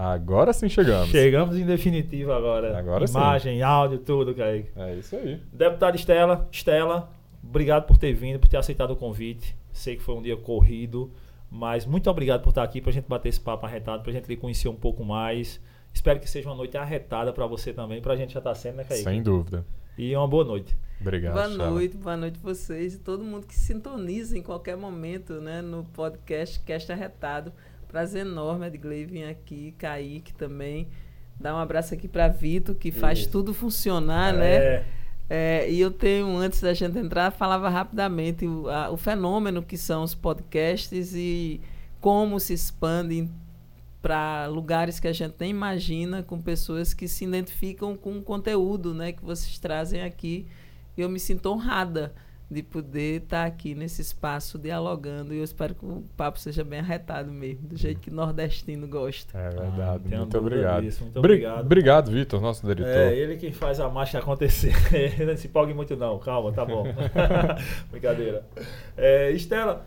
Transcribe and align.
Agora 0.00 0.50
sim 0.54 0.66
chegamos. 0.66 1.10
Chegamos 1.10 1.58
em 1.58 1.66
definitivo 1.66 2.32
agora. 2.32 2.78
Agora 2.78 3.06
sim. 3.06 3.18
Imagem, 3.18 3.62
áudio, 3.62 3.98
tudo, 3.98 4.34
Kaique. 4.34 4.70
É 4.74 4.94
isso 4.94 5.14
aí. 5.14 5.38
Deputada 5.52 5.94
Estela, 5.94 6.48
Estela, 6.50 7.10
obrigado 7.44 7.86
por 7.86 7.98
ter 7.98 8.14
vindo, 8.14 8.38
por 8.38 8.48
ter 8.48 8.56
aceitado 8.56 8.92
o 8.92 8.96
convite. 8.96 9.54
Sei 9.74 9.96
que 9.96 10.02
foi 10.02 10.14
um 10.14 10.22
dia 10.22 10.38
corrido, 10.38 11.12
mas 11.50 11.84
muito 11.84 12.08
obrigado 12.08 12.40
por 12.42 12.48
estar 12.48 12.62
aqui 12.62 12.80
pra 12.80 12.90
gente 12.90 13.06
bater 13.06 13.28
esse 13.28 13.40
papo 13.40 13.66
arretado, 13.66 14.02
pra 14.02 14.10
gente 14.10 14.26
lhe 14.26 14.38
conhecer 14.38 14.68
um 14.68 14.74
pouco 14.74 15.04
mais. 15.04 15.60
Espero 15.92 16.18
que 16.18 16.30
seja 16.30 16.48
uma 16.48 16.56
noite 16.56 16.78
arretada 16.78 17.30
pra 17.30 17.46
você 17.46 17.70
também, 17.70 18.00
pra 18.00 18.16
gente 18.16 18.32
já 18.32 18.40
tá 18.40 18.54
sendo, 18.54 18.76
né, 18.76 18.84
Kaique? 18.84 19.04
Sem 19.04 19.22
dúvida. 19.22 19.66
E 19.98 20.16
uma 20.16 20.26
boa 20.26 20.44
noite. 20.44 20.74
Obrigado. 20.98 21.34
Boa 21.34 21.46
Estela. 21.46 21.70
noite, 21.70 21.96
boa 21.98 22.16
noite 22.16 22.38
a 22.38 22.42
vocês 22.42 22.94
e 22.94 22.98
todo 22.98 23.22
mundo 23.22 23.46
que 23.46 23.54
sintoniza 23.54 24.38
em 24.38 24.42
qualquer 24.42 24.78
momento 24.78 25.42
né, 25.42 25.60
no 25.60 25.84
podcast 25.84 26.58
Cast 26.60 26.90
Arretado. 26.90 27.52
Prazer 27.90 28.24
enorme, 28.24 28.66
Edgley, 28.66 29.04
vir 29.04 29.24
aqui, 29.24 29.74
Kaique 29.78 30.32
também. 30.34 30.86
Dar 31.38 31.54
um 31.54 31.58
abraço 31.58 31.94
aqui 31.94 32.06
para 32.06 32.28
Vitor, 32.28 32.74
que 32.74 32.92
faz 32.92 33.20
Isso. 33.20 33.30
tudo 33.30 33.52
funcionar, 33.54 34.32
né? 34.34 34.56
É, 34.56 34.84
É, 35.32 35.70
e 35.70 35.80
eu 35.80 35.92
tenho, 35.92 36.36
antes 36.36 36.60
da 36.60 36.74
gente 36.74 36.98
entrar, 36.98 37.30
falava 37.30 37.68
rapidamente 37.68 38.44
o, 38.46 38.68
a- 38.68 38.90
o 38.90 38.96
fenômeno 38.96 39.62
que 39.62 39.78
são 39.78 40.02
os 40.02 40.12
podcasts 40.12 41.14
e 41.14 41.60
como 42.00 42.40
se 42.40 42.52
expandem 42.52 43.30
para 44.02 44.46
lugares 44.48 44.98
que 44.98 45.06
a 45.06 45.12
gente 45.12 45.34
nem 45.38 45.50
imagina, 45.50 46.22
com 46.24 46.40
pessoas 46.40 46.92
que 46.92 47.06
se 47.06 47.24
identificam 47.24 47.96
com 47.96 48.18
o 48.18 48.22
conteúdo 48.22 48.92
né, 48.92 49.12
que 49.12 49.24
vocês 49.24 49.56
trazem 49.58 50.02
aqui. 50.02 50.46
Eu 50.98 51.08
me 51.08 51.20
sinto 51.20 51.46
honrada 51.50 52.12
de 52.50 52.62
poder 52.62 53.22
estar 53.22 53.44
aqui 53.46 53.74
nesse 53.74 54.02
espaço 54.02 54.58
dialogando 54.58 55.32
e 55.32 55.38
eu 55.38 55.44
espero 55.44 55.74
que 55.74 55.84
o 55.84 56.02
papo 56.16 56.38
seja 56.38 56.64
bem 56.64 56.80
arretado 56.80 57.30
mesmo, 57.30 57.68
do 57.68 57.76
jeito 57.76 58.00
que 58.00 58.10
nordestino 58.10 58.88
gosta. 58.88 59.38
É 59.38 59.46
Ah, 59.46 59.50
verdade. 59.50 60.04
tenho 60.08 60.20
muito 60.22 60.38
obrigado. 60.38 60.82
disso, 60.82 61.04
muito 61.04 61.20
Bri- 61.20 61.32
obrigado. 61.34 61.60
Obrigado, 61.64 62.10
Vitor, 62.10 62.40
nosso 62.40 62.66
diretor. 62.66 62.88
É, 62.88 63.14
ele 63.14 63.36
quem 63.36 63.52
faz 63.52 63.78
a 63.78 63.88
marcha 63.88 64.18
acontecer. 64.18 64.72
não 65.24 65.36
se 65.36 65.46
empolgue 65.46 65.72
muito 65.72 65.96
não, 65.96 66.18
calma, 66.18 66.50
tá 66.52 66.64
bom. 66.64 66.84
Brincadeira. 67.90 68.44
É, 68.96 69.30
Estela, 69.30 69.86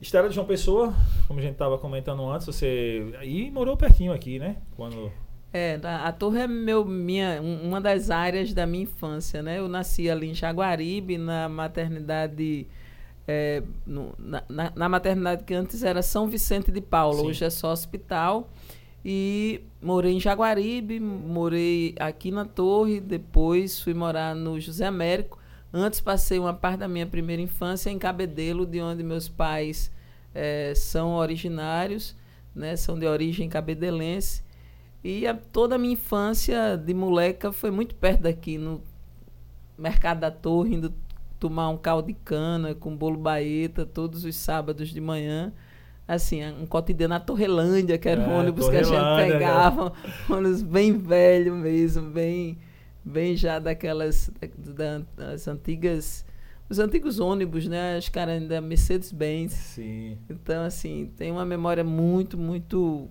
Estela 0.00 0.28
de 0.28 0.34
João 0.34 0.46
Pessoa, 0.46 0.94
como 1.26 1.38
a 1.40 1.42
gente 1.42 1.52
estava 1.52 1.76
comentando 1.78 2.24
antes, 2.30 2.46
você 2.46 3.12
e 3.22 3.50
morou 3.50 3.76
pertinho 3.76 4.12
aqui, 4.12 4.38
né? 4.38 4.56
Quando 4.76 5.10
É, 5.52 5.80
a, 5.82 6.12
torre 6.12 6.40
é 6.40 6.46
meu, 6.46 6.84
minha, 6.84 7.40
um- 7.42 7.68
uma 7.68 7.80
das 7.80 8.10
áreas 8.10 8.52
da 8.52 8.66
minha 8.66 8.82
infância, 8.84 9.42
né? 9.42 9.58
Eu 9.58 9.68
nasci 9.68 10.10
ali 10.10 10.28
em 10.30 10.34
Jaguaribe, 10.34 11.16
na 11.18 11.48
maternidade. 11.48 12.66
é, 13.30 13.62
no- 13.86 14.14
na, 14.18 14.42
na- 14.74 14.88
maternidade 14.88 15.44
que 15.44 15.52
antes 15.52 15.82
era 15.82 16.00
São 16.02 16.26
Vicente 16.28 16.70
de 16.70 16.80
Paulo, 16.80 17.20
Sim. 17.20 17.26
hoje 17.26 17.44
é 17.44 17.50
só 17.50 17.70
hospital. 17.72 18.50
E 19.04 19.60
morei 19.82 20.14
em 20.14 20.20
Jaguaribe, 20.20 20.98
morei 20.98 21.94
aqui 22.00 22.30
na 22.30 22.44
Torre, 22.46 23.00
depois 23.00 23.80
fui 23.82 23.92
morar 23.94 24.34
no 24.34 24.58
José 24.58 24.86
Américo. 24.86 25.38
Antes 25.72 26.00
passei 26.00 26.38
uma 26.38 26.54
parte 26.54 26.78
da 26.80 26.88
minha 26.88 27.06
primeira 27.06 27.40
infância 27.42 27.90
em 27.90 27.98
Cabedelo, 27.98 28.64
de 28.66 28.80
onde 28.80 29.02
meus 29.02 29.28
pais 29.28 29.90
eh, 30.34 30.72
são 30.74 31.12
originários, 31.14 32.16
né, 32.54 32.76
são 32.76 32.98
de 32.98 33.06
origem 33.06 33.48
cabedelense. 33.48 34.42
E 35.08 35.26
a- 35.26 35.34
toda 35.34 35.76
a 35.76 35.78
minha 35.78 35.94
infância 35.94 36.76
de 36.76 36.92
moleca 36.94 37.52
foi 37.52 37.70
muito 37.70 37.94
perto 37.94 38.22
daqui, 38.22 38.58
no 38.58 38.82
Mercado 39.78 40.20
da 40.20 40.30
Torre, 40.30 40.74
indo 40.74 40.92
tomar 41.38 41.68
um 41.70 41.76
caldo 41.76 42.08
de 42.08 42.14
cana 42.14 42.74
com 42.74 42.96
bolo 42.96 43.16
baeta 43.18 43.86
todos 43.86 44.24
os 44.24 44.34
sábados 44.36 44.88
de 44.90 45.00
manhã. 45.00 45.52
Assim, 46.06 46.44
um 46.46 46.66
cotidiano 46.66 47.14
na 47.14 47.20
Torrelândia, 47.20 47.98
que 47.98 48.08
era 48.08 48.20
o 48.20 48.24
É, 48.24 48.28
ônibus 48.28 48.68
que 48.68 48.76
a 48.76 48.82
gente 48.82 49.08
né? 49.08 49.14
pegava, 49.14 49.92
um 50.28 50.34
ônibus 50.34 50.62
bem 50.62 50.96
velho 50.98 51.54
mesmo, 51.54 52.10
bem, 52.10 52.58
bem 53.04 53.36
já 53.36 53.58
daquelas 53.58 54.30
da- 54.56 55.02
das 55.16 55.46
antigas, 55.48 56.24
os 56.68 56.78
antigos 56.78 57.20
ônibus, 57.20 57.66
né? 57.68 58.00
Que 58.12 58.18
era 58.18 58.32
ainda 58.32 58.60
Mercedes-Benz. 58.60 59.52
sim, 59.52 60.18
Então, 60.30 60.64
assim, 60.64 61.12
tem 61.16 61.30
uma 61.32 61.44
memória 61.46 61.84
muito, 61.84 62.38
muito 62.38 63.08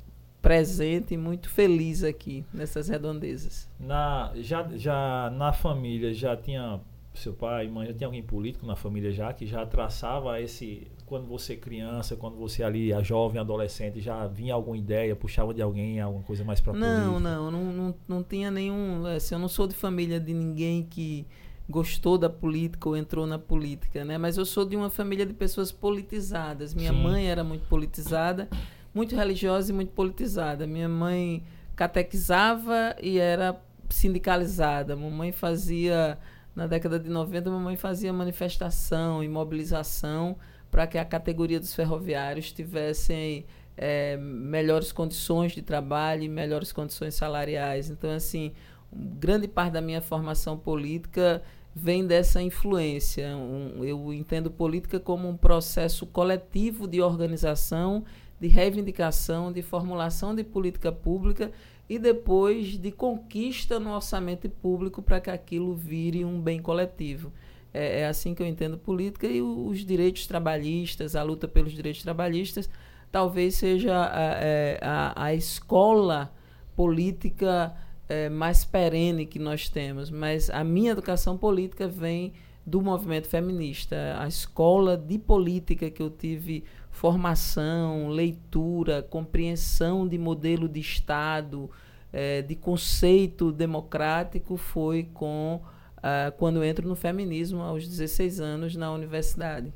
presente 0.47 1.13
e 1.13 1.17
muito 1.17 1.49
feliz 1.49 2.03
aqui 2.03 2.45
nessas 2.53 2.87
redondezas. 2.87 3.69
na 3.79 4.31
já 4.37 4.67
já 4.75 5.29
na 5.35 5.51
família 5.51 6.13
já 6.13 6.35
tinha 6.35 6.79
seu 7.13 7.33
pai 7.33 7.67
mãe, 7.67 7.87
já 7.87 7.93
tinha 7.93 8.07
alguém 8.07 8.23
político 8.23 8.65
na 8.65 8.75
família 8.75 9.11
já 9.11 9.33
que 9.33 9.45
já 9.45 9.65
traçava 9.65 10.39
esse 10.39 10.87
quando 11.05 11.25
você 11.25 11.55
criança, 11.55 12.15
quando 12.15 12.35
você 12.35 12.63
ali 12.63 12.93
a 12.93 13.01
jovem, 13.01 13.39
adolescente, 13.39 14.01
já 14.01 14.27
vinha 14.27 14.53
alguma 14.53 14.77
ideia, 14.77 15.15
puxava 15.15 15.53
de 15.53 15.61
alguém 15.61 15.99
alguma 16.01 16.23
coisa 16.23 16.43
mais 16.43 16.59
para 16.59 16.73
Não, 16.73 17.17
não, 17.19 17.49
não, 17.49 17.63
não, 17.71 17.95
não 18.07 18.23
tinha 18.23 18.51
nenhum. 18.51 19.05
Assim, 19.05 19.33
eu 19.33 19.39
não 19.39 19.47
sou 19.47 19.67
de 19.67 19.73
família 19.73 20.19
de 20.19 20.33
ninguém 20.33 20.83
que 20.83 21.25
gostou 21.69 22.17
da 22.17 22.29
política 22.29 22.89
ou 22.89 22.95
entrou 22.95 23.25
na 23.25 23.39
política, 23.39 24.03
né? 24.03 24.17
Mas 24.17 24.37
eu 24.37 24.45
sou 24.45 24.65
de 24.65 24.75
uma 24.75 24.89
família 24.89 25.25
de 25.25 25.33
pessoas 25.33 25.71
politizadas. 25.71 26.73
Minha 26.73 26.91
Sim. 26.91 27.01
mãe 27.01 27.29
era 27.29 27.43
muito 27.43 27.65
politizada, 27.67 28.49
muito 28.93 29.15
religiosa 29.15 29.71
e 29.71 29.75
muito 29.75 29.91
politizada. 29.91 30.65
Minha 30.67 30.89
mãe 30.89 31.43
catequizava 31.75 32.95
e 33.01 33.17
era 33.17 33.59
sindicalizada. 33.89 34.95
Mamãe 34.95 35.31
fazia 35.31 36.17
na 36.55 36.67
década 36.67 36.99
de 36.99 37.09
90, 37.09 37.49
mamãe 37.51 37.75
fazia 37.75 38.11
manifestação 38.11 39.23
e 39.23 39.27
mobilização 39.29 40.37
para 40.71 40.87
que 40.87 40.97
a 40.97 41.05
categoria 41.05 41.59
dos 41.59 41.73
ferroviários 41.73 42.51
tivessem 42.51 43.45
eh, 43.77 44.17
melhores 44.17 44.91
condições 44.91 45.51
de 45.51 45.61
trabalho 45.61 46.23
e 46.23 46.29
melhores 46.29 46.71
condições 46.71 47.13
salariais. 47.15 47.89
Então, 47.89 48.09
assim, 48.11 48.53
grande 48.91 49.47
parte 49.47 49.73
da 49.73 49.81
minha 49.81 50.01
formação 50.01 50.57
política 50.57 51.41
vem 51.75 52.05
dessa 52.07 52.41
influência. 52.41 53.37
Um- 53.37 53.83
eu 53.83 54.11
entendo 54.11 54.49
política 54.49 54.99
como 54.99 55.29
um 55.29 55.37
processo 55.37 56.07
coletivo 56.07 56.87
de 56.87 57.01
organização, 57.01 58.03
de 58.39 58.47
reivindicação, 58.47 59.51
de 59.51 59.61
formulação 59.61 60.35
de 60.35 60.43
política 60.43 60.91
pública 60.91 61.51
e 61.89 61.97
depois 61.97 62.77
de 62.77 62.91
conquista 62.91 63.79
no 63.79 63.93
orçamento 63.93 64.49
público 64.49 65.01
para 65.01 65.19
que 65.19 65.29
aquilo 65.29 65.73
vire 65.73 66.23
um 66.23 66.39
bem 66.39 66.61
coletivo. 66.61 67.31
É, 67.73 68.01
é 68.01 68.07
assim 68.07 68.33
que 68.33 68.41
eu 68.41 68.47
entendo 68.47 68.77
política 68.77 69.27
e 69.27 69.41
os 69.41 69.85
direitos 69.85 70.27
trabalhistas, 70.27 71.15
a 71.15 71.23
luta 71.23 71.47
pelos 71.47 71.71
direitos 71.71 72.03
trabalhistas, 72.03 72.69
talvez 73.11 73.55
seja 73.55 74.05
a, 74.05 74.37
é, 74.41 74.79
a, 74.81 75.25
a 75.25 75.33
escola 75.33 76.33
política 76.75 77.75
é, 78.07 78.29
mais 78.29 78.63
perene 78.63 79.25
que 79.25 79.39
nós 79.39 79.69
temos. 79.69 80.09
Mas 80.09 80.49
a 80.49 80.63
minha 80.63 80.91
educação 80.91 81.37
política 81.37 81.87
vem 81.87 82.33
do 82.65 82.81
movimento 82.81 83.27
feminista. 83.27 84.17
A 84.19 84.27
escola 84.27 84.97
de 84.97 85.17
política 85.17 85.89
que 85.89 86.01
eu 86.01 86.09
tive 86.09 86.65
formação, 86.97 88.09
leitura, 88.09 89.01
compreensão 89.03 90.07
de 90.07 90.17
modelo 90.17 90.67
de 90.67 90.79
Estado, 90.79 91.69
eh, 92.11 92.41
de 92.41 92.55
conceito 92.55 93.51
democrático 93.51 94.57
foi 94.57 95.03
com 95.13 95.61
ah, 96.01 96.31
quando 96.37 96.57
eu 96.57 96.63
entro 96.63 96.87
no 96.87 96.95
feminismo 96.95 97.61
aos 97.61 97.87
16 97.87 98.39
anos 98.39 98.75
na 98.75 98.91
universidade. 98.91 99.71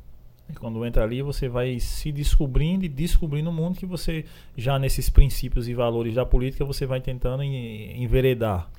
E 0.49 0.53
Quando 0.53 0.83
entra 0.85 1.03
ali, 1.03 1.21
você 1.21 1.47
vai 1.47 1.79
se 1.79 2.11
descobrindo 2.11 2.85
e 2.85 2.89
descobrindo 2.89 3.49
o 3.49 3.53
mundo 3.53 3.77
que 3.77 3.85
você, 3.85 4.25
já 4.57 4.77
nesses 4.79 5.09
princípios 5.09 5.67
e 5.67 5.73
valores 5.73 6.15
da 6.15 6.25
política, 6.25 6.65
você 6.65 6.85
vai 6.85 6.99
tentando 7.01 7.43
en- 7.43 8.01
enveredar. 8.03 8.69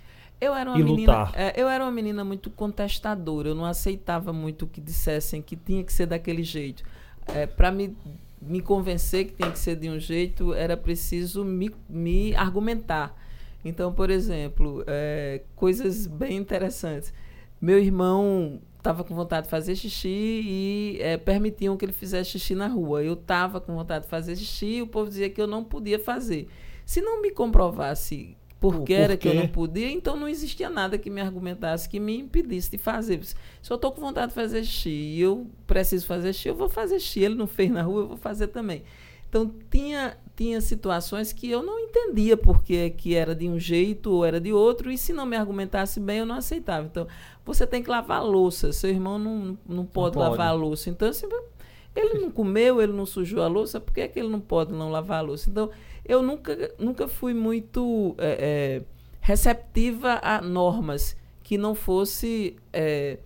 Eu 0.40 0.52
era 0.54 0.68
uma 0.70 0.78
E 0.80 0.82
menina, 0.82 1.12
lutar. 1.24 1.32
é, 1.34 1.60
eu 1.60 1.68
era 1.68 1.84
uma 1.84 1.92
menina 1.92 2.24
muito 2.24 2.50
contestadora. 2.50 3.48
Eu 3.50 3.54
não 3.54 3.64
aceitava 3.64 4.32
muito 4.32 4.66
que 4.66 4.80
dissessem 4.80 5.40
que 5.40 5.54
tinha 5.56 5.82
que 5.84 5.92
ser 5.92 6.06
daquele 6.06 6.42
jeito. 6.42 6.82
Para 7.56 7.70
me, 7.70 7.96
me 8.42 8.60
convencer 8.60 9.26
que 9.26 9.34
tinha 9.34 9.50
que 9.50 9.58
ser 9.58 9.76
de 9.76 9.88
um 9.88 9.98
jeito, 9.98 10.52
era 10.52 10.76
preciso 10.76 11.44
me, 11.44 11.70
me 11.88 12.34
argumentar. 12.34 13.16
Então, 13.64 13.92
por 13.92 14.10
exemplo, 14.10 14.82
é, 14.86 15.42
coisas 15.54 16.06
bem 16.06 16.36
interessantes. 16.36 17.12
Meu 17.60 17.78
irmão 17.78 18.60
estava 18.76 19.04
com 19.04 19.14
vontade 19.14 19.44
de 19.44 19.50
fazer 19.50 19.76
xixi 19.76 20.08
e 20.08 20.98
é, 21.00 21.16
permitiam 21.16 21.76
que 21.76 21.84
ele 21.84 21.92
fizesse 21.92 22.30
xixi 22.30 22.56
na 22.56 22.66
rua. 22.66 23.04
Eu 23.04 23.14
estava 23.14 23.60
com 23.60 23.74
vontade 23.74 24.04
de 24.04 24.10
fazer 24.10 24.34
xixi 24.34 24.66
e 24.66 24.82
o 24.82 24.86
povo 24.88 25.08
dizia 25.08 25.30
que 25.30 25.40
eu 25.40 25.46
não 25.46 25.62
podia 25.62 26.00
fazer. 26.00 26.48
Se 26.84 27.00
não 27.00 27.22
me 27.22 27.30
comprovasse 27.30 28.36
por 28.62 28.76
O 28.76 28.84
que 28.84 28.94
era 28.94 29.16
que 29.16 29.26
eu 29.26 29.34
não 29.34 29.48
podia, 29.48 29.90
então 29.90 30.16
não 30.16 30.28
existia 30.28 30.70
nada 30.70 30.96
que 30.96 31.10
me 31.10 31.20
argumentasse, 31.20 31.88
que 31.88 31.98
me 31.98 32.16
impedisse 32.16 32.70
de 32.70 32.78
fazer. 32.78 33.20
Se 33.24 33.34
eu 33.68 33.74
estou 33.74 33.90
com 33.90 34.00
vontade 34.00 34.28
de 34.28 34.34
fazer 34.34 34.62
xixi 34.62 34.88
e 34.88 35.20
eu 35.20 35.48
preciso 35.66 36.06
fazer 36.06 36.32
xixi, 36.32 36.48
eu 36.48 36.54
vou 36.54 36.68
fazer 36.68 37.00
xixi. 37.00 37.20
Ele 37.24 37.34
não 37.34 37.48
fez 37.48 37.72
na 37.72 37.82
rua, 37.82 38.02
eu 38.02 38.06
vou 38.06 38.16
fazer 38.16 38.46
também. 38.46 38.84
Então 39.28 39.52
tinha, 39.68 40.16
tinha 40.36 40.60
situações 40.60 41.32
que 41.32 41.50
eu 41.50 41.60
não 41.60 41.76
entendia 41.80 42.36
porque 42.36 42.90
que 42.90 43.16
era 43.16 43.34
de 43.34 43.48
um 43.48 43.58
jeito 43.58 44.12
ou 44.12 44.24
era 44.24 44.40
de 44.40 44.52
outro, 44.52 44.92
e 44.92 44.96
se 44.96 45.12
não 45.12 45.26
me 45.26 45.36
argumentasse 45.36 45.98
bem, 45.98 46.18
eu 46.18 46.26
não 46.26 46.36
aceitava. 46.36 46.86
Então, 46.86 47.08
você 47.44 47.66
tem 47.66 47.82
que 47.82 47.90
lavar 47.90 48.24
louça, 48.24 48.72
seu 48.72 48.90
irmão 48.90 49.18
não, 49.18 49.58
não 49.66 49.84
pode, 49.84 50.14
pode. 50.14 50.30
lavar 50.30 50.56
louça. 50.56 50.88
Então, 50.88 51.08
assim, 51.08 51.26
Ele 51.96 52.20
não 52.20 52.30
comeu, 52.30 52.80
ele 52.80 52.92
não 52.92 53.06
sujou 53.06 53.42
a 53.42 53.48
louça, 53.48 53.80
por 53.80 53.92
que, 53.92 54.02
é 54.02 54.08
que 54.08 54.20
ele 54.20 54.28
não 54.28 54.40
pode 54.40 54.72
não 54.72 54.88
lavar 54.88 55.18
a 55.18 55.22
louça? 55.22 55.50
Então, 55.50 55.68
eu 56.04 56.22
nunca, 56.22 56.74
nunca 56.78 57.08
fui 57.08 57.32
muito 57.34 58.14
é, 58.18 58.38
é, 58.40 58.82
receptiva 59.20 60.18
a 60.22 60.40
normas 60.40 61.16
que 61.42 61.56
não 61.56 61.74
fossem 61.74 62.56
é, 62.72 63.18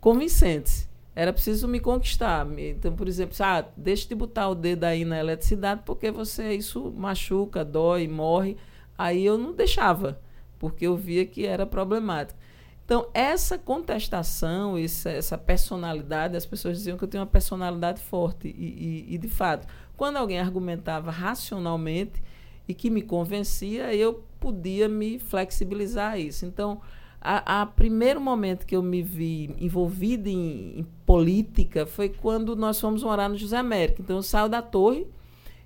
convincentes. 0.00 0.88
Era 1.16 1.32
preciso 1.32 1.68
me 1.68 1.78
conquistar. 1.78 2.46
Então, 2.58 2.94
por 2.94 3.06
exemplo, 3.06 3.36
ah, 3.40 3.64
deixa 3.76 4.08
de 4.08 4.14
botar 4.14 4.48
o 4.48 4.54
dedo 4.54 4.84
aí 4.84 5.04
na 5.04 5.18
eletricidade 5.18 5.82
porque 5.84 6.10
você 6.10 6.54
isso 6.54 6.92
machuca, 6.96 7.64
dói, 7.64 8.08
morre. 8.08 8.56
Aí 8.98 9.24
eu 9.24 9.38
não 9.38 9.52
deixava, 9.52 10.20
porque 10.58 10.86
eu 10.86 10.96
via 10.96 11.24
que 11.24 11.46
era 11.46 11.64
problemático. 11.64 12.38
Então, 12.84 13.08
essa 13.14 13.56
contestação, 13.56 14.76
essa, 14.76 15.10
essa 15.10 15.38
personalidade, 15.38 16.36
as 16.36 16.44
pessoas 16.44 16.76
diziam 16.76 16.98
que 16.98 17.04
eu 17.04 17.08
tenho 17.08 17.22
uma 17.22 17.30
personalidade 17.30 18.00
forte. 18.00 18.48
E, 18.48 19.06
e, 19.08 19.14
e, 19.14 19.18
de 19.18 19.28
fato, 19.28 19.66
quando 19.96 20.16
alguém 20.16 20.40
argumentava 20.40 21.10
racionalmente 21.10 22.22
e 22.66 22.74
que 22.74 22.90
me 22.90 23.02
convencia, 23.02 23.94
eu 23.94 24.24
podia 24.40 24.88
me 24.88 25.18
flexibilizar 25.18 26.12
a 26.12 26.18
isso. 26.18 26.44
Então, 26.46 26.80
a, 27.20 27.62
a 27.62 27.66
primeiro 27.66 28.20
momento 28.20 28.66
que 28.66 28.76
eu 28.76 28.82
me 28.82 29.02
vi 29.02 29.54
envolvida 29.58 30.28
em, 30.28 30.80
em, 30.80 30.86
política 31.06 31.86
foi 31.86 32.08
quando 32.08 32.54
nós 32.54 32.80
fomos 32.80 33.02
morar 33.02 33.28
no 33.28 33.36
José 33.36 33.56
Américo. 33.56 34.02
Então, 34.02 34.16
eu 34.16 34.22
saio 34.22 34.48
da 34.48 34.60
torre 34.60 35.06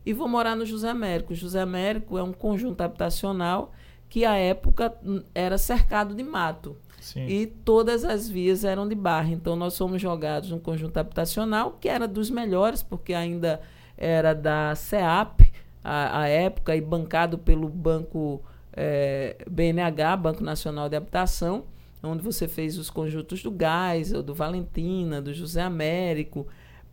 e 0.04 0.12
vou 0.12 0.28
morar 0.28 0.54
no 0.54 0.64
José 0.64 0.88
Américo. 0.88 1.32
O 1.32 1.36
José 1.36 1.60
Américo 1.60 2.18
é 2.18 2.22
um 2.22 2.32
conjunto 2.32 2.80
habitacional 2.80 3.72
que, 4.08 4.24
à 4.24 4.36
época, 4.36 4.94
era 5.34 5.58
cercado 5.58 6.14
de 6.14 6.22
mato. 6.22 6.76
Sim. 7.00 7.26
E 7.26 7.46
todas 7.46 8.04
as 8.04 8.28
vias 8.28 8.64
eram 8.64 8.88
de 8.88 8.94
barra. 8.94 9.30
Então, 9.30 9.56
nós 9.56 9.76
fomos 9.76 10.00
jogados 10.00 10.50
num 10.50 10.58
conjunto 10.58 10.96
habitacional 10.96 11.76
que 11.80 11.88
era 11.88 12.06
dos 12.06 12.30
melhores, 12.30 12.82
porque 12.82 13.14
ainda 13.14 13.60
era 13.98 14.32
da 14.32 14.74
CEAP, 14.76 15.52
a, 15.82 16.20
a 16.20 16.28
época, 16.28 16.76
e 16.76 16.80
bancado 16.80 17.36
pelo 17.36 17.68
Banco 17.68 18.40
é, 18.72 19.36
BNH, 19.50 20.16
Banco 20.16 20.42
Nacional 20.42 20.88
de 20.88 20.96
Habitação, 20.96 21.64
onde 22.02 22.22
você 22.22 22.46
fez 22.46 22.78
os 22.78 22.88
conjuntos 22.88 23.42
do 23.42 23.50
Gás, 23.50 24.12
do 24.12 24.32
Valentina, 24.32 25.20
do 25.20 25.34
José 25.34 25.60
Américo, 25.60 26.46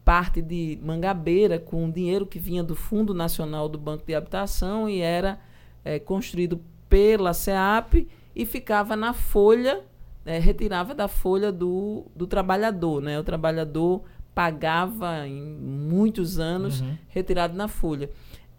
parte 0.03 0.41
de 0.41 0.79
Mangabeira, 0.81 1.59
com 1.59 1.89
dinheiro 1.89 2.25
que 2.25 2.39
vinha 2.39 2.63
do 2.63 2.75
Fundo 2.75 3.13
Nacional 3.13 3.69
do 3.69 3.77
Banco 3.77 4.03
de 4.05 4.15
Habitação 4.15 4.89
e 4.89 4.99
era 4.99 5.39
é, 5.83 5.99
construído 5.99 6.59
pela 6.89 7.33
SEAP 7.33 8.07
e 8.35 8.45
ficava 8.45 8.95
na 8.95 9.13
folha 9.13 9.83
é, 10.25 10.39
retirava 10.39 10.95
da 10.95 11.07
folha 11.07 11.51
do, 11.51 12.05
do 12.15 12.25
trabalhador. 12.25 13.01
Né? 13.01 13.19
O 13.19 13.23
trabalhador 13.23 14.01
pagava 14.35 15.25
em 15.25 15.41
muitos 15.41 16.37
anos 16.37 16.81
uhum. 16.81 16.97
retirado 17.07 17.55
na 17.55 17.69
folha. 17.69 18.09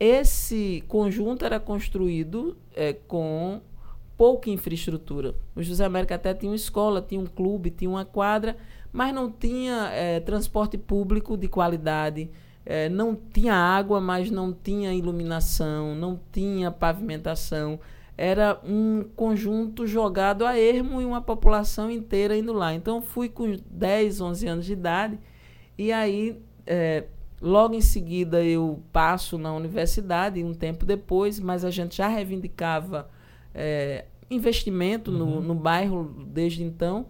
Esse 0.01 0.83
conjunto 0.89 1.45
era 1.45 1.61
construído 1.61 2.57
é, 2.75 2.95
com 2.95 3.61
pouca 4.17 4.49
infraestrutura. 4.49 5.35
O 5.55 5.63
José 5.63 5.85
América 5.85 6.15
até 6.15 6.33
tinha 6.33 6.51
uma 6.51 6.57
escola, 6.57 7.05
tinha 7.07 7.21
um 7.21 7.27
clube, 7.27 7.71
tinha 7.71 7.91
uma 7.91 8.07
quadra, 8.07 8.57
mas 8.91 9.15
não 9.15 9.31
tinha 9.31 9.91
é, 9.93 10.19
transporte 10.21 10.79
público 10.79 11.37
de 11.37 11.47
qualidade, 11.47 12.31
é, 12.65 12.89
não 12.89 13.15
tinha 13.15 13.55
água, 13.55 14.01
mas 14.01 14.31
não 14.31 14.53
tinha 14.53 14.95
iluminação, 14.95 15.95
não 15.95 16.19
tinha 16.33 16.71
pavimentação 16.71 17.79
era 18.19 18.59
um 18.65 19.05
conjunto 19.15 19.87
jogado 19.87 20.47
a 20.47 20.59
ermo 20.59 21.03
e 21.03 21.05
uma 21.05 21.21
população 21.21 21.91
inteira 21.91 22.35
indo 22.35 22.53
lá. 22.53 22.73
Então, 22.73 23.03
fui 23.03 23.29
com 23.29 23.59
10, 23.71 24.21
11 24.23 24.47
anos 24.47 24.65
de 24.65 24.73
idade 24.73 25.19
e 25.79 25.93
aí, 25.93 26.41
é, 26.67 27.05
logo 27.41 27.75
em 27.75 27.81
seguida, 27.81 28.43
eu 28.43 28.83
passo 28.93 29.37
na 29.39 29.53
universidade, 29.55 30.43
um 30.43 30.55
tempo 30.55 30.85
depois, 30.85 31.39
mas 31.39 31.65
a 31.65 31.71
gente 31.71 31.97
já 31.97 32.09
reivindicava 32.09 33.09
é, 33.55 34.05
investimento 34.31 35.11
uhum. 35.11 35.19
no, 35.19 35.41
no 35.41 35.55
bairro 35.55 36.15
desde 36.27 36.63
então 36.63 37.07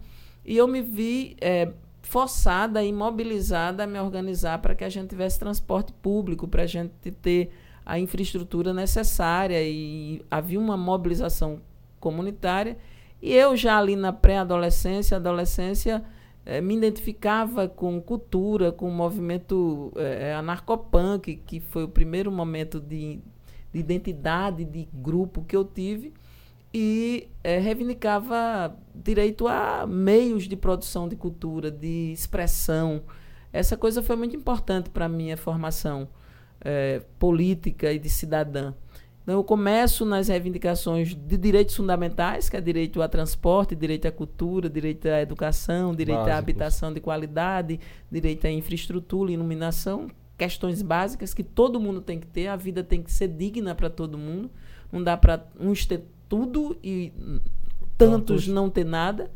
e 0.46 0.56
eu 0.56 0.68
me 0.68 0.80
vi 0.80 1.36
é, 1.40 1.72
forçada 2.00 2.84
e 2.84 2.92
mobilizada 2.92 3.82
a 3.82 3.86
me 3.86 3.98
organizar 3.98 4.60
para 4.60 4.76
que 4.76 4.84
a 4.84 4.88
gente 4.88 5.08
tivesse 5.10 5.40
transporte 5.40 5.92
público, 5.92 6.46
para 6.46 6.62
a 6.62 6.66
gente 6.66 7.10
ter 7.10 7.50
a 7.84 7.98
infraestrutura 7.98 8.72
necessária 8.72 9.60
e 9.62 10.22
havia 10.30 10.58
uma 10.58 10.76
mobilização 10.76 11.60
comunitária. 11.98 12.76
E 13.20 13.32
eu 13.32 13.56
já 13.56 13.76
ali 13.76 13.96
na 13.96 14.12
pré-adolescência, 14.12 15.16
adolescência, 15.16 16.04
eh, 16.46 16.60
me 16.60 16.76
identificava 16.76 17.69
com 17.69 18.00
cultura, 18.00 18.70
com 18.70 18.88
o 18.88 18.93
movimento 18.93 19.93
eh, 19.96 20.32
anarcopunk, 20.32 21.37
que 21.44 21.58
foi 21.58 21.82
o 21.82 21.88
primeiro 21.88 22.31
momento 22.31 22.81
de, 22.81 23.20
de, 23.72 23.81
identidade, 23.81 24.64
de 24.64 24.88
grupo 24.93 25.43
que 25.43 25.56
eu 25.56 25.64
tive, 25.64 26.14
e 26.72 27.28
eh, 27.43 27.58
reivindicava 27.58 28.76
direito 28.94 29.48
a 29.48 29.87
meios 29.88 30.46
de 30.46 30.56
produção 30.56 31.08
de 31.08 31.16
cultura, 31.16 31.69
de 31.69 32.12
expressão. 32.12 33.02
Essa 33.52 33.76
coisa 33.76 34.00
foi 34.00 34.14
muito 34.14 34.37
importante 34.37 34.88
para 34.88 35.06
a 35.06 35.08
minha 35.08 35.37
formação 35.37 36.08
é, 36.60 37.02
política 37.19 37.93
e 37.93 37.98
de 37.98 38.08
cidadã. 38.08 38.72
Então, 39.26 39.34
eu 39.34 39.43
começo 39.43 40.05
nas 40.05 40.28
reivindicações 40.28 41.12
de 41.12 41.37
direitos 41.37 41.75
fundamentais, 41.75 42.49
que 42.49 42.56
é 42.56 42.61
direito 42.61 43.02
a 43.02 43.08
transporte, 43.08 43.75
direito 43.75 44.06
à 44.06 44.12
cultura, 44.12 44.70
direito 44.70 45.08
à 45.08 45.20
educação, 45.20 45.93
direito 45.93 46.19
Básicos. 46.19 46.37
à 46.37 46.38
habitação 46.38 46.93
de 46.93 47.00
qualidade, 47.00 47.81
direito 48.08 48.46
à 48.46 48.50
infraestrutura, 48.52 49.32
iluminação, 49.32 50.06
questões 50.38 50.81
básicas 50.81 51.34
que 51.34 51.43
todo 51.43 51.81
mundo 51.81 52.00
tem 52.00 52.20
que 52.20 52.26
ter, 52.28 52.46
a 52.46 52.55
vida 52.55 52.84
tem 52.84 53.02
que 53.02 53.11
ser 53.11 53.26
digna 53.26 53.75
para 53.75 53.90
todo 53.90 54.17
mundo. 54.17 54.49
Não 54.93 55.02
dá 55.02 55.17
para 55.17 55.44
uns 55.58 55.84
ter 55.84 56.05
tudo 56.29 56.79
e 56.81 57.12
tantos, 57.99 58.44
tantos 58.44 58.46
não 58.46 58.70
ter 58.70 58.84
nada. 58.84 59.29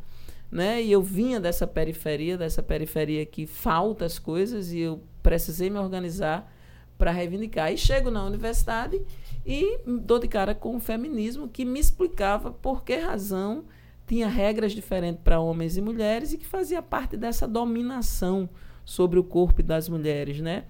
Né? 0.52 0.80
E 0.84 0.92
eu 0.92 1.02
vinha 1.02 1.40
dessa 1.40 1.66
periferia, 1.66 2.38
dessa 2.38 2.62
periferia 2.62 3.26
que 3.26 3.44
falta 3.44 4.04
as 4.04 4.20
coisas, 4.20 4.72
e 4.72 4.78
eu 4.78 5.02
precisei 5.20 5.68
me 5.68 5.80
organizar 5.80 6.48
para 6.96 7.10
reivindicar. 7.10 7.72
E 7.72 7.76
chego 7.76 8.08
na 8.08 8.24
universidade 8.24 9.00
e 9.44 9.78
dou 9.86 10.18
de 10.18 10.28
cara 10.28 10.54
com 10.54 10.76
o 10.76 10.80
feminismo 10.80 11.48
que 11.48 11.64
me 11.64 11.80
explicava 11.80 12.50
por 12.50 12.84
que 12.84 12.96
razão 12.96 13.64
tinha 14.06 14.28
regras 14.28 14.72
diferentes 14.72 15.20
para 15.22 15.40
homens 15.40 15.76
e 15.76 15.80
mulheres 15.80 16.32
e 16.32 16.38
que 16.38 16.46
fazia 16.46 16.82
parte 16.82 17.16
dessa 17.16 17.46
dominação 17.46 18.48
sobre 18.84 19.18
o 19.18 19.24
corpo 19.24 19.62
das 19.62 19.88
mulheres, 19.88 20.40
né? 20.40 20.64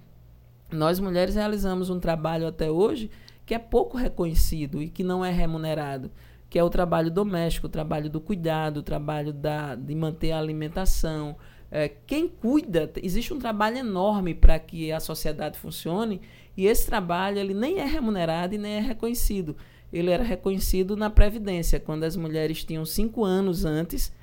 Nós 0.71 0.99
mulheres 0.99 1.35
realizamos 1.35 1.89
um 1.89 1.99
trabalho 1.99 2.47
até 2.47 2.69
hoje 2.69 3.09
que 3.45 3.53
é 3.53 3.59
pouco 3.59 3.97
reconhecido 3.97 4.81
e 4.81 4.89
que 4.89 5.03
não 5.03 5.25
é 5.25 5.31
remunerado, 5.31 6.11
que 6.49 6.57
é 6.57 6.63
o 6.63 6.69
trabalho 6.69 7.09
doméstico, 7.09 7.67
o 7.67 7.69
trabalho 7.69 8.09
do 8.09 8.21
cuidado, 8.21 8.77
o 8.77 8.83
trabalho 8.83 9.33
da, 9.33 9.75
de 9.75 9.95
manter 9.95 10.31
a 10.31 10.39
alimentação, 10.39 11.35
é, 11.71 11.87
quem 11.87 12.27
cuida, 12.27 12.91
existe 13.01 13.33
um 13.33 13.39
trabalho 13.39 13.77
enorme 13.77 14.35
para 14.35 14.59
que 14.59 14.91
a 14.91 14.99
sociedade 14.99 15.57
funcione 15.57 16.21
e 16.55 16.67
esse 16.67 16.85
trabalho 16.85 17.39
ele 17.39 17.53
nem 17.53 17.79
é 17.79 17.85
remunerado 17.85 18.55
e 18.55 18.57
nem 18.57 18.73
é 18.73 18.79
reconhecido. 18.79 19.55
Ele 19.91 20.09
era 20.09 20.23
reconhecido 20.23 20.95
na 20.95 21.09
Previdência, 21.09 21.79
quando 21.79 22.03
as 22.03 22.15
mulheres 22.15 22.63
tinham 22.63 22.85
cinco 22.85 23.25
anos 23.25 23.65
antes 23.65 24.13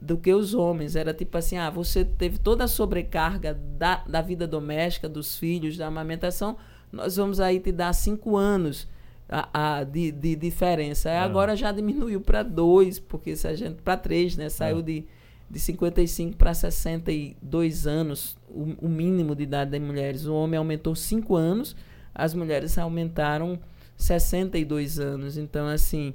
do 0.00 0.16
que 0.16 0.32
os 0.32 0.54
homens. 0.54 0.96
Era 0.96 1.12
tipo 1.12 1.36
assim: 1.36 1.58
ah, 1.58 1.70
você 1.70 2.04
teve 2.04 2.38
toda 2.38 2.64
a 2.64 2.68
sobrecarga 2.68 3.54
da, 3.54 3.96
da 4.06 4.22
vida 4.22 4.46
doméstica, 4.46 5.08
dos 5.08 5.36
filhos, 5.36 5.76
da 5.76 5.86
amamentação, 5.86 6.56
nós 6.90 7.16
vamos 7.16 7.40
aí 7.40 7.60
te 7.60 7.72
dar 7.72 7.92
cinco 7.92 8.36
anos 8.36 8.88
a, 9.28 9.78
a 9.78 9.84
de, 9.84 10.10
de 10.10 10.34
diferença. 10.34 11.10
É. 11.10 11.18
Agora 11.18 11.54
já 11.54 11.70
diminuiu 11.70 12.20
para 12.20 12.42
dois, 12.42 12.98
porque 12.98 13.36
se 13.36 13.46
a 13.46 13.54
gente. 13.54 13.82
para 13.82 13.96
três, 13.96 14.36
né? 14.36 14.48
Saiu 14.48 14.78
é. 14.78 14.82
de 14.82 15.04
de 15.50 15.58
55 15.58 16.36
para 16.36 16.52
62 16.52 17.86
anos, 17.86 18.36
o, 18.48 18.86
o, 18.86 18.88
mínimo 18.88 19.34
de 19.34 19.44
idade 19.44 19.70
das 19.70 19.80
mulheres. 19.80 20.26
O 20.26 20.34
homem 20.34 20.58
aumentou 20.58 20.94
5 20.94 21.34
anos, 21.36 21.74
as 22.14 22.34
mulheres 22.34 22.76
aumentaram 22.76 23.58
62 23.96 25.00
anos. 25.00 25.38
Então, 25.38 25.66
assim, 25.66 26.12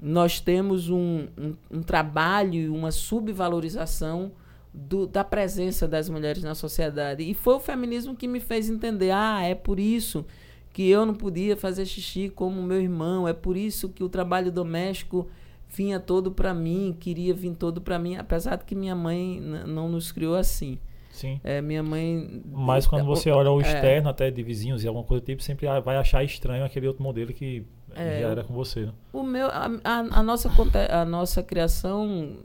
nós 0.00 0.40
temos 0.40 0.90
um, 0.90 1.26
um, 1.38 1.54
um 1.70 1.82
trabalho 1.82 2.54
e 2.54 2.68
uma 2.68 2.90
subvalorização 2.90 4.32
do, 4.72 5.06
da 5.06 5.24
presença 5.24 5.88
das 5.88 6.08
mulheres 6.08 6.42
na 6.42 6.54
sociedade. 6.54 7.22
E 7.22 7.32
foi 7.32 7.54
o 7.54 7.60
feminismo 7.60 8.14
que 8.14 8.28
me 8.28 8.40
fez 8.40 8.68
entender: 8.68 9.10
ah, 9.10 9.42
é 9.42 9.54
por 9.54 9.80
isso 9.80 10.24
que 10.72 10.86
eu 10.90 11.06
não 11.06 11.14
podia 11.14 11.56
fazer 11.56 11.86
xixi 11.86 12.28
como 12.28 12.62
meu 12.62 12.78
irmão, 12.78 13.26
é 13.26 13.32
por 13.32 13.56
isso 13.56 13.88
que 13.88 14.04
o 14.04 14.10
trabalho 14.10 14.52
doméstico 14.52 15.26
vinha 15.68 16.00
todo 16.00 16.30
para 16.30 16.54
mim, 16.54 16.96
queria 16.98 17.34
vir 17.34 17.54
todo 17.54 17.80
para 17.80 17.98
mim, 17.98 18.16
apesar 18.16 18.56
de 18.56 18.64
que 18.64 18.74
minha 18.74 18.94
mãe 18.94 19.40
não 19.40 19.88
nos 19.88 20.12
criou 20.12 20.34
assim. 20.34 20.78
Sim. 21.10 21.40
É, 21.42 21.62
minha 21.62 21.82
mãe. 21.82 22.42
Mas 22.52 22.86
quando 22.86 23.06
você 23.06 23.30
olha 23.30 23.50
o 23.50 23.60
é. 23.60 23.62
externo, 23.62 24.08
é, 24.08 24.10
até 24.10 24.30
de 24.30 24.42
vizinhos 24.42 24.84
e 24.84 24.88
alguma 24.88 25.04
coisa 25.04 25.22
do 25.22 25.24
tipo, 25.24 25.42
sempre 25.42 25.66
vai 25.80 25.96
achar 25.96 26.22
estranho 26.22 26.64
aquele 26.64 26.86
outro 26.86 27.02
modelo 27.02 27.32
que 27.32 27.64
é, 27.94 28.20
já 28.20 28.28
era 28.28 28.44
com 28.44 28.52
você. 28.52 28.86
Né? 28.86 28.92
O 29.12 29.22
meu, 29.22 29.46
a, 29.46 29.70
a, 29.82 29.98
a, 29.98 30.22
nossa, 30.22 30.50
a 30.90 31.04
nossa 31.06 31.42
criação 31.42 32.36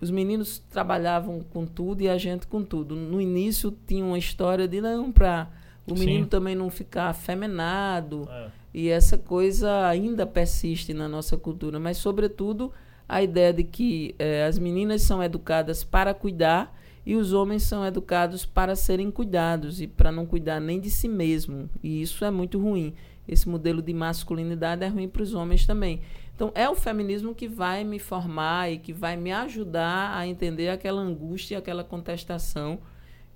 os 0.00 0.10
meninos 0.10 0.58
trabalhavam 0.70 1.44
com 1.50 1.66
tudo 1.66 2.00
e 2.00 2.08
a 2.08 2.16
gente 2.16 2.46
com 2.46 2.64
tudo. 2.64 2.96
No 2.96 3.20
início 3.20 3.76
tinha 3.86 4.04
uma 4.04 4.18
história 4.18 4.66
de 4.66 4.80
não 4.80 5.12
para 5.12 5.48
o 5.86 5.94
menino 5.94 6.24
Sim. 6.24 6.30
também 6.30 6.54
não 6.54 6.70
ficar 6.70 7.08
afeminado. 7.10 8.26
É. 8.30 8.48
E 8.72 8.88
essa 8.88 9.18
coisa 9.18 9.86
ainda 9.86 10.26
persiste 10.26 10.94
na 10.94 11.08
nossa 11.08 11.36
cultura, 11.36 11.80
mas, 11.80 11.96
sobretudo, 11.96 12.72
a 13.08 13.22
ideia 13.22 13.52
de 13.52 13.64
que 13.64 14.14
eh, 14.18 14.44
as 14.44 14.58
meninas 14.58 15.02
são 15.02 15.22
educadas 15.22 15.82
para 15.82 16.14
cuidar 16.14 16.78
e 17.04 17.16
os 17.16 17.32
homens 17.32 17.64
são 17.64 17.84
educados 17.84 18.46
para 18.46 18.76
serem 18.76 19.10
cuidados 19.10 19.80
e 19.80 19.86
para 19.86 20.12
não 20.12 20.24
cuidar 20.24 20.60
nem 20.60 20.78
de 20.78 20.90
si 20.90 21.08
mesmo. 21.08 21.68
E 21.82 22.00
isso 22.00 22.24
é 22.24 22.30
muito 22.30 22.58
ruim. 22.58 22.94
Esse 23.26 23.48
modelo 23.48 23.82
de 23.82 23.92
masculinidade 23.92 24.84
é 24.84 24.88
ruim 24.88 25.08
para 25.08 25.22
os 25.22 25.34
homens 25.34 25.66
também. 25.66 26.02
Então, 26.34 26.52
é 26.54 26.68
o 26.68 26.74
feminismo 26.74 27.34
que 27.34 27.48
vai 27.48 27.84
me 27.84 27.98
formar 27.98 28.70
e 28.72 28.78
que 28.78 28.92
vai 28.92 29.16
me 29.16 29.32
ajudar 29.32 30.16
a 30.16 30.26
entender 30.26 30.68
aquela 30.68 31.00
angústia, 31.00 31.58
aquela 31.58 31.84
contestação 31.84 32.78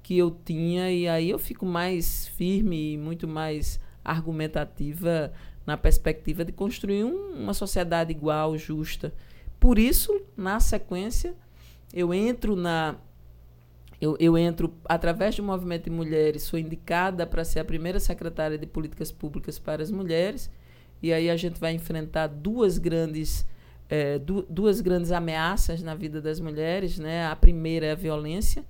que 0.02 0.16
eu 0.16 0.30
tinha, 0.44 0.90
e 0.90 1.08
aí 1.08 1.30
eu 1.30 1.38
fico 1.38 1.66
mais 1.66 2.28
firme 2.28 2.92
e 2.92 2.98
muito 2.98 3.26
mais 3.26 3.80
argumentativa 4.04 5.32
na 5.66 5.76
perspectiva 5.76 6.44
de 6.44 6.52
construir 6.52 7.04
um- 7.04 7.32
uma 7.42 7.54
sociedade 7.54 8.10
igual, 8.12 8.56
justa. 8.58 9.12
Por 9.58 9.78
isso, 9.78 10.20
na 10.36 10.60
sequência, 10.60 11.34
eu 11.92 12.12
entro 12.12 12.54
na. 12.54 12.96
Eu, 14.00 14.16
eu 14.20 14.36
entro 14.36 14.74
através 14.84 15.36
do 15.36 15.42
movimento 15.42 15.84
de 15.84 15.90
mulheres, 15.90 16.42
sou 16.42 16.58
indicada 16.58 17.26
para 17.26 17.44
ser 17.44 17.60
a 17.60 17.64
primeira 17.64 17.98
secretária 17.98 18.58
de 18.58 18.66
políticas 18.66 19.10
públicas 19.10 19.58
para 19.58 19.82
as 19.82 19.90
mulheres, 19.90 20.50
e 21.02 21.12
aí 21.12 21.30
a 21.30 21.36
gente 21.36 21.58
vai 21.58 21.72
enfrentar 21.72 22.26
duas 22.26 22.76
grandes, 22.76 23.46
eh, 23.88 24.18
du- 24.18 24.44
duas 24.50 24.80
grandes 24.82 25.10
ameaças 25.12 25.82
na 25.82 25.94
vida 25.94 26.20
das 26.20 26.38
mulheres. 26.40 26.98
Né? 26.98 27.24
A 27.26 27.36
primeira 27.36 27.86
é 27.86 27.92
a 27.92 27.94
violência. 27.94 28.64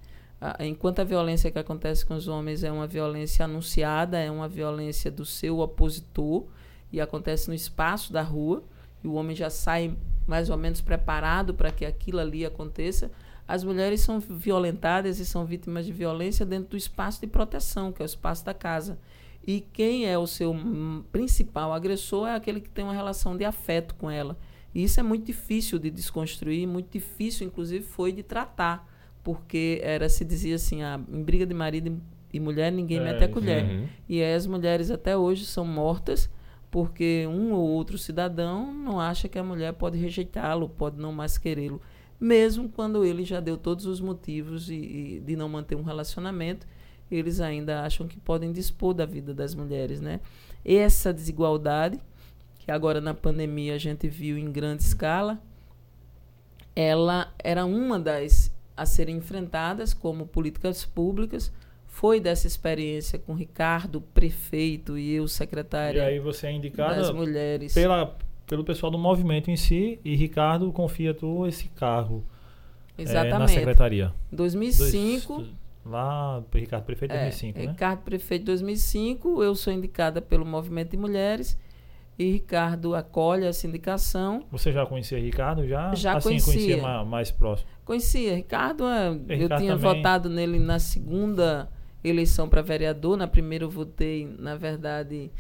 Enquanto 0.60 1.00
a 1.00 1.04
violência 1.04 1.50
que 1.50 1.58
acontece 1.58 2.04
com 2.04 2.14
os 2.14 2.28
homens 2.28 2.62
é 2.62 2.70
uma 2.70 2.86
violência 2.86 3.46
anunciada, 3.46 4.18
é 4.18 4.30
uma 4.30 4.48
violência 4.48 5.10
do 5.10 5.24
seu 5.24 5.60
opositor 5.60 6.44
e 6.92 7.00
acontece 7.00 7.48
no 7.48 7.54
espaço 7.54 8.12
da 8.12 8.20
rua, 8.20 8.62
e 9.02 9.08
o 9.08 9.14
homem 9.14 9.34
já 9.34 9.48
sai 9.48 9.96
mais 10.26 10.50
ou 10.50 10.56
menos 10.56 10.80
preparado 10.80 11.54
para 11.54 11.70
que 11.70 11.84
aquilo 11.84 12.20
ali 12.20 12.44
aconteça. 12.44 13.10
As 13.48 13.64
mulheres 13.64 14.00
são 14.00 14.20
violentadas 14.20 15.18
e 15.18 15.26
são 15.26 15.44
vítimas 15.44 15.86
de 15.86 15.92
violência 15.92 16.44
dentro 16.46 16.70
do 16.70 16.76
espaço 16.76 17.20
de 17.20 17.26
proteção, 17.26 17.92
que 17.92 18.02
é 18.02 18.04
o 18.04 18.06
espaço 18.06 18.44
da 18.44 18.54
casa. 18.54 18.98
E 19.46 19.60
quem 19.60 20.06
é 20.06 20.18
o 20.18 20.26
seu 20.26 20.54
principal 21.12 21.72
agressor 21.72 22.28
é 22.28 22.34
aquele 22.34 22.60
que 22.60 22.70
tem 22.70 22.84
uma 22.84 22.94
relação 22.94 23.36
de 23.36 23.44
afeto 23.44 23.94
com 23.96 24.10
ela. 24.10 24.36
E 24.74 24.82
isso 24.82 24.98
é 24.98 25.02
muito 25.02 25.26
difícil 25.26 25.78
de 25.78 25.90
desconstruir, 25.90 26.66
muito 26.66 26.90
difícil, 26.90 27.46
inclusive, 27.46 27.84
foi 27.84 28.12
de 28.12 28.22
tratar 28.22 28.93
porque 29.24 29.80
era 29.82 30.08
se 30.08 30.24
dizia 30.24 30.54
assim, 30.54 30.82
ah, 30.82 31.00
em 31.08 31.22
briga 31.22 31.44
de 31.46 31.54
marido 31.54 32.00
e 32.32 32.38
mulher 32.38 32.70
ninguém 32.70 32.98
É, 32.98 33.04
mete 33.04 33.24
a 33.24 33.28
colher. 33.28 33.64
Uhum. 33.64 33.88
E 34.08 34.22
aí 34.22 34.34
as 34.34 34.46
mulheres 34.46 34.90
até 34.90 35.16
hoje 35.16 35.46
são 35.46 35.64
mortas 35.64 36.30
porque 36.70 37.26
um 37.28 37.52
ou 37.52 37.68
outro 37.68 37.96
cidadão 37.96 38.72
não 38.72 39.00
acha 39.00 39.28
que 39.28 39.38
a 39.38 39.42
mulher 39.42 39.72
pode 39.72 39.96
rejeitá-lo, 39.96 40.68
pode 40.68 41.00
não 41.00 41.12
mais 41.12 41.38
querê-lo, 41.38 41.80
mesmo 42.20 42.68
quando 42.68 43.04
ele 43.04 43.24
já 43.24 43.40
deu 43.40 43.56
todos 43.56 43.86
os 43.86 44.00
motivos 44.00 44.68
e, 44.68 44.74
e 44.74 45.22
de 45.24 45.36
não 45.36 45.48
manter 45.48 45.76
um 45.76 45.82
relacionamento, 45.82 46.66
eles 47.10 47.40
ainda 47.40 47.82
acham 47.82 48.08
que 48.08 48.18
podem 48.18 48.50
dispor 48.52 48.92
da 48.92 49.06
vida 49.06 49.32
das 49.32 49.54
mulheres, 49.54 50.00
né? 50.00 50.20
Essa 50.64 51.12
desigualdade 51.12 52.00
que 52.58 52.70
agora 52.70 53.00
na 53.00 53.14
pandemia 53.14 53.74
a 53.74 53.78
gente 53.78 54.08
viu 54.08 54.36
em 54.36 54.50
grande 54.50 54.82
escala, 54.82 55.40
ela 56.74 57.32
era 57.38 57.64
uma 57.64 58.00
das 58.00 58.53
a 58.76 58.84
serem 58.86 59.16
enfrentadas 59.16 59.92
como 59.94 60.26
políticas 60.26 60.84
públicas. 60.84 61.52
Foi 61.86 62.18
dessa 62.18 62.46
experiência 62.48 63.18
com 63.20 63.34
Ricardo, 63.34 64.00
prefeito, 64.00 64.98
e 64.98 65.12
eu, 65.14 65.24
E 65.24 65.28
secretária 65.28 66.04
aí 66.04 66.18
você 66.18 66.46
é 66.46 66.50
das 66.50 66.58
indicada 66.58 67.12
mulheres. 67.12 67.72
pela, 67.72 68.16
pelo 68.48 68.64
pessoal 68.64 68.90
do 68.90 68.98
movimento 68.98 69.48
em 69.50 69.56
si 69.56 70.00
e 70.04 70.16
Ricardo 70.16 70.72
confia 70.72 71.14
tu 71.14 71.46
esse 71.46 71.68
cargo 71.68 72.24
é, 72.98 73.04
na 73.04 73.10
Exatamente. 73.10 73.52
secretaria. 73.52 74.12
Em 74.32 74.36
2005, 74.36 75.34
Dois- 75.36 75.48
lá, 75.86 76.42
Ricardo 76.52 76.84
Prefeito, 76.84 77.12
é, 77.14 77.20
2005, 77.20 77.58
né? 77.60 77.66
Ricardo 77.66 78.00
prefeito 78.02 78.44
2005, 78.46 79.42
eu 79.42 79.54
sou 79.54 79.72
indicada 79.72 80.20
pelo 80.20 80.44
Movimento 80.44 80.90
de 80.90 80.96
Mulheres 80.96 81.56
e 82.18 82.30
Ricardo 82.32 82.94
acolhe 82.94 83.44
essa 83.44 83.66
indicação. 83.66 84.44
Você 84.50 84.70
já 84.72 84.86
conhecia 84.86 85.18
Ricardo? 85.18 85.66
Já? 85.66 85.94
Já 85.94 86.16
assim, 86.16 86.28
conhecia. 86.28 86.52
conhecia 86.52 86.82
ma- 86.82 87.04
mais 87.04 87.30
próximo. 87.30 87.68
Conhecia, 87.84 88.34
Ricardo, 88.36 88.86
é, 88.86 89.08
eu 89.08 89.18
Ricardo 89.28 89.60
tinha 89.60 89.76
também. 89.76 89.96
votado 89.96 90.30
nele 90.30 90.58
na 90.58 90.78
segunda 90.78 91.68
eleição 92.02 92.48
para 92.48 92.62
vereador, 92.62 93.16
na 93.16 93.26
primeira 93.26 93.64
eu 93.64 93.70
votei, 93.70 94.26
na 94.38 94.54
verdade, 94.56 95.30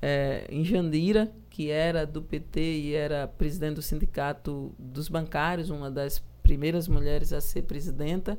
é, 0.00 0.46
em 0.48 0.64
Jandira, 0.64 1.30
que 1.50 1.68
era 1.70 2.06
do 2.06 2.22
PT 2.22 2.60
e 2.60 2.94
era 2.94 3.26
presidente 3.28 3.74
do 3.74 3.82
sindicato 3.82 4.72
dos 4.78 5.08
bancários, 5.08 5.68
uma 5.68 5.90
das 5.90 6.18
primeiras 6.42 6.88
mulheres 6.88 7.32
a 7.32 7.40
ser 7.40 7.62
presidenta. 7.62 8.38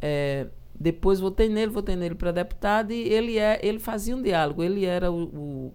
É, 0.00 0.48
depois 0.78 1.20
votei 1.20 1.48
nele, 1.48 1.70
votei 1.70 1.96
nele 1.96 2.14
para 2.14 2.32
deputado 2.32 2.92
e 2.92 3.08
ele, 3.08 3.38
é, 3.38 3.58
ele 3.62 3.78
fazia 3.78 4.16
um 4.16 4.22
diálogo, 4.22 4.62
ele 4.62 4.84
era 4.84 5.10
o, 5.10 5.22
o, 5.24 5.74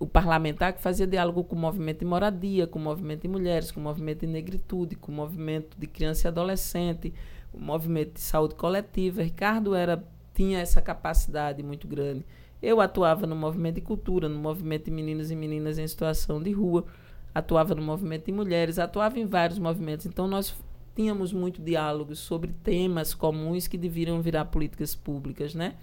o 0.00 0.06
parlamentar 0.06 0.72
que 0.72 0.80
fazia 0.80 1.06
diálogo 1.06 1.44
com 1.44 1.54
o 1.54 1.58
movimento 1.58 1.98
de 1.98 2.06
moradia, 2.06 2.66
com 2.66 2.78
o 2.78 2.82
movimento 2.82 3.20
de 3.20 3.28
mulheres, 3.28 3.70
com 3.70 3.80
o 3.80 3.82
movimento 3.82 4.20
de 4.20 4.26
negritude, 4.26 4.96
com 4.96 5.12
o 5.12 5.14
movimento 5.14 5.76
de 5.78 5.86
criança 5.86 6.26
e 6.26 6.28
adolescente, 6.28 7.12
o 7.52 7.60
movimento 7.60 8.14
de 8.14 8.20
saúde 8.20 8.54
coletiva. 8.54 9.22
Ricardo 9.22 9.74
era 9.74 10.02
tinha 10.34 10.58
essa 10.58 10.80
capacidade 10.80 11.62
muito 11.62 11.86
grande. 11.86 12.24
Eu 12.62 12.80
atuava 12.80 13.26
no 13.26 13.36
movimento 13.36 13.74
de 13.74 13.82
cultura, 13.82 14.26
no 14.26 14.38
movimento 14.38 14.86
de 14.86 14.90
meninos 14.90 15.30
e 15.30 15.36
meninas 15.36 15.78
em 15.78 15.86
situação 15.86 16.42
de 16.42 16.50
rua, 16.50 16.86
atuava 17.34 17.74
no 17.74 17.82
movimento 17.82 18.24
de 18.24 18.32
mulheres, 18.32 18.78
atuava 18.78 19.18
em 19.18 19.26
vários 19.26 19.58
movimentos. 19.58 20.06
Então 20.06 20.26
nós 20.26 20.56
tínhamos 20.96 21.30
muito 21.30 21.60
diálogos 21.60 22.20
sobre 22.20 22.54
temas 22.64 23.12
comuns 23.12 23.66
que 23.66 23.76
deveriam 23.76 24.22
virar 24.22 24.46
políticas 24.46 24.94
públicas, 24.94 25.54
né? 25.54 25.74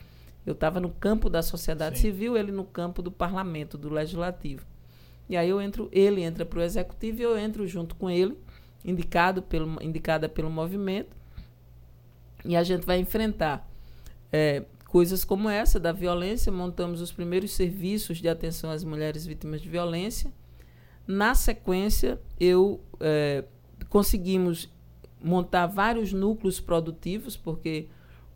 Eu 0.48 0.54
estava 0.54 0.80
no 0.80 0.90
campo 0.90 1.30
da 1.30 1.44
sociedade 1.44 1.98
Sim. 1.98 2.04
civil, 2.04 2.38
ele 2.38 2.54
no 2.54 2.64
campo 2.64 3.02
do 3.02 3.12
parlamento, 3.12 3.78
do 3.78 3.90
legislativo. 3.90 4.66
E 5.28 5.36
aí 5.36 5.50
eu 5.50 5.62
entro, 5.62 5.90
ele 5.92 6.22
entra 6.22 6.46
para 6.46 6.60
o 6.60 6.62
executivo 6.62 7.20
e 7.20 7.24
eu 7.24 7.38
entro 7.38 7.68
junto 7.68 7.96
com 7.96 8.10
ele, 8.10 8.38
indicado 8.86 9.42
pelo, 9.42 9.78
indicada 9.84 10.30
pelo 10.30 10.50
movimento. 10.50 11.18
E 12.46 12.56
a 12.56 12.64
gente 12.64 12.86
vai 12.86 12.98
enfrentar 12.98 13.70
é, 14.32 14.64
coisas 14.86 15.26
como 15.26 15.50
essa 15.50 15.82
da 15.82 15.92
violência. 15.92 16.50
Montamos 16.50 17.02
os 17.02 17.12
primeiros 17.12 17.52
serviços 17.52 18.20
de 18.20 18.30
atenção 18.30 18.72
às 18.72 18.86
mulheres 18.86 19.26
vítimas 19.26 19.60
de 19.60 19.68
violência. 19.68 20.32
Na 21.06 21.36
sequência, 21.36 22.22
eu 22.40 22.80
é, 23.02 23.44
conseguimos 23.90 24.72
montar 25.22 25.68
vários 25.68 26.14
núcleos 26.14 26.62
produtivos, 26.62 27.36
porque 27.36 27.90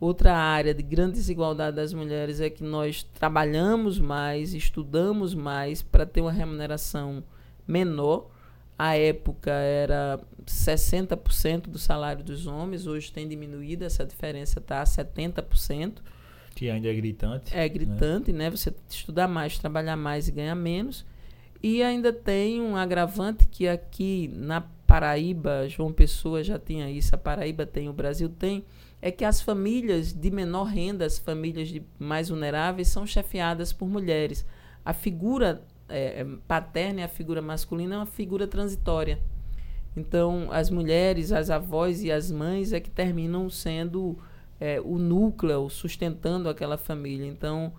outra 0.04 0.36
área 0.36 0.74
de 0.74 0.82
grande 0.82 1.12
desigualdade 1.12 1.76
das 1.76 1.94
mulheres 1.94 2.40
é 2.40 2.50
que 2.50 2.64
nós 2.64 3.04
trabalhamos 3.14 4.00
mais, 4.00 4.52
estudamos 4.52 5.32
mais 5.32 5.80
para 5.80 6.04
ter 6.04 6.20
uma 6.20 6.32
remuneração 6.32 7.22
menor. 7.66 8.28
À 8.76 8.96
época 8.96 9.52
era 9.52 10.18
60% 10.44 11.68
do 11.68 11.78
salário 11.78 12.24
dos 12.24 12.48
homens, 12.48 12.86
hoje 12.88 13.12
tem 13.12 13.28
diminuído, 13.28 13.84
essa 13.84 14.04
diferença 14.04 14.58
está 14.58 14.82
a 14.82 14.84
70%. 14.84 15.98
Que 16.56 16.68
ainda 16.68 16.88
é 16.88 16.94
gritante. 16.94 17.56
É 17.56 17.68
gritante, 17.68 18.32
né? 18.32 18.50
Você 18.50 18.74
estudar 18.90 19.28
mais, 19.28 19.56
trabalhar 19.56 19.96
mais 19.96 20.26
e 20.26 20.32
ganhar 20.32 20.56
menos. 20.56 21.06
E 21.62 21.80
ainda 21.80 22.12
tem 22.12 22.60
um 22.60 22.76
agravante 22.76 23.46
que 23.46 23.68
aqui 23.68 24.28
na 24.34 24.62
Paraíba, 24.84 25.68
João 25.68 25.92
Pessoa 25.92 26.42
já 26.42 26.58
tinha 26.58 26.90
isso, 26.90 27.14
a 27.14 27.18
Paraíba 27.18 27.64
tem, 27.64 27.88
o 27.88 27.92
Brasil 27.92 28.28
tem, 28.28 28.64
é 29.02 29.10
que 29.10 29.24
as 29.24 29.42
famílias 29.42 30.12
de 30.12 30.30
menor 30.30 30.64
renda, 30.64 31.04
as 31.04 31.18
famílias 31.18 31.68
de 31.68 31.82
mais 31.98 32.28
vulneráveis, 32.28 32.86
são 32.86 33.04
chefiadas 33.04 33.72
por 33.72 33.88
mulheres. 33.88 34.46
A 34.84 34.92
figura 34.92 35.62
é, 35.88 36.24
paterna 36.46 37.00
e 37.00 37.02
a 37.02 37.08
figura 37.08 37.42
masculina 37.42 37.96
é 37.96 37.98
uma 37.98 38.06
figura 38.06 38.46
transitória. 38.46 39.18
Então, 39.96 40.48
as 40.52 40.70
mulheres, 40.70 41.32
as 41.32 41.50
avós 41.50 42.02
e 42.02 42.12
as 42.12 42.30
mães 42.30 42.72
é 42.72 42.78
que 42.78 42.88
terminam 42.88 43.50
sendo 43.50 44.16
é, 44.60 44.80
o 44.80 44.96
núcleo, 44.96 45.68
sustentando 45.68 46.48
aquela 46.48 46.78
família. 46.78 47.26
Então, 47.26 47.72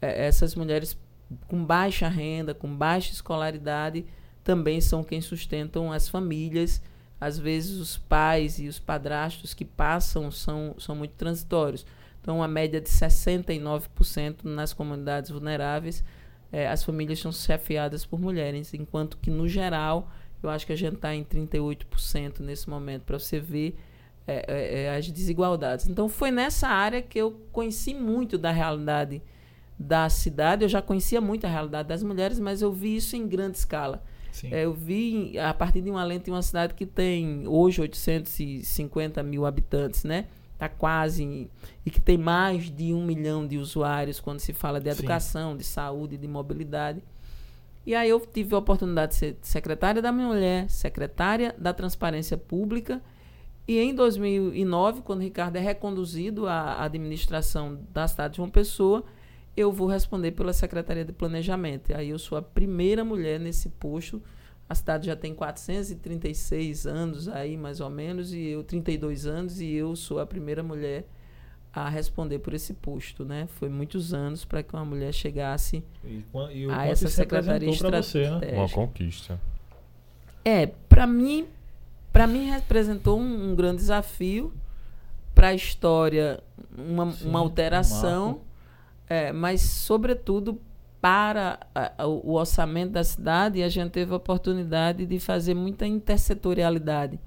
é, 0.00 0.26
essas 0.26 0.54
mulheres 0.54 0.98
com 1.46 1.64
baixa 1.64 2.08
renda, 2.08 2.54
com 2.54 2.74
baixa 2.74 3.12
escolaridade, 3.12 4.04
também 4.42 4.80
são 4.80 5.04
quem 5.04 5.20
sustentam 5.20 5.92
as 5.92 6.08
famílias. 6.08 6.82
Às 7.20 7.38
vezes, 7.38 7.78
os 7.78 7.98
pais 7.98 8.58
e 8.58 8.66
os 8.66 8.78
padrastos 8.78 9.52
que 9.52 9.64
passam 9.64 10.30
são, 10.30 10.74
são 10.78 10.94
muito 10.96 11.12
transitórios. 11.12 11.84
Então, 12.20 12.42
a 12.42 12.48
média 12.48 12.80
de 12.80 12.88
69% 12.88 14.44
nas 14.44 14.72
comunidades 14.72 15.30
vulneráveis, 15.30 16.02
é, 16.52 16.68
as 16.68 16.82
famílias 16.82 17.18
são 17.18 17.30
chefiadas 17.32 18.04
por 18.06 18.18
mulheres, 18.20 18.72
enquanto 18.74 19.18
que, 19.18 19.30
no 19.30 19.48
geral, 19.48 20.10
Eu 20.42 20.48
acho 20.48 20.64
que 20.64 20.72
a 20.72 20.76
gente 20.76 20.94
está 20.94 21.14
em 21.14 21.22
38% 21.22 22.40
nesse 22.40 22.70
momento, 22.70 23.02
para 23.02 23.18
você 23.18 23.38
ver 23.38 23.78
é, 24.26 24.84
é, 24.84 24.96
as 24.96 25.10
desigualdades. 25.10 25.86
Então, 25.86 26.08
foi 26.08 26.30
nessa 26.30 26.66
área 26.66 27.02
que 27.02 27.18
eu 27.18 27.32
conheci 27.52 27.92
muito 27.92 28.38
da 28.38 28.50
realidade 28.50 29.20
da 29.78 30.08
cidade. 30.08 30.64
Eu 30.64 30.68
já 30.68 30.80
conhecia 30.80 31.20
muito 31.20 31.46
a 31.46 31.50
realidade 31.50 31.88
das 31.88 32.02
mulheres, 32.02 32.38
mas 32.38 32.62
eu 32.62 32.72
vi 32.72 32.96
isso 32.96 33.16
em 33.16 33.26
grande 33.28 33.58
escala. 33.58 34.02
É, 34.50 34.64
eu 34.64 34.72
vi 34.72 35.38
a 35.38 35.52
partir 35.52 35.80
de 35.80 35.90
uma 35.90 36.04
lente 36.04 36.30
uma 36.30 36.42
cidade 36.42 36.74
que 36.74 36.86
tem 36.86 37.46
hoje 37.46 37.80
850 37.80 39.22
mil 39.22 39.46
habitantes, 39.46 40.04
né? 40.04 40.26
Está 40.54 40.68
quase. 40.68 41.48
E 41.84 41.90
que 41.90 42.00
tem 42.00 42.18
mais 42.18 42.70
de 42.70 42.92
um 42.92 43.04
milhão 43.04 43.46
de 43.46 43.56
usuários 43.56 44.20
quando 44.20 44.40
se 44.40 44.52
fala 44.52 44.80
de 44.80 44.90
educação, 44.90 45.52
Sim. 45.52 45.58
de 45.58 45.64
saúde, 45.64 46.16
de 46.16 46.28
mobilidade. 46.28 47.02
E 47.86 47.94
aí 47.94 48.10
eu 48.10 48.20
tive 48.20 48.54
a 48.54 48.58
oportunidade 48.58 49.12
de 49.12 49.18
ser 49.18 49.36
secretária 49.40 50.02
da 50.02 50.12
mulher, 50.12 50.68
secretária 50.68 51.54
da 51.58 51.72
transparência 51.72 52.36
pública. 52.36 53.02
E 53.66 53.78
em 53.78 53.94
2009, 53.94 55.02
quando 55.02 55.20
o 55.20 55.22
Ricardo 55.22 55.56
é 55.56 55.60
reconduzido 55.60 56.46
à 56.46 56.84
administração 56.84 57.80
da 57.92 58.06
cidade 58.06 58.32
de 58.32 58.36
João 58.36 58.50
Pessoa, 58.50 59.04
eu 59.56 59.72
vou 59.72 59.86
responder 59.88 60.32
pela 60.32 60.52
Secretaria 60.52 61.04
de 61.04 61.12
Planejamento. 61.12 61.90
E 61.90 61.94
aí 61.94 62.10
eu 62.10 62.18
sou 62.18 62.38
a 62.38 62.42
primeira 62.42 63.04
mulher 63.04 63.38
nesse 63.38 63.68
posto. 63.68 64.22
A 64.68 64.74
cidade 64.74 65.06
já 65.06 65.16
tem 65.16 65.34
436 65.34 66.86
anos 66.86 67.28
aí, 67.28 67.56
mais 67.56 67.80
ou 67.80 67.90
menos, 67.90 68.32
e 68.32 68.40
eu 68.46 68.62
32 68.62 69.26
anos, 69.26 69.60
e 69.60 69.72
eu 69.72 69.96
sou 69.96 70.20
a 70.20 70.26
primeira 70.26 70.62
mulher 70.62 71.04
a 71.72 71.88
responder 71.88 72.38
por 72.40 72.52
esse 72.52 72.74
posto, 72.74 73.24
né? 73.24 73.46
Foi 73.46 73.68
muitos 73.68 74.12
anos 74.12 74.44
para 74.44 74.62
que 74.62 74.74
uma 74.74 74.84
mulher 74.84 75.12
chegasse 75.12 75.84
e, 76.04 76.24
e 76.52 76.70
a 76.70 76.86
essa 76.86 77.08
secretaria 77.08 77.70
estratégica. 77.70 78.38
Né? 78.38 78.58
Uma 78.58 78.68
conquista. 78.68 79.40
É, 80.44 80.66
para 80.88 81.06
mim, 81.06 81.46
para 82.12 82.26
mim 82.26 82.50
representou 82.50 83.20
um, 83.20 83.50
um 83.50 83.54
grande 83.54 83.78
desafio 83.78 84.52
para 85.34 85.48
a 85.48 85.54
história, 85.54 86.42
uma, 86.76 87.12
Sim, 87.12 87.28
uma 87.28 87.38
alteração, 87.38 88.30
um 88.32 88.49
é, 89.10 89.32
mas 89.32 89.60
sobretudo 89.60 90.60
para 91.00 91.58
a, 91.74 92.06
o 92.06 92.34
orçamento 92.34 92.92
da 92.92 93.02
cidade, 93.02 93.60
a 93.60 93.68
gente 93.68 93.90
teve 93.90 94.12
a 94.12 94.16
oportunidade 94.16 95.04
de 95.04 95.18
fazer 95.18 95.52
muita 95.52 95.84
intersetorialidade 95.84 97.18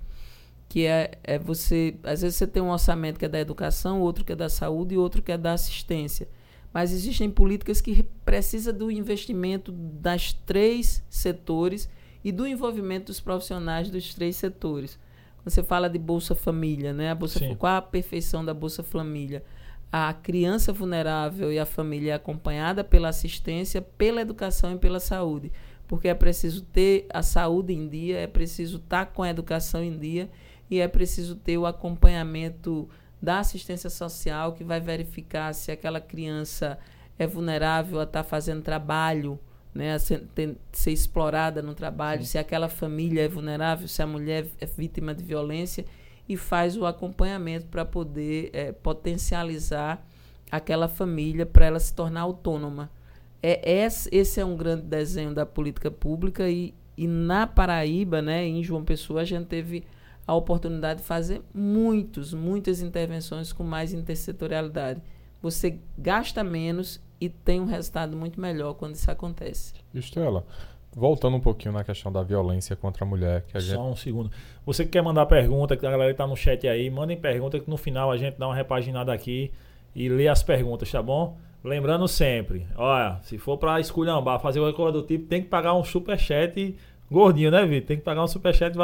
que 0.69 0.85
é, 0.85 1.19
é 1.23 1.37
você. 1.37 1.95
Às 2.03 2.21
vezes 2.21 2.37
você 2.37 2.47
tem 2.47 2.63
um 2.63 2.69
orçamento 2.69 3.19
que 3.19 3.25
é 3.25 3.29
da 3.29 3.39
educação, 3.39 3.99
outro 4.01 4.23
que 4.23 4.31
é 4.31 4.35
da 4.35 4.47
saúde 4.47 4.95
e 4.95 4.97
outro 4.97 5.21
que 5.21 5.31
é 5.31 5.37
da 5.37 5.51
assistência. 5.51 6.27
Mas 6.73 6.93
existem 6.93 7.29
políticas 7.29 7.81
que 7.81 8.01
precisam 8.23 8.73
do 8.73 8.89
investimento 8.89 9.71
das 9.71 10.33
três 10.33 11.03
setores 11.09 11.89
e 12.23 12.31
do 12.31 12.47
envolvimento 12.47 13.07
dos 13.07 13.19
profissionais 13.19 13.89
dos 13.89 14.15
três 14.15 14.37
setores. 14.37 14.97
Você 15.43 15.61
fala 15.61 15.89
de 15.89 15.99
Bolsa 15.99 16.33
Família, 16.33 16.93
né? 16.93 17.11
A 17.11 17.15
Bolsa, 17.15 17.55
qual 17.55 17.75
a 17.75 17.81
perfeição 17.81 18.43
da 18.43 18.53
Bolsa 18.53 18.81
Família? 18.81 19.43
A 19.95 20.11
criança 20.11 20.73
vulnerável 20.73 21.53
e 21.53 21.59
a 21.59 21.67
família 21.67 22.15
acompanhada 22.15 22.83
pela 22.83 23.09
assistência, 23.09 23.79
pela 23.79 24.21
educação 24.21 24.73
e 24.73 24.79
pela 24.79 24.99
saúde. 24.99 25.51
Porque 25.87 26.07
é 26.07 26.15
preciso 26.15 26.63
ter 26.63 27.05
a 27.13 27.21
saúde 27.21 27.73
em 27.73 27.87
dia, 27.87 28.17
é 28.17 28.25
preciso 28.25 28.77
estar 28.77 29.05
com 29.05 29.21
a 29.21 29.29
educação 29.29 29.83
em 29.83 29.95
dia 29.95 30.31
e 30.67 30.79
é 30.79 30.87
preciso 30.87 31.35
ter 31.35 31.59
o 31.59 31.67
acompanhamento 31.67 32.89
da 33.21 33.37
assistência 33.37 33.87
social 33.87 34.53
que 34.53 34.63
vai 34.63 34.81
verificar 34.81 35.53
se 35.53 35.71
aquela 35.71 36.01
criança 36.01 36.79
é 37.19 37.27
vulnerável 37.27 37.99
a 37.99 38.03
estar 38.03 38.23
tá 38.23 38.27
fazendo 38.27 38.63
trabalho, 38.63 39.39
né, 39.75 39.93
a 39.93 39.99
ser, 39.99 40.23
ter, 40.33 40.57
ser 40.71 40.91
explorada 40.91 41.61
no 41.61 41.75
trabalho, 41.75 42.21
Sim. 42.21 42.29
se 42.29 42.37
aquela 42.39 42.67
família 42.67 43.21
é 43.21 43.27
vulnerável, 43.27 43.87
se 43.87 44.01
a 44.01 44.07
mulher 44.07 44.47
é 44.59 44.65
vítima 44.65 45.13
de 45.13 45.23
violência 45.23 45.85
e 46.27 46.37
faz 46.37 46.77
o 46.77 46.85
acompanhamento 46.85 47.67
para 47.67 47.83
poder 47.83 48.49
é, 48.53 48.71
potencializar 48.71 50.05
aquela 50.51 50.87
família 50.87 51.45
para 51.45 51.65
ela 51.65 51.79
se 51.79 51.93
tornar 51.93 52.21
autônoma. 52.21 52.89
É, 53.41 53.61
esse 54.11 54.39
é 54.39 54.45
um 54.45 54.55
grande 54.55 54.83
desenho 54.83 55.33
da 55.33 55.45
política 55.45 55.91
pública 55.91 56.49
e, 56.49 56.73
e 56.95 57.07
na 57.07 57.45
Paraíba, 57.45 58.21
né, 58.21 58.45
em 58.45 58.63
João 58.63 58.83
Pessoa, 58.83 59.21
a 59.21 59.25
gente 59.25 59.47
teve 59.47 59.83
a 60.25 60.33
oportunidade 60.33 61.01
de 61.01 61.05
fazer 61.05 61.41
muitos, 61.53 62.33
muitas 62.33 62.81
intervenções 62.81 63.51
com 63.51 63.63
mais 63.63 63.93
intersetorialidade. 63.93 65.01
Você 65.41 65.79
gasta 65.97 66.41
menos 66.43 67.01
e 67.19 67.27
tem 67.27 67.59
um 67.59 67.65
resultado 67.65 68.15
muito 68.15 68.39
melhor 68.39 68.73
quando 68.75 68.95
isso 68.95 69.11
acontece. 69.11 69.73
Estela, 69.93 70.45
voltando 70.95 71.37
um 71.37 71.39
pouquinho 71.39 71.73
na 71.73 71.83
questão 71.83 72.11
da 72.11 72.21
violência 72.23 72.75
contra 72.75 73.03
a 73.03 73.07
mulher. 73.07 73.43
Que 73.47 73.57
a 73.57 73.61
Só 73.61 73.67
gente... 73.67 73.79
um 73.79 73.95
segundo. 73.95 74.31
Você 74.65 74.85
que 74.85 74.91
quer 74.91 75.01
mandar 75.01 75.25
pergunta, 75.25 75.75
que 75.75 75.85
a 75.85 75.91
galera 75.91 76.11
está 76.11 76.25
no 76.25 76.35
chat 76.35 76.67
aí, 76.67 76.89
mandem 76.89 77.17
pergunta 77.17 77.59
que 77.59 77.69
no 77.69 77.77
final 77.77 78.11
a 78.11 78.17
gente 78.17 78.37
dá 78.37 78.47
uma 78.47 78.55
repaginada 78.55 79.11
aqui 79.13 79.51
e 79.95 80.09
lê 80.09 80.27
as 80.27 80.43
perguntas, 80.43 80.91
tá 80.91 81.01
bom? 81.01 81.37
Lembrando 81.63 82.07
sempre, 82.09 82.67
olha, 82.75 83.19
se 83.21 83.37
for 83.37 83.57
para 83.57 83.79
esculhambar, 83.79 84.39
fazer 84.39 84.59
uma 84.59 84.73
coisa 84.73 84.91
do 84.91 85.01
tipo, 85.01 85.27
tem 85.27 85.41
que 85.41 85.47
pagar 85.47 85.73
um 85.73 85.83
super 85.83 86.19
chat 86.19 86.75
Gordinho, 87.13 87.51
né, 87.51 87.63
Vitor? 87.63 87.87
Tem 87.87 87.97
que 87.97 88.03
pagar 88.03 88.23
um 88.23 88.27
superchat 88.27 88.75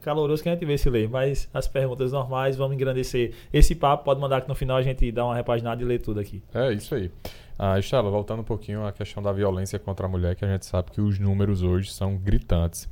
caloroso 0.00 0.42
que 0.42 0.48
a 0.48 0.52
gente 0.52 0.66
vê 0.66 0.76
se 0.76 0.90
lê. 0.90 1.06
Mas 1.06 1.48
as 1.54 1.68
perguntas 1.68 2.10
normais, 2.10 2.56
vamos 2.56 2.74
engrandecer 2.74 3.32
esse 3.52 3.76
papo. 3.76 4.02
Pode 4.02 4.20
mandar 4.20 4.40
que 4.40 4.48
no 4.48 4.56
final 4.56 4.76
a 4.76 4.82
gente 4.82 5.12
dá 5.12 5.24
uma 5.24 5.36
repaginada 5.36 5.80
e 5.80 5.84
lê 5.84 5.96
tudo 5.96 6.18
aqui. 6.18 6.42
É, 6.52 6.72
isso 6.72 6.96
aí. 6.96 7.12
Ah, 7.56 7.78
Estela, 7.78 8.10
voltando 8.10 8.40
um 8.40 8.44
pouquinho 8.44 8.84
à 8.84 8.90
questão 8.90 9.22
da 9.22 9.32
violência 9.32 9.78
contra 9.78 10.06
a 10.06 10.08
mulher, 10.08 10.34
que 10.34 10.44
a 10.44 10.48
gente 10.48 10.66
sabe 10.66 10.90
que 10.90 11.00
os 11.00 11.20
números 11.20 11.62
hoje 11.62 11.92
são 11.92 12.16
gritantes. 12.16 12.88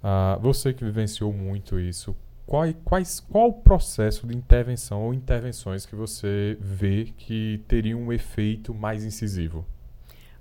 Ah, 0.00 0.38
você 0.40 0.72
que 0.72 0.84
vivenciou 0.84 1.32
muito 1.32 1.80
isso, 1.80 2.16
qual, 2.46 2.72
quais, 2.84 3.18
qual 3.18 3.48
o 3.48 3.52
processo 3.52 4.28
de 4.28 4.36
intervenção 4.36 5.02
ou 5.02 5.12
intervenções 5.12 5.84
que 5.84 5.96
você 5.96 6.56
vê 6.60 7.12
que 7.16 7.64
teriam 7.66 8.00
um 8.00 8.12
efeito 8.12 8.72
mais 8.72 9.04
incisivo? 9.04 9.66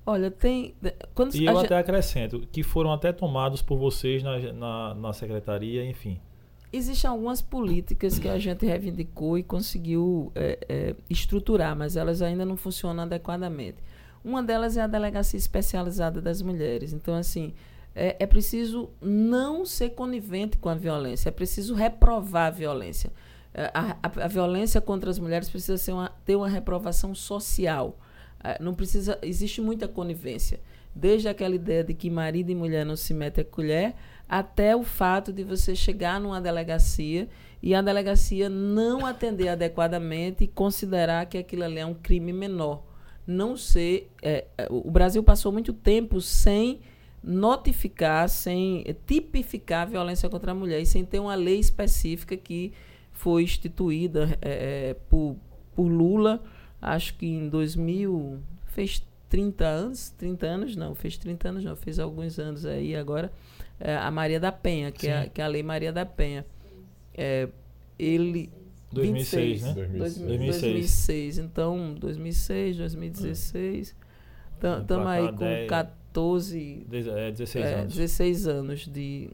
Olha, 0.05 0.29
tem. 0.29 0.75
Quando 1.15 1.33
e 1.35 1.45
eu 1.45 1.57
até 1.57 1.77
acrescento, 1.77 2.41
que 2.51 2.61
foram 2.61 2.91
até 2.91 3.13
tomados 3.13 3.61
por 3.61 3.77
vocês 3.77 4.21
na, 4.21 4.37
na, 4.51 4.93
na 4.95 5.13
secretaria, 5.13 5.85
enfim. 5.85 6.19
Existem 6.71 7.09
algumas 7.09 7.41
políticas 7.41 8.17
que 8.17 8.27
a 8.27 8.39
gente 8.39 8.65
reivindicou 8.65 9.37
e 9.37 9.43
conseguiu 9.43 10.31
é, 10.33 10.57
é, 10.67 10.95
estruturar, 11.09 11.75
mas 11.75 11.95
elas 11.95 12.21
ainda 12.21 12.43
não 12.43 12.57
funcionam 12.57 13.03
adequadamente. 13.03 13.77
Uma 14.25 14.41
delas 14.41 14.75
é 14.75 14.81
a 14.81 14.87
delegacia 14.87 15.37
especializada 15.37 16.19
das 16.19 16.41
mulheres. 16.41 16.91
Então, 16.91 17.13
assim, 17.13 17.53
é, 17.95 18.15
é 18.19 18.25
preciso 18.25 18.89
não 18.99 19.65
ser 19.65 19.91
conivente 19.91 20.57
com 20.57 20.67
a 20.67 20.73
violência, 20.73 21.29
é 21.29 21.31
preciso 21.31 21.75
reprovar 21.75 22.47
a 22.47 22.51
violência. 22.51 23.11
É, 23.53 23.69
a, 23.73 23.97
a, 24.01 24.25
a 24.25 24.27
violência 24.27 24.81
contra 24.81 25.11
as 25.11 25.19
mulheres 25.19 25.49
precisa 25.49 25.77
ser 25.77 25.91
uma, 25.91 26.09
ter 26.25 26.35
uma 26.35 26.49
reprovação 26.49 27.13
social. 27.13 27.97
É, 28.43 28.61
não 28.61 28.73
precisa, 28.73 29.17
existe 29.21 29.61
muita 29.61 29.87
conivência. 29.87 30.59
Desde 30.93 31.27
aquela 31.27 31.55
ideia 31.55 31.83
de 31.83 31.93
que 31.93 32.09
marido 32.09 32.51
e 32.51 32.55
mulher 32.55 32.85
não 32.85 32.95
se 32.95 33.13
metem 33.13 33.41
a 33.41 33.45
colher, 33.45 33.95
até 34.27 34.75
o 34.75 34.83
fato 34.83 35.31
de 35.31 35.43
você 35.43 35.75
chegar 35.75 36.19
numa 36.19 36.41
delegacia 36.41 37.27
e 37.61 37.73
a 37.73 37.81
delegacia 37.81 38.49
não 38.49 39.05
atender 39.05 39.47
adequadamente 39.47 40.43
e 40.43 40.47
considerar 40.47 41.25
que 41.25 41.37
aquilo 41.37 41.63
ali 41.63 41.79
é 41.79 41.85
um 41.85 41.93
crime 41.93 42.33
menor. 42.33 42.83
Não 43.25 43.55
ser. 43.55 44.11
É, 44.21 44.45
é 44.57 44.67
o 44.69 44.91
Brasil 44.91 45.23
passou 45.23 45.51
muito 45.51 45.71
tempo 45.71 46.19
sem 46.19 46.81
notificar, 47.23 48.27
sem 48.27 48.83
tipificar 49.07 49.83
a 49.83 49.91
violência 49.91 50.29
contra 50.29 50.51
a 50.51 50.55
mulher 50.55 50.81
e 50.81 50.85
sem 50.85 51.05
ter 51.05 51.19
uma 51.19 51.35
lei 51.35 51.57
específica 51.57 52.35
que 52.35 52.73
foi 53.13 53.43
instituída 53.43 54.37
é, 54.41 54.89
é 54.89 54.93
por, 55.09 55.37
por 55.73 55.87
Lula 55.87 56.43
acho 56.83 57.15
que 57.15 57.25
em 57.25 57.47
2000, 57.47 58.39
fez 58.67 59.01
30 59.29 59.65
anos, 59.65 60.09
30 60.11 60.45
anos 60.45 60.75
não, 60.75 60.93
fez 60.93 61.17
30 61.17 61.49
anos 61.49 61.63
não, 61.63 61.75
fez 61.75 61.97
alguns 61.97 62.37
anos 62.37 62.65
aí 62.65 62.95
agora, 62.95 63.31
é, 63.79 63.95
a 63.95 64.11
Maria 64.11 64.39
da 64.39 64.51
Penha, 64.51 64.91
que 64.91 65.07
é, 65.07 65.29
que 65.29 65.41
é, 65.41 65.45
a 65.45 65.47
Lei 65.47 65.63
Maria 65.63 65.91
da 65.93 66.05
Penha. 66.05 66.45
É, 67.15 67.47
ele... 67.97 68.51
2006, 68.91 69.63
26, 69.63 69.63
né? 69.63 69.97
2006. 69.97 70.61
2006. 70.61 71.37
Então, 71.39 71.95
2006, 71.95 72.77
2016. 72.77 73.95
Estamos 74.81 75.07
aí 75.07 75.31
com 75.31 75.37
10, 75.37 75.69
14... 75.69 76.87
É, 76.91 77.31
16 77.31 77.65
é, 77.65 77.73
anos. 77.73 77.95
16 77.95 78.47
anos 78.47 78.87
de... 78.87 79.29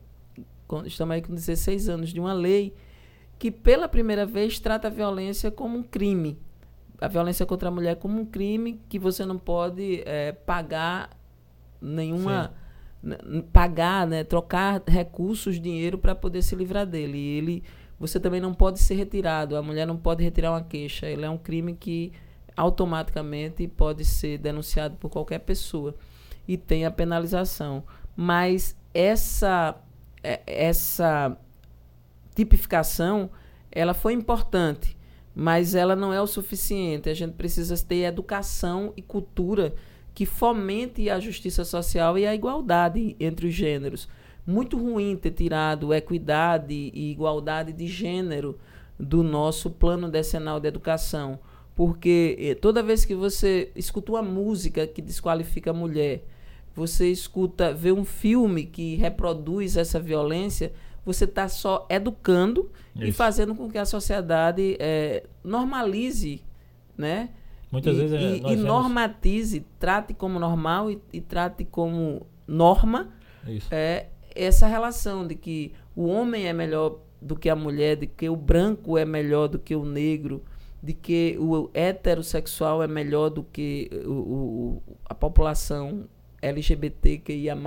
Estamos 0.85 1.15
aí 1.15 1.21
com 1.21 1.33
16 1.33 1.89
anos 1.89 2.13
de 2.13 2.19
uma 2.19 2.31
lei 2.31 2.73
que, 3.37 3.51
pela 3.51 3.89
primeira 3.89 4.25
vez, 4.25 4.59
trata 4.59 4.87
a 4.87 4.91
violência 4.91 5.51
como 5.51 5.77
um 5.77 5.83
crime 5.83 6.37
a 7.01 7.07
violência 7.07 7.45
contra 7.45 7.69
a 7.69 7.71
mulher 7.71 7.95
como 7.95 8.19
um 8.19 8.25
crime 8.25 8.81
que 8.89 8.99
você 8.99 9.25
não 9.25 9.37
pode 9.37 10.03
é, 10.05 10.31
pagar 10.31 11.09
nenhuma 11.81 12.53
pagar 13.53 14.05
né 14.05 14.25
trocar 14.25 14.83
recursos 14.85 15.57
dinheiro 15.57 15.97
para 15.97 16.13
poder 16.13 16.41
se 16.41 16.55
livrar 16.55 16.85
dele. 16.85 17.17
E 17.17 17.37
ele 17.37 17.63
você 17.99 18.19
também 18.19 18.39
não 18.39 18.53
pode 18.53 18.79
ser 18.79 18.95
retirado 18.95 19.55
a 19.55 19.61
mulher 19.61 19.85
não 19.85 19.97
pode 19.97 20.23
retirar 20.23 20.51
uma 20.51 20.63
queixa. 20.63 21.07
Ele 21.07 21.25
é 21.25 21.29
um 21.29 21.37
crime 21.37 21.73
que 21.73 22.11
automaticamente 22.55 23.67
pode 23.67 24.03
ser 24.03 24.37
denunciado 24.37 24.97
por 24.97 25.09
qualquer 25.09 25.39
pessoa 25.39 25.95
e 26.47 26.57
tem 26.57 26.85
a 26.85 26.91
penalização. 26.91 27.83
Mas 28.15 28.75
essa 28.93 29.75
é, 30.21 30.41
essa 30.45 31.37
tipificação 32.35 33.29
ela 33.71 33.93
foi 33.93 34.13
importante, 34.13 34.97
mas 35.39 35.73
ela 35.73 35.95
não 35.95 36.11
é 36.11 36.21
o 36.21 36.27
suficiente. 36.27 37.09
A 37.09 37.13
gente 37.13 37.31
precisa 37.31 37.73
ter 37.77 38.03
educação 38.03 38.91
e 38.97 39.01
cultura 39.01 39.73
que 40.13 40.25
fomente 40.25 41.09
a 41.09 41.17
justiça 41.17 41.63
social 41.63 42.17
e 42.17 42.27
a 42.27 42.35
igualdade 42.35 43.15
entre 43.17 43.47
os 43.47 43.53
gêneros. 43.53 44.09
Muito 44.45 44.77
ruim 44.77 45.15
ter 45.15 45.31
tirado 45.31 45.93
equidade 45.93 46.73
e 46.93 47.11
igualdade 47.11 47.71
de 47.71 47.87
gênero 47.87 48.59
do 48.99 49.23
nosso 49.23 49.69
plano 49.69 50.09
decenal 50.09 50.59
de 50.59 50.67
educação, 50.67 51.39
porque 51.73 52.35
eh, 52.37 52.55
toda 52.55 52.83
vez 52.83 53.05
que 53.05 53.15
você 53.15 53.71
escuta 53.77 54.11
uma 54.11 54.21
música 54.21 54.85
que 54.85 55.01
desqualifica 55.01 55.71
a 55.71 55.73
mulher, 55.73 56.21
você 56.75 57.09
escuta, 57.09 57.73
vê 57.73 57.93
um 57.93 58.03
filme 58.03 58.65
que 58.65 58.95
reproduz 58.97 59.77
essa 59.77 60.01
violência, 60.01 60.73
você 61.13 61.25
está 61.25 61.47
só 61.47 61.87
educando 61.89 62.69
Isso. 62.95 63.05
e 63.07 63.11
fazendo 63.11 63.55
com 63.55 63.69
que 63.69 63.77
a 63.77 63.85
sociedade 63.85 64.77
é, 64.79 65.23
normalize, 65.43 66.43
né? 66.95 67.29
Muitas 67.71 67.95
e, 67.95 67.99
vezes 67.99 68.43
é, 68.43 68.49
e, 68.49 68.53
e 68.53 68.55
normatize, 68.55 69.65
trate 69.79 70.13
como 70.13 70.39
normal 70.39 70.91
e, 70.91 71.01
e 71.11 71.19
trate 71.19 71.65
como 71.65 72.27
norma 72.47 73.09
é 73.71 74.07
essa 74.35 74.67
relação 74.67 75.25
de 75.25 75.35
que 75.35 75.73
o 75.95 76.05
homem 76.05 76.47
é 76.47 76.53
melhor 76.53 76.99
do 77.21 77.35
que 77.35 77.49
a 77.49 77.55
mulher, 77.55 77.95
de 77.95 78.07
que 78.07 78.29
o 78.29 78.35
branco 78.35 78.97
é 78.97 79.05
melhor 79.05 79.47
do 79.47 79.57
que 79.59 79.75
o 79.75 79.83
negro, 79.83 80.43
de 80.81 80.93
que 80.93 81.35
o 81.39 81.69
heterossexual 81.73 82.81
é 82.83 82.87
melhor 82.87 83.29
do 83.29 83.43
que 83.43 83.89
o, 84.05 84.11
o 84.11 84.83
a 85.05 85.15
população 85.15 86.07
LGBTQIA+. 86.41 87.57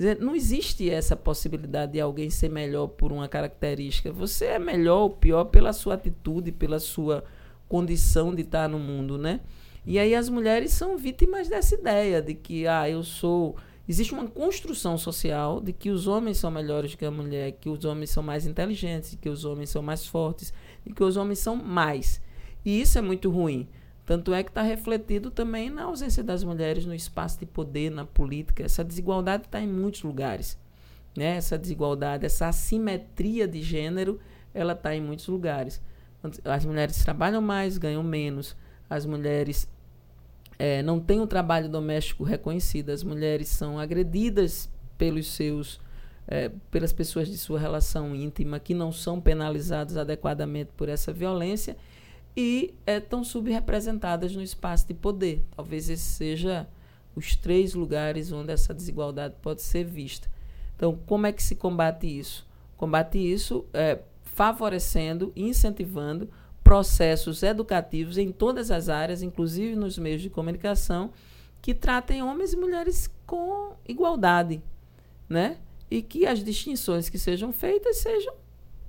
Dizer, 0.00 0.18
não 0.18 0.34
existe 0.34 0.88
essa 0.88 1.14
possibilidade 1.14 1.92
de 1.92 2.00
alguém 2.00 2.30
ser 2.30 2.48
melhor 2.48 2.86
por 2.86 3.12
uma 3.12 3.28
característica. 3.28 4.10
Você 4.10 4.46
é 4.46 4.58
melhor 4.58 5.00
ou 5.00 5.10
pior 5.10 5.44
pela 5.44 5.74
sua 5.74 5.92
atitude, 5.92 6.50
pela 6.52 6.80
sua 6.80 7.22
condição 7.68 8.34
de 8.34 8.40
estar 8.40 8.66
no 8.66 8.78
mundo, 8.78 9.18
né? 9.18 9.40
E 9.84 9.98
aí 9.98 10.14
as 10.14 10.30
mulheres 10.30 10.72
são 10.72 10.96
vítimas 10.96 11.50
dessa 11.50 11.74
ideia 11.74 12.22
de 12.22 12.32
que, 12.32 12.66
ah, 12.66 12.88
eu 12.88 13.02
sou... 13.02 13.56
Existe 13.86 14.14
uma 14.14 14.26
construção 14.26 14.96
social 14.96 15.60
de 15.60 15.70
que 15.70 15.90
os 15.90 16.06
homens 16.06 16.38
são 16.38 16.50
melhores 16.50 16.94
que 16.94 17.04
a 17.04 17.10
mulher, 17.10 17.52
que 17.60 17.68
os 17.68 17.84
homens 17.84 18.08
são 18.08 18.22
mais 18.22 18.46
inteligentes, 18.46 19.18
que 19.20 19.28
os 19.28 19.44
homens 19.44 19.68
são 19.68 19.82
mais 19.82 20.06
fortes, 20.06 20.50
e 20.86 20.94
que 20.94 21.04
os 21.04 21.18
homens 21.18 21.40
são 21.40 21.56
mais. 21.56 22.22
E 22.64 22.80
isso 22.80 22.96
é 22.96 23.02
muito 23.02 23.28
ruim. 23.28 23.68
Tanto 24.04 24.34
é 24.34 24.42
que 24.42 24.50
está 24.50 24.62
refletido 24.62 25.30
também 25.30 25.70
na 25.70 25.84
ausência 25.84 26.22
das 26.22 26.42
mulheres 26.42 26.84
no 26.84 26.94
espaço 26.94 27.38
de 27.38 27.46
poder, 27.46 27.90
na 27.90 28.04
política. 28.04 28.64
Essa 28.64 28.84
desigualdade 28.84 29.44
está 29.44 29.60
em 29.60 29.68
muitos 29.68 30.02
lugares. 30.02 30.58
Né? 31.16 31.36
Essa 31.36 31.58
desigualdade, 31.58 32.26
essa 32.26 32.48
assimetria 32.48 33.46
de 33.46 33.62
gênero, 33.62 34.18
ela 34.52 34.72
está 34.72 34.94
em 34.94 35.00
muitos 35.00 35.28
lugares. 35.28 35.80
As 36.44 36.64
mulheres 36.64 37.02
trabalham 37.02 37.40
mais, 37.40 37.78
ganham 37.78 38.02
menos. 38.02 38.56
As 38.88 39.06
mulheres 39.06 39.68
é, 40.58 40.82
não 40.82 41.00
têm 41.00 41.20
um 41.20 41.26
trabalho 41.26 41.68
doméstico 41.68 42.24
reconhecido. 42.24 42.90
As 42.90 43.02
mulheres 43.02 43.48
são 43.48 43.78
agredidas 43.78 44.68
pelos 44.98 45.28
seus, 45.28 45.80
é, 46.26 46.50
pelas 46.70 46.92
pessoas 46.92 47.28
de 47.28 47.38
sua 47.38 47.58
relação 47.58 48.14
íntima 48.14 48.60
que 48.60 48.74
não 48.74 48.92
são 48.92 49.20
penalizadas 49.20 49.96
adequadamente 49.96 50.70
por 50.76 50.88
essa 50.88 51.12
violência 51.12 51.76
e 52.36 52.74
estão 52.86 53.20
é, 53.20 53.24
subrepresentadas 53.24 54.34
no 54.34 54.42
espaço 54.42 54.86
de 54.86 54.94
poder. 54.94 55.42
Talvez 55.56 55.88
esse 55.88 56.04
seja 56.04 56.68
os 57.14 57.34
três 57.34 57.74
lugares 57.74 58.32
onde 58.32 58.52
essa 58.52 58.72
desigualdade 58.72 59.34
pode 59.42 59.62
ser 59.62 59.84
vista. 59.84 60.28
Então, 60.76 60.98
como 61.06 61.26
é 61.26 61.32
que 61.32 61.42
se 61.42 61.56
combate 61.56 62.06
isso? 62.06 62.46
Combate 62.76 63.18
isso 63.18 63.66
é, 63.74 63.98
favorecendo, 64.22 65.32
incentivando 65.36 66.30
processos 66.64 67.42
educativos 67.42 68.16
em 68.16 68.30
todas 68.30 68.70
as 68.70 68.88
áreas, 68.88 69.22
inclusive 69.22 69.74
nos 69.74 69.98
meios 69.98 70.22
de 70.22 70.30
comunicação, 70.30 71.10
que 71.60 71.74
tratem 71.74 72.22
homens 72.22 72.52
e 72.52 72.56
mulheres 72.56 73.10
com 73.26 73.74
igualdade, 73.86 74.62
né? 75.28 75.58
E 75.90 76.00
que 76.00 76.24
as 76.24 76.42
distinções 76.42 77.08
que 77.08 77.18
sejam 77.18 77.52
feitas 77.52 77.98
sejam 77.98 78.32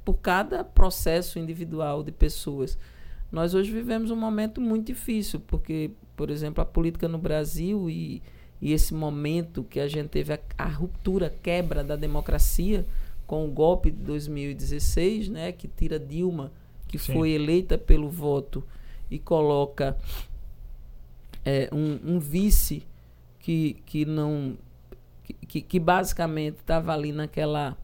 por 0.05 0.13
cada 0.15 0.63
processo 0.63 1.39
individual 1.39 2.03
de 2.03 2.11
pessoas. 2.11 2.77
Nós 3.31 3.53
hoje 3.53 3.71
vivemos 3.71 4.11
um 4.11 4.15
momento 4.15 4.59
muito 4.59 4.87
difícil, 4.87 5.39
porque, 5.39 5.91
por 6.15 6.29
exemplo, 6.29 6.61
a 6.61 6.65
política 6.65 7.07
no 7.07 7.17
Brasil 7.17 7.89
e, 7.89 8.21
e 8.61 8.73
esse 8.73 8.93
momento 8.93 9.63
que 9.63 9.79
a 9.79 9.87
gente 9.87 10.09
teve 10.09 10.33
a, 10.33 10.39
a 10.57 10.67
ruptura, 10.67 11.27
a 11.27 11.29
quebra 11.29 11.83
da 11.83 11.95
democracia 11.95 12.85
com 13.25 13.45
o 13.45 13.51
golpe 13.51 13.89
de 13.89 14.03
2016, 14.03 15.29
né, 15.29 15.51
que 15.53 15.67
tira 15.67 15.97
Dilma, 15.97 16.51
que 16.87 16.99
Sim. 16.99 17.13
foi 17.13 17.31
eleita 17.31 17.77
pelo 17.77 18.09
voto, 18.09 18.61
e 19.09 19.17
coloca 19.17 19.97
é, 21.43 21.69
um, 21.71 22.15
um, 22.15 22.19
vice 22.19 22.83
que, 23.39 23.81
que 23.85 24.05
não. 24.05 24.57
Que, 25.47 25.61
que 25.61 25.79
basicamente 25.79 26.57
estava 26.59 26.93
ali 26.93 27.11
naquela 27.11 27.77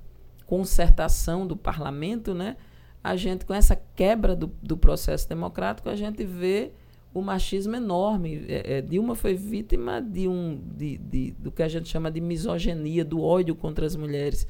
concertação 0.46 1.46
do 1.46 1.56
parlamento, 1.56 2.34
né? 2.34 2.56
A 3.04 3.16
gente, 3.16 3.46
com 3.46 3.54
essa 3.54 3.76
quebra 3.96 4.36
do, 4.36 4.52
do 4.62 4.78
processo 4.78 5.28
democrático, 5.28 5.90
a 5.90 5.96
gente 5.96 6.24
vê 6.24 6.72
o 7.14 7.22
machismo 7.22 7.76
enorme. 7.76 8.46
É, 8.48 8.78
é, 8.78 8.82
Dilma 8.82 9.16
foi 9.16 9.34
vítima 9.34 10.02
de 10.02 10.28
um 10.28 10.62
de, 10.76 10.98
de, 10.98 11.32
do 11.32 11.52
que 11.52 11.64
a 11.64 11.68
gente 11.68 11.90
chama 11.90 12.12
de 12.12 12.22
misoginia, 12.22 13.04
do 13.04 13.22
ódio 13.22 13.56
contra 13.56 13.86
as 13.86 13.96
mulheres, 13.96 14.48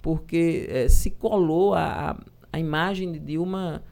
porque 0.00 0.66
é, 0.68 0.88
se 0.88 1.10
colou 1.10 1.74
a, 1.74 2.18
a 2.52 2.58
imagem 2.58 3.12
de 3.12 3.18
Dilma 3.18 3.82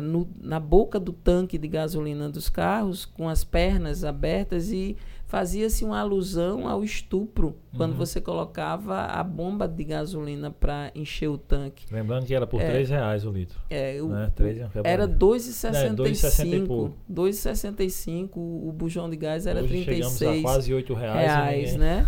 no, 0.00 0.28
na 0.40 0.60
boca 0.60 0.98
do 0.98 1.12
tanque 1.12 1.58
de 1.58 1.68
gasolina 1.68 2.28
dos 2.28 2.48
carros, 2.48 3.04
com 3.04 3.28
as 3.28 3.44
pernas 3.44 4.04
abertas 4.04 4.70
e 4.70 4.96
fazia-se 5.28 5.84
uma 5.84 6.00
alusão 6.00 6.66
ao 6.66 6.82
estupro 6.82 7.54
quando 7.76 7.92
uhum. 7.92 7.98
você 7.98 8.18
colocava 8.18 9.02
a 9.02 9.22
bomba 9.22 9.68
de 9.68 9.84
gasolina 9.84 10.50
para 10.50 10.90
encher 10.94 11.28
o 11.28 11.36
tanque. 11.36 11.84
Lembrando 11.92 12.24
que 12.24 12.34
era 12.34 12.46
por 12.46 12.62
é, 12.62 12.70
3 12.70 12.88
reais 12.88 13.26
o 13.26 13.30
litro. 13.30 13.60
É, 13.68 14.00
o, 14.00 14.08
né? 14.08 14.32
3, 14.34 14.60
era 14.82 15.06
2,65. 15.06 16.92
2,65. 17.12 18.30
O 18.36 18.72
bujão 18.72 19.10
de 19.10 19.16
gás 19.16 19.46
era 19.46 19.60
hoje 19.60 19.84
36 19.84 20.18
chegamos 20.18 20.22
a 20.22 20.42
quase 20.50 20.72
8 20.72 20.94
reais. 20.94 21.26
reais 21.26 21.76
né? 21.76 22.06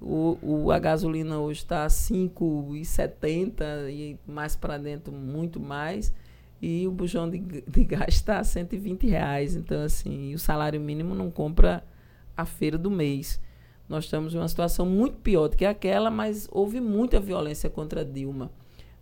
O, 0.00 0.38
o, 0.42 0.72
a 0.72 0.78
gasolina 0.78 1.38
hoje 1.38 1.60
está 1.60 1.86
5,70 1.86 3.90
e 3.90 4.18
mais 4.26 4.56
para 4.56 4.78
dentro 4.78 5.12
muito 5.12 5.60
mais. 5.60 6.10
E 6.60 6.88
o 6.88 6.90
bujão 6.90 7.28
de, 7.28 7.38
de 7.38 7.84
gás 7.84 8.14
está 8.14 8.38
a 8.38 8.44
120 8.44 9.06
reais. 9.06 9.56
Então, 9.56 9.82
assim, 9.82 10.34
o 10.34 10.38
salário 10.38 10.80
mínimo 10.80 11.14
não 11.14 11.30
compra 11.30 11.84
a 12.36 12.44
feira 12.44 12.78
do 12.78 12.90
mês. 12.90 13.40
Nós 13.88 14.04
estamos 14.04 14.34
em 14.34 14.38
uma 14.38 14.48
situação 14.48 14.86
muito 14.86 15.18
pior 15.18 15.48
do 15.48 15.56
que 15.56 15.64
aquela, 15.64 16.10
mas 16.10 16.48
houve 16.50 16.80
muita 16.80 17.20
violência 17.20 17.68
contra 17.68 18.04
Dilma. 18.04 18.50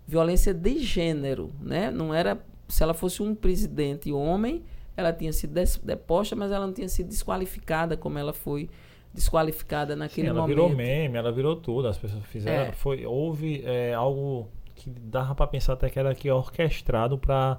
Violência 0.07 0.53
de 0.53 0.79
gênero, 0.79 1.53
né? 1.61 1.91
Não 1.91 2.13
era 2.13 2.41
se 2.71 2.83
ela 2.83 2.95
fosse 2.95 3.23
um 3.23 3.35
presidente 3.35 4.13
homem, 4.13 4.63
ela 4.97 5.13
tinha 5.13 5.33
sido 5.33 5.55
deposta, 5.83 6.37
mas 6.37 6.51
ela 6.51 6.67
não 6.67 6.73
tinha 6.73 6.89
sido 6.89 7.09
desqualificada 7.09 7.97
como 7.97 8.19
ela 8.19 8.33
foi 8.33 8.71
desqualificada 9.13 9.97
naquele 9.97 10.29
Sim, 10.29 10.31
ela 10.31 10.43
momento. 10.43 10.59
Ela 10.59 10.69
virou 10.69 10.77
meme, 10.77 11.19
ela 11.19 11.33
virou 11.33 11.57
tudo, 11.57 11.89
as 11.89 11.99
pessoas 11.99 12.25
fizeram, 12.27 12.71
é. 12.71 12.73
foi 12.73 13.05
houve 13.05 13.63
é, 13.65 13.93
algo 13.93 14.49
que 14.75 14.89
dava 14.89 15.35
para 15.35 15.47
pensar 15.47 15.73
até 15.73 15.91
que 15.91 15.99
era 15.99 16.11
aqui 16.11 16.31
orquestrado 16.31 17.19
para 17.19 17.59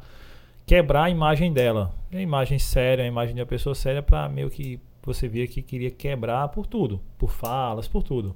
quebrar 0.65 1.03
a 1.03 1.10
imagem 1.10 1.51
dela, 1.51 1.93
a 2.12 2.21
imagem 2.21 2.57
séria, 2.57 3.03
a 3.03 3.07
imagem 3.07 3.36
de 3.36 3.41
uma 3.41 3.47
pessoa 3.47 3.75
séria 3.75 4.01
para 4.01 4.29
meio 4.29 4.49
que 4.49 4.79
você 5.03 5.27
via 5.27 5.47
que 5.47 5.61
queria 5.61 5.91
quebrar 5.91 6.47
por 6.49 6.65
tudo, 6.67 7.01
por 7.17 7.31
falas, 7.31 7.87
por 7.87 8.03
tudo. 8.03 8.35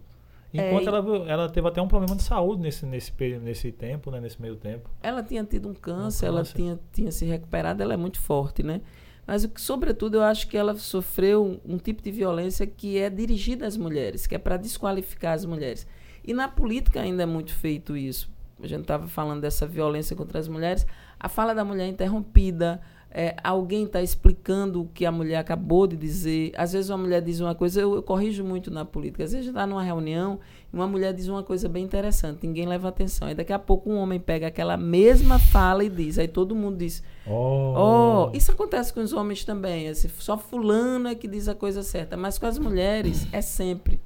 Enquanto 0.53 0.85
é, 0.85 0.87
ela, 0.87 1.31
ela 1.31 1.49
teve 1.49 1.67
até 1.67 1.81
um 1.81 1.87
problema 1.87 2.15
de 2.15 2.23
saúde 2.23 2.61
nesse, 2.61 2.85
nesse, 2.85 3.13
nesse 3.39 3.71
tempo, 3.71 4.09
né, 4.09 4.21
nesse 4.21 4.41
meio 4.41 4.55
tempo. 4.55 4.89
Ela 5.03 5.21
tinha 5.21 5.43
tido 5.43 5.67
um 5.67 5.73
câncer, 5.73 5.97
um 5.97 5.99
câncer, 6.01 6.27
ela 6.27 6.43
tinha, 6.43 6.79
tinha 6.93 7.11
se 7.11 7.25
recuperado, 7.25 7.83
ela 7.83 7.93
é 7.93 7.97
muito 7.97 8.19
forte, 8.19 8.63
né? 8.63 8.81
Mas, 9.27 9.43
o 9.43 9.49
que, 9.49 9.59
sobretudo, 9.59 10.17
eu 10.17 10.23
acho 10.23 10.47
que 10.47 10.55
ela 10.55 10.75
sofreu 10.75 11.43
um, 11.43 11.73
um 11.73 11.77
tipo 11.77 12.01
de 12.01 12.11
violência 12.11 12.65
que 12.65 12.97
é 12.97 13.09
dirigida 13.09 13.65
às 13.65 13.75
mulheres, 13.75 14.27
que 14.27 14.35
é 14.35 14.37
para 14.37 14.55
desqualificar 14.55 15.33
as 15.33 15.45
mulheres. 15.45 15.85
E 16.23 16.33
na 16.33 16.47
política 16.47 17.01
ainda 17.01 17.23
é 17.23 17.25
muito 17.25 17.53
feito 17.53 17.97
isso. 17.97 18.29
A 18.61 18.67
gente 18.67 18.81
estava 18.81 19.07
falando 19.07 19.41
dessa 19.41 19.67
violência 19.67 20.15
contra 20.15 20.39
as 20.39 20.47
mulheres. 20.47 20.85
A 21.19 21.27
fala 21.27 21.53
da 21.53 21.65
mulher 21.65 21.85
é 21.85 21.87
interrompida, 21.87 22.79
é, 23.17 23.33
alguém 23.41 23.85
está 23.85 24.01
explicando 24.01 24.81
o 24.81 24.87
que 24.89 25.05
a 25.05 25.11
mulher 25.11 25.37
acabou 25.37 25.87
de 25.87 25.95
dizer. 25.95 26.51
Às 26.57 26.73
vezes 26.73 26.89
uma 26.89 26.97
mulher 26.97 27.21
diz 27.21 27.39
uma 27.39 27.55
coisa, 27.55 27.79
eu, 27.79 27.95
eu 27.95 28.03
corrijo 28.03 28.43
muito 28.43 28.69
na 28.69 28.83
política. 28.83 29.23
Às 29.23 29.31
vezes 29.31 29.47
está 29.47 29.65
numa 29.65 29.81
reunião 29.81 30.37
e 30.71 30.75
uma 30.75 30.85
mulher 30.85 31.13
diz 31.13 31.29
uma 31.29 31.41
coisa 31.41 31.69
bem 31.69 31.85
interessante, 31.85 32.45
ninguém 32.45 32.67
leva 32.67 32.89
atenção. 32.89 33.29
Aí 33.29 33.33
daqui 33.33 33.53
a 33.53 33.59
pouco 33.59 33.89
um 33.89 33.95
homem 33.95 34.19
pega 34.19 34.47
aquela 34.47 34.75
mesma 34.75 35.39
fala 35.39 35.81
e 35.85 35.89
diz. 35.89 36.19
Aí 36.19 36.27
todo 36.27 36.53
mundo 36.53 36.75
diz: 36.75 37.01
Oh, 37.25 38.31
oh 38.31 38.31
isso 38.35 38.51
acontece 38.51 38.93
com 38.93 38.99
os 38.99 39.13
homens 39.13 39.45
também. 39.45 39.87
Assim, 39.87 40.09
só 40.09 40.37
fulano 40.37 41.07
é 41.07 41.15
que 41.15 41.29
diz 41.29 41.47
a 41.47 41.55
coisa 41.55 41.83
certa, 41.83 42.17
mas 42.17 42.37
com 42.37 42.47
as 42.47 42.59
mulheres 42.59 43.25
é 43.31 43.39
sempre. 43.39 43.97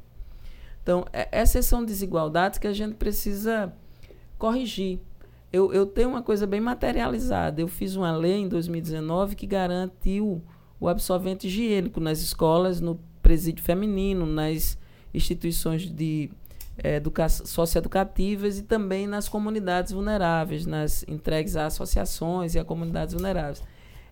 Então, 0.84 1.04
é, 1.12 1.28
essas 1.32 1.66
são 1.66 1.84
desigualdades 1.84 2.60
que 2.60 2.68
a 2.68 2.74
gente 2.74 2.94
precisa 2.94 3.74
corrigir. 4.38 5.00
Eu, 5.52 5.74
eu 5.74 5.86
tenho 5.86 6.10
uma 6.10 6.22
coisa 6.22 6.46
bem 6.46 6.62
materializada. 6.62 7.62
Eu 7.62 7.68
fiz 7.68 7.96
uma 7.96 8.16
lei 8.16 8.38
em 8.38 8.48
2019 8.48 9.36
que 9.36 9.48
garantiu 9.48 10.44
o 10.80 10.88
absorvente 10.88 11.48
higiênico 11.48 12.00
nas 12.00 12.20
escolas, 12.22 12.80
no 12.80 13.00
presídio 13.22 13.64
feminino, 13.64 14.26
nas 14.26 14.78
instituições 15.14 15.84
de 15.84 16.30
é, 16.84 16.96
educa 16.96 17.28
socioeducativas 17.28 18.60
e 18.60 18.64
também 18.64 19.08
nas 19.08 19.28
comunidades 19.28 19.92
vulneráveis, 19.92 20.66
nas 20.66 21.04
entregues 21.08 21.56
a 21.56 21.66
associações 21.66 22.56
e 22.56 22.60
a 22.60 22.64
comunidades 22.64 23.14
vulneráveis. 23.14 23.64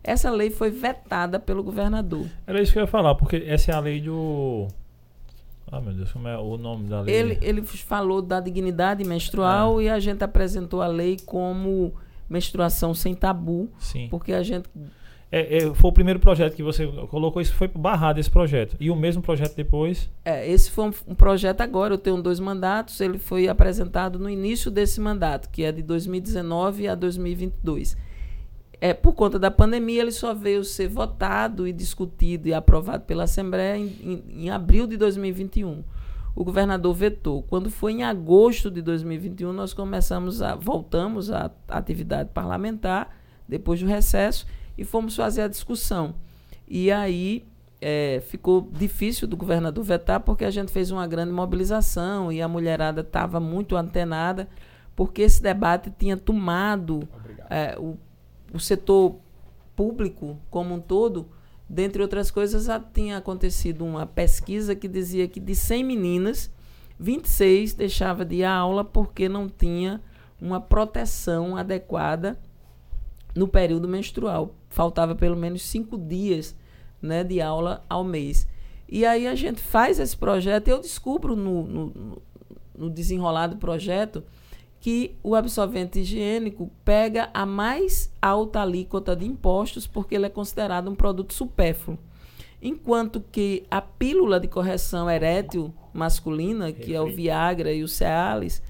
Essa 0.03 0.29
lei 0.29 0.49
foi 0.49 0.69
vetada 0.69 1.39
pelo 1.39 1.63
governador. 1.63 2.27
Era 2.45 2.61
isso 2.61 2.71
que 2.71 2.79
eu 2.79 2.83
ia 2.83 2.87
falar, 2.87 3.15
porque 3.15 3.43
essa 3.47 3.71
é 3.71 3.75
a 3.75 3.79
lei 3.79 4.01
do. 4.01 4.67
Ah, 5.71 5.81
meu 5.81 5.93
Deus, 5.93 6.11
como 6.11 6.27
é 6.27 6.37
o 6.37 6.57
nome 6.57 6.87
da 6.87 7.01
lei? 7.01 7.13
Ele, 7.13 7.37
ele 7.41 7.61
falou 7.61 8.21
da 8.21 8.39
dignidade 8.39 9.03
menstrual 9.03 9.77
ah. 9.77 9.83
e 9.83 9.89
a 9.89 9.99
gente 9.99 10.23
apresentou 10.23 10.81
a 10.81 10.87
lei 10.87 11.17
como 11.25 11.93
menstruação 12.29 12.93
sem 12.93 13.13
tabu. 13.13 13.69
Sim. 13.77 14.07
Porque 14.09 14.31
a 14.33 14.43
gente 14.43 14.69
é, 15.31 15.57
é, 15.57 15.73
foi 15.73 15.89
o 15.89 15.93
primeiro 15.93 16.19
projeto 16.19 16.55
que 16.55 16.63
você 16.63 16.87
colocou, 17.09 17.41
isso 17.41 17.53
foi 17.53 17.67
barrado 17.67 18.19
esse 18.19 18.31
projeto. 18.31 18.77
E 18.79 18.89
o 18.89 18.95
mesmo 18.95 19.21
projeto 19.21 19.55
depois? 19.55 20.09
É, 20.23 20.49
esse 20.49 20.71
foi 20.71 20.85
um, 20.85 20.93
um, 21.07 21.15
projeto 21.15 21.61
agora, 21.61 21.93
eu 21.93 21.97
tenho 21.97 22.21
dois 22.21 22.39
mandatos, 22.39 23.01
ele 23.01 23.17
foi 23.17 23.47
apresentado 23.47 24.17
no 24.17 24.29
início 24.29 24.71
desse 24.71 25.01
mandato, 25.01 25.49
que 25.49 25.63
é 25.63 25.71
de 25.71 25.81
2019 25.81 26.87
a 26.87 26.95
2022. 26.95 27.97
É, 28.79 28.93
por 28.93 29.13
conta 29.13 29.39
da 29.39 29.49
pandemia, 29.49 30.01
ele 30.01 30.11
só 30.11 30.33
veio 30.33 30.63
ser 30.63 30.87
votado 30.87 31.67
e 31.67 31.73
discutido 31.73 32.47
e 32.47 32.53
aprovado 32.53 33.05
pela 33.05 33.23
Assembleia 33.23 33.75
em, 33.75 33.87
em, 33.87 34.43
em 34.43 34.49
abril 34.49 34.85
de 34.85 34.97
2021. 34.97 35.83
O 36.35 36.43
governador 36.43 36.93
vetou. 36.93 37.41
Quando 37.41 37.71
foi 37.71 37.93
em 37.93 38.03
agosto 38.03 38.69
de 38.69 38.81
2021, 38.83 39.51
nós 39.51 39.73
começamos 39.73 40.43
a 40.43 40.53
voltamos 40.53 41.31
à 41.31 41.49
atividade 41.67 42.29
parlamentar 42.31 43.17
depois 43.47 43.79
do 43.79 43.87
recesso 43.87 44.45
e 44.77 44.83
fomos 44.83 45.15
fazer 45.15 45.41
a 45.41 45.47
discussão. 45.47 46.13
E 46.67 46.91
aí 46.91 47.43
é, 47.81 48.21
ficou 48.27 48.69
difícil 48.71 49.27
do 49.27 49.35
governador 49.35 49.83
vetar 49.83 50.19
porque 50.19 50.45
a 50.45 50.51
gente 50.51 50.71
fez 50.71 50.91
uma 50.91 51.07
grande 51.07 51.31
mobilização 51.31 52.31
e 52.31 52.39
a 52.39 52.47
mulherada 52.47 53.01
estava 53.01 53.39
muito 53.39 53.75
antenada 53.75 54.47
porque 54.95 55.21
esse 55.21 55.41
debate 55.41 55.91
tinha 55.97 56.17
tomado 56.17 57.07
é, 57.49 57.75
o, 57.79 57.97
o 58.53 58.59
setor 58.59 59.17
público 59.75 60.37
como 60.49 60.75
um 60.75 60.79
todo. 60.79 61.29
Dentre 61.69 62.01
outras 62.01 62.31
coisas, 62.31 62.67
tinha 62.93 63.17
acontecido 63.17 63.83
uma 63.83 64.05
pesquisa 64.05 64.75
que 64.75 64.87
dizia 64.87 65.27
que 65.27 65.39
de 65.39 65.53
100 65.53 65.83
meninas, 65.83 66.51
26 66.99 67.73
deixava 67.73 68.23
de 68.23 68.37
ir 68.37 68.43
à 68.43 68.53
aula 68.53 68.85
porque 68.85 69.27
não 69.27 69.49
tinha 69.49 70.01
uma 70.39 70.61
proteção 70.61 71.57
adequada 71.57 72.39
no 73.35 73.47
período 73.47 73.87
menstrual 73.87 74.55
faltava 74.77 75.15
pelo 75.15 75.35
menos 75.35 75.63
cinco 75.63 75.97
dias 75.97 76.55
né, 77.01 77.23
de 77.23 77.41
aula 77.41 77.83
ao 77.89 78.03
mês. 78.03 78.47
E 78.87 79.05
aí 79.05 79.27
a 79.27 79.35
gente 79.35 79.59
faz 79.59 79.99
esse 79.99 80.15
projeto 80.15 80.67
e 80.67 80.71
eu 80.71 80.79
descubro 80.79 81.35
no, 81.35 81.63
no, 81.63 82.21
no 82.77 82.89
desenrolar 82.89 83.47
do 83.47 83.57
projeto 83.57 84.23
que 84.79 85.15
o 85.23 85.35
absorvente 85.35 85.99
higiênico 85.99 86.71
pega 86.85 87.29
a 87.33 87.45
mais 87.45 88.11
alta 88.21 88.61
alíquota 88.61 89.15
de 89.15 89.25
impostos 89.25 89.87
porque 89.87 90.15
ele 90.15 90.27
é 90.27 90.29
considerado 90.29 90.89
um 90.89 90.95
produto 90.95 91.33
supérfluo. 91.33 91.97
Enquanto 92.61 93.23
que 93.31 93.65
a 93.69 93.81
pílula 93.81 94.39
de 94.39 94.47
correção 94.47 95.09
erétil 95.09 95.73
masculina, 95.93 96.71
que 96.71 96.93
é 96.93 97.01
o 97.01 97.07
Viagra 97.07 97.71
e 97.71 97.83
o 97.83 97.87
Cialis, 97.87 98.61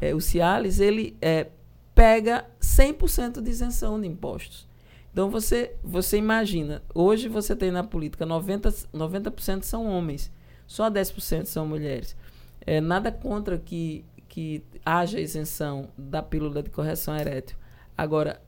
é, 0.00 0.14
o 0.14 0.20
Cialis 0.20 0.80
ele 0.80 1.16
é, 1.20 1.48
pega 1.94 2.46
100% 2.60 3.40
de 3.40 3.50
isenção 3.50 4.00
de 4.00 4.06
impostos. 4.06 4.66
Então 5.12 5.30
você, 5.30 5.74
você 5.82 6.16
imagina, 6.16 6.82
hoje 6.92 7.28
você 7.28 7.54
tem 7.54 7.70
na 7.70 7.84
política 7.84 8.26
90%, 8.26 8.88
90 8.92 9.62
são 9.62 9.86
homens, 9.86 10.30
só 10.66 10.90
10% 10.90 11.44
são 11.44 11.66
mulheres. 11.66 12.16
É, 12.60 12.80
nada 12.80 13.12
contra 13.12 13.56
que, 13.56 14.04
que 14.28 14.62
haja 14.84 15.20
isenção 15.20 15.88
da 15.96 16.22
pílula 16.22 16.62
de 16.62 16.70
correção 16.70 17.16
erétil. 17.16 17.56
Agora, 17.96 18.40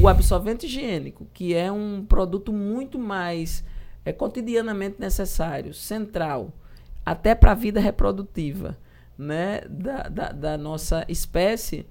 o 0.00 0.08
absorvente 0.08 0.66
higiênico, 0.66 1.26
que 1.32 1.54
é 1.54 1.70
um 1.70 2.04
produto 2.04 2.52
muito 2.52 2.98
mais 2.98 3.64
é, 4.04 4.12
cotidianamente 4.12 5.00
necessário, 5.00 5.72
central, 5.72 6.52
até 7.04 7.34
para 7.34 7.52
a 7.52 7.54
vida 7.54 7.80
reprodutiva 7.80 8.76
né, 9.16 9.60
da, 9.68 10.08
da, 10.08 10.32
da 10.32 10.58
nossa 10.58 11.04
espécie, 11.08 11.86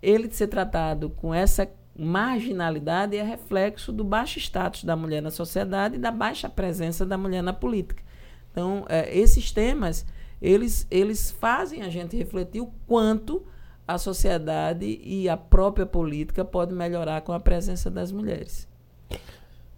ele 0.00 0.30
ser 0.30 0.48
tratado 0.48 1.10
com 1.10 1.34
essa 1.34 1.68
marginalidade 1.96 3.16
é 3.16 3.22
reflexo 3.22 3.92
do 3.92 4.02
baixo 4.02 4.38
status 4.38 4.84
da 4.84 4.96
mulher 4.96 5.20
na 5.20 5.30
sociedade 5.30 5.96
e 5.96 5.98
da 5.98 6.10
baixa 6.10 6.48
presença 6.48 7.04
da 7.04 7.18
mulher 7.18 7.42
na 7.42 7.52
política. 7.52 8.02
Então, 8.50 8.84
é, 8.88 9.16
esses 9.16 9.52
temas, 9.52 10.06
eles, 10.42 10.86
eles 10.90 11.30
fazem 11.30 11.82
a 11.82 11.88
gente 11.88 12.16
refletir 12.16 12.60
o 12.60 12.66
quanto 12.86 13.46
a 13.86 13.96
sociedade 13.96 15.00
e 15.02 15.28
a 15.28 15.36
própria 15.36 15.86
política 15.86 16.44
pode 16.44 16.74
melhorar 16.74 17.20
com 17.20 17.32
a 17.32 17.38
presença 17.38 17.88
das 17.88 18.10
mulheres. 18.10 18.68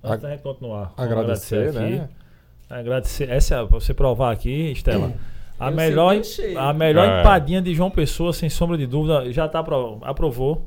Antes 0.03 0.23
da 0.23 0.31
gente 0.31 0.43
continuar, 0.43 0.95
agradecer, 0.97 1.69
agradecer 1.69 1.99
né? 1.99 2.09
Agradecer. 2.69 3.31
Essa, 3.31 3.57
é 3.57 3.67
para 3.67 3.79
você 3.79 3.93
provar 3.93 4.33
aqui, 4.33 4.73
Estela. 4.73 5.13
A 5.57 5.71
melhor, 5.71 6.21
a 6.59 6.73
melhor 6.73 7.09
é. 7.09 7.21
empadinha 7.21 7.63
de 7.63 7.73
João 7.73 7.89
Pessoa, 7.89 8.33
sem 8.33 8.51
sombra 8.51 8.77
de 8.77 8.89
dúvida, 8.89 9.33
já 9.33 9.47
está 9.47 9.61
aprovou. 10.03 10.67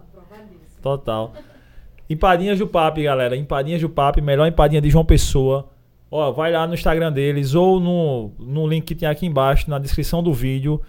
Total. 0.81 1.33
Empadinhas 2.09 2.57
do 2.57 2.65
Papi, 2.65 3.03
galera. 3.03 3.35
Empadinhas 3.35 3.81
do 3.81 3.89
Papi, 3.89 4.21
melhor 4.21 4.47
empadinha 4.47 4.81
de 4.81 4.89
João 4.89 5.03
Pessoa. 5.03 5.67
Ó, 6.09 6.31
vai 6.31 6.51
lá 6.51 6.65
no 6.65 6.73
Instagram 6.73 7.11
deles 7.11 7.53
ou 7.53 7.79
no, 7.79 8.31
no 8.39 8.67
link 8.67 8.85
que 8.85 8.95
tem 8.95 9.07
aqui 9.07 9.25
embaixo, 9.25 9.69
na 9.69 9.77
descrição 9.77 10.23
do 10.23 10.33
vídeo. 10.33 10.81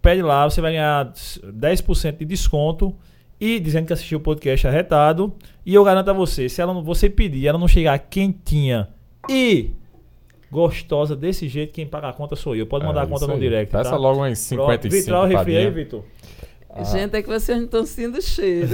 Pede 0.00 0.22
lá, 0.22 0.48
você 0.48 0.60
vai 0.60 0.72
ganhar 0.72 1.12
10% 1.12 2.18
de 2.18 2.24
desconto. 2.24 2.94
E 3.40 3.58
dizendo 3.58 3.86
que 3.86 3.92
assistiu 3.92 4.18
o 4.18 4.20
podcast 4.20 4.66
arretado. 4.68 5.34
E 5.66 5.74
eu 5.74 5.82
garanto 5.84 6.08
a 6.08 6.12
você, 6.12 6.48
se 6.48 6.60
ela, 6.60 6.72
você 6.80 7.10
pedir, 7.10 7.48
ela 7.48 7.58
não 7.58 7.66
chegar 7.66 7.98
quentinha 7.98 8.88
e 9.28 9.70
gostosa 10.50 11.16
desse 11.16 11.48
jeito, 11.48 11.72
quem 11.72 11.86
paga 11.86 12.08
a 12.08 12.12
conta 12.12 12.36
sou 12.36 12.54
eu. 12.54 12.66
Pode 12.66 12.84
mandar 12.84 13.00
é, 13.00 13.04
a 13.04 13.06
conta 13.06 13.26
no 13.26 13.38
direct. 13.38 13.72
Peça 13.72 13.90
tá? 13.90 13.96
logo 13.96 14.24
em 14.26 14.34
55. 14.34 14.94
Vitral, 14.94 15.26
refri 15.26 15.56
aí, 15.56 15.70
Vitor. 15.70 16.04
Ah. 16.70 16.84
Gente, 16.84 17.16
é 17.16 17.22
que 17.22 17.28
vocês 17.28 17.58
não 17.58 17.64
estão 17.64 17.84
sentindo 17.84 18.22
cheiro. 18.22 18.68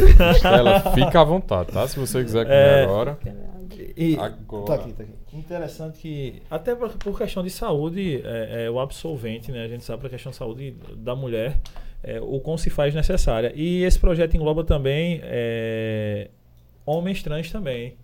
Ela 0.45 0.81
fica 0.93 1.21
à 1.21 1.25
vontade, 1.25 1.73
tá? 1.73 1.87
Se 1.89 1.99
você 1.99 2.23
quiser 2.23 2.45
comer 2.45 2.55
é... 2.55 2.85
agora. 2.85 3.19
E, 3.97 4.17
agora. 4.17 4.67
Tá 4.67 4.75
aqui, 4.75 4.93
tá 4.93 5.03
aqui. 5.03 5.13
Interessante 5.33 5.99
que, 5.99 6.43
até 6.51 6.75
por, 6.75 6.91
por 6.97 7.19
questão 7.19 7.43
de 7.43 7.51
saúde, 7.51 8.23
é, 8.25 8.65
é, 8.65 8.71
o 8.71 8.81
absolvente, 8.81 9.53
né? 9.53 9.65
A 9.65 9.69
gente 9.69 9.85
sabe 9.85 10.01
para 10.01 10.09
a 10.09 10.11
questão 10.11 10.31
de 10.31 10.37
saúde 10.37 10.75
da 10.97 11.15
mulher, 11.15 11.59
é, 12.03 12.21
o 12.21 12.41
como 12.41 12.59
se 12.59 12.71
faz 12.71 12.95
necessária. 12.95 13.53
E 13.55 13.83
esse 13.85 13.99
projeto 13.99 14.35
engloba 14.35 14.65
também 14.65 15.21
é, 15.23 16.31
homens 16.87 17.23
trans 17.23 17.51
também. 17.51 17.97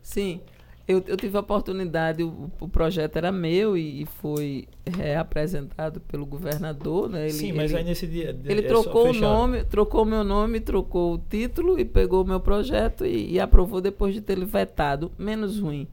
Sim 0.00 0.40
eu, 0.86 1.02
eu 1.06 1.16
tive 1.16 1.36
a 1.36 1.40
oportunidade, 1.40 2.22
o, 2.22 2.50
o 2.60 2.68
projeto 2.68 3.16
era 3.16 3.30
meu 3.30 3.76
e, 3.76 4.02
e 4.02 4.06
foi 4.06 4.66
reapresentado 4.84 6.00
pelo 6.00 6.26
governador, 6.26 7.08
né? 7.08 7.24
Ele, 7.24 7.32
Sim, 7.32 7.52
mas 7.52 7.70
ele, 7.70 7.80
aí 7.80 7.84
nesse 7.84 8.06
dia. 8.06 8.36
Ele 8.44 8.60
é 8.60 8.68
trocou 8.68 9.10
o 9.10 9.12
nome, 9.12 9.64
trocou 9.64 10.04
meu 10.04 10.24
nome, 10.24 10.60
trocou 10.60 11.14
o 11.14 11.18
título 11.18 11.78
e 11.78 11.84
pegou 11.84 12.22
o 12.22 12.26
meu 12.26 12.40
projeto 12.40 13.06
e, 13.06 13.32
e 13.32 13.40
aprovou 13.40 13.80
depois 13.80 14.14
de 14.14 14.20
ter 14.20 14.34
ele 14.34 14.44
vetado. 14.44 15.12
Menos 15.16 15.60
ruim. 15.60 15.86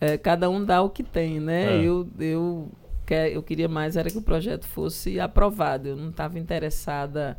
É, 0.00 0.16
cada 0.16 0.48
um 0.48 0.64
dá 0.64 0.80
o 0.82 0.88
que 0.88 1.02
tem, 1.02 1.38
né? 1.38 1.76
É. 1.76 1.84
Eu, 1.84 2.08
eu, 2.18 2.68
quer, 3.04 3.30
eu 3.32 3.42
queria 3.42 3.68
mais 3.68 3.96
era 3.96 4.10
que 4.10 4.16
o 4.16 4.22
projeto 4.22 4.66
fosse 4.66 5.20
aprovado. 5.20 5.88
Eu 5.88 5.96
não 5.96 6.08
estava 6.08 6.38
interessada 6.38 7.36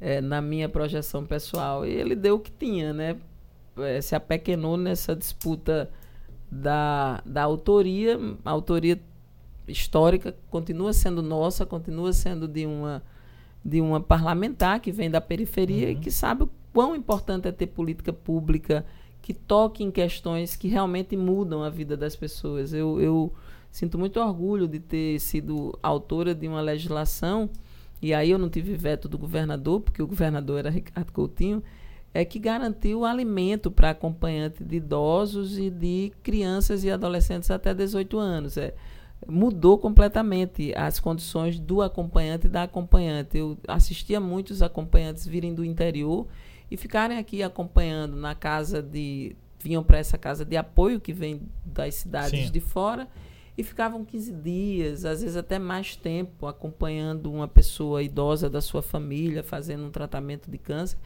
é, 0.00 0.20
na 0.20 0.40
minha 0.40 0.68
projeção 0.68 1.24
pessoal. 1.24 1.86
E 1.86 1.90
ele 1.90 2.16
deu 2.16 2.36
o 2.36 2.40
que 2.40 2.50
tinha, 2.50 2.92
né? 2.92 3.16
É, 3.78 4.00
se 4.00 4.14
apequenou 4.16 4.76
nessa 4.76 5.14
disputa 5.14 5.88
da, 6.50 7.22
da 7.24 7.42
autoria, 7.44 8.18
a 8.44 8.50
autoria 8.50 9.00
histórica 9.68 10.34
continua 10.50 10.92
sendo 10.92 11.22
nossa, 11.22 11.64
continua 11.64 12.12
sendo 12.12 12.48
de 12.48 12.66
uma, 12.66 13.02
de 13.64 13.80
uma 13.80 14.00
parlamentar 14.00 14.80
que 14.80 14.90
vem 14.90 15.08
da 15.08 15.20
periferia 15.20 15.86
uhum. 15.86 15.92
e 15.92 15.96
que 15.96 16.10
sabe 16.10 16.42
o 16.42 16.50
quão 16.72 16.96
importante 16.96 17.46
é 17.46 17.52
ter 17.52 17.68
política 17.68 18.12
pública 18.12 18.84
que 19.22 19.34
toque 19.34 19.84
em 19.84 19.90
questões 19.90 20.56
que 20.56 20.68
realmente 20.68 21.16
mudam 21.16 21.62
a 21.62 21.70
vida 21.70 21.96
das 21.96 22.16
pessoas. 22.16 22.72
Eu, 22.72 23.00
eu 23.00 23.32
sinto 23.70 23.98
muito 23.98 24.20
orgulho 24.20 24.66
de 24.66 24.80
ter 24.80 25.18
sido 25.20 25.78
autora 25.82 26.34
de 26.34 26.48
uma 26.48 26.60
legislação, 26.60 27.48
e 28.02 28.14
aí 28.14 28.30
eu 28.30 28.38
não 28.38 28.48
tive 28.48 28.74
veto 28.74 29.08
do 29.08 29.18
governador, 29.18 29.80
porque 29.80 30.02
o 30.02 30.06
governador 30.06 30.60
era 30.60 30.70
Ricardo 30.70 31.12
Coutinho, 31.12 31.62
é 32.12 32.24
que 32.24 32.38
garantiu 32.38 33.04
alimento 33.04 33.70
para 33.70 33.90
acompanhante 33.90 34.64
de 34.64 34.76
idosos 34.76 35.58
e 35.58 35.70
de 35.70 36.12
crianças 36.22 36.82
e 36.82 36.90
adolescentes 36.90 37.50
até 37.50 37.72
18 37.72 38.18
anos. 38.18 38.56
É, 38.56 38.74
mudou 39.28 39.78
completamente 39.78 40.72
as 40.74 40.98
condições 40.98 41.58
do 41.58 41.82
acompanhante 41.82 42.46
e 42.46 42.50
da 42.50 42.64
acompanhante. 42.64 43.38
Eu 43.38 43.56
assistia 43.68 44.18
muitos 44.18 44.62
acompanhantes 44.62 45.26
virem 45.26 45.54
do 45.54 45.64
interior 45.64 46.26
e 46.70 46.76
ficarem 46.76 47.18
aqui 47.18 47.42
acompanhando 47.42 48.16
na 48.16 48.34
casa 48.34 48.82
de. 48.82 49.36
vinham 49.58 49.82
para 49.82 49.98
essa 49.98 50.16
casa 50.16 50.44
de 50.44 50.56
apoio 50.56 51.00
que 51.00 51.12
vem 51.12 51.42
das 51.64 51.96
cidades 51.96 52.46
Sim. 52.46 52.52
de 52.52 52.60
fora 52.60 53.08
e 53.58 53.62
ficavam 53.62 54.04
15 54.04 54.32
dias, 54.32 55.04
às 55.04 55.20
vezes 55.20 55.36
até 55.36 55.58
mais 55.58 55.94
tempo, 55.96 56.46
acompanhando 56.46 57.30
uma 57.30 57.46
pessoa 57.46 58.02
idosa 58.02 58.48
da 58.48 58.60
sua 58.60 58.80
família, 58.80 59.42
fazendo 59.42 59.84
um 59.84 59.90
tratamento 59.90 60.50
de 60.50 60.56
câncer 60.56 60.96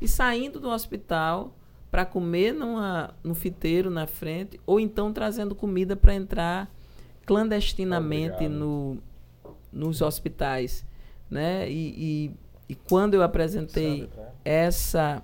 e 0.00 0.06
saindo 0.06 0.60
do 0.60 0.68
hospital 0.68 1.56
para 1.90 2.04
comer 2.04 2.52
numa, 2.52 3.14
no 3.22 3.34
fiteiro 3.34 3.90
na 3.90 4.06
frente, 4.06 4.60
ou 4.66 4.80
então 4.80 5.12
trazendo 5.12 5.54
comida 5.54 5.94
para 5.94 6.14
entrar 6.14 6.74
clandestinamente 7.24 8.34
Obrigado. 8.34 8.58
no, 8.58 8.98
nos 9.72 10.02
hospitais. 10.02 10.84
Né? 11.30 11.70
E, 11.70 11.94
e, 11.96 12.30
e 12.72 12.74
quando 12.88 13.12
eu 13.12 13.22
apresentei 13.22 14.08
essa, 14.42 15.22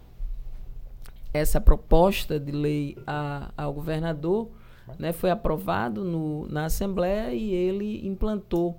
essa 1.33 1.59
proposta 1.59 2.39
de 2.39 2.53
lei 2.53 2.99
a, 3.07 3.51
ao 3.57 3.73
governador, 3.73 4.51
né, 4.99 5.15
foi 5.15 5.31
aprovado 5.31 6.05
no, 6.05 6.47
na 6.49 6.67
Assembleia 6.67 7.33
e 7.33 7.55
ele 7.55 8.07
implantou, 8.07 8.77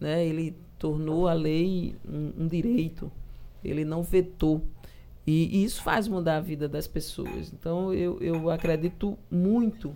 né, 0.00 0.24
ele 0.24 0.56
tornou 0.78 1.28
a 1.28 1.34
lei 1.34 1.94
um, 2.08 2.44
um 2.44 2.48
direito, 2.48 3.12
ele 3.62 3.84
não 3.84 4.02
vetou. 4.02 4.62
E, 5.26 5.58
e 5.58 5.64
isso 5.64 5.82
faz 5.82 6.08
mudar 6.08 6.38
a 6.38 6.40
vida 6.40 6.66
das 6.66 6.86
pessoas. 6.86 7.52
Então, 7.52 7.92
eu, 7.92 8.18
eu 8.22 8.48
acredito 8.48 9.18
muito 9.30 9.94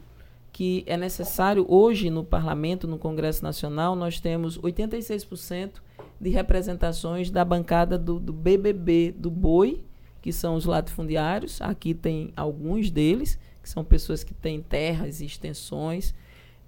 que 0.53 0.85
é 0.87 0.99
necessário, 0.99 1.65
hoje 1.67 2.11
no 2.11 2.23
Parlamento, 2.23 2.87
no 2.87 2.99
Congresso 2.99 3.43
Nacional, 3.43 3.97
nós 3.97 4.21
temos 4.21 4.59
86% 4.59 5.81
de 6.21 6.29
representações 6.31 7.31
da 7.31 7.45
bancada 7.45 7.97
do, 7.97 8.21
do 8.21 8.33
BBB, 8.33 9.15
do 9.17 9.31
BOI, 9.31 9.83
que 10.21 10.33
são 10.33 10.55
os 10.55 10.67
latifundiários. 10.67 11.61
Aqui 11.63 11.95
tem 11.95 12.31
alguns 12.37 12.91
deles, 12.91 13.39
que 13.63 13.69
são 13.71 13.83
pessoas 13.83 14.23
que 14.23 14.35
têm 14.35 14.61
terras 14.61 15.21
e 15.21 15.27
extensões, 15.27 16.15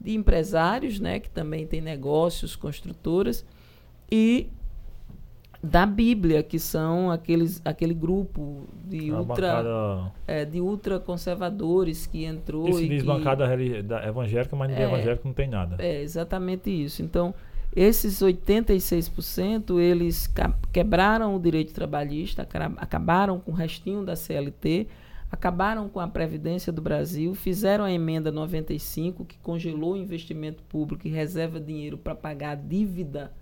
de 0.01 0.15
empresários, 0.15 0.99
né, 0.99 1.21
que 1.21 1.29
também 1.31 1.67
têm 1.67 1.81
negócios, 1.81 2.57
construtoras, 2.57 3.45
e 4.11 4.49
da 5.63 5.87
Bíblia, 5.87 6.43
que 6.43 6.59
são 6.59 7.09
aqueles, 7.09 7.63
aquele 7.65 7.95
grupo 7.95 8.65
de 8.85 9.11
A 9.13 9.21
ultra, 9.21 9.63
bancada. 9.63 10.13
é, 10.27 10.45
de 10.45 10.61
ultraconservadores 10.61 12.05
que 12.07 12.25
entrou 12.25 12.69
Isso 12.69 12.81
e 12.83 12.89
diz 12.89 13.03
que, 13.03 13.07
bancada 13.07 13.45
evangélica, 14.05 14.57
mas 14.57 14.75
de 14.75 14.83
É. 14.83 14.85
evangélico 14.85 15.29
não 15.29 15.33
tem 15.35 15.49
nada. 15.49 15.77
é 15.79 16.03
exatamente 16.03 16.69
isso. 16.69 17.01
Então, 17.03 17.33
esses 17.75 18.21
86%, 18.21 19.81
eles 19.81 20.31
quebraram 20.73 21.35
o 21.35 21.41
direito 21.41 21.73
trabalhista, 21.73 22.47
acabaram 22.77 23.41
com 23.41 23.51
o 23.51 23.55
restinho 23.55 24.05
da 24.05 24.15
CLT, 24.15 24.89
acabaram 25.31 25.89
com 25.89 25.99
a 25.99 26.07
Previdência 26.07 26.71
do 26.71 26.83
Brasil, 26.83 27.35
fizeram 27.35 27.85
a 27.85 27.91
emenda 27.91 28.31
95, 28.31 29.25
que 29.25 29.39
congelou 29.39 29.95
o 29.95 29.97
investimento 29.97 30.63
público 30.65 31.07
e 31.09 31.11
reserva 31.11 31.59
dinheiro 31.59 31.97
para 31.97 32.15
pagar 32.15 32.51
a 32.51 32.55
dívida 32.55 33.33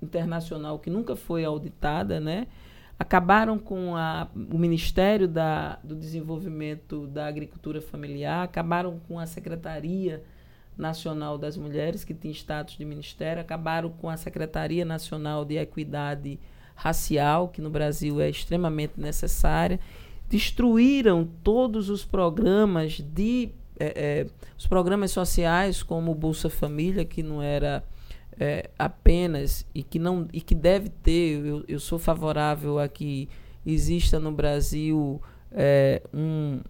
internacional 0.00 0.78
que 0.78 0.88
nunca 0.88 1.14
foi 1.14 1.44
auditada, 1.44 2.18
né? 2.18 2.46
Acabaram 2.98 3.58
com 3.58 3.96
a, 3.96 4.28
o 4.34 4.56
Ministério 4.56 5.28
da, 5.28 5.78
do 5.84 5.94
Desenvolvimento 5.94 7.06
da 7.06 7.26
Agricultura 7.26 7.82
Familiar, 7.82 8.44
acabaram 8.44 8.98
com 9.06 9.18
a 9.18 9.26
Secretaria 9.26 10.22
Nacional 10.76 11.36
das 11.36 11.56
Mulheres, 11.56 12.04
que 12.04 12.14
tinha 12.14 12.32
status 12.32 12.76
de 12.76 12.84
ministério, 12.84 13.40
acabaram 13.40 13.90
com 13.90 14.08
a 14.08 14.16
Secretaria 14.16 14.84
Nacional 14.84 15.44
de 15.44 15.56
Equidade 15.56 16.38
Racial, 16.74 17.48
que 17.48 17.60
no 17.60 17.70
Brasil 17.70 18.20
é 18.20 18.28
extremamente 18.28 18.94
necessária, 18.98 19.78
destruíram 20.28 21.28
todos 21.42 21.90
os 21.90 22.04
programas 22.04 23.00
de 23.00 23.50
eh, 23.78 23.92
eh, 23.96 24.26
os 24.58 24.66
programas 24.66 25.10
sociais 25.10 25.82
como 25.82 26.12
o 26.12 26.14
Bolsa 26.14 26.48
Família, 26.48 27.04
que 27.04 27.22
não 27.22 27.42
era 27.42 27.84
eh, 28.38 28.70
apenas 28.78 29.66
e 29.74 29.82
que 29.82 29.98
não 29.98 30.26
e 30.32 30.40
que 30.40 30.54
deve 30.54 30.88
ter, 30.88 31.44
eu, 31.44 31.64
eu 31.68 31.78
sou 31.78 31.98
favorável 31.98 32.78
a 32.78 32.88
que 32.88 33.28
exista 33.64 34.18
no 34.18 34.32
Brasil 34.32 35.20
eh, 35.52 36.02
um 36.12 36.60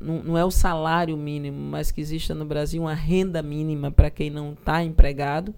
não, 0.00 0.38
é 0.38 0.44
o 0.44 0.50
salário 0.50 1.16
mínimo, 1.16 1.58
mas 1.58 1.90
que 1.90 2.00
exista 2.00 2.34
no 2.34 2.44
Brasil 2.44 2.82
uma 2.82 2.94
renda 2.94 3.42
mínima 3.42 3.90
para 3.90 4.10
quem 4.10 4.30
não 4.30 4.52
está 4.52 4.82
empregado. 4.82 5.54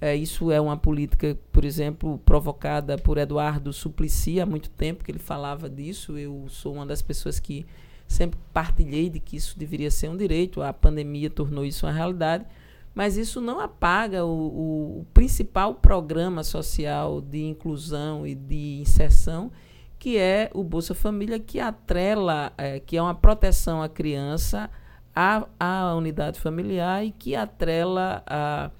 É, 0.00 0.14
isso 0.14 0.50
é 0.50 0.60
uma 0.60 0.76
política, 0.76 1.38
por 1.50 1.64
exemplo, 1.64 2.18
provocada 2.24 2.98
por 2.98 3.16
Eduardo 3.16 3.72
Suplicy 3.72 4.40
há 4.40 4.46
muito 4.46 4.68
tempo 4.70 5.02
que 5.02 5.10
ele 5.10 5.18
falava 5.18 5.70
disso. 5.70 6.18
Eu 6.18 6.46
sou 6.48 6.74
uma 6.74 6.84
das 6.84 7.00
pessoas 7.00 7.40
que 7.40 7.64
sempre 8.06 8.38
partilhei 8.52 9.08
de 9.08 9.20
que 9.20 9.36
isso 9.36 9.58
deveria 9.58 9.90
ser 9.90 10.08
um 10.08 10.16
direito. 10.16 10.60
A 10.62 10.72
pandemia 10.72 11.30
tornou 11.30 11.64
isso 11.64 11.86
uma 11.86 11.92
realidade, 11.92 12.44
mas 12.94 13.16
isso 13.16 13.40
não 13.40 13.58
apaga 13.60 14.24
o, 14.24 14.28
o, 14.28 15.00
o 15.00 15.06
principal 15.14 15.74
programa 15.74 16.44
social 16.44 17.20
de 17.20 17.44
inclusão 17.44 18.26
e 18.26 18.34
de 18.34 18.80
inserção, 18.80 19.50
que 20.06 20.16
é 20.16 20.48
o 20.54 20.62
Bolsa 20.62 20.94
Família, 20.94 21.36
que 21.36 21.58
atrela, 21.58 22.52
é, 22.56 22.78
que 22.78 22.96
é 22.96 23.02
uma 23.02 23.12
proteção 23.12 23.82
à 23.82 23.88
criança, 23.88 24.70
à, 25.12 25.48
à 25.58 25.96
unidade 25.96 26.38
familiar 26.38 27.04
e 27.04 27.10
que 27.10 27.34
atrela 27.34 28.22
a, 28.24 28.70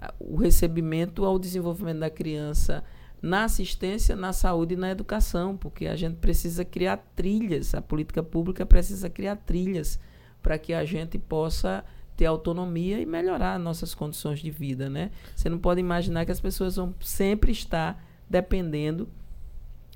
a, 0.00 0.14
o 0.18 0.36
recebimento 0.36 1.26
ao 1.26 1.38
desenvolvimento 1.38 1.98
da 1.98 2.08
criança 2.08 2.82
na 3.20 3.44
assistência, 3.44 4.16
na 4.16 4.32
saúde 4.32 4.72
e 4.72 4.76
na 4.78 4.90
educação, 4.90 5.54
porque 5.54 5.86
a 5.86 5.94
gente 5.94 6.16
precisa 6.16 6.64
criar 6.64 6.96
trilhas, 7.14 7.74
a 7.74 7.82
política 7.82 8.22
pública 8.22 8.64
precisa 8.64 9.10
criar 9.10 9.36
trilhas 9.36 10.00
para 10.42 10.56
que 10.56 10.72
a 10.72 10.82
gente 10.86 11.18
possa 11.18 11.84
ter 12.16 12.24
autonomia 12.24 12.98
e 12.98 13.04
melhorar 13.04 13.58
nossas 13.58 13.94
condições 13.94 14.40
de 14.40 14.50
vida, 14.50 14.88
né? 14.88 15.10
Você 15.36 15.50
não 15.50 15.58
pode 15.58 15.78
imaginar 15.78 16.24
que 16.24 16.32
as 16.32 16.40
pessoas 16.40 16.76
vão 16.76 16.94
sempre 17.02 17.52
estar 17.52 18.02
dependendo 18.30 19.06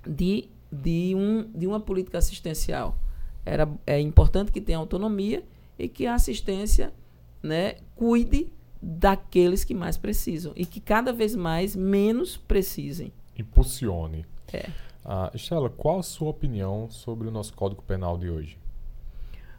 de, 0.06 0.48
de, 0.82 1.14
um, 1.14 1.50
de 1.54 1.66
uma 1.66 1.80
política 1.80 2.18
assistencial. 2.18 2.98
Era, 3.44 3.68
é 3.86 4.00
importante 4.00 4.50
que 4.50 4.60
tenha 4.60 4.78
autonomia 4.78 5.44
e 5.78 5.88
que 5.88 6.06
a 6.06 6.14
assistência 6.14 6.92
né, 7.42 7.76
cuide 7.94 8.52
daqueles 8.80 9.64
que 9.64 9.74
mais 9.74 9.96
precisam 9.96 10.52
e 10.56 10.66
que 10.66 10.80
cada 10.80 11.12
vez 11.12 11.34
mais 11.34 11.76
menos 11.76 12.36
precisem. 12.36 13.12
Impulsione. 13.38 14.26
É. 14.52 14.68
Ah, 15.04 15.30
Estela, 15.34 15.68
qual 15.68 15.98
a 15.98 16.02
sua 16.02 16.30
opinião 16.30 16.88
sobre 16.90 17.28
o 17.28 17.30
nosso 17.30 17.52
Código 17.54 17.82
Penal 17.82 18.16
de 18.16 18.30
hoje? 18.30 18.58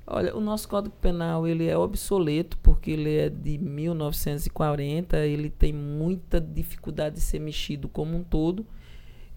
Olha, 0.08 0.36
o 0.36 0.40
nosso 0.40 0.68
Código 0.68 0.96
Penal 1.02 1.48
ele 1.48 1.68
é 1.68 1.78
obsoleto 1.78 2.58
porque 2.60 2.92
ele 2.92 3.16
é 3.18 3.30
de 3.30 3.58
1940, 3.58 5.18
ele 5.26 5.50
tem 5.50 5.74
muita 5.74 6.40
dificuldade 6.40 7.16
de 7.16 7.22
ser 7.22 7.40
mexido 7.40 7.90
como 7.90 8.16
um 8.16 8.24
todo 8.24 8.66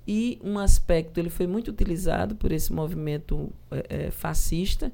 e 0.09 0.41
um 0.43 0.59
aspecto 0.59 1.21
ele 1.21 1.29
foi 1.29 1.47
muito 1.47 1.69
utilizado 1.69 2.35
por 2.35 2.51
esse 2.51 2.73
movimento 2.73 3.53
é, 3.71 4.11
fascista 4.11 4.91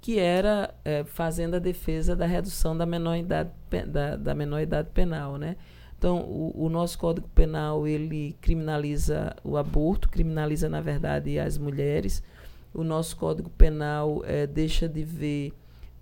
que 0.00 0.18
era 0.18 0.74
é, 0.82 1.04
fazendo 1.04 1.56
a 1.56 1.58
defesa 1.58 2.16
da 2.16 2.24
redução 2.24 2.74
da 2.76 2.86
menor 2.86 3.16
idade 3.16 3.50
da, 3.86 4.16
da 4.16 4.34
menor 4.34 4.60
idade 4.60 4.88
penal, 4.92 5.36
né? 5.36 5.56
Então, 5.98 6.20
o, 6.20 6.66
o, 6.66 6.68
nosso 6.68 6.98
Código 6.98 7.26
Penal 7.34 7.86
ele 7.86 8.36
criminaliza 8.40 9.34
o 9.42 9.56
aborto, 9.56 10.08
criminaliza 10.08 10.68
na 10.68 10.80
verdade 10.80 11.38
as 11.38 11.56
mulheres. 11.56 12.22
O 12.74 12.84
nosso 12.84 13.16
Código 13.16 13.48
Penal 13.48 14.22
é, 14.26 14.46
deixa 14.46 14.86
de 14.86 15.02
ver 15.02 15.54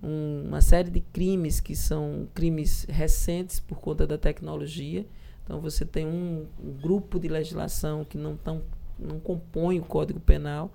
um, 0.02 0.44
uma 0.48 0.60
série 0.60 0.90
de 0.90 1.00
crimes 1.00 1.60
que 1.60 1.76
são 1.76 2.26
crimes 2.34 2.84
recentes 2.88 3.60
por 3.60 3.78
conta 3.78 4.04
da 4.04 4.18
tecnologia. 4.18 5.06
Então, 5.44 5.60
você 5.60 5.84
tem 5.84 6.06
um, 6.06 6.46
grupo 6.80 7.18
de 7.18 7.28
legislação 7.28 8.04
que 8.04 8.16
não, 8.16 8.36
tão, 8.36 8.62
não 8.98 9.18
compõe 9.18 9.78
o 9.78 9.84
Código 9.84 10.20
Penal. 10.20 10.72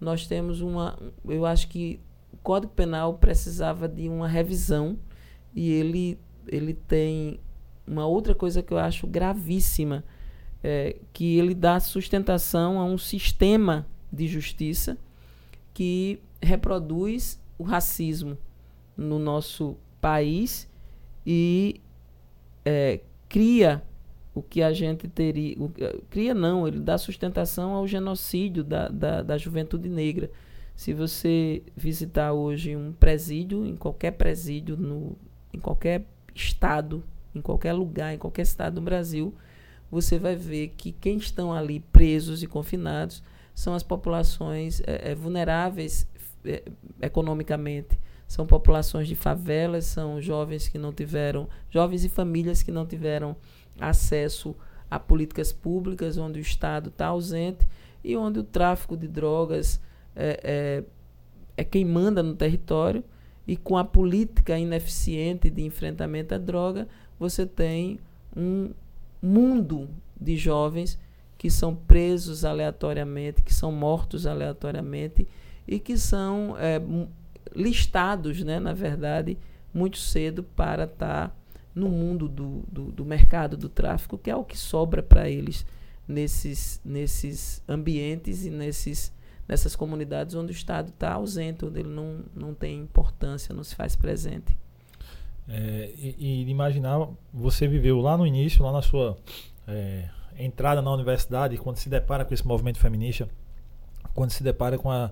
Nós 0.00 0.26
temos 0.26 0.60
uma. 0.60 0.98
Eu 1.24 1.46
acho 1.46 1.68
que 1.68 2.00
o 2.32 2.36
Código 2.38 2.72
Penal 2.72 3.14
precisava 3.14 3.88
de 3.88 4.08
uma 4.08 4.28
revisão 4.28 4.98
e 5.54 5.70
ele, 5.70 6.18
ele 6.46 6.74
tem 6.74 7.40
uma 7.86 8.06
outra 8.06 8.34
coisa 8.34 8.62
que 8.62 8.72
eu 8.72 8.78
acho 8.78 9.06
gravíssima, 9.06 10.04
é, 10.62 10.96
que 11.12 11.38
ele 11.38 11.54
dá 11.54 11.80
sustentação 11.80 12.78
a 12.78 12.84
um 12.84 12.98
sistema 12.98 13.86
de 14.12 14.26
justiça 14.26 14.98
que 15.72 16.20
reproduz 16.42 17.40
o 17.56 17.62
racismo 17.62 18.36
no 18.96 19.18
nosso 19.18 19.76
país 20.00 20.68
e 21.26 21.80
é, 22.64 23.00
cria 23.28 23.82
o 24.38 24.42
que 24.42 24.62
a 24.62 24.72
gente 24.72 25.08
teria. 25.08 25.56
O, 25.58 25.70
cria 26.10 26.34
não, 26.34 26.66
ele 26.66 26.80
dá 26.80 26.96
sustentação 26.98 27.72
ao 27.72 27.86
genocídio 27.86 28.64
da, 28.64 28.88
da, 28.88 29.22
da 29.22 29.38
juventude 29.38 29.88
negra. 29.88 30.30
Se 30.74 30.92
você 30.92 31.62
visitar 31.76 32.32
hoje 32.32 32.76
um 32.76 32.92
presídio, 32.92 33.66
em 33.66 33.76
qualquer 33.76 34.12
presídio, 34.12 34.76
no, 34.76 35.16
em 35.52 35.58
qualquer 35.58 36.04
estado 36.34 37.02
em 37.34 37.40
qualquer 37.40 37.72
lugar, 37.72 38.14
em 38.14 38.18
qualquer 38.18 38.42
estado 38.42 38.74
do 38.74 38.80
Brasil, 38.80 39.34
você 39.90 40.18
vai 40.18 40.36
ver 40.36 40.68
que 40.76 40.92
quem 40.92 41.16
estão 41.16 41.52
ali 41.52 41.80
presos 41.80 42.42
e 42.42 42.46
confinados 42.46 43.22
são 43.54 43.74
as 43.74 43.82
populações 43.82 44.80
é, 44.86 45.12
é, 45.12 45.14
vulneráveis 45.14 46.06
é, 46.44 46.62
economicamente. 47.00 47.98
São 48.26 48.46
populações 48.46 49.08
de 49.08 49.14
favelas, 49.14 49.86
são 49.86 50.20
jovens 50.20 50.68
que 50.68 50.76
não 50.76 50.92
tiveram, 50.92 51.48
jovens 51.70 52.04
e 52.04 52.08
famílias 52.08 52.62
que 52.62 52.70
não 52.70 52.86
tiveram 52.86 53.34
acesso 53.80 54.54
a 54.90 54.98
políticas 54.98 55.52
públicas, 55.52 56.16
onde 56.16 56.38
o 56.38 56.42
Estado 56.42 56.88
está 56.88 57.08
ausente 57.08 57.68
e 58.02 58.16
onde 58.16 58.38
o 58.38 58.44
tráfico 58.44 58.96
de 58.96 59.06
drogas 59.06 59.80
é, 60.16 60.40
é, 60.42 60.84
é 61.56 61.64
quem 61.64 61.84
manda 61.84 62.22
no 62.22 62.34
território. 62.34 63.04
E 63.46 63.56
com 63.56 63.78
a 63.78 63.84
política 63.84 64.58
ineficiente 64.58 65.48
de 65.48 65.62
enfrentamento 65.62 66.34
à 66.34 66.38
droga, 66.38 66.86
você 67.18 67.46
tem 67.46 67.98
um 68.36 68.70
mundo 69.22 69.88
de 70.20 70.36
jovens 70.36 70.98
que 71.36 71.50
são 71.50 71.74
presos 71.74 72.44
aleatoriamente, 72.44 73.42
que 73.42 73.54
são 73.54 73.72
mortos 73.72 74.26
aleatoriamente 74.26 75.26
e 75.66 75.78
que 75.78 75.96
são 75.96 76.56
é, 76.58 76.80
listados, 77.54 78.42
né, 78.42 78.58
na 78.58 78.72
verdade, 78.72 79.38
muito 79.72 79.98
cedo 79.98 80.42
para 80.42 80.84
estar 80.84 81.28
tá 81.28 81.34
no 81.78 81.88
mundo 81.88 82.28
do, 82.28 82.64
do, 82.70 82.92
do, 82.92 83.04
mercado 83.04 83.56
do 83.56 83.68
tráfico, 83.68 84.18
que 84.18 84.30
é 84.30 84.36
o 84.36 84.44
que 84.44 84.56
sobra 84.56 85.02
para 85.02 85.28
eles 85.30 85.64
nesses, 86.06 86.80
nesses 86.84 87.62
ambientes 87.68 88.44
e 88.44 88.50
nesses, 88.50 89.12
nessas 89.46 89.76
comunidades 89.76 90.34
onde 90.34 90.52
o 90.52 90.54
Estado 90.54 90.88
está 90.88 91.12
ausente, 91.12 91.64
onde 91.64 91.80
ele 91.80 91.88
não, 91.88 92.24
não 92.34 92.54
tem 92.54 92.80
importância, 92.80 93.54
não 93.54 93.62
se 93.62 93.74
faz 93.74 93.94
presente. 93.94 94.56
É, 95.48 95.92
e, 95.96 96.16
e, 96.18 96.50
imaginar, 96.50 97.08
você 97.32 97.66
viveu 97.66 98.00
lá 98.00 98.18
no 98.18 98.26
início, 98.26 98.62
lá 98.62 98.72
na 98.72 98.82
sua 98.82 99.16
é, 99.66 100.08
entrada 100.38 100.82
na 100.82 100.92
universidade, 100.92 101.56
quando 101.56 101.76
se 101.76 101.88
depara 101.88 102.24
com 102.24 102.34
esse 102.34 102.46
movimento 102.46 102.78
feminista, 102.78 103.28
quando 104.14 104.30
se 104.30 104.42
depara 104.42 104.76
com 104.76 104.90
a, 104.90 105.10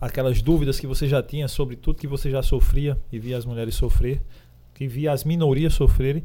aquelas 0.00 0.42
dúvidas 0.42 0.78
que 0.78 0.86
você 0.86 1.08
já 1.08 1.22
tinha 1.22 1.48
sobre 1.48 1.76
tudo 1.76 1.98
que 1.98 2.06
você 2.06 2.30
já 2.30 2.42
sofria 2.42 2.98
e 3.10 3.18
via 3.18 3.38
as 3.38 3.44
mulheres 3.44 3.74
sofrer, 3.74 4.20
que 4.78 4.86
via 4.86 5.10
as 5.10 5.24
minorias 5.24 5.74
sofrerem, 5.74 6.22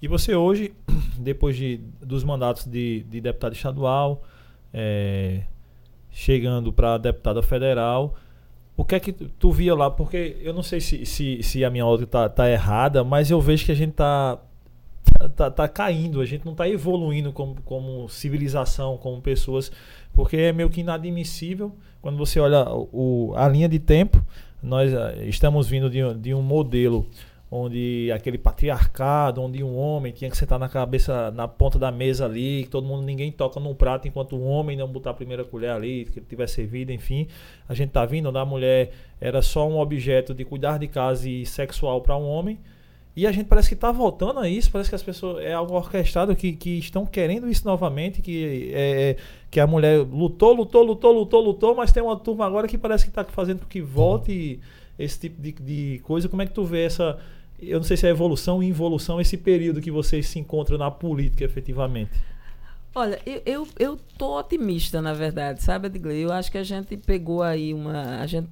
e 0.00 0.06
você 0.06 0.32
hoje, 0.32 0.72
depois 1.18 1.56
de, 1.56 1.80
dos 2.00 2.22
mandatos 2.22 2.64
de, 2.64 3.02
de 3.10 3.20
deputado 3.20 3.54
estadual, 3.54 4.22
é, 4.72 5.42
chegando 6.12 6.72
para 6.72 6.96
deputada 6.96 7.42
federal, 7.42 8.14
o 8.76 8.84
que 8.84 8.94
é 8.94 9.00
que 9.00 9.12
tu 9.12 9.50
via 9.50 9.74
lá? 9.74 9.90
Porque 9.90 10.36
eu 10.40 10.54
não 10.54 10.62
sei 10.62 10.80
se, 10.80 11.04
se, 11.04 11.42
se 11.42 11.64
a 11.64 11.70
minha 11.70 11.84
outra 11.84 12.06
tá, 12.06 12.28
tá 12.28 12.48
errada, 12.48 13.02
mas 13.02 13.32
eu 13.32 13.40
vejo 13.40 13.66
que 13.66 13.72
a 13.72 13.74
gente 13.74 13.94
tá, 13.94 14.38
tá, 15.34 15.50
tá 15.50 15.66
caindo, 15.66 16.20
a 16.20 16.24
gente 16.24 16.46
não 16.46 16.54
tá 16.54 16.68
evoluindo 16.68 17.32
como, 17.32 17.56
como 17.62 18.08
civilização, 18.08 18.96
como 18.96 19.20
pessoas, 19.20 19.72
porque 20.12 20.36
é 20.36 20.52
meio 20.52 20.70
que 20.70 20.82
inadmissível 20.82 21.74
quando 22.00 22.16
você 22.16 22.38
olha 22.38 22.64
o, 22.70 23.32
a 23.34 23.48
linha 23.48 23.68
de 23.68 23.80
tempo. 23.80 24.24
Nós 24.62 24.92
eh, 24.92 25.24
estamos 25.26 25.68
vindo 25.68 25.90
de, 25.90 26.14
de 26.14 26.32
um 26.34 26.42
modelo 26.42 27.06
onde 27.50 28.12
aquele 28.12 28.36
patriarcado, 28.36 29.40
onde 29.40 29.62
um 29.64 29.76
homem 29.76 30.12
tinha 30.12 30.30
que 30.30 30.36
sentar 30.36 30.58
na 30.58 30.68
cabeça, 30.68 31.30
na 31.30 31.48
ponta 31.48 31.78
da 31.78 31.90
mesa 31.90 32.26
ali, 32.26 32.64
que 32.64 32.68
todo 32.68 32.86
mundo, 32.86 33.02
ninguém 33.02 33.32
toca 33.32 33.58
num 33.58 33.74
prato 33.74 34.06
enquanto 34.06 34.36
o 34.36 34.44
homem 34.44 34.76
não 34.76 34.86
botar 34.86 35.10
a 35.10 35.14
primeira 35.14 35.44
colher 35.44 35.70
ali, 35.70 36.04
que 36.04 36.18
ele 36.18 36.26
tiver 36.28 36.46
servido, 36.46 36.92
enfim. 36.92 37.26
A 37.66 37.74
gente 37.74 37.90
tá 37.90 38.04
vindo 38.04 38.28
onde 38.28 38.38
a 38.38 38.44
mulher 38.44 38.90
era 39.20 39.40
só 39.40 39.66
um 39.66 39.78
objeto 39.78 40.34
de 40.34 40.44
cuidar 40.44 40.78
de 40.78 40.88
casa 40.88 41.28
e 41.28 41.46
sexual 41.46 42.02
para 42.02 42.16
um 42.16 42.28
homem. 42.28 42.58
E 43.16 43.26
a 43.26 43.32
gente 43.32 43.46
parece 43.46 43.68
que 43.68 43.74
está 43.74 43.90
voltando 43.90 44.38
a 44.38 44.48
isso, 44.48 44.70
parece 44.70 44.90
que 44.90 44.94
as 44.94 45.02
pessoas 45.02 45.42
é 45.44 45.52
algo 45.52 45.74
orquestrado 45.74 46.36
que, 46.36 46.52
que 46.52 46.78
estão 46.78 47.04
querendo 47.04 47.50
isso 47.50 47.66
novamente, 47.66 48.22
que 48.22 48.70
é, 48.72 49.16
que 49.50 49.58
a 49.58 49.66
mulher 49.66 49.98
lutou, 49.98 50.52
lutou, 50.52 50.84
lutou, 50.84 51.12
lutou, 51.12 51.40
lutou, 51.40 51.74
mas 51.74 51.90
tem 51.90 52.00
uma 52.00 52.16
turma 52.16 52.46
agora 52.46 52.68
que 52.68 52.78
parece 52.78 53.04
que 53.04 53.10
está 53.10 53.24
fazendo 53.24 53.60
com 53.60 53.66
que 53.66 53.80
volte 53.80 54.60
esse 54.96 55.18
tipo 55.18 55.42
de, 55.42 55.52
de 55.52 55.98
coisa. 56.04 56.28
Como 56.28 56.42
é 56.42 56.46
que 56.46 56.52
tu 56.52 56.64
vê 56.64 56.84
essa 56.84 57.18
eu 57.60 57.78
não 57.78 57.84
sei 57.84 57.96
se 57.96 58.06
é 58.06 58.10
evolução 58.10 58.56
ou 58.56 58.62
involução 58.62 59.20
esse 59.20 59.36
período 59.36 59.80
que 59.80 59.90
vocês 59.90 60.28
se 60.28 60.38
encontram 60.38 60.78
na 60.78 60.90
política 60.90 61.44
efetivamente. 61.44 62.12
Olha, 62.94 63.20
eu, 63.24 63.42
eu, 63.44 63.68
eu 63.78 63.98
tô 64.16 64.38
otimista, 64.38 65.00
na 65.00 65.12
verdade, 65.12 65.62
sabe, 65.62 65.86
Edgley? 65.86 66.22
Eu 66.22 66.32
acho 66.32 66.50
que 66.50 66.58
a 66.58 66.64
gente 66.64 66.96
pegou 66.96 67.42
aí 67.42 67.72
uma. 67.74 68.20
A 68.20 68.26
gente 68.26 68.48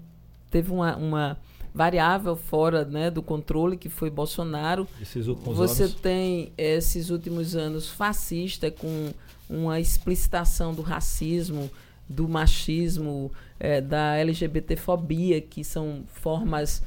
teve 0.50 0.70
uma, 0.70 0.96
uma 0.96 1.38
variável 1.74 2.36
fora 2.36 2.84
né, 2.84 3.10
do 3.10 3.22
controle, 3.22 3.76
que 3.76 3.88
foi 3.88 4.08
Bolsonaro. 4.08 4.86
Esses 5.00 5.26
últimos 5.26 5.56
Você 5.56 5.84
anos. 5.84 5.94
tem 5.96 6.52
esses 6.56 7.10
últimos 7.10 7.56
anos 7.56 7.88
fascista 7.88 8.70
com 8.70 9.12
uma 9.48 9.78
explicitação 9.80 10.74
do 10.74 10.82
racismo, 10.82 11.70
do 12.08 12.28
machismo, 12.28 13.32
é, 13.58 13.80
da 13.80 14.16
LGBTfobia, 14.16 15.40
que 15.40 15.64
são 15.64 16.04
formas 16.06 16.82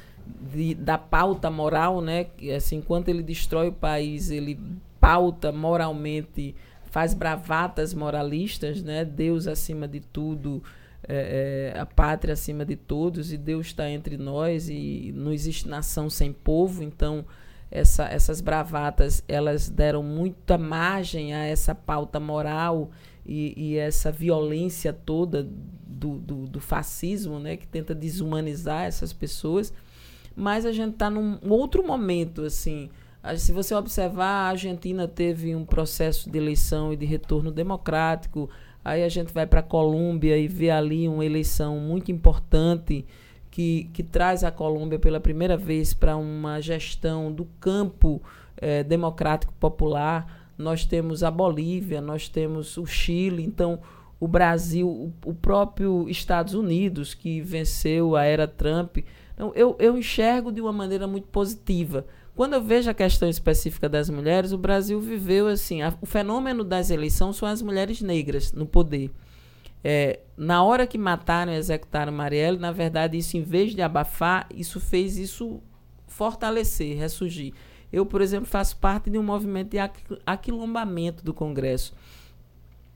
de, 0.51 0.75
da 0.75 0.97
pauta 0.97 1.49
moral, 1.49 2.01
né? 2.01 2.27
Assim, 2.55 2.77
enquanto 2.77 3.09
ele 3.09 3.23
destrói 3.23 3.69
o 3.69 3.73
país, 3.73 4.29
ele 4.29 4.59
pauta 4.99 5.51
moralmente, 5.51 6.55
faz 6.85 7.13
bravatas 7.13 7.93
moralistas, 7.93 8.83
né? 8.83 9.05
Deus 9.05 9.47
acima 9.47 9.87
de 9.87 9.99
tudo, 9.99 10.63
é, 11.07 11.73
é, 11.75 11.79
a 11.79 11.85
pátria 11.85 12.33
acima 12.33 12.65
de 12.65 12.75
todos, 12.75 13.31
e 13.31 13.37
Deus 13.37 13.67
está 13.67 13.89
entre 13.89 14.17
nós, 14.17 14.69
e 14.69 15.13
não 15.15 15.31
existe 15.31 15.67
nação 15.67 16.09
sem 16.09 16.33
povo, 16.33 16.83
então 16.83 17.25
essa, 17.71 18.05
essas 18.05 18.41
bravatas 18.41 19.23
elas 19.27 19.69
deram 19.69 20.01
muita 20.01 20.57
margem 20.57 21.33
a 21.33 21.45
essa 21.45 21.75
pauta 21.75 22.19
moral 22.19 22.89
e, 23.25 23.53
e 23.55 23.77
essa 23.77 24.11
violência 24.11 24.91
toda 24.91 25.43
do, 25.43 26.17
do, 26.17 26.47
do 26.47 26.59
fascismo, 26.59 27.39
né? 27.39 27.57
Que 27.57 27.67
tenta 27.67 27.93
desumanizar 27.93 28.85
essas 28.85 29.13
pessoas 29.13 29.71
mas 30.39 30.65
a 30.65 30.71
gente 30.71 30.93
está 30.93 31.09
num 31.09 31.37
outro 31.49 31.85
momento, 31.85 32.43
assim. 32.43 32.89
Se 33.37 33.51
você 33.51 33.75
observar, 33.75 34.25
a 34.25 34.49
Argentina 34.49 35.07
teve 35.07 35.53
um 35.53 35.65
processo 35.65 36.29
de 36.29 36.37
eleição 36.37 36.93
e 36.93 36.95
de 36.95 37.05
retorno 37.05 37.51
democrático. 37.51 38.49
Aí 38.83 39.03
a 39.03 39.09
gente 39.09 39.33
vai 39.33 39.45
para 39.45 39.59
a 39.59 39.63
Colômbia 39.63 40.37
e 40.37 40.47
vê 40.47 40.69
ali 40.69 41.09
uma 41.09 41.25
eleição 41.25 41.77
muito 41.77 42.09
importante 42.11 43.05
que, 43.51 43.89
que 43.91 44.01
traz 44.01 44.43
a 44.45 44.51
Colômbia 44.51 44.97
pela 44.97 45.19
primeira 45.19 45.57
vez 45.57 45.93
para 45.93 46.15
uma 46.15 46.61
gestão 46.61 47.29
do 47.29 47.45
campo 47.59 48.21
eh, 48.55 48.83
democrático 48.83 49.53
popular. 49.59 50.51
Nós 50.57 50.85
temos 50.85 51.21
a 51.21 51.29
Bolívia, 51.29 51.99
nós 51.99 52.29
temos 52.29 52.77
o 52.77 52.85
Chile. 52.85 53.43
Então, 53.43 53.79
o 54.17 54.27
Brasil, 54.27 54.87
o, 54.87 55.13
o 55.25 55.33
próprio 55.33 56.07
Estados 56.09 56.53
Unidos, 56.53 57.13
que 57.13 57.41
venceu 57.41 58.15
a 58.15 58.23
era 58.23 58.47
Trump, 58.47 58.99
então, 59.39 59.53
eu, 59.55 59.73
eu 59.79 59.97
enxergo 59.97 60.51
de 60.51 60.59
uma 60.59 60.73
maneira 60.73 61.07
muito 61.07 61.29
positiva. 61.29 62.05
Quando 62.35 62.55
eu 62.55 62.61
vejo 62.61 62.89
a 62.89 62.93
questão 62.93 63.29
específica 63.29 63.87
das 63.87 64.09
mulheres, 64.09 64.51
o 64.51 64.57
Brasil 64.57 64.99
viveu 64.99 65.47
assim. 65.47 65.81
A, 65.81 65.93
o 66.01 66.05
fenômeno 66.05 66.61
das 66.61 66.89
eleições 66.89 67.37
são 67.37 67.47
as 67.47 67.61
mulheres 67.61 68.01
negras 68.01 68.51
no 68.51 68.65
poder. 68.65 69.09
É, 69.81 70.19
na 70.35 70.61
hora 70.61 70.85
que 70.85 70.97
mataram 70.97 71.53
e 71.53 71.55
executaram 71.55 72.11
Marielle, 72.11 72.57
na 72.57 72.73
verdade, 72.73 73.17
isso, 73.17 73.37
em 73.37 73.41
vez 73.41 73.73
de 73.73 73.81
abafar, 73.81 74.45
isso 74.53 74.77
fez 74.77 75.17
isso 75.17 75.63
fortalecer, 76.05 76.97
ressurgir. 76.97 77.53
Eu, 77.93 78.05
por 78.05 78.19
exemplo, 78.19 78.45
faço 78.45 78.75
parte 78.75 79.09
de 79.09 79.17
um 79.17 79.23
movimento 79.23 79.69
de 79.69 79.77
aquilombamento 80.25 81.23
do 81.23 81.33
Congresso. 81.33 81.93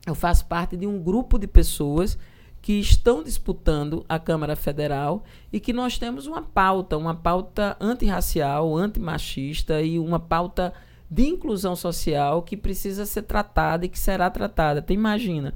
Eu 0.06 0.14
faço 0.14 0.44
parte 0.44 0.76
de 0.76 0.86
um 0.86 1.02
grupo 1.02 1.38
de 1.38 1.46
pessoas 1.46 2.18
que 2.64 2.80
estão 2.80 3.22
disputando 3.22 4.06
a 4.08 4.18
Câmara 4.18 4.56
Federal 4.56 5.22
e 5.52 5.60
que 5.60 5.70
nós 5.70 5.98
temos 5.98 6.26
uma 6.26 6.40
pauta, 6.40 6.96
uma 6.96 7.14
pauta 7.14 7.76
antirracial, 7.78 8.74
antimachista 8.74 9.82
e 9.82 9.98
uma 9.98 10.18
pauta 10.18 10.72
de 11.10 11.24
inclusão 11.26 11.76
social 11.76 12.40
que 12.40 12.56
precisa 12.56 13.04
ser 13.04 13.20
tratada 13.24 13.84
e 13.84 13.88
que 13.90 13.98
será 13.98 14.30
tratada. 14.30 14.80
Então, 14.80 14.94
imagina, 14.94 15.52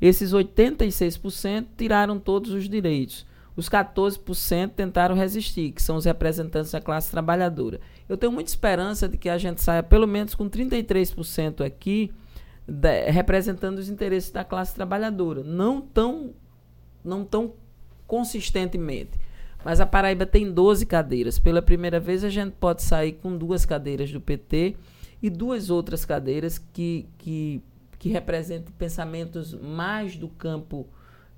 esses 0.00 0.32
86% 0.32 1.64
tiraram 1.76 2.18
todos 2.18 2.50
os 2.50 2.68
direitos. 2.68 3.24
Os 3.54 3.68
14% 3.68 4.70
tentaram 4.70 5.14
resistir, 5.14 5.70
que 5.70 5.80
são 5.80 5.94
os 5.94 6.06
representantes 6.06 6.72
da 6.72 6.80
classe 6.80 7.08
trabalhadora. 7.08 7.78
Eu 8.08 8.16
tenho 8.16 8.32
muita 8.32 8.50
esperança 8.50 9.08
de 9.08 9.16
que 9.16 9.28
a 9.28 9.38
gente 9.38 9.62
saia 9.62 9.84
pelo 9.84 10.08
menos 10.08 10.34
com 10.34 10.50
33% 10.50 11.64
aqui 11.64 12.12
de, 12.66 13.12
representando 13.12 13.78
os 13.78 13.88
interesses 13.88 14.32
da 14.32 14.42
classe 14.42 14.74
trabalhadora. 14.74 15.44
Não 15.44 15.80
tão 15.80 16.34
não 17.08 17.24
tão 17.24 17.54
consistentemente. 18.06 19.18
Mas 19.64 19.80
a 19.80 19.86
Paraíba 19.86 20.24
tem 20.24 20.50
12 20.50 20.86
cadeiras. 20.86 21.38
Pela 21.38 21.60
primeira 21.60 21.98
vez, 21.98 22.22
a 22.22 22.28
gente 22.28 22.52
pode 22.52 22.82
sair 22.82 23.12
com 23.14 23.36
duas 23.36 23.64
cadeiras 23.64 24.10
do 24.12 24.20
PT 24.20 24.76
e 25.22 25.28
duas 25.28 25.68
outras 25.68 26.04
cadeiras 26.04 26.58
que, 26.58 27.06
que, 27.18 27.60
que 27.98 28.08
representem 28.08 28.72
pensamentos 28.78 29.52
mais 29.54 30.16
do 30.16 30.28
campo 30.28 30.86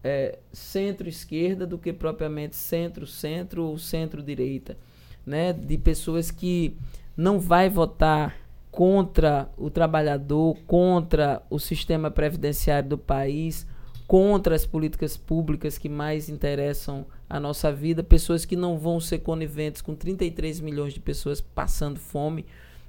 é, 0.05 0.39
centro-esquerda 0.53 1.67
do 1.67 1.79
que 1.79 1.93
propriamente 1.93 2.57
centro-centro 2.57 3.65
ou 3.65 3.79
centro-direita. 3.79 4.77
Né? 5.25 5.53
De 5.53 5.79
pessoas 5.79 6.31
que 6.31 6.77
não 7.17 7.39
vai 7.41 7.69
votar 7.69 8.37
contra 8.71 9.49
o 9.57 9.69
trabalhador, 9.69 10.57
contra 10.67 11.43
o 11.51 11.59
sistema 11.59 12.11
previdenciário 12.11 12.91
do 12.91 12.99
país, 12.99 13.67
contra 14.11 14.57
as 14.57 14.67
políticas 14.67 15.17
públicas 15.17 15.79
que 15.79 15.89
mais 15.89 16.29
interessam 16.29 17.07
a 17.29 17.39
nossa 17.39 17.73
vida, 17.73 18.03
pessoas 18.03 18.45
que 18.45 18.57
não 18.57 18.77
vão 18.77 18.99
ser 18.99 19.21
coniventes 19.21 19.81
com 19.81 19.95
33 19.95 20.59
milhões 20.59 20.93
de 20.93 20.99
pessoas 20.99 21.41
passando 21.41 22.01
fome. 22.01 22.45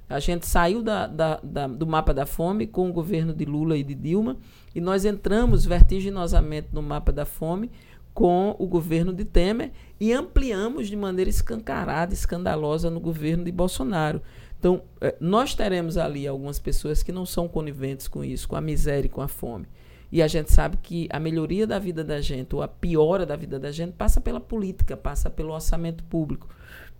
A 0.08 0.18
gente 0.18 0.44
saiu 0.44 0.82
da, 0.82 1.06
da, 1.06 1.38
da, 1.40 1.68
do 1.68 1.86
mapa 1.86 2.12
da 2.12 2.26
fome 2.26 2.66
com 2.66 2.90
o 2.90 2.92
governo 2.92 3.32
de 3.32 3.44
Lula 3.44 3.76
e 3.76 3.84
de 3.84 3.94
Dilma 3.94 4.36
e 4.74 4.80
nós 4.80 5.04
entramos 5.04 5.64
vertiginosamente 5.64 6.70
no 6.72 6.82
mapa 6.82 7.12
da 7.12 7.24
fome 7.24 7.70
com 8.12 8.56
o 8.58 8.66
governo 8.66 9.14
de 9.14 9.24
Temer 9.24 9.70
e 10.00 10.12
ampliamos 10.12 10.88
de 10.88 10.96
maneira 10.96 11.30
escancarada, 11.30 12.12
escandalosa 12.12 12.90
no 12.90 12.98
governo 12.98 13.44
de 13.44 13.52
Bolsonaro. 13.52 14.20
Então, 14.58 14.82
eh, 15.00 15.14
nós 15.20 15.54
teremos 15.54 15.96
ali 15.96 16.26
algumas 16.26 16.58
pessoas 16.58 17.00
que 17.00 17.12
não 17.12 17.24
são 17.24 17.46
coniventes 17.46 18.08
com 18.08 18.24
isso, 18.24 18.48
com 18.48 18.56
a 18.56 18.60
miséria 18.60 19.06
e 19.06 19.08
com 19.08 19.20
a 19.20 19.28
fome. 19.28 19.68
E 20.12 20.22
a 20.22 20.28
gente 20.28 20.52
sabe 20.52 20.76
que 20.76 21.08
a 21.10 21.18
melhoria 21.18 21.66
da 21.66 21.78
vida 21.78 22.04
da 22.04 22.20
gente, 22.20 22.54
ou 22.54 22.62
a 22.62 22.68
piora 22.68 23.24
da 23.24 23.34
vida 23.34 23.58
da 23.58 23.72
gente, 23.72 23.94
passa 23.94 24.20
pela 24.20 24.38
política, 24.38 24.96
passa 24.96 25.30
pelo 25.30 25.52
orçamento 25.52 26.04
público. 26.04 26.48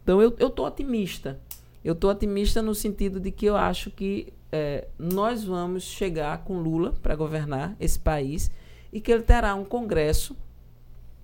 Então, 0.03 0.21
eu 0.23 0.31
estou 0.31 0.67
otimista. 0.67 1.39
Eu 1.85 1.93
estou 1.93 2.11
otimista 2.11 2.63
no 2.63 2.75
sentido 2.75 3.21
de 3.21 3.31
que 3.31 3.45
eu 3.45 3.57
acho 3.57 3.91
que 3.91 4.33
é, 4.51 4.89
nós 4.99 5.45
vamos 5.45 5.83
chegar 5.83 6.39
com 6.45 6.59
Lula 6.59 6.95
para 7.03 7.15
governar 7.15 7.77
esse 7.79 7.99
país 7.99 8.51
e 8.91 9.01
que 9.01 9.13
ele 9.13 9.23
terá 9.23 9.55
um 9.55 9.65
Congresso 9.65 10.35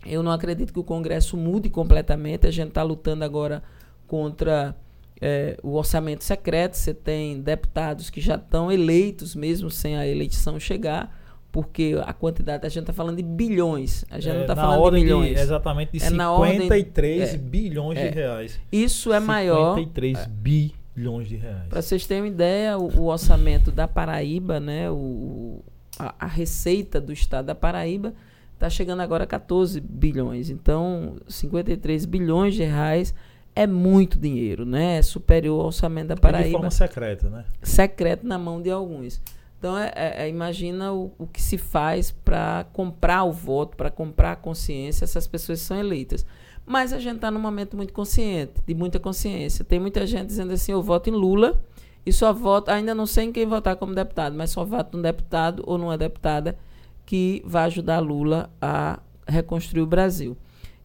eu 0.06 0.22
não 0.22 0.32
acredito 0.32 0.72
que 0.72 0.78
o 0.78 0.84
Congresso 0.84 1.36
mude 1.36 1.68
completamente. 1.68 2.46
A 2.46 2.50
gente 2.50 2.68
está 2.68 2.82
lutando 2.82 3.24
agora 3.24 3.62
contra 4.06 4.76
é, 5.20 5.58
o 5.62 5.74
orçamento 5.74 6.24
secreto. 6.24 6.76
Você 6.76 6.94
tem 6.94 7.40
deputados 7.40 8.10
que 8.10 8.20
já 8.20 8.36
estão 8.36 8.70
eleitos, 8.70 9.34
mesmo 9.34 9.70
sem 9.70 9.96
a 9.96 10.06
eleição 10.06 10.58
chegar, 10.58 11.17
porque 11.50 11.98
a 12.04 12.12
quantidade, 12.12 12.66
a 12.66 12.68
gente 12.68 12.82
está 12.82 12.92
falando 12.92 13.16
de 13.16 13.22
bilhões. 13.22 14.04
A 14.10 14.20
gente 14.20 14.32
é, 14.32 14.34
não 14.34 14.42
está 14.42 14.54
falando 14.54 14.94
de 14.94 15.02
milhões. 15.02 15.34
De, 15.34 15.40
exatamente 15.40 15.92
de 15.92 16.04
é 16.04 16.08
53 16.08 17.22
ordem, 17.22 17.34
é, 17.34 17.38
bilhões 17.38 17.98
de 17.98 18.04
é. 18.04 18.10
reais. 18.10 18.60
Isso 18.70 19.12
é 19.12 19.20
53 19.20 19.26
maior. 19.26 19.74
53 19.76 20.26
bilhões 20.26 21.28
de 21.28 21.36
reais. 21.36 21.68
Para 21.68 21.82
vocês 21.82 22.06
terem 22.06 22.24
uma 22.24 22.28
ideia, 22.28 22.78
o, 22.78 23.00
o, 23.00 23.04
orçamento 23.06 23.72
da 23.72 23.88
Paraíba, 23.88 24.60
né, 24.60 24.90
o, 24.90 25.62
a, 25.98 26.14
a 26.18 26.26
receita 26.26 27.00
do 27.00 27.12
estado 27.12 27.46
da 27.46 27.54
Paraíba 27.54 28.12
está 28.54 28.68
chegando 28.68 29.00
agora 29.00 29.24
a 29.24 29.26
14 29.26 29.80
bilhões. 29.80 30.50
Então, 30.50 31.16
53 31.28 32.04
bilhões 32.04 32.54
de 32.54 32.64
reais 32.64 33.14
é 33.54 33.66
muito 33.66 34.18
dinheiro, 34.18 34.64
né? 34.66 34.98
É 34.98 35.02
superior 35.02 35.60
ao 35.60 35.66
orçamento 35.66 36.08
da 36.08 36.16
Paraíba. 36.16 36.48
de 36.48 36.52
forma 36.52 36.70
secreta, 36.70 37.28
né? 37.30 37.44
Secreto 37.62 38.26
na 38.26 38.38
mão 38.38 38.60
de 38.60 38.70
alguns. 38.70 39.20
Então, 39.58 39.76
é, 39.76 39.92
é, 39.94 40.22
é 40.24 40.28
imagina 40.28 40.92
o, 40.92 41.12
o, 41.18 41.26
que 41.26 41.42
se 41.42 41.58
faz 41.58 42.10
para 42.10 42.64
comprar 42.72 43.24
o 43.24 43.32
voto, 43.32 43.76
para 43.76 43.90
comprar 43.90 44.32
a 44.32 44.36
consciência, 44.36 45.04
essas 45.04 45.26
pessoas 45.26 45.60
são 45.60 45.76
eleitas. 45.78 46.24
Mas 46.64 46.92
a 46.92 46.98
gente 46.98 47.16
está 47.16 47.30
num 47.30 47.40
momento 47.40 47.76
muito 47.76 47.92
consciente, 47.92 48.52
de 48.66 48.74
muita 48.74 49.00
consciência. 49.00 49.64
Tem 49.64 49.80
muita 49.80 50.06
gente 50.06 50.26
dizendo 50.26 50.52
assim, 50.52 50.72
eu 50.72 50.82
voto 50.82 51.10
em 51.10 51.12
Lula 51.12 51.60
e 52.06 52.12
só 52.12 52.32
voto, 52.32 52.70
ainda 52.70 52.94
não 52.94 53.06
sei 53.06 53.24
em 53.24 53.32
quem 53.32 53.46
votar 53.46 53.74
como 53.76 53.94
deputado, 53.94 54.36
mas 54.36 54.50
só 54.50 54.64
voto 54.64 54.96
num 54.96 55.02
deputado 55.02 55.62
ou 55.66 55.76
numa 55.76 55.98
deputada 55.98 56.56
que 57.04 57.42
vai 57.44 57.64
ajudar 57.64 57.98
Lula 57.98 58.50
a 58.60 59.00
reconstruir 59.26 59.82
o 59.82 59.86
Brasil. 59.86 60.36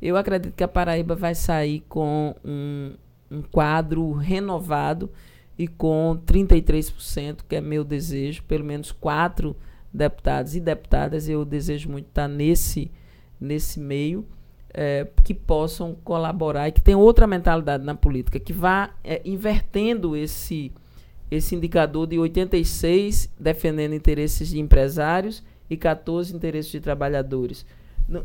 Eu 0.01 0.17
acredito 0.17 0.55
que 0.55 0.63
a 0.63 0.67
Paraíba 0.67 1.15
vai 1.15 1.35
sair 1.35 1.81
com 1.87 2.35
um, 2.43 2.93
um 3.29 3.41
quadro 3.41 4.13
renovado 4.13 5.09
e 5.57 5.67
com 5.67 6.19
33%, 6.25 7.39
que 7.47 7.55
é 7.55 7.61
meu 7.61 7.83
desejo, 7.83 8.43
pelo 8.43 8.63
menos 8.63 8.91
quatro 8.91 9.55
deputados 9.93 10.55
e 10.55 10.59
deputadas, 10.59 11.29
eu 11.29 11.45
desejo 11.45 11.89
muito 11.89 12.07
estar 12.07 12.27
nesse, 12.27 12.91
nesse 13.39 13.79
meio, 13.79 14.25
é, 14.73 15.07
que 15.23 15.33
possam 15.33 15.95
colaborar 16.03 16.67
e 16.67 16.71
que 16.71 16.81
tenham 16.81 16.99
outra 16.99 17.27
mentalidade 17.27 17.83
na 17.83 17.93
política, 17.93 18.39
que 18.39 18.51
vá 18.51 18.89
é, 19.03 19.21
invertendo 19.23 20.15
esse, 20.15 20.71
esse 21.29 21.55
indicador 21.55 22.07
de 22.07 22.17
86, 22.17 23.29
defendendo 23.39 23.93
interesses 23.93 24.49
de 24.49 24.59
empresários, 24.59 25.43
e 25.69 25.77
14 25.77 26.35
interesses 26.35 26.71
de 26.71 26.79
trabalhadores. 26.79 27.65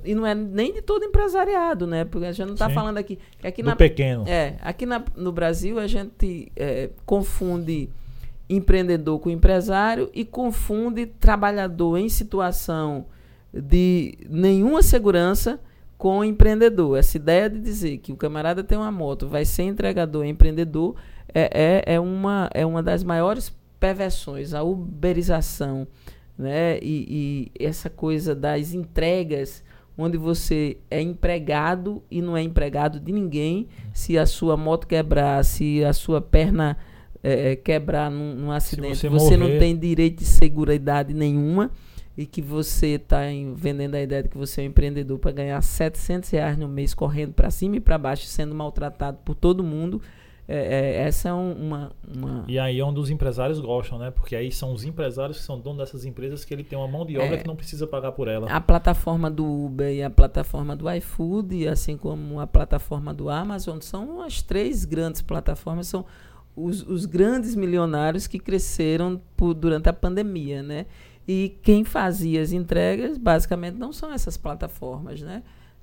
E 0.05 0.15
não 0.15 0.27
é 0.27 0.35
nem 0.35 0.73
de 0.73 0.83
todo 0.83 1.05
empresariado, 1.05 1.87
né? 1.87 2.05
Porque 2.05 2.27
a 2.27 2.33
gente 2.33 2.47
não 2.47 2.55
está 2.55 2.69
falando 2.69 2.99
aqui. 2.99 3.19
aqui 3.43 3.63
Do 3.63 3.67
na, 3.71 3.77
pequeno. 3.77 4.25
É, 4.27 4.57
aqui 4.61 4.85
na, 4.85 5.03
no 5.17 5.33
Brasil 5.33 5.79
a 5.79 5.87
gente 5.87 6.51
é, 6.57 6.91
confunde 7.07 7.89
empreendedor 8.49 9.19
com 9.21 9.31
empresário 9.31 10.11
e 10.13 10.25
confunde 10.25 11.07
trabalhador 11.07 11.99
em 11.99 12.09
situação 12.09 13.07
de 13.53 14.19
nenhuma 14.29 14.83
segurança 14.83 15.61
com 15.97 16.25
empreendedor. 16.25 16.99
Essa 16.99 17.17
ideia 17.17 17.49
de 17.49 17.61
dizer 17.61 17.99
que 17.99 18.13
o 18.13 18.17
camarada 18.17 18.65
tem 18.65 18.77
uma 18.77 18.91
moto, 18.91 19.29
vai 19.29 19.45
ser 19.45 19.63
entregador 19.65 20.25
e 20.25 20.29
empreendedor 20.29 20.97
é, 21.33 21.85
é, 21.87 21.95
é, 21.95 22.01
uma, 22.01 22.51
é 22.53 22.67
uma 22.67 22.83
das 22.83 23.05
maiores 23.05 23.55
perversões. 23.79 24.55
A 24.55 24.63
uberização 24.63 25.87
né? 26.39 26.79
E, 26.81 27.51
e, 27.59 27.65
essa 27.67 27.91
coisa 27.91 28.35
das 28.35 28.73
entregas, 28.73 29.63
onde 29.99 30.17
você 30.17 30.79
é 30.89 31.03
empregado 31.03 32.01
e 32.09 32.23
não 32.23 32.37
é 32.37 32.43
empregado 32.43 33.01
de 33.01 33.11
ninguém. 33.11 33.67
Se 33.93 34.17
a 34.17 34.25
sua 34.25 34.57
moto 34.57 34.87
quebrar, 34.87 35.45
se 35.45 35.85
a 35.85 35.93
sua 35.93 36.21
perna 36.21 36.79
é, 37.21 37.57
quebrar 37.57 38.09
num, 38.09 38.35
num 38.37 38.53
acidente, 38.53 38.97
você, 38.97 39.09
você 39.09 39.37
não 39.37 39.59
tem 39.59 39.77
direito 39.77 40.21
de 40.21 40.25
seguridade 40.25 41.13
nenhuma 41.13 41.73
e 42.17 42.27
que 42.27 42.41
você 42.41 42.95
está 42.95 43.23
vendendo 43.55 43.97
a 43.97 44.01
ideia 44.01 44.23
de 44.23 44.29
que 44.29 44.39
você 44.39 44.61
é 44.61 44.65
um 44.65 44.69
empreendedor 44.69 45.19
para 45.19 45.33
ganhar 45.33 45.61
700 45.61 46.31
reais 46.31 46.57
no 46.57 46.69
mês 46.69 46.95
correndo 46.95 47.33
para 47.33 47.51
cima 47.51 47.77
e 47.77 47.81
para 47.81 47.99
baixo, 47.99 48.27
sendo 48.27 48.55
maltratado 48.55 49.19
por 49.25 49.35
todo 49.35 49.65
mundo 49.65 50.01
é, 50.51 50.57
é, 50.57 51.03
essa 51.03 51.29
é 51.29 51.33
uma, 51.35 51.93
uma, 52.03 52.45
E 52.49 52.59
aí 52.59 52.81
é 52.81 52.83
onde 52.83 52.99
os 52.99 53.11
empresários 53.11 53.61
gostam, 53.61 53.99
né? 53.99 54.11
Porque 54.11 54.35
aí 54.35 54.51
são 54.51 54.73
os 54.73 54.83
empresários 54.83 55.37
que 55.37 55.45
são 55.45 55.61
donos 55.61 55.81
dessas 55.81 56.07
empresas 56.07 56.43
que 56.43 56.55
ele 56.55 56.65
tem 56.65 56.79
uma 56.79 56.89
mão 56.89 57.05
de 57.05 57.19
obra 57.19 57.35
é, 57.35 57.37
que 57.37 57.47
não 57.47 57.55
precisa 57.55 57.87
pagar 57.87 58.13
por 58.13 58.29
ela. 58.29 58.51
A 58.51 58.59
plataforma 58.59 59.31
do 59.31 59.45
Uber 59.45 59.93
e 59.93 60.03
a 60.03 60.09
plataforma 60.09 60.75
do 60.75 60.91
iFood, 60.91 61.69
assim 61.69 61.99
como 61.99 62.41
a 62.41 62.47
plataforma 62.47 63.13
do 63.13 63.29
Amazon, 63.29 63.79
são 63.81 64.23
as 64.23 64.41
três 64.41 64.87
grandes 64.87 65.21
plataformas, 65.21 65.87
são 65.87 66.07
os, 66.57 66.81
os 66.83 67.05
grandes 67.05 67.55
milionários 67.55 68.27
que 68.27 68.39
cresceram 68.39 69.21
por, 69.37 69.53
durante 69.53 69.91
a 69.91 69.93
pandemia, 69.93 70.63
né? 70.63 70.87
E 71.27 71.59
quem 71.63 71.85
fazia 71.85 72.41
as 72.41 72.53
entregas, 72.53 73.19
basicamente, 73.19 73.77
não 73.77 73.93
são 73.93 74.11
essas 74.11 74.39
plataformas, 74.39 75.21
né? 75.21 75.43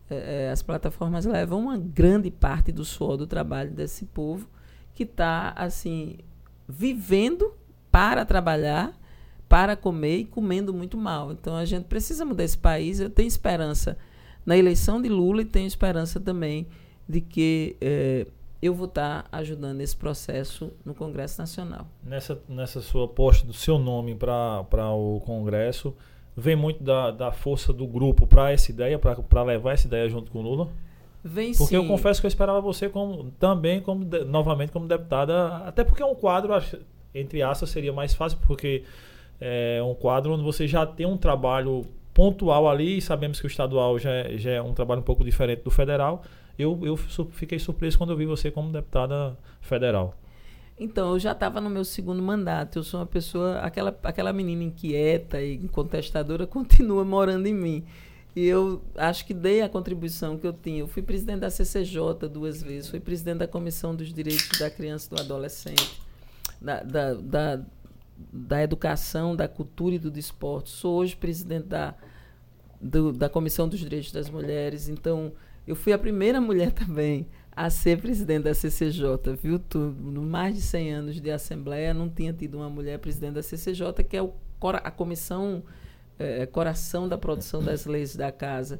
É, 0.10 0.48
é 0.48 0.50
as 0.50 0.64
plataformas 0.64 1.24
levam 1.24 1.60
uma 1.60 1.78
grande 1.78 2.32
parte 2.32 2.72
do 2.72 2.84
suor 2.84 3.16
do 3.16 3.28
trabalho 3.28 3.70
desse 3.70 4.06
povo 4.06 4.55
que 4.96 5.04
está 5.04 5.54
assim 5.56 6.18
vivendo 6.68 7.54
para 7.92 8.26
trabalhar, 8.26 8.94
para 9.48 9.76
comer 9.76 10.18
e 10.18 10.26
comendo 10.26 10.74
muito 10.74 10.98
mal. 10.98 11.32
Então 11.32 11.56
a 11.56 11.66
gente 11.66 11.86
precisa 11.86 12.26
mudar 12.26 12.44
esse 12.44 12.58
país. 12.58 13.00
Eu 13.00 13.10
tenho 13.10 13.28
esperança 13.28 13.98
na 14.46 14.58
eleição 14.58 15.02
de 15.02 15.10
Lula 15.10 15.42
e 15.42 15.46
tenho 15.46 15.68
esperança 15.68 16.20
também 16.20 16.68
de 17.08 17.22
que 17.22 17.76
é, 17.80 18.26
eu 18.62 18.74
vou 18.74 18.88
estar 18.88 19.24
tá 19.24 19.38
ajudando 19.38 19.82
esse 19.82 19.96
processo 19.96 20.72
no 20.84 20.96
Congresso 20.96 21.40
Nacional. 21.40 21.88
Nessa, 22.04 22.42
nessa 22.48 22.82
sua 22.82 23.08
posta 23.08 23.46
do 23.46 23.54
seu 23.54 23.78
nome 23.78 24.16
para 24.16 24.92
o 24.92 25.20
Congresso, 25.22 25.94
vem 26.36 26.56
muito 26.56 26.84
da, 26.84 27.12
da 27.12 27.32
força 27.32 27.72
do 27.72 27.86
grupo 27.86 28.26
para 28.26 28.52
essa 28.52 28.72
ideia, 28.72 28.98
para 28.98 29.44
levar 29.44 29.74
essa 29.74 29.88
ideia 29.88 30.10
junto 30.10 30.32
com 30.32 30.42
Lula? 30.42 30.70
Vem 31.28 31.54
porque 31.54 31.76
sim. 31.76 31.76
eu 31.76 31.88
confesso 31.88 32.22
que 32.22 32.28
eu 32.28 32.30
esperava 32.30 32.62
você 32.62 32.88
como, 32.88 33.32
também 33.40 33.82
como 33.82 34.06
de, 34.06 34.24
novamente 34.24 34.72
como 34.72 34.88
deputada, 34.88 35.58
até 35.66 35.84
porque 35.84 36.04
é 36.04 36.06
um 36.06 36.14
quadro, 36.14 36.54
entre 37.16 37.42
aspas, 37.42 37.72
seria 37.72 37.92
mais 37.92 38.14
fácil, 38.14 38.38
porque 38.46 38.84
é 39.42 39.82
um 39.82 39.96
quadro 39.96 40.34
onde 40.34 40.44
você 40.44 40.68
já 40.68 40.86
tem 40.86 41.08
um 41.08 41.18
trabalho 41.18 41.84
pontual 42.14 42.70
ali, 42.70 43.00
e 43.00 43.02
sabemos 43.02 43.40
que 43.40 43.48
o 43.48 43.50
estadual 43.50 43.98
já 43.98 44.12
é, 44.12 44.38
já 44.38 44.52
é 44.52 44.62
um 44.62 44.76
trabalho 44.76 45.02
um 45.02 45.04
pouco 45.04 45.24
diferente 45.24 45.64
do 45.64 45.72
federal. 45.72 46.22
Eu, 46.60 46.80
eu 46.84 46.96
fiquei 46.96 47.58
surpreso 47.58 47.98
quando 47.98 48.12
eu 48.12 48.18
vi 48.18 48.28
você 48.28 48.52
como 48.52 48.72
deputada 48.72 49.36
federal. 49.62 50.14
Então, 50.80 51.14
eu 51.14 51.20
já 51.20 51.32
estava 51.32 51.60
no 51.60 51.72
meu 51.72 51.84
segundo 51.84 52.22
mandato. 52.22 52.78
Eu 52.78 52.84
sou 52.84 53.00
uma 53.00 53.06
pessoa, 53.08 53.58
aquela, 53.62 53.98
aquela 54.04 54.32
menina 54.32 54.64
inquieta 54.64 55.42
e 55.42 55.68
contestadora 55.70 56.46
continua 56.48 57.04
morando 57.04 57.48
em 57.48 57.54
mim. 57.54 57.84
E 58.36 58.46
eu 58.46 58.82
acho 58.96 59.26
que 59.26 59.34
dei 59.34 59.62
a 59.62 59.70
contribuição 59.70 60.38
que 60.38 60.46
eu 60.46 60.52
tinha. 60.52 60.82
Eu 60.82 60.88
fui 60.88 61.02
presidente 61.02 61.40
da 61.40 61.50
CCJ 61.50 62.28
duas 62.30 62.62
vezes, 62.62 62.90
fui 62.90 63.00
presidente 63.00 63.38
da 63.38 63.48
Comissão 63.48 63.96
dos 63.96 64.14
Direitos 64.14 64.60
da 64.60 64.70
Criança 64.70 65.08
e 65.10 65.16
do 65.16 65.22
Adolescente, 65.22 66.02
da, 66.60 66.84
da, 66.84 67.14
da, 67.14 67.62
da 68.34 68.62
Educação, 68.62 69.36
da 69.36 69.48
Cultura 69.48 69.96
e 69.96 70.00
do 70.00 70.12
Desporto. 70.12 70.70
Sou 70.70 70.96
hoje 70.98 71.16
presidente 71.16 71.68
da, 71.68 71.96
do, 72.82 73.14
da 73.14 73.30
Comissão 73.30 73.70
dos 73.70 73.80
Direitos 73.80 74.12
das 74.12 74.30
Mulheres. 74.30 74.90
Então, 74.90 75.32
eu 75.66 75.76
fui 75.76 75.94
a 75.94 75.98
primeira 75.98 76.42
mulher 76.42 76.72
também 76.76 77.26
a 77.56 77.70
ser 77.70 78.02
presidente 78.02 78.44
da 78.44 78.54
CCJ, 78.54 79.08
viu? 79.42 79.62
No 79.74 80.22
mais 80.22 80.56
de 80.56 80.62
100 80.62 80.94
anos 80.94 81.22
de 81.22 81.32
Assembleia, 81.32 81.94
não 81.94 82.10
tinha 82.10 82.34
tido 82.34 82.58
uma 82.58 82.70
mulher 82.70 83.00
presidente 83.00 83.36
da 83.36 83.44
CCJ, 83.44 84.04
que 84.04 84.18
é 84.18 84.22
o, 84.22 84.34
a 84.62 84.92
comissão 84.92 85.64
é, 86.18 86.46
coração 86.46 87.08
da 87.08 87.18
produção 87.18 87.62
das 87.64 87.86
leis 87.86 88.16
da 88.16 88.32
casa. 88.32 88.80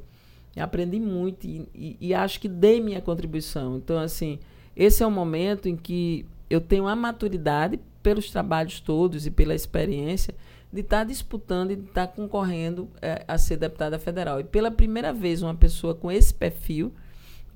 Aprendi 0.56 0.98
muito 0.98 1.46
e, 1.46 1.68
e, 1.74 1.96
e, 2.00 2.14
acho 2.14 2.40
que 2.40 2.48
dei 2.48 2.80
minha 2.80 3.02
contribuição. 3.02 3.76
Então, 3.76 3.98
assim, 3.98 4.38
esse 4.74 5.02
é 5.02 5.06
o 5.06 5.10
momento 5.10 5.68
em 5.68 5.76
que 5.76 6.24
eu 6.48 6.60
tenho 6.60 6.86
a 6.86 6.96
maturidade, 6.96 7.78
pelos 8.02 8.30
trabalhos 8.30 8.80
todos 8.80 9.26
e 9.26 9.30
pela 9.30 9.54
experiência, 9.54 10.34
de 10.72 10.80
estar 10.80 10.98
tá 10.98 11.04
disputando 11.04 11.72
e 11.72 11.76
de 11.76 11.84
estar 11.84 12.06
tá 12.06 12.12
concorrendo 12.12 12.88
é, 13.02 13.24
a 13.28 13.36
ser 13.36 13.56
deputada 13.56 13.98
federal. 13.98 14.40
E 14.40 14.44
pela 14.44 14.70
primeira 14.70 15.12
vez, 15.12 15.42
uma 15.42 15.54
pessoa 15.54 15.94
com 15.94 16.10
esse 16.10 16.32
perfil, 16.32 16.92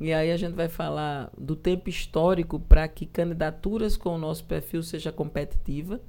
e 0.01 0.13
aí 0.13 0.33
a 0.33 0.37
gente 0.37 0.55
vai 0.55 0.69
falar 0.69 1.31
do 1.39 1.55
tempo 1.55 1.89
histórico 1.89 2.59
para 2.59 2.89
que 2.89 3.07
candidaturas 3.07 3.97
com 3.97 4.15
o 4.15 4.19
nosso 4.19 4.45
perfil 4.45 4.83
seja 4.83 5.13
competitiva, 5.13 6.01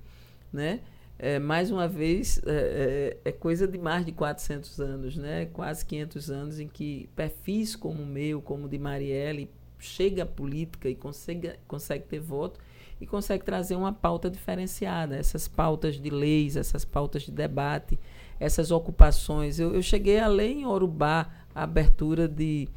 né? 0.52 0.80
É, 1.24 1.38
mais 1.38 1.70
uma 1.70 1.88
vez, 1.88 2.42
é, 2.48 3.18
é, 3.24 3.30
é, 3.30 3.32
coisa 3.32 3.68
de 3.68 3.78
mais 3.78 4.04
de 4.04 4.12
400 4.12 4.80
anos, 4.80 5.16
né? 5.16 5.46
quase 5.54 5.86
500 5.86 6.32
anos, 6.32 6.60
em 6.60 6.68
que 6.68 7.08
perfis 7.16 7.76
como 7.76 8.02
o 8.02 8.06
meu, 8.08 8.42
como 8.42 8.66
o 8.66 8.68
de 8.68 8.80
Marielle, 8.80 9.48
chega 9.78 10.24
à 10.24 10.26
política 10.26 10.90
e 10.90 10.96
consegue, 10.96 11.52
consegue 11.68 12.06
ter 12.06 12.20
voto 12.20 12.60
e 13.00 13.06
consegue 13.06 13.46
trazer 13.46 13.76
uma 13.76 13.94
pauta 13.94 14.32
diferenciada. 14.32 15.16
Essas 15.16 15.48
pautas 15.48 16.02
de 16.02 16.10
leis, 16.10 16.58
essas 16.58 16.84
pautas 16.84 17.22
de 17.22 17.32
debate, 17.32 18.00
essas 18.40 18.72
ocupações. 18.72 19.60
Eu, 19.60 19.76
eu 19.76 19.84
cheguei 19.84 20.20
a 20.20 20.28
ler 20.28 20.50
em 20.50 20.66
Orubá 20.66 21.30
a 21.54 21.62
abertura 21.62 22.28
de, 22.28 22.68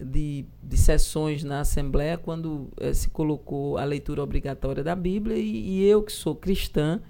de, 0.00 0.44
de 0.60 0.76
sessões 0.76 1.44
na 1.44 1.60
Assembleia 1.60 2.18
quando 2.18 2.70
eh, 2.80 2.92
se 2.92 3.08
colocou 3.08 3.78
a 3.78 3.84
leitura 3.84 4.20
obrigatória 4.20 4.82
da 4.82 4.96
Bíblia 4.96 5.36
e, 5.36 5.78
e 5.78 5.84
eu, 5.84 6.02
que 6.02 6.10
sou 6.10 6.34
cristã, 6.34 7.00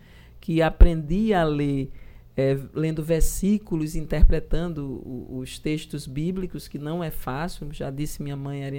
que 0.45 0.61
aprendi 0.61 1.33
a 1.33 1.43
ler 1.43 1.91
é, 2.37 2.59
lendo 2.75 3.03
versículos, 3.03 3.97
interpretando 3.97 5.03
os 5.31 5.59
textos 5.59 6.07
bíblicos, 6.07 6.69
que 6.69 6.79
não 6.79 7.03
é 7.03 7.11
fácil, 7.11 7.67
já 7.73 7.91
disse 7.91 8.23
minha 8.23 8.37
mãe 8.37 8.63
era 8.63 8.77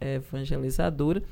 evangelizadora, 0.00 1.22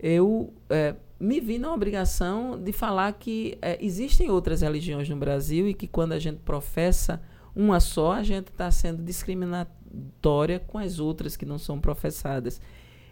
eu 0.00 0.50
é, 0.70 0.94
me 1.20 1.40
vi 1.40 1.58
na 1.58 1.74
obrigação 1.74 2.58
de 2.58 2.72
falar 2.72 3.12
que 3.12 3.58
é, 3.60 3.76
existem 3.84 4.30
outras 4.30 4.62
religiões 4.62 5.06
no 5.10 5.16
Brasil 5.16 5.68
e 5.68 5.74
que 5.74 5.86
quando 5.86 6.12
a 6.12 6.18
gente 6.18 6.38
professa 6.38 7.20
uma 7.54 7.80
só, 7.80 8.12
a 8.12 8.22
gente 8.22 8.48
está 8.48 8.70
sendo 8.70 9.02
discriminatória 9.02 10.58
com 10.58 10.78
as 10.78 10.98
outras 10.98 11.36
que 11.36 11.44
não 11.44 11.58
são 11.58 11.78
professadas. 11.78 12.62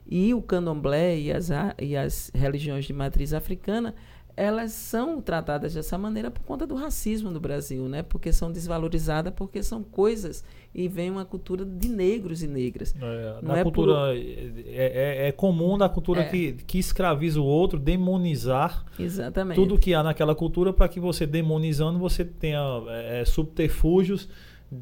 E 0.07 0.33
o 0.33 0.41
candomblé 0.41 1.19
e 1.19 1.31
as, 1.31 1.51
e 1.79 1.95
as 1.95 2.31
religiões 2.35 2.87
de 2.87 2.95
matriz 2.95 3.35
africana 3.35 3.95
elas 4.37 4.73
são 4.73 5.21
tratadas 5.21 5.75
dessa 5.75 5.97
maneira 5.97 6.31
por 6.31 6.43
conta 6.43 6.67
do 6.67 6.75
racismo 6.75 7.31
no 7.31 7.39
Brasil, 7.39 7.89
né? 7.89 8.03
Porque 8.03 8.33
são 8.33 8.51
desvalorizadas, 8.51 9.33
porque 9.35 9.63
são 9.63 9.83
coisas 9.83 10.45
e 10.75 10.89
vem 10.89 11.09
uma 11.09 11.25
cultura 11.25 11.65
de 11.65 11.89
negros 11.89 12.43
e 12.43 12.49
negras. 12.49 12.95
É, 13.01 13.39
na 13.41 13.59
é 13.59 13.63
cultura 13.63 13.95
por... 13.95 14.17
é, 14.17 15.27
é, 15.27 15.29
é, 15.29 15.33
comum 15.33 15.77
na 15.77 15.89
cultura 15.89 16.23
é. 16.23 16.29
que, 16.29 16.53
que 16.67 16.79
escraviza 16.79 17.41
o 17.41 17.45
outro 17.45 17.79
demonizar 17.79 18.85
Exatamente. 18.99 19.55
tudo 19.55 19.79
que 19.79 19.95
há 19.95 20.03
naquela 20.03 20.35
cultura 20.35 20.73
para 20.73 20.89
que 20.89 20.99
você 20.99 21.27
demonizando 21.27 21.99
você 21.99 22.25
tenha 22.25 22.61
é, 22.89 23.21
é, 23.21 23.25
subterfúgios 23.25 24.29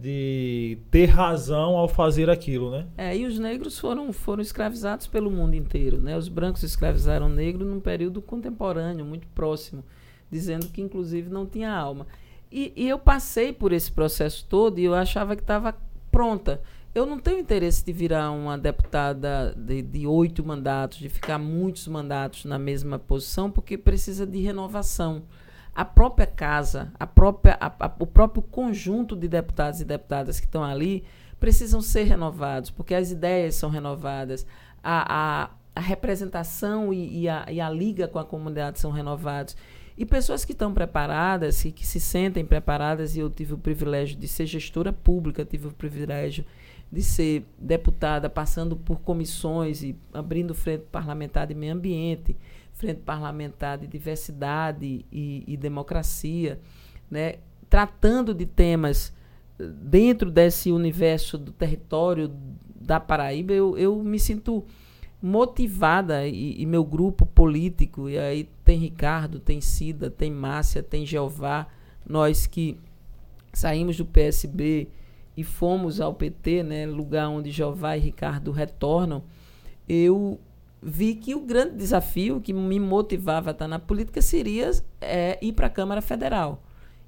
de 0.00 0.78
ter 0.90 1.06
razão 1.06 1.76
ao 1.76 1.86
fazer 1.86 2.30
aquilo, 2.30 2.70
né? 2.70 2.86
É, 2.96 3.16
e 3.16 3.26
os 3.26 3.38
negros 3.38 3.78
foram, 3.78 4.12
foram 4.12 4.40
escravizados 4.40 5.06
pelo 5.06 5.30
mundo 5.30 5.54
inteiro, 5.54 6.00
né? 6.00 6.16
Os 6.16 6.28
brancos 6.28 6.62
escravizaram 6.62 7.26
o 7.26 7.30
negro 7.30 7.64
num 7.64 7.80
período 7.80 8.22
contemporâneo, 8.22 9.04
muito 9.04 9.26
próximo, 9.28 9.84
dizendo 10.30 10.68
que 10.68 10.80
inclusive 10.80 11.28
não 11.28 11.46
tinha 11.46 11.70
alma. 11.70 12.06
E, 12.50 12.72
e 12.74 12.88
eu 12.88 12.98
passei 12.98 13.52
por 13.52 13.72
esse 13.72 13.90
processo 13.90 14.46
todo 14.48 14.78
e 14.78 14.84
eu 14.84 14.94
achava 14.94 15.36
que 15.36 15.42
estava 15.42 15.74
pronta. 16.10 16.60
Eu 16.94 17.06
não 17.06 17.18
tenho 17.18 17.38
interesse 17.38 17.84
de 17.84 17.92
virar 17.92 18.30
uma 18.30 18.58
deputada 18.58 19.54
de, 19.56 19.80
de 19.80 20.06
oito 20.06 20.44
mandatos, 20.44 20.98
de 20.98 21.08
ficar 21.08 21.38
muitos 21.38 21.88
mandatos 21.88 22.44
na 22.44 22.58
mesma 22.58 22.98
posição, 22.98 23.50
porque 23.50 23.78
precisa 23.78 24.26
de 24.26 24.40
renovação 24.40 25.22
a 25.74 25.84
própria 25.84 26.26
casa, 26.26 26.92
a 26.98 27.06
própria, 27.06 27.56
a, 27.60 27.86
a, 27.86 27.92
o 27.98 28.06
próprio 28.06 28.42
conjunto 28.42 29.16
de 29.16 29.26
deputados 29.26 29.80
e 29.80 29.84
deputadas 29.84 30.38
que 30.38 30.46
estão 30.46 30.62
ali 30.62 31.04
precisam 31.40 31.80
ser 31.80 32.04
renovados, 32.04 32.70
porque 32.70 32.94
as 32.94 33.10
ideias 33.10 33.54
são 33.54 33.70
renovadas, 33.70 34.46
a, 34.82 35.50
a, 35.74 35.80
representação 35.80 36.92
e, 36.92 37.22
e, 37.22 37.28
a, 37.28 37.46
e 37.50 37.60
a 37.60 37.70
liga 37.70 38.06
com 38.06 38.18
a 38.18 38.24
comunidade 38.24 38.78
são 38.78 38.90
renovados. 38.90 39.56
E 39.96 40.04
pessoas 40.04 40.44
que 40.44 40.52
estão 40.52 40.72
preparadas 40.72 41.64
e 41.64 41.72
que 41.72 41.86
se 41.86 41.98
sentem 41.98 42.44
preparadas, 42.44 43.16
e 43.16 43.20
eu 43.20 43.30
tive 43.30 43.54
o 43.54 43.58
privilégio 43.58 44.16
de 44.16 44.28
ser 44.28 44.46
gestora 44.46 44.92
pública, 44.92 45.44
tive 45.44 45.68
o 45.68 45.72
privilégio 45.72 46.44
de 46.90 47.02
ser 47.02 47.44
deputada, 47.58 48.28
passando 48.28 48.76
por 48.76 49.00
comissões 49.00 49.82
e 49.82 49.96
abrindo 50.12 50.54
frente 50.54 50.84
parlamentar 50.92 51.46
de 51.46 51.54
meio 51.54 51.72
ambiente, 51.72 52.36
Frente 52.82 53.02
Parlamentar 53.02 53.78
de 53.78 53.86
Diversidade 53.86 55.06
e, 55.12 55.44
e 55.46 55.56
Democracia, 55.56 56.58
né, 57.08 57.36
tratando 57.70 58.34
de 58.34 58.44
temas 58.44 59.14
eh, 59.56 59.64
dentro 59.64 60.32
desse 60.32 60.72
universo 60.72 61.38
do 61.38 61.52
território 61.52 62.28
da 62.74 62.98
Paraíba, 62.98 63.52
eu, 63.52 63.78
eu 63.78 64.02
me 64.02 64.18
sinto 64.18 64.64
motivada 65.22 66.26
e, 66.26 66.60
e, 66.60 66.66
meu 66.66 66.84
grupo 66.84 67.24
político, 67.24 68.10
e 68.10 68.18
aí 68.18 68.48
tem 68.64 68.80
Ricardo, 68.80 69.38
tem 69.38 69.60
Cida, 69.60 70.10
tem 70.10 70.32
Márcia, 70.32 70.82
tem 70.82 71.06
Jeová, 71.06 71.68
nós 72.04 72.48
que 72.48 72.76
saímos 73.52 73.96
do 73.96 74.04
PSB 74.04 74.88
e 75.36 75.44
fomos 75.44 76.00
ao 76.00 76.14
PT, 76.14 76.64
né, 76.64 76.84
lugar 76.84 77.28
onde 77.28 77.52
Jeová 77.52 77.96
e 77.96 78.00
Ricardo 78.00 78.50
retornam, 78.50 79.22
eu 79.88 80.40
vi 80.82 81.14
que 81.14 81.34
o 81.34 81.40
grande 81.40 81.76
desafio 81.76 82.40
que 82.40 82.52
me 82.52 82.80
motivava 82.80 83.50
a 83.50 83.52
estar 83.52 83.68
na 83.68 83.78
política 83.78 84.20
seria 84.20 84.70
é, 85.00 85.38
ir 85.40 85.52
para 85.52 85.68
a 85.68 85.70
Câmara 85.70 86.02
Federal. 86.02 86.60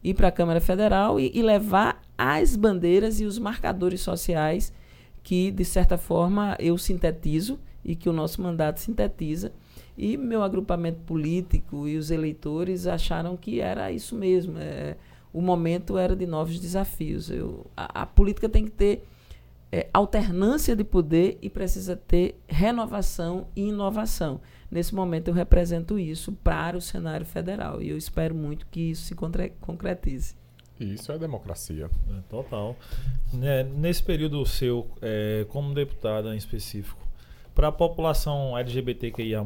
Ir 0.02 0.14
para 0.14 0.28
a 0.28 0.32
Câmara 0.32 0.60
Federal 0.60 1.18
e, 1.18 1.32
e, 1.34 1.42
levar 1.42 2.00
as 2.16 2.54
bandeiras 2.54 3.20
e 3.20 3.24
os 3.24 3.38
marcadores 3.38 4.00
sociais 4.00 4.72
que, 5.22 5.50
de 5.50 5.64
certa 5.64 5.98
forma, 5.98 6.56
eu 6.60 6.78
sintetizo 6.78 7.58
e 7.84 7.96
que 7.96 8.08
o 8.08 8.12
nosso 8.12 8.40
mandato 8.40 8.78
sintetiza. 8.78 9.50
E 9.96 10.16
meu 10.16 10.42
agrupamento 10.42 11.00
político 11.00 11.88
e 11.88 11.96
os 11.96 12.10
eleitores 12.10 12.86
acharam 12.86 13.36
que 13.36 13.60
era 13.60 13.90
isso 13.90 14.14
mesmo. 14.14 14.58
É, 14.58 14.96
o 15.32 15.40
momento 15.40 15.98
era 15.98 16.14
de 16.14 16.26
novos 16.26 16.60
desafios. 16.60 17.30
Eu, 17.30 17.66
a, 17.76 18.02
a 18.02 18.06
política 18.06 18.48
tem 18.48 18.64
que 18.64 18.70
ter 18.70 19.04
é, 19.74 19.88
alternância 19.92 20.76
de 20.76 20.84
poder 20.84 21.36
e 21.42 21.50
precisa 21.50 21.96
ter 21.96 22.40
renovação 22.46 23.48
e 23.56 23.62
inovação. 23.62 24.40
Nesse 24.70 24.94
momento, 24.94 25.26
eu 25.26 25.34
represento 25.34 25.98
isso 25.98 26.30
para 26.30 26.76
o 26.76 26.80
cenário 26.80 27.26
federal 27.26 27.82
e 27.82 27.88
eu 27.88 27.96
espero 27.96 28.36
muito 28.36 28.68
que 28.70 28.92
isso 28.92 29.02
se 29.02 29.16
concretize. 29.60 30.36
Isso 30.78 31.10
é 31.10 31.18
democracia. 31.18 31.90
É, 32.08 32.20
total. 32.30 32.76
Né, 33.32 33.64
nesse 33.64 34.00
período 34.00 34.46
seu, 34.46 34.88
é, 35.02 35.44
como 35.48 35.74
deputada 35.74 36.32
em 36.32 36.38
específico, 36.38 37.02
para 37.52 37.66
a 37.66 37.72
população 37.72 38.56
LGBTQIA, 38.56 39.42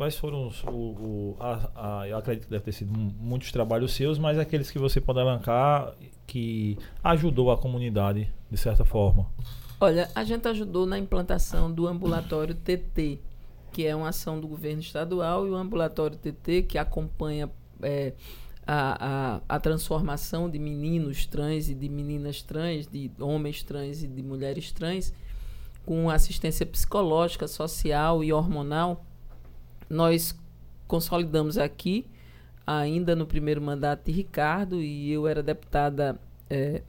quais 0.00 0.16
foram 0.16 0.46
os. 0.46 0.64
O, 0.64 0.70
o, 0.70 1.36
a, 1.38 2.00
a, 2.00 2.08
eu 2.08 2.16
acredito 2.16 2.44
que 2.44 2.50
deve 2.50 2.64
ter 2.64 2.72
sido 2.72 2.90
muitos 2.90 3.52
trabalhos 3.52 3.92
seus, 3.92 4.18
mas 4.18 4.38
aqueles 4.38 4.70
que 4.70 4.78
você 4.78 4.98
pode 4.98 5.20
alancar 5.20 5.94
que 6.26 6.78
ajudou 7.04 7.50
a 7.50 7.58
comunidade 7.58 8.32
de 8.50 8.56
certa 8.56 8.82
forma? 8.82 9.26
Olha, 9.78 10.10
a 10.14 10.24
gente 10.24 10.48
ajudou 10.48 10.86
na 10.86 10.98
implantação 10.98 11.70
do 11.70 11.86
ambulatório 11.86 12.54
TT, 12.54 13.18
que 13.70 13.86
é 13.86 13.94
uma 13.94 14.08
ação 14.08 14.40
do 14.40 14.48
governo 14.48 14.80
estadual, 14.80 15.46
e 15.46 15.50
o 15.50 15.54
ambulatório 15.54 16.16
TT, 16.16 16.62
que 16.62 16.78
acompanha 16.78 17.50
é, 17.82 18.14
a, 18.66 19.36
a, 19.36 19.56
a, 19.56 19.60
transformação 19.60 20.48
de 20.48 20.58
meninos 20.58 21.26
trans 21.26 21.68
e 21.68 21.74
de 21.74 21.90
meninas 21.90 22.40
trans, 22.40 22.86
de 22.86 23.10
homens 23.20 23.62
trans 23.62 24.02
e 24.02 24.08
de 24.08 24.22
mulheres 24.22 24.72
trans, 24.72 25.12
com 25.84 26.08
assistência 26.08 26.64
psicológica, 26.64 27.46
social 27.46 28.24
e 28.24 28.32
hormonal. 28.32 29.04
Nós 29.90 30.38
consolidamos 30.86 31.58
aqui 31.58 32.06
ainda 32.66 33.16
no 33.16 33.26
primeiro 33.26 33.60
mandato 33.60 34.06
de 34.06 34.12
Ricardo 34.12 34.80
e 34.80 35.10
eu 35.10 35.26
era 35.26 35.42
deputada 35.42 36.18
é, 36.48 36.82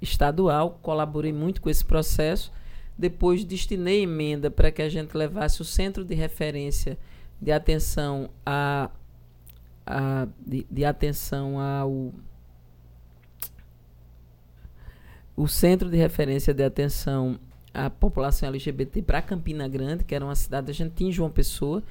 estadual, 0.00 0.78
colaborei 0.82 1.32
muito 1.32 1.62
com 1.62 1.70
esse 1.70 1.84
processo. 1.84 2.52
Depois 2.96 3.44
destinei 3.44 4.02
emenda 4.02 4.50
para 4.50 4.70
que 4.70 4.82
a 4.82 4.88
gente 4.88 5.16
levasse 5.16 5.62
o 5.62 5.64
centro 5.64 6.04
de 6.04 6.14
referência 6.14 6.98
de 7.40 7.50
atenção 7.50 8.30
a, 8.44 8.90
a 9.86 10.28
de, 10.46 10.66
de 10.70 10.84
atenção 10.84 11.58
ao 11.58 12.12
o 15.36 15.48
centro 15.48 15.90
de 15.90 15.96
referência 15.96 16.54
de 16.54 16.62
atenção 16.62 17.40
a 17.72 17.90
população 17.90 18.48
LGBT 18.48 19.02
para 19.02 19.20
Campina 19.20 19.66
Grande, 19.66 20.04
que 20.04 20.14
era 20.14 20.24
uma 20.24 20.36
cidade, 20.36 20.70
a 20.70 20.74
gente 20.74 20.92
tinha 20.94 21.10
João 21.10 21.28
Pessoa, 21.28 21.82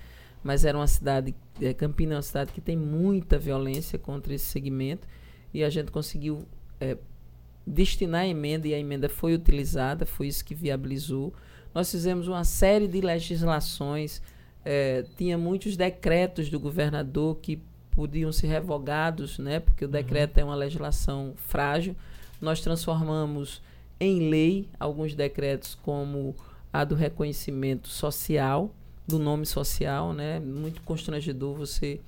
mas 0.43 0.65
era 0.65 0.77
uma 0.77 0.87
cidade, 0.87 1.33
é, 1.61 1.73
Campina 1.73 2.13
é 2.13 2.15
uma 2.17 2.21
cidade 2.21 2.51
que 2.51 2.61
tem 2.61 2.75
muita 2.75 3.37
violência 3.37 3.97
contra 3.97 4.33
esse 4.33 4.45
segmento, 4.45 5.07
e 5.53 5.63
a 5.63 5.69
gente 5.69 5.91
conseguiu 5.91 6.45
é, 6.79 6.97
destinar 7.65 8.21
a 8.21 8.27
emenda, 8.27 8.67
e 8.67 8.73
a 8.73 8.79
emenda 8.79 9.07
foi 9.07 9.33
utilizada, 9.33 10.05
foi 10.05 10.27
isso 10.27 10.43
que 10.43 10.53
viabilizou. 10.53 11.33
Nós 11.73 11.89
fizemos 11.89 12.27
uma 12.27 12.43
série 12.43 12.87
de 12.87 12.99
legislações, 12.99 14.21
é, 14.65 15.05
tinha 15.17 15.37
muitos 15.37 15.77
decretos 15.77 16.49
do 16.49 16.59
governador 16.59 17.37
que 17.37 17.61
podiam 17.91 18.31
ser 18.31 18.47
revogados, 18.47 19.37
né, 19.39 19.59
porque 19.59 19.85
o 19.85 19.87
uhum. 19.87 19.91
decreto 19.91 20.37
é 20.37 20.43
uma 20.43 20.55
legislação 20.55 21.33
frágil. 21.37 21.95
Nós 22.41 22.59
transformamos 22.59 23.61
em 23.99 24.29
lei 24.29 24.67
alguns 24.79 25.13
decretos, 25.13 25.75
como 25.75 26.35
a 26.71 26.83
do 26.83 26.95
reconhecimento 26.95 27.87
social, 27.87 28.73
do 29.07 29.19
nome 29.19 29.45
social, 29.45 30.13
né? 30.13 30.39
Muito 30.39 30.81
constrangedor 30.81 31.55
você, 31.55 31.99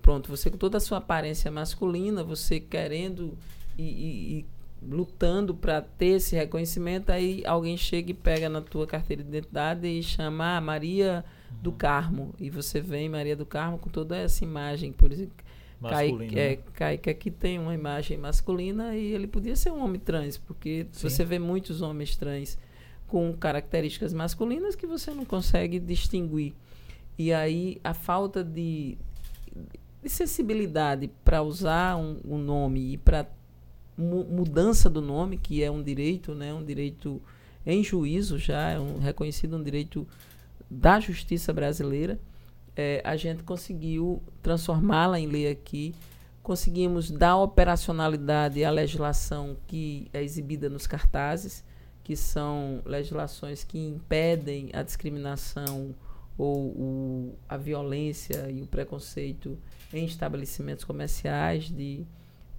pronto, 0.00 0.28
você 0.28 0.50
com 0.50 0.56
toda 0.56 0.78
a 0.78 0.80
sua 0.80 0.98
aparência 0.98 1.50
masculina, 1.50 2.24
você 2.24 2.58
querendo 2.58 3.36
e, 3.76 3.82
e, 3.82 4.38
e 4.38 4.46
lutando 4.82 5.54
para 5.54 5.80
ter 5.82 6.16
esse 6.16 6.36
reconhecimento, 6.36 7.10
aí 7.10 7.42
alguém 7.44 7.76
chega 7.76 8.10
e 8.10 8.14
pega 8.14 8.48
na 8.48 8.60
tua 8.60 8.86
carteira 8.86 9.22
de 9.22 9.28
identidade 9.28 9.86
e 9.86 10.02
chama 10.02 10.56
ah, 10.56 10.60
Maria 10.60 11.24
do 11.62 11.72
Carmo, 11.72 12.34
e 12.38 12.50
você 12.50 12.80
vem 12.80 13.08
Maria 13.08 13.34
do 13.34 13.44
Carmo 13.44 13.78
com 13.78 13.90
toda 13.90 14.16
essa 14.16 14.44
imagem, 14.44 14.92
por 14.92 15.10
exemplo, 15.10 15.34
Kaique, 15.82 16.38
é, 16.38 16.50
né? 16.50 16.58
Kaique 16.74 17.10
aqui 17.10 17.30
tem 17.30 17.58
uma 17.58 17.74
imagem 17.74 18.18
masculina 18.18 18.96
e 18.96 19.12
ele 19.12 19.26
podia 19.26 19.54
ser 19.54 19.70
um 19.70 19.82
homem 19.82 20.00
trans, 20.00 20.36
porque 20.36 20.86
Sim. 20.92 21.08
você 21.08 21.24
vê 21.24 21.38
muitos 21.38 21.80
homens 21.80 22.16
trans 22.16 22.58
com 23.08 23.32
características 23.32 24.12
masculinas 24.12 24.76
que 24.76 24.86
você 24.86 25.10
não 25.10 25.24
consegue 25.24 25.80
distinguir. 25.80 26.54
E 27.18 27.32
aí 27.32 27.80
a 27.82 27.92
falta 27.92 28.44
de, 28.44 28.96
de 30.00 30.08
sensibilidade 30.08 31.10
para 31.24 31.42
usar 31.42 31.96
um, 31.96 32.20
um, 32.24 32.38
nome 32.38 32.92
e 32.92 32.96
para 32.96 33.26
mu 33.96 34.22
mudança 34.24 34.88
do 34.88 35.02
nome, 35.02 35.36
que 35.36 35.60
é 35.64 35.68
um 35.68 35.82
direito, 35.82 36.32
né, 36.32 36.54
um 36.54 36.64
direito 36.64 37.20
em 37.66 37.82
juízo 37.82 38.38
já, 38.38 38.70
é 38.70 38.78
um, 38.78 39.00
reconhecido 39.00 39.56
um 39.56 39.62
direito 39.62 40.06
da 40.70 41.00
justiça 41.00 41.52
brasileira 41.52 42.20
é, 42.78 43.02
a 43.04 43.16
gente 43.16 43.42
conseguiu 43.42 44.22
transformá-la 44.40 45.18
em 45.18 45.26
lei 45.26 45.50
aqui, 45.50 45.92
conseguimos 46.44 47.10
dar 47.10 47.36
operacionalidade 47.36 48.64
à 48.64 48.70
legislação 48.70 49.56
que 49.66 50.08
é 50.12 50.22
exibida 50.22 50.70
nos 50.70 50.86
cartazes, 50.86 51.64
que 52.08 52.16
são 52.16 52.80
legislações 52.86 53.62
que 53.62 53.78
impedem 53.78 54.70
a 54.72 54.82
discriminação 54.82 55.94
ou 56.38 56.68
o, 56.68 57.34
a 57.46 57.58
violência 57.58 58.50
e 58.50 58.62
o 58.62 58.66
preconceito 58.66 59.58
em 59.92 60.06
estabelecimentos 60.06 60.84
comerciais 60.84 61.64
de 61.64 62.06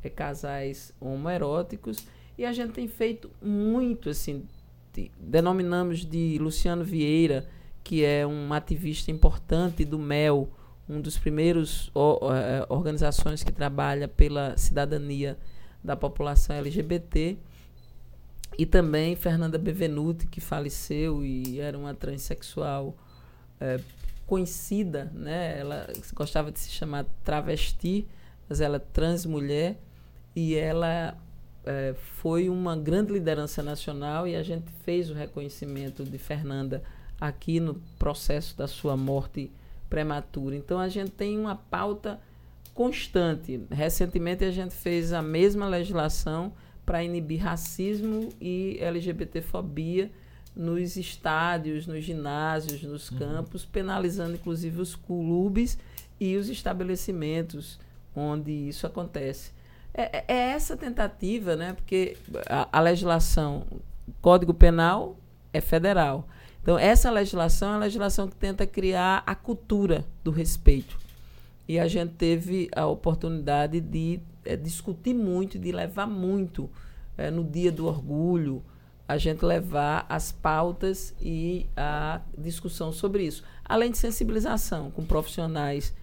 é, 0.03 0.09
casais 0.09 0.93
homoeróticos. 1.01 2.05
E 2.37 2.45
a 2.45 2.53
gente 2.53 2.73
tem 2.73 2.87
feito 2.87 3.31
muito, 3.41 4.11
assim, 4.11 4.45
de, 4.93 5.09
denominamos 5.19 6.05
de 6.05 6.37
Luciano 6.39 6.83
Vieira, 6.83 7.49
que 7.83 8.05
é 8.05 8.27
um 8.27 8.53
ativista 8.53 9.09
importante 9.09 9.83
do 9.83 9.97
MEL, 9.97 10.47
um 10.87 11.01
dos 11.01 11.17
primeiros 11.17 11.91
é, 11.95 12.67
organizações 12.69 13.43
que 13.43 13.51
trabalha 13.51 14.07
pela 14.07 14.55
cidadania 14.57 15.39
da 15.83 15.95
população 15.95 16.55
LGBT. 16.55 17.35
E 18.57 18.65
também 18.65 19.15
Fernanda 19.15 19.57
Bevenuti, 19.57 20.27
que 20.27 20.41
faleceu 20.41 21.23
e 21.23 21.59
era 21.59 21.77
uma 21.77 21.93
transexual 21.93 22.95
é, 23.59 23.79
conhecida, 24.25 25.11
né? 25.13 25.59
Ela 25.59 25.87
gostava 26.13 26.51
de 26.51 26.59
se 26.59 26.69
chamar 26.69 27.05
travesti, 27.23 28.07
mas 28.47 28.61
ela 28.61 28.75
é 28.75 28.79
transmulher 28.79 29.77
e 30.35 30.55
ela 30.55 31.17
é, 31.65 31.95
foi 32.15 32.49
uma 32.49 32.75
grande 32.75 33.13
liderança 33.13 33.63
nacional 33.63 34.27
e 34.27 34.35
a 34.35 34.43
gente 34.43 34.71
fez 34.83 35.09
o 35.09 35.13
reconhecimento 35.13 36.03
de 36.03 36.17
Fernanda 36.17 36.83
aqui 37.19 37.59
no 37.59 37.75
processo 37.97 38.57
da 38.57 38.67
sua 38.67 38.95
morte 38.95 39.51
prematura. 39.89 40.55
Então 40.55 40.79
a 40.79 40.87
gente 40.87 41.11
tem 41.11 41.37
uma 41.37 41.55
pauta 41.55 42.19
constante. 42.73 43.65
Recentemente 43.69 44.45
a 44.45 44.51
gente 44.51 44.73
fez 44.73 45.11
a 45.11 45.21
mesma 45.21 45.67
legislação 45.67 46.53
para 46.89 47.03
inibir 47.03 47.43
racismo 47.43 48.29
e 48.41 48.79
LGBTfobia 48.81 50.09
nos 50.55 50.97
estádios, 50.97 51.85
nos 51.85 52.03
ginásios, 52.03 52.81
nos 52.81 53.11
uhum. 53.11 53.19
campos, 53.19 53.63
penalizando 53.63 54.33
inclusive 54.33 54.81
os 54.81 54.95
clubes 54.95 55.77
e 56.19 56.35
os 56.35 56.49
estabelecimentos 56.49 57.79
onde 58.15 58.51
isso 58.51 58.87
acontece. 58.87 59.51
É, 59.93 60.17
é, 60.17 60.25
é 60.27 60.37
essa 60.53 60.75
tentativa, 60.75 61.55
né? 61.55 61.73
Porque 61.73 62.17
a, 62.47 62.67
a 62.71 62.81
legislação, 62.81 63.67
o 64.07 64.11
Código 64.19 64.51
Penal 64.51 65.15
é 65.53 65.61
federal. 65.61 66.27
Então, 66.59 66.79
essa 66.79 67.11
legislação 67.11 67.73
é 67.73 67.75
a 67.75 67.79
legislação 67.79 68.27
que 68.27 68.35
tenta 68.35 68.65
criar 68.65 69.21
a 69.27 69.35
cultura 69.35 70.03
do 70.23 70.31
respeito. 70.31 70.97
E 71.67 71.77
a 71.77 71.87
gente 71.87 72.13
teve 72.13 72.67
a 72.75 72.87
oportunidade 72.87 73.79
de 73.79 74.19
é, 74.51 74.55
discutir 74.55 75.13
muito, 75.13 75.59
de 75.59 75.71
levar 75.71 76.07
muito 76.07 76.69
é, 77.17 77.29
no 77.29 77.43
dia 77.43 77.71
do 77.71 77.85
orgulho, 77.85 78.63
a 79.07 79.17
gente 79.17 79.43
levar 79.43 80.05
as 80.07 80.31
pautas 80.31 81.15
e 81.21 81.65
a 81.75 82.21
discussão 82.37 82.91
sobre 82.91 83.23
isso. 83.23 83.43
Além 83.65 83.91
de 83.91 83.97
sensibilização 83.97 84.91
com 84.91 85.03
profissionais 85.03 85.93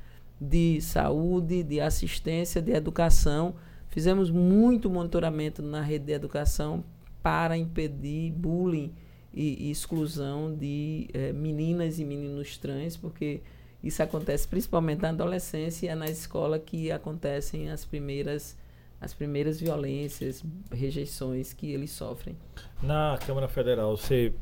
de 0.40 0.80
saúde, 0.80 1.62
de 1.62 1.80
assistência, 1.80 2.60
de 2.60 2.72
educação. 2.72 3.54
Fizemos 3.88 4.30
muito 4.30 4.90
monitoramento 4.90 5.62
na 5.62 5.80
rede 5.80 6.06
de 6.06 6.12
educação 6.12 6.84
para 7.22 7.56
impedir 7.56 8.32
bullying 8.32 8.92
e, 9.32 9.68
e 9.68 9.70
exclusão 9.70 10.54
de 10.54 11.08
é, 11.12 11.32
meninas 11.32 11.98
e 11.98 12.04
meninos 12.04 12.58
trans, 12.58 12.96
porque 12.96 13.40
isso 13.86 14.02
acontece 14.02 14.46
principalmente 14.48 15.02
na 15.02 15.10
adolescência 15.10 15.86
e 15.86 15.88
é 15.88 15.94
na 15.94 16.06
escola 16.06 16.58
que 16.58 16.90
acontecem 16.90 17.70
as 17.70 17.84
primeiras 17.84 18.56
as 18.98 19.12
primeiras 19.12 19.60
violências, 19.60 20.42
rejeições 20.72 21.52
que 21.52 21.70
eles 21.70 21.90
sofrem. 21.90 22.34
Na 22.82 23.18
Câmara 23.26 23.46
Federal, 23.46 23.94
você 23.94 24.32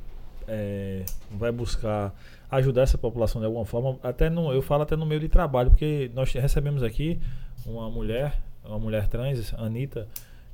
é, 0.47 1.05
vai 1.31 1.51
buscar 1.51 2.15
ajudar 2.51 2.83
essa 2.83 2.97
população 2.97 3.41
de 3.41 3.47
alguma 3.47 3.65
forma, 3.65 3.99
até 4.03 4.31
no, 4.31 4.53
eu 4.53 4.63
falo 4.63 4.85
até 4.85 4.95
no 4.95 5.05
meio 5.05 5.21
de 5.21 5.29
trabalho, 5.29 5.71
porque 5.71 6.09
nós 6.15 6.33
recebemos 6.33 6.85
aqui 6.85 7.21
uma 7.67 7.91
mulher, 7.91 8.41
uma 8.65 8.79
mulher 8.79 9.09
trans, 9.09 9.53
Anitta, 9.55 10.07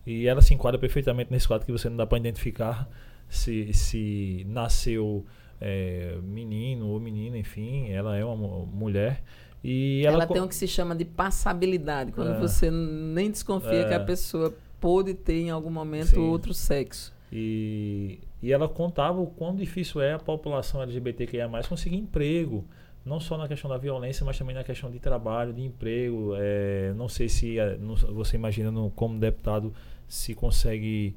e 0.06 0.26
ela 0.26 0.40
se 0.40 0.54
enquadra 0.54 0.80
perfeitamente 0.80 1.30
nesse 1.30 1.46
quadro 1.46 1.66
que 1.66 1.72
você 1.72 1.90
não 1.90 1.98
dá 1.98 2.06
para 2.06 2.18
identificar 2.18 2.88
se, 3.28 3.72
se 3.74 4.46
nasceu 4.48 5.26
é, 5.60 6.16
menino 6.22 6.88
ou 6.88 6.98
menina, 6.98 7.36
enfim, 7.36 7.90
ela 7.90 8.16
é 8.16 8.24
uma 8.24 8.64
mulher. 8.66 9.22
E 9.62 10.02
ela, 10.06 10.24
ela 10.24 10.26
tem 10.26 10.40
o 10.40 10.48
que 10.48 10.54
se 10.54 10.66
chama 10.66 10.94
de 10.94 11.04
passabilidade, 11.04 12.12
quando 12.12 12.32
é, 12.32 12.38
você 12.38 12.70
nem 12.70 13.30
desconfia 13.30 13.82
é, 13.82 13.88
que 13.88 13.94
a 13.94 14.00
pessoa 14.00 14.54
pôde 14.80 15.12
ter 15.12 15.42
em 15.42 15.50
algum 15.50 15.70
momento 15.70 16.10
sim. 16.10 16.18
outro 16.18 16.54
sexo. 16.54 17.12
E, 17.30 18.18
e 18.42 18.52
ela 18.52 18.68
contava 18.68 19.20
o 19.20 19.26
quão 19.26 19.54
difícil 19.54 20.00
é 20.00 20.14
a 20.14 20.18
população 20.18 20.82
LGBTQIA 20.82 21.48
conseguir 21.68 21.96
emprego, 21.96 22.64
não 23.04 23.20
só 23.20 23.36
na 23.36 23.46
questão 23.46 23.70
da 23.70 23.76
violência, 23.76 24.24
mas 24.24 24.38
também 24.38 24.54
na 24.54 24.64
questão 24.64 24.90
de 24.90 24.98
trabalho, 24.98 25.52
de 25.52 25.62
emprego. 25.62 26.32
É, 26.36 26.92
não 26.96 27.08
sei 27.08 27.28
se 27.28 27.58
é, 27.58 27.76
não, 27.76 27.94
você 27.94 28.36
imagina 28.36 28.70
no, 28.70 28.90
como 28.90 29.18
deputado 29.18 29.72
se 30.08 30.34
consegue 30.34 31.14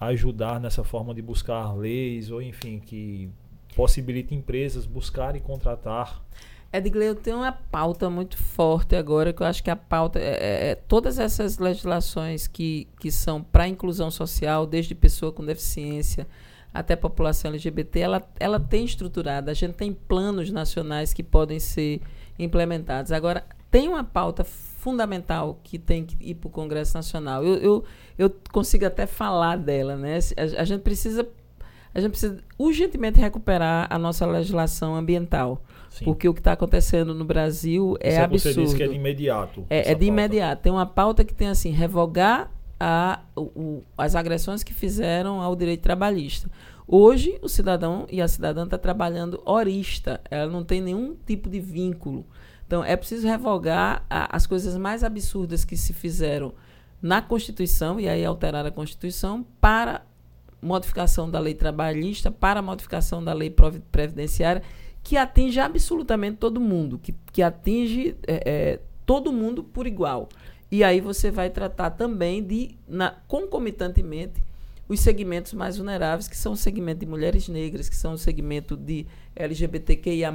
ajudar 0.00 0.60
nessa 0.60 0.84
forma 0.84 1.12
de 1.14 1.20
buscar 1.20 1.72
leis 1.72 2.30
ou 2.30 2.40
enfim 2.40 2.78
que 2.78 3.28
possibilite 3.78 4.34
empresas 4.34 4.84
buscar 4.86 5.36
e 5.36 5.40
contratar 5.40 6.20
Edgley, 6.72 7.06
eu 7.06 7.14
tenho 7.14 7.36
uma 7.38 7.52
pauta 7.52 8.10
muito 8.10 8.36
forte 8.36 8.96
agora, 8.96 9.32
que 9.32 9.40
eu 9.40 9.46
acho 9.46 9.62
que 9.62 9.70
a 9.70 9.76
pauta 9.76 10.18
é, 10.18 10.22
é, 10.22 10.70
é 10.70 10.74
todas 10.74 11.18
essas 11.18 11.58
legislações 11.58 12.46
que, 12.46 12.88
que 13.00 13.10
são 13.10 13.42
para 13.42 13.68
inclusão 13.68 14.10
social, 14.10 14.66
desde 14.66 14.94
pessoa 14.94 15.32
com 15.32 15.44
deficiência 15.44 16.26
até 16.74 16.94
população 16.94 17.50
LGBT, 17.52 18.00
ela, 18.00 18.22
ela 18.38 18.60
tem 18.60 18.84
estruturada. 18.84 19.50
A 19.50 19.54
gente 19.54 19.74
tem 19.74 19.94
planos 19.94 20.50
nacionais 20.50 21.14
que 21.14 21.22
podem 21.22 21.58
ser 21.58 22.02
implementados. 22.38 23.12
Agora, 23.12 23.46
tem 23.70 23.88
uma 23.88 24.04
pauta 24.04 24.44
fundamental 24.44 25.58
que 25.62 25.78
tem 25.78 26.04
que 26.04 26.16
ir 26.20 26.34
para 26.34 26.48
o 26.48 26.50
Congresso 26.50 26.94
Nacional. 26.96 27.44
Eu, 27.44 27.54
eu, 27.56 27.84
eu 28.18 28.36
consigo 28.52 28.86
até 28.86 29.06
falar 29.06 29.56
dela, 29.56 29.96
né? 29.96 30.18
A, 30.36 30.62
a, 30.62 30.64
gente 30.64 30.82
precisa 30.82 31.26
a 31.98 32.00
gente 32.02 32.10
precisa 32.12 32.38
urgentemente 32.58 33.20
recuperar 33.20 33.86
a 33.90 33.98
nossa 33.98 34.26
legislação 34.26 34.94
ambiental. 34.94 35.62
Sim. 35.90 36.04
Porque 36.04 36.28
o 36.28 36.34
que 36.34 36.40
está 36.40 36.52
acontecendo 36.52 37.14
no 37.14 37.24
Brasil 37.24 37.96
é 38.00 38.10
Isso 38.10 38.20
absurdo. 38.20 38.54
Você 38.54 38.62
disse 38.62 38.76
que 38.76 38.82
é 38.82 38.88
de 38.88 38.94
imediato. 38.94 39.66
É, 39.68 39.78
é 39.78 39.82
de 39.82 39.90
pauta. 39.90 40.04
imediato. 40.04 40.62
Tem 40.62 40.72
uma 40.72 40.86
pauta 40.86 41.24
que 41.24 41.34
tem 41.34 41.48
assim, 41.48 41.70
revogar 41.70 42.50
a, 42.78 43.20
o, 43.36 43.82
as 43.96 44.14
agressões 44.14 44.62
que 44.62 44.72
fizeram 44.72 45.40
ao 45.40 45.56
direito 45.56 45.80
trabalhista. 45.80 46.50
Hoje, 46.86 47.38
o 47.42 47.48
cidadão 47.48 48.06
e 48.10 48.22
a 48.22 48.28
cidadã 48.28 48.64
está 48.64 48.78
trabalhando 48.78 49.42
horista, 49.44 50.20
ela 50.30 50.50
não 50.50 50.64
tem 50.64 50.80
nenhum 50.80 51.14
tipo 51.26 51.50
de 51.50 51.60
vínculo. 51.60 52.24
Então, 52.66 52.84
é 52.84 52.96
preciso 52.96 53.26
revogar 53.26 54.04
a, 54.08 54.34
as 54.34 54.46
coisas 54.46 54.76
mais 54.76 55.02
absurdas 55.04 55.64
que 55.64 55.76
se 55.76 55.92
fizeram 55.92 56.54
na 57.00 57.20
Constituição, 57.22 58.00
e 58.00 58.08
aí 58.08 58.24
alterar 58.24 58.64
a 58.66 58.70
Constituição, 58.70 59.44
para 59.60 60.02
modificação 60.60 61.30
da 61.30 61.38
lei 61.38 61.54
trabalhista, 61.54 62.30
para 62.30 62.60
modificação 62.62 63.22
da 63.22 63.32
lei 63.32 63.54
previdenciária, 63.90 64.62
que 65.02 65.16
atinge 65.16 65.60
absolutamente 65.60 66.36
todo 66.36 66.60
mundo, 66.60 66.98
que, 66.98 67.14
que 67.32 67.42
atinge 67.42 68.16
é, 68.26 68.42
é, 68.44 68.80
todo 69.06 69.32
mundo 69.32 69.62
por 69.62 69.86
igual. 69.86 70.28
E 70.70 70.84
aí 70.84 71.00
você 71.00 71.30
vai 71.30 71.48
tratar 71.48 71.90
também 71.90 72.42
de, 72.42 72.76
na, 72.86 73.14
concomitantemente, 73.26 74.42
os 74.88 75.00
segmentos 75.00 75.52
mais 75.52 75.76
vulneráveis, 75.76 76.28
que 76.28 76.36
são 76.36 76.52
o 76.52 76.56
segmento 76.56 77.00
de 77.00 77.06
mulheres 77.06 77.48
negras, 77.48 77.88
que 77.88 77.96
são 77.96 78.14
o 78.14 78.18
segmento 78.18 78.76
de 78.76 79.06
LGBTQIA, 79.36 80.32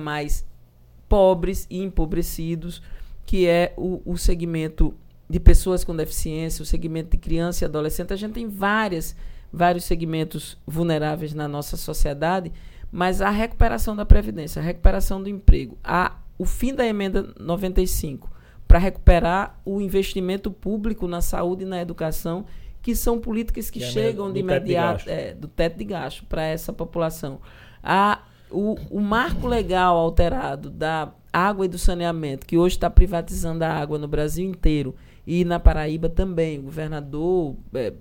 pobres 1.09 1.67
e 1.69 1.81
empobrecidos, 1.81 2.81
que 3.25 3.47
é 3.47 3.73
o, 3.77 4.01
o 4.05 4.17
segmento 4.17 4.93
de 5.29 5.39
pessoas 5.39 5.83
com 5.83 5.95
deficiência, 5.95 6.61
o 6.61 6.65
segmento 6.65 7.11
de 7.11 7.17
criança 7.17 7.63
e 7.63 7.65
adolescente. 7.65 8.13
A 8.13 8.15
gente 8.15 8.33
tem 8.33 8.47
várias, 8.47 9.15
vários 9.53 9.83
segmentos 9.83 10.57
vulneráveis 10.65 11.35
na 11.35 11.47
nossa 11.47 11.77
sociedade, 11.77 12.51
mas 12.91 13.21
a 13.21 13.29
recuperação 13.29 13.95
da 13.95 14.05
Previdência, 14.05 14.59
a 14.59 14.65
recuperação 14.65 15.21
do 15.21 15.29
emprego, 15.29 15.77
a, 15.83 16.17
o 16.37 16.45
fim 16.45 16.73
da 16.73 16.85
emenda 16.85 17.33
95, 17.39 18.31
para 18.67 18.79
recuperar 18.79 19.59
o 19.63 19.79
investimento 19.79 20.49
público 20.49 21.07
na 21.07 21.21
saúde 21.21 21.63
e 21.63 21.67
na 21.67 21.79
educação, 21.79 22.45
que 22.81 22.95
são 22.95 23.19
políticas 23.19 23.69
que, 23.69 23.79
que 23.79 23.85
é 23.85 23.87
chegam 23.87 24.33
de 24.33 24.39
imediato 24.39 25.07
é, 25.07 25.33
do 25.33 25.47
teto 25.47 25.77
de 25.77 25.85
gasto 25.85 26.25
para 26.25 26.43
essa 26.43 26.73
população. 26.73 27.39
A, 27.83 28.23
o, 28.49 28.75
o 28.89 28.99
marco 28.99 29.47
legal 29.47 29.95
alterado 29.97 30.69
da 30.69 31.13
água 31.31 31.65
e 31.65 31.69
do 31.69 31.77
saneamento, 31.77 32.45
que 32.45 32.57
hoje 32.57 32.75
está 32.75 32.89
privatizando 32.89 33.63
a 33.63 33.69
água 33.69 33.97
no 33.97 34.07
Brasil 34.07 34.47
inteiro 34.47 34.95
e 35.25 35.45
na 35.45 35.59
Paraíba 35.59 36.09
também. 36.09 36.59
O 36.59 36.63
governador 36.63 37.55
é, 37.73 37.93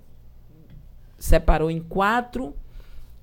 separou 1.23 1.71
em 1.71 1.79
quatro 1.79 2.53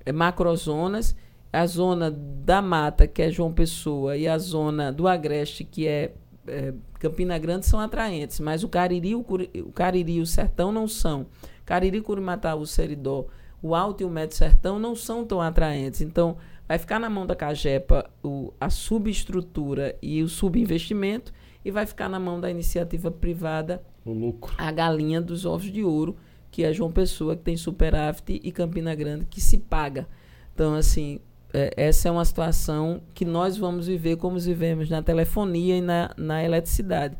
é, 0.03 0.11
macrozonas. 0.11 1.15
A 1.53 1.65
zona 1.65 2.09
da 2.09 2.61
mata, 2.61 3.05
que 3.05 3.21
é 3.21 3.29
João 3.29 3.51
Pessoa, 3.51 4.15
e 4.15 4.25
a 4.27 4.37
zona 4.37 4.91
do 4.91 5.05
Agreste, 5.07 5.65
que 5.65 5.85
é, 5.85 6.13
é 6.47 6.73
Campina 6.97 7.37
Grande, 7.37 7.65
são 7.65 7.79
atraentes. 7.79 8.39
Mas 8.39 8.63
o 8.63 8.69
Cariri, 8.69 9.13
o, 9.15 9.19
o 9.19 9.71
Cariri 9.71 10.13
e 10.13 10.21
o 10.21 10.25
Sertão 10.25 10.71
não 10.71 10.87
são. 10.87 11.27
Cariri, 11.65 12.01
Curimataú, 12.01 12.65
Seridó, 12.65 13.27
o 13.61 13.75
Alto 13.75 14.01
e 14.01 14.05
o 14.05 14.09
Médio 14.09 14.35
Sertão 14.35 14.79
não 14.79 14.95
são 14.95 15.25
tão 15.25 15.41
atraentes. 15.41 16.01
Então, 16.01 16.37
vai 16.67 16.79
ficar 16.79 16.99
na 16.99 17.09
mão 17.09 17.27
da 17.27 17.35
Cagepa 17.35 18.09
o, 18.23 18.53
a 18.59 18.69
subestrutura 18.69 19.95
e 20.01 20.23
o 20.23 20.29
subinvestimento 20.29 21.33
e 21.63 21.69
vai 21.69 21.85
ficar 21.85 22.09
na 22.09 22.19
mão 22.19 22.39
da 22.39 22.49
iniciativa 22.49 23.11
privada 23.11 23.83
o 24.05 24.11
lucro. 24.11 24.55
a 24.57 24.71
galinha 24.71 25.21
dos 25.21 25.45
ovos 25.45 25.71
de 25.71 25.83
ouro, 25.83 26.15
que 26.51 26.63
é 26.63 26.73
João 26.73 26.91
Pessoa, 26.91 27.35
que 27.35 27.43
tem 27.43 27.55
superávit, 27.55 28.39
e 28.43 28.51
Campina 28.51 28.93
Grande, 28.93 29.25
que 29.25 29.39
se 29.39 29.57
paga. 29.57 30.07
Então, 30.53 30.75
assim, 30.75 31.19
é, 31.53 31.73
essa 31.77 32.09
é 32.09 32.11
uma 32.11 32.25
situação 32.25 33.01
que 33.13 33.25
nós 33.25 33.57
vamos 33.57 33.87
viver 33.87 34.17
como 34.17 34.37
vivemos 34.37 34.89
na 34.89 35.01
telefonia 35.01 35.77
e 35.77 35.81
na, 35.81 36.11
na 36.17 36.43
eletricidade. 36.43 37.17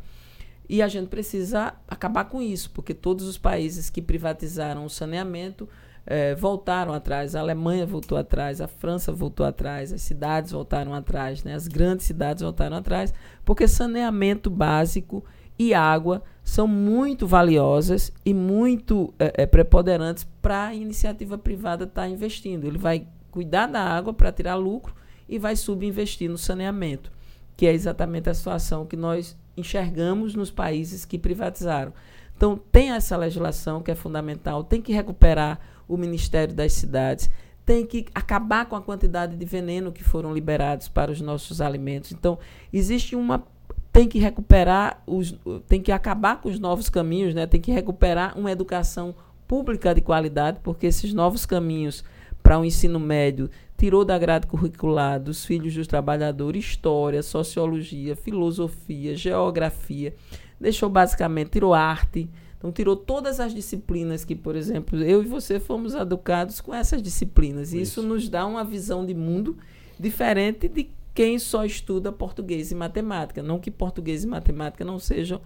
E 0.69 0.81
a 0.81 0.87
gente 0.87 1.07
precisa 1.07 1.73
acabar 1.87 2.25
com 2.25 2.41
isso, 2.41 2.71
porque 2.71 2.93
todos 2.93 3.25
os 3.25 3.37
países 3.37 3.89
que 3.89 4.01
privatizaram 4.01 4.85
o 4.85 4.89
saneamento 4.89 5.67
é, 6.05 6.33
voltaram 6.35 6.93
atrás. 6.93 7.35
A 7.35 7.39
Alemanha 7.41 7.85
voltou 7.85 8.17
atrás, 8.17 8.61
a 8.61 8.67
França 8.67 9.11
voltou 9.11 9.45
atrás, 9.45 9.91
as 9.91 10.01
cidades 10.01 10.51
voltaram 10.51 10.93
atrás, 10.93 11.43
né? 11.43 11.53
as 11.53 11.67
grandes 11.67 12.05
cidades 12.05 12.41
voltaram 12.41 12.77
atrás, 12.77 13.13
porque 13.43 13.67
saneamento 13.67 14.49
básico 14.49 15.23
e 15.59 15.73
água 15.73 16.23
são 16.51 16.67
muito 16.67 17.25
valiosas 17.25 18.11
e 18.25 18.33
muito 18.33 19.13
é, 19.17 19.43
é, 19.43 19.45
preponderantes 19.45 20.27
para 20.41 20.65
a 20.65 20.75
iniciativa 20.75 21.37
privada 21.37 21.85
estar 21.85 22.01
tá 22.01 22.09
investindo. 22.09 22.65
Ele 22.65 22.77
vai 22.77 23.07
cuidar 23.31 23.67
da 23.67 23.81
água 23.81 24.13
para 24.13 24.33
tirar 24.33 24.55
lucro 24.55 24.93
e 25.29 25.39
vai 25.39 25.55
subinvestir 25.55 26.29
no 26.29 26.37
saneamento, 26.37 27.09
que 27.55 27.65
é 27.65 27.71
exatamente 27.71 28.29
a 28.29 28.33
situação 28.33 28.85
que 28.85 28.97
nós 28.97 29.37
enxergamos 29.55 30.35
nos 30.35 30.51
países 30.51 31.05
que 31.05 31.17
privatizaram. 31.17 31.93
Então, 32.35 32.59
tem 32.69 32.91
essa 32.91 33.15
legislação 33.15 33.81
que 33.81 33.89
é 33.89 33.95
fundamental, 33.95 34.61
tem 34.61 34.81
que 34.81 34.91
recuperar 34.91 35.57
o 35.87 35.95
Ministério 35.95 36.53
das 36.53 36.73
Cidades, 36.73 37.29
tem 37.65 37.85
que 37.85 38.07
acabar 38.13 38.65
com 38.65 38.75
a 38.75 38.81
quantidade 38.81 39.37
de 39.37 39.45
veneno 39.45 39.89
que 39.89 40.03
foram 40.03 40.33
liberados 40.33 40.89
para 40.89 41.11
os 41.11 41.21
nossos 41.21 41.61
alimentos. 41.61 42.11
Então, 42.11 42.37
existe 42.73 43.15
uma 43.15 43.41
tem 43.91 44.07
que 44.07 44.19
recuperar 44.19 45.01
os 45.05 45.37
tem 45.67 45.81
que 45.81 45.91
acabar 45.91 46.39
com 46.41 46.49
os 46.49 46.59
novos 46.59 46.89
caminhos, 46.89 47.33
né? 47.33 47.45
Tem 47.45 47.59
que 47.59 47.71
recuperar 47.71 48.37
uma 48.37 48.51
educação 48.51 49.13
pública 49.47 49.93
de 49.93 50.01
qualidade, 50.01 50.59
porque 50.63 50.87
esses 50.87 51.13
novos 51.13 51.45
caminhos 51.45 52.03
para 52.41 52.57
o 52.57 52.65
ensino 52.65 52.99
médio 52.99 53.49
tirou 53.77 54.05
da 54.05 54.17
grade 54.17 54.47
curricular 54.47 55.19
dos 55.19 55.45
filhos 55.45 55.73
dos 55.73 55.87
trabalhadores 55.87 56.63
história, 56.63 57.21
sociologia, 57.21 58.15
filosofia, 58.15 59.15
geografia, 59.15 60.15
deixou 60.59 60.89
basicamente 60.89 61.51
tirou 61.51 61.73
arte, 61.73 62.29
então, 62.61 62.71
tirou 62.71 62.95
todas 62.95 63.39
as 63.39 63.55
disciplinas 63.55 64.23
que, 64.23 64.35
por 64.35 64.55
exemplo, 64.55 65.01
eu 65.01 65.23
e 65.23 65.25
você 65.25 65.59
fomos 65.59 65.95
educados 65.95 66.61
com 66.61 66.75
essas 66.75 67.01
disciplinas. 67.01 67.73
E 67.73 67.81
isso. 67.81 67.99
isso 67.99 68.07
nos 68.07 68.29
dá 68.29 68.45
uma 68.45 68.63
visão 68.63 69.03
de 69.03 69.15
mundo 69.15 69.57
diferente 69.99 70.67
de 70.67 70.91
quem 71.13 71.37
só 71.37 71.65
estuda 71.65 72.11
português 72.11 72.71
e 72.71 72.75
matemática. 72.75 73.43
Não 73.43 73.59
que 73.59 73.69
português 73.69 74.23
e 74.23 74.27
matemática 74.27 74.85
não 74.85 74.99
sejam 74.99 75.41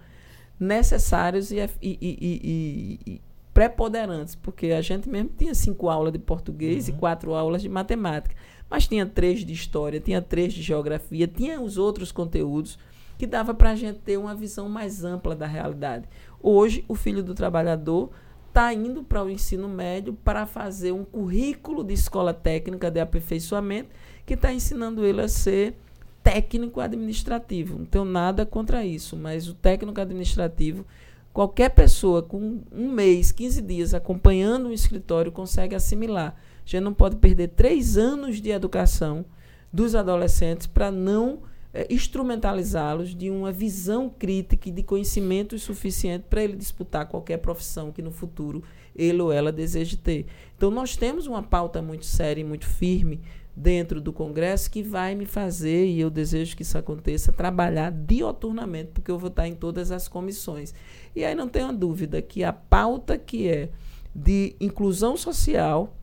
necessários 0.58 1.50
e, 1.50 1.58
e, 1.82 1.98
e, 2.00 3.00
e 3.06 3.20
preponderantes, 3.52 4.34
porque 4.34 4.66
a 4.72 4.80
gente 4.80 5.08
mesmo 5.08 5.30
tinha 5.36 5.54
cinco 5.54 5.88
aulas 5.88 6.12
de 6.12 6.18
português 6.18 6.88
uhum. 6.88 6.94
e 6.94 6.98
quatro 6.98 7.34
aulas 7.34 7.62
de 7.62 7.68
matemática. 7.68 8.36
Mas 8.68 8.86
tinha 8.86 9.06
três 9.06 9.44
de 9.44 9.52
história, 9.52 10.00
tinha 10.00 10.20
três 10.20 10.52
de 10.52 10.62
geografia, 10.62 11.26
tinha 11.26 11.60
os 11.60 11.78
outros 11.78 12.12
conteúdos 12.12 12.78
que 13.16 13.26
dava 13.26 13.54
para 13.54 13.70
a 13.70 13.74
gente 13.74 13.98
ter 14.00 14.18
uma 14.18 14.34
visão 14.34 14.68
mais 14.68 15.04
ampla 15.04 15.34
da 15.34 15.46
realidade. 15.46 16.06
Hoje, 16.40 16.84
o 16.86 16.94
filho 16.94 17.22
do 17.22 17.34
trabalhador 17.34 18.10
está 18.48 18.72
indo 18.72 19.02
para 19.02 19.24
o 19.24 19.30
ensino 19.30 19.68
médio 19.68 20.12
para 20.12 20.46
fazer 20.46 20.92
um 20.92 21.04
currículo 21.04 21.84
de 21.84 21.94
escola 21.94 22.32
técnica 22.34 22.90
de 22.90 23.00
aperfeiçoamento 23.00 23.90
que 24.26 24.34
está 24.34 24.52
ensinando 24.52 25.06
ele 25.06 25.22
a 25.22 25.28
ser 25.28 25.74
técnico 26.22 26.80
administrativo. 26.80 27.78
Não 27.78 27.86
tenho 27.86 28.04
nada 28.04 28.44
contra 28.44 28.84
isso, 28.84 29.16
mas 29.16 29.48
o 29.48 29.54
técnico 29.54 30.00
administrativo, 30.00 30.84
qualquer 31.32 31.70
pessoa 31.70 32.20
com 32.20 32.60
um 32.72 32.90
mês, 32.90 33.30
15 33.30 33.62
dias 33.62 33.94
acompanhando 33.94 34.68
um 34.68 34.72
escritório 34.72 35.30
consegue 35.30 35.76
assimilar. 35.76 36.34
A 36.66 36.68
gente 36.68 36.82
não 36.82 36.92
pode 36.92 37.14
perder 37.16 37.48
três 37.50 37.96
anos 37.96 38.40
de 38.40 38.50
educação 38.50 39.24
dos 39.72 39.94
adolescentes 39.94 40.66
para 40.66 40.90
não 40.90 41.42
é, 41.72 41.86
instrumentalizá-los 41.88 43.14
de 43.14 43.30
uma 43.30 43.52
visão 43.52 44.08
crítica 44.08 44.68
e 44.68 44.72
de 44.72 44.82
conhecimento 44.82 45.56
suficiente 45.58 46.24
para 46.28 46.42
ele 46.42 46.56
disputar 46.56 47.06
qualquer 47.06 47.36
profissão 47.36 47.92
que 47.92 48.02
no 48.02 48.10
futuro 48.10 48.64
ele 48.96 49.20
ou 49.20 49.30
ela 49.30 49.52
deseje 49.52 49.96
ter. 49.96 50.26
Então, 50.56 50.70
nós 50.70 50.96
temos 50.96 51.26
uma 51.26 51.42
pauta 51.42 51.80
muito 51.80 52.06
séria 52.06 52.40
e 52.40 52.44
muito 52.44 52.66
firme 52.66 53.20
dentro 53.56 54.02
do 54.02 54.12
Congresso 54.12 54.70
que 54.70 54.82
vai 54.82 55.14
me 55.14 55.24
fazer, 55.24 55.86
e 55.86 55.98
eu 55.98 56.10
desejo 56.10 56.54
que 56.54 56.62
isso 56.62 56.76
aconteça, 56.76 57.32
trabalhar 57.32 57.90
dioturnamente, 57.90 58.90
porque 58.92 59.10
eu 59.10 59.18
vou 59.18 59.30
estar 59.30 59.48
em 59.48 59.54
todas 59.54 59.90
as 59.90 60.06
comissões. 60.06 60.74
E 61.14 61.24
aí 61.24 61.34
não 61.34 61.48
tenho 61.48 61.72
dúvida 61.72 62.20
que 62.20 62.44
a 62.44 62.52
pauta 62.52 63.16
que 63.16 63.48
é 63.48 63.70
de 64.14 64.54
inclusão 64.60 65.16
social, 65.16 65.96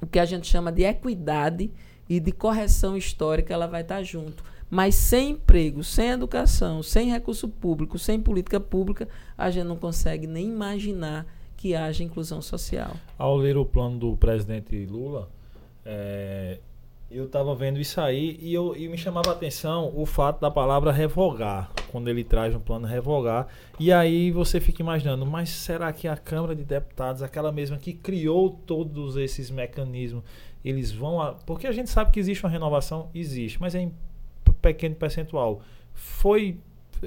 o 0.00 0.06
que 0.06 0.18
a 0.18 0.24
gente 0.24 0.48
chama 0.48 0.72
de 0.72 0.82
equidade 0.82 1.70
e 2.08 2.18
de 2.18 2.32
correção 2.32 2.96
histórica, 2.96 3.54
ela 3.54 3.68
vai 3.68 3.82
estar 3.82 4.02
junto. 4.02 4.42
Mas 4.68 4.96
sem 4.96 5.30
emprego, 5.30 5.84
sem 5.84 6.08
educação, 6.08 6.82
sem 6.82 7.10
recurso 7.10 7.48
público, 7.48 7.98
sem 7.98 8.20
política 8.20 8.58
pública, 8.58 9.06
a 9.38 9.50
gente 9.50 9.66
não 9.66 9.76
consegue 9.76 10.26
nem 10.26 10.48
imaginar 10.48 11.26
que 11.56 11.76
haja 11.76 12.02
inclusão 12.02 12.42
social. 12.42 12.96
Ao 13.16 13.36
ler 13.36 13.56
o 13.56 13.64
plano 13.64 13.98
do 13.98 14.16
presidente 14.16 14.84
Lula, 14.86 15.30
é, 15.84 16.58
eu 17.12 17.26
estava 17.26 17.54
vendo 17.54 17.78
isso 17.78 18.00
aí 18.00 18.38
e, 18.40 18.54
eu, 18.54 18.74
e 18.74 18.88
me 18.88 18.96
chamava 18.96 19.30
a 19.30 19.32
atenção 19.32 19.92
o 19.94 20.06
fato 20.06 20.40
da 20.40 20.50
palavra 20.50 20.90
revogar, 20.90 21.70
quando 21.90 22.08
ele 22.08 22.24
traz 22.24 22.54
um 22.54 22.60
plano 22.60 22.86
revogar. 22.86 23.48
E 23.78 23.92
aí 23.92 24.30
você 24.30 24.60
fica 24.60 24.82
imaginando, 24.82 25.26
mas 25.26 25.50
será 25.50 25.92
que 25.92 26.08
a 26.08 26.16
Câmara 26.16 26.54
de 26.54 26.64
Deputados, 26.64 27.22
aquela 27.22 27.52
mesma 27.52 27.76
que 27.76 27.92
criou 27.92 28.50
todos 28.50 29.16
esses 29.16 29.50
mecanismos, 29.50 30.24
eles 30.64 30.90
vão. 30.90 31.20
A, 31.20 31.32
porque 31.32 31.66
a 31.66 31.72
gente 31.72 31.90
sabe 31.90 32.10
que 32.10 32.20
existe 32.20 32.44
uma 32.44 32.50
renovação, 32.50 33.10
existe, 33.14 33.60
mas 33.60 33.74
é 33.74 33.90
pequeno 34.62 34.94
percentual. 34.94 35.60
Foi 35.92 36.56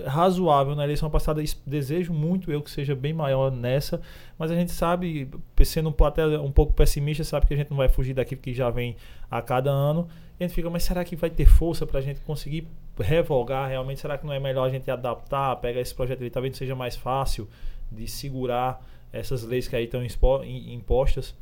razoável 0.05 0.75
na 0.75 0.83
eleição 0.83 1.09
passada. 1.09 1.41
Desejo 1.65 2.13
muito 2.13 2.51
eu 2.51 2.61
que 2.61 2.69
seja 2.69 2.95
bem 2.95 3.13
maior 3.13 3.51
nessa, 3.51 4.01
mas 4.37 4.51
a 4.51 4.55
gente 4.55 4.71
sabe, 4.71 5.29
sendo 5.63 5.95
até 6.03 6.25
um 6.39 6.51
pouco 6.51 6.73
pessimista, 6.73 7.23
sabe 7.23 7.45
que 7.45 7.53
a 7.53 7.57
gente 7.57 7.69
não 7.69 7.77
vai 7.77 7.87
fugir 7.87 8.13
daquilo 8.13 8.41
que 8.41 8.53
já 8.53 8.69
vem 8.69 8.95
a 9.29 9.41
cada 9.41 9.71
ano. 9.71 10.07
E 10.39 10.43
a 10.43 10.47
gente 10.47 10.55
fica, 10.55 10.69
mas 10.69 10.83
será 10.83 11.03
que 11.05 11.15
vai 11.15 11.29
ter 11.29 11.45
força 11.45 11.85
para 11.85 11.99
a 11.99 12.01
gente 12.01 12.19
conseguir 12.21 12.67
revogar 12.99 13.69
realmente? 13.69 14.01
Será 14.01 14.17
que 14.17 14.25
não 14.25 14.33
é 14.33 14.39
melhor 14.39 14.67
a 14.67 14.69
gente 14.69 14.89
adaptar, 14.91 15.55
pegar 15.57 15.79
esse 15.79 15.95
projeto 15.95 16.21
ali, 16.21 16.29
talvez 16.29 16.55
seja 16.57 16.75
mais 16.75 16.95
fácil 16.95 17.47
de 17.91 18.07
segurar 18.07 18.85
essas 19.13 19.43
leis 19.43 19.67
que 19.67 19.75
aí 19.75 19.85
estão 19.85 20.01
impostas? 20.43 21.33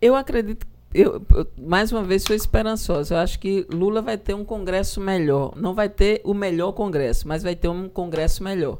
Eu 0.00 0.16
acredito 0.16 0.66
eu, 0.94 1.20
eu, 1.34 1.46
mais 1.58 1.90
uma 1.90 2.04
vez 2.04 2.22
sou 2.22 2.36
esperançosa. 2.36 3.14
Eu 3.14 3.18
acho 3.18 3.38
que 3.40 3.66
Lula 3.70 4.00
vai 4.00 4.16
ter 4.16 4.32
um 4.34 4.44
congresso 4.44 5.00
melhor. 5.00 5.54
Não 5.56 5.74
vai 5.74 5.88
ter 5.88 6.20
o 6.24 6.32
melhor 6.32 6.72
congresso, 6.72 7.26
mas 7.26 7.42
vai 7.42 7.56
ter 7.56 7.68
um 7.68 7.88
congresso 7.88 8.44
melhor. 8.44 8.78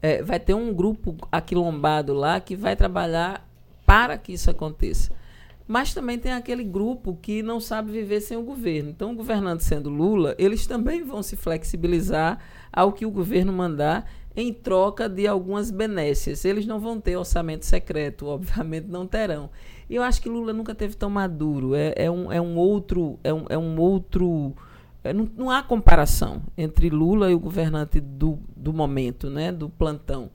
É, 0.00 0.22
vai 0.22 0.40
ter 0.40 0.54
um 0.54 0.72
grupo 0.72 1.16
aquilombado 1.30 2.14
lá 2.14 2.40
que 2.40 2.56
vai 2.56 2.74
trabalhar 2.74 3.46
para 3.84 4.16
que 4.16 4.32
isso 4.32 4.50
aconteça. 4.50 5.12
Mas 5.68 5.94
também 5.94 6.18
tem 6.18 6.32
aquele 6.32 6.64
grupo 6.64 7.16
que 7.20 7.42
não 7.42 7.60
sabe 7.60 7.92
viver 7.92 8.20
sem 8.20 8.36
o 8.36 8.42
governo. 8.42 8.90
Então, 8.90 9.12
o 9.12 9.14
governante 9.14 9.62
sendo 9.62 9.88
Lula, 9.90 10.34
eles 10.38 10.66
também 10.66 11.04
vão 11.04 11.22
se 11.22 11.36
flexibilizar 11.36 12.38
ao 12.72 12.92
que 12.92 13.06
o 13.06 13.10
governo 13.10 13.52
mandar 13.52 14.10
em 14.34 14.52
troca 14.52 15.08
de 15.08 15.26
algumas 15.26 15.70
benécias. 15.70 16.44
Eles 16.44 16.66
não 16.66 16.80
vão 16.80 17.00
ter 17.00 17.16
orçamento 17.16 17.66
secreto, 17.66 18.26
obviamente 18.26 18.88
não 18.88 19.06
terão. 19.06 19.50
Eu 19.94 20.02
acho 20.02 20.22
que 20.22 20.28
Lula 20.28 20.52
nunca 20.52 20.74
teve 20.74 20.96
tão 20.96 21.10
maduro. 21.10 21.74
É, 21.74 21.92
é, 21.96 22.10
um, 22.10 22.32
é 22.32 22.40
um 22.40 22.56
outro. 22.56 23.18
É 23.22 23.32
um, 23.32 23.44
é 23.48 23.58
um 23.58 23.78
outro. 23.78 24.54
É, 25.04 25.12
não, 25.12 25.28
não, 25.36 25.50
há 25.50 25.62
comparação 25.62 26.42
entre 26.56 26.88
Lula 26.88 27.30
e 27.30 27.34
o 27.34 27.38
governante 27.38 28.00
do, 28.00 28.38
do 28.56 28.72
momento, 28.72 29.28
né, 29.28 29.50
do 29.52 29.68
plantão. 29.68 30.30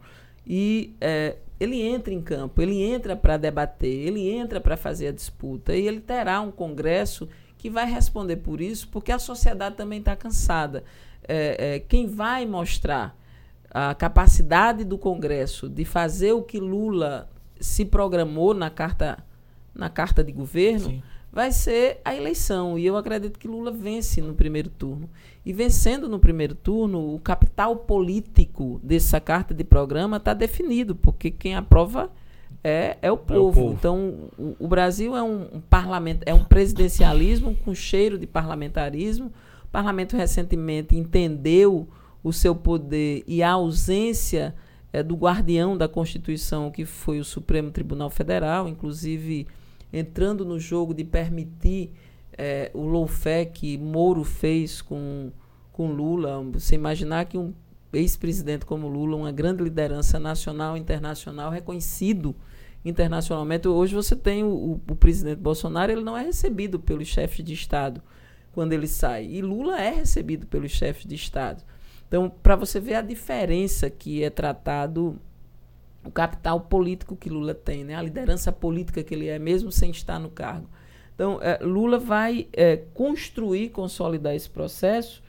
E 0.45 0.95
é, 1.01 1.37
ele 1.59 1.81
entra 1.81 2.13
em 2.13 2.21
campo, 2.21 2.61
ele 2.61 2.83
entra 2.83 3.15
para 3.15 3.37
debater, 3.37 4.07
ele 4.07 4.29
entra 4.29 4.61
para 4.61 4.77
fazer 4.77 5.07
a 5.07 5.11
disputa. 5.11 5.75
E 5.75 5.87
ele 5.87 5.99
terá 5.99 6.39
um 6.41 6.51
Congresso 6.51 7.27
que 7.57 7.69
vai 7.69 7.89
responder 7.89 8.37
por 8.37 8.61
isso, 8.61 8.87
porque 8.89 9.11
a 9.11 9.17
sociedade 9.17 9.75
também 9.75 9.99
está 9.99 10.15
cansada. 10.15 10.83
É, 11.27 11.75
é, 11.75 11.79
quem 11.79 12.05
vai 12.05 12.45
mostrar 12.45 13.17
a 13.71 13.93
capacidade 13.95 14.83
do 14.83 14.97
Congresso 14.97 15.67
de 15.67 15.83
fazer 15.83 16.33
o 16.33 16.43
que 16.43 16.59
Lula 16.59 17.29
se 17.59 17.83
programou 17.83 18.53
na 18.53 18.69
carta 18.69 19.17
na 19.78 19.89
carta 19.89 20.23
de 20.23 20.32
governo, 20.32 20.89
Sim. 20.89 21.03
vai 21.32 21.51
ser 21.51 22.01
a 22.03 22.15
eleição. 22.15 22.78
E 22.78 22.86
eu 22.86 22.97
acredito 22.97 23.38
que 23.38 23.47
Lula 23.47 23.71
vence 23.71 24.19
no 24.21 24.34
primeiro 24.34 24.69
turno. 24.69 25.09
E 25.45 25.53
vencendo 25.53 26.09
no 26.09 26.19
primeiro 26.19 26.55
turno, 26.55 27.13
o 27.13 27.19
capital 27.19 27.75
político 27.75 28.82
dessa 28.84 29.19
carta 29.21 29.53
de 29.53 29.63
programa 29.63 30.17
está 30.17 30.34
definido, 30.34 30.95
porque 30.95 31.32
quem 31.32 31.55
aprova 31.55 32.11
é, 32.63 32.97
é, 33.01 33.11
o, 33.11 33.17
povo. 33.17 33.38
É 33.38 33.39
o 33.39 33.53
povo. 33.53 33.73
Então, 33.73 34.13
o, 34.38 34.55
o, 34.59 34.67
Brasil 34.67 35.15
é 35.15 35.23
um, 35.23 35.47
um 35.53 35.61
parlamento, 35.61 36.23
é 36.25 36.34
um 36.34 36.43
presidencialismo 36.43 37.55
com 37.63 37.73
cheiro 37.73 38.17
de 38.17 38.28
parlamentarismo. 38.28 39.32
O 39.63 39.67
parlamento 39.71 40.17
recentemente 40.17 40.95
entendeu 40.95 41.88
o 42.23 42.34
seu 42.34 42.55
poder 42.55 43.23
e 43.28 43.41
a 43.41 43.51
ausência 43.51 44.55
é, 44.91 45.03
do 45.03 45.15
guardião 45.15 45.78
da 45.78 45.88
Constituição, 45.88 46.71
que 46.71 46.86
foi 46.86 47.19
o 47.19 47.23
Supremo 47.23 47.71
Tribunal 47.71 48.09
Federal, 48.09 48.67
inclusive 48.67 49.47
entrando 49.97 50.45
no 50.45 50.59
jogo 50.59 50.93
de 50.93 51.03
permitir 51.03 51.91
é, 52.37 52.71
o 52.73 52.85
lawfare 52.87 53.47
que 53.47 53.77
Moro 53.77 54.23
fez 54.23 54.81
com, 54.81 55.31
com 55.71 55.91
Lula. 55.91 56.41
Você 56.53 56.75
imaginar 56.75 57.25
que 57.25 57.37
um 57.37 57.53
ex-presidente 57.91 58.65
como 58.65 58.87
Lula, 58.87 59.15
uma 59.15 59.31
grande 59.31 59.63
liderança 59.63 60.19
nacional 60.19 60.77
e 60.77 60.79
internacional, 60.79 61.51
reconhecido 61.51 62.35
internacionalmente. 62.85 63.67
Hoje 63.67 63.95
você 63.95 64.15
tem 64.15 64.43
o, 64.43 64.47
o, 64.47 64.81
o, 64.89 64.95
presidente 64.95 65.39
Bolsonaro, 65.39 65.91
ele 65.91 66.03
não 66.03 66.17
é 66.17 66.23
recebido 66.23 66.79
pelos 66.79 67.07
chefes 67.07 67.43
de 67.43 67.53
Estado 67.53 68.01
quando 68.51 68.73
ele 68.73 68.87
sai. 68.87 69.25
E 69.25 69.41
Lula 69.41 69.79
é 69.79 69.89
recebido 69.89 70.47
pelos 70.47 70.71
chefes 70.71 71.05
de 71.05 71.15
Estado. 71.15 71.63
Então, 72.07 72.29
para 72.29 72.55
você 72.55 72.79
ver 72.79 72.95
a 72.95 73.01
diferença 73.01 73.89
que 73.89 74.23
é 74.23 74.29
tratado 74.29 75.19
o 76.07 76.11
capital 76.11 76.61
político 76.61 77.17
que 77.17 77.29
Lula 77.29 77.53
tem, 77.53 77.83
né? 77.83 77.93
a 77.93 78.01
liderança 78.01 78.49
política 78.51 79.03
que 79.03 79.13
ele 79.13 79.27
é, 79.27 79.37
mesmo 79.37 79.71
sem 79.71 79.91
estar 79.91 80.17
no 80.17 80.29
cargo. 80.29 80.69
Então, 81.13 81.39
é, 81.41 81.59
Lula 81.61 81.99
vai 81.99 82.47
é, 82.53 82.77
construir, 82.93 83.69
consolidar 83.69 84.33
esse 84.33 84.49
processo, 84.49 85.21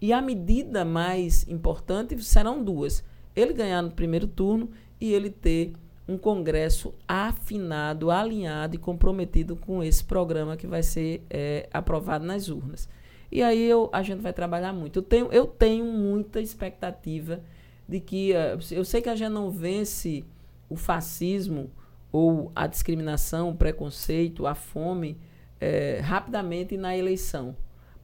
e 0.00 0.12
a 0.12 0.22
medida 0.22 0.84
mais 0.84 1.46
importante 1.48 2.18
serão 2.24 2.64
duas: 2.64 3.04
ele 3.36 3.52
ganhar 3.52 3.82
no 3.82 3.90
primeiro 3.90 4.26
turno 4.26 4.70
e 5.00 5.12
ele 5.12 5.28
ter 5.28 5.74
um 6.08 6.16
Congresso 6.16 6.94
afinado, 7.06 8.10
alinhado 8.10 8.74
e 8.74 8.78
comprometido 8.78 9.54
com 9.54 9.82
esse 9.82 10.02
programa 10.02 10.56
que 10.56 10.66
vai 10.66 10.82
ser 10.82 11.24
é, 11.28 11.68
aprovado 11.72 12.24
nas 12.24 12.48
urnas. 12.48 12.88
E 13.30 13.42
aí 13.42 13.62
eu, 13.62 13.88
a 13.92 14.02
gente 14.02 14.20
vai 14.20 14.32
trabalhar 14.32 14.72
muito. 14.72 14.98
Eu 14.98 15.02
tenho, 15.02 15.32
eu 15.32 15.46
tenho 15.46 15.84
muita 15.84 16.40
expectativa 16.40 17.40
de 17.88 18.00
que 18.00 18.32
uh, 18.32 18.58
eu 18.74 18.84
sei 18.84 19.00
que 19.02 19.08
a 19.08 19.16
gente 19.16 19.32
não 19.32 19.50
vence 19.50 20.24
o 20.68 20.76
fascismo 20.76 21.70
ou 22.10 22.52
a 22.54 22.66
discriminação, 22.66 23.50
o 23.50 23.54
preconceito, 23.54 24.46
a 24.46 24.54
fome 24.54 25.18
é, 25.60 26.00
rapidamente 26.00 26.76
na 26.76 26.96
eleição, 26.96 27.56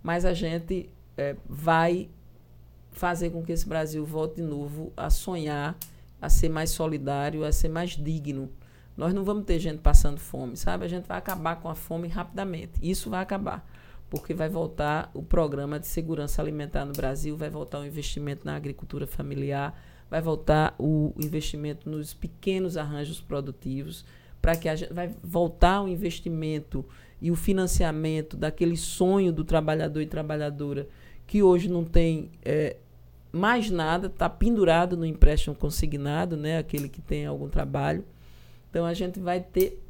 mas 0.03 0.25
a 0.25 0.33
gente 0.33 0.89
é, 1.17 1.37
vai 1.47 2.09
fazer 2.93 3.31
com 3.31 3.43
que 3.43 3.53
esse 3.53 3.69
Brasil 3.69 4.05
volte 4.05 4.37
de 4.37 4.43
novo 4.43 4.93
a 4.97 5.11
sonhar, 5.11 5.77
a 6.21 6.29
ser 6.29 6.49
mais 6.49 6.71
solidário, 6.71 7.45
a 7.45 7.53
ser 7.53 7.69
mais 7.69 7.91
digno. 7.91 8.51
Nós 8.97 9.13
não 9.13 9.25
vamos 9.25 9.45
ter 9.45 9.59
gente 9.59 9.81
passando 9.81 10.19
fome, 10.19 10.57
sabe? 10.57 10.85
A 10.85 10.89
gente 10.89 11.07
vai 11.07 11.19
acabar 11.19 11.57
com 11.57 11.69
a 11.69 11.75
fome 11.75 12.09
rapidamente. 12.09 12.73
Isso 12.83 13.11
vai 13.11 13.23
acabar 13.23 13.69
porque 14.11 14.33
vai 14.33 14.49
voltar 14.49 15.11
o 15.15 15.23
programa 15.23 15.79
de 15.79 15.87
segurança 15.87 16.41
alimentar 16.41 16.85
no 16.85 16.93
Brasil, 16.93 17.37
vai 17.37 17.51
voltar 17.51 17.81
o 17.81 17.87
investimento 17.87 18.45
na 18.45 18.57
agricultura 18.57 19.07
familiar, 19.07 19.79
vai 20.11 20.21
voltar 20.21 20.75
o 20.79 21.13
investimento 21.19 21.89
nos 21.89 22.15
pequenos 22.15 22.77
arranjos 22.77 23.21
produtivos, 23.21 24.05
para 24.41 24.57
que 24.57 24.69
a 24.69 24.77
gente 24.77 24.93
vai 24.93 25.15
voltar 25.23 25.83
o 25.83 25.89
investimento 25.89 26.85
e 27.21 27.31
o 27.31 27.37
financiamento 27.37 28.37
daquele 28.37 28.77
sonho 28.77 29.33
do 29.33 29.45
trabalhador 29.45 30.01
e 30.01 30.07
trabalhadora 30.07 30.89
que 31.27 31.43
hoje 31.43 31.69
não 31.69 31.85
tem 31.85 32.31
é, 32.43 32.77
mais 33.31 33.71
nada, 33.71 34.07
está 34.07 34.29
pendurado 34.29 34.97
no 34.97 35.05
empréstimo 35.05 35.55
consignado, 35.55 36.37
né, 36.37 36.59
aquele 36.59 36.89
que 36.89 37.03
tem 37.03 37.27
algum 37.27 37.49
trabalho. 37.49 38.05
Então 38.71 38.87
a 38.87 38.95
gente 38.95 39.21
vai 39.21 39.41
ter 39.41 39.83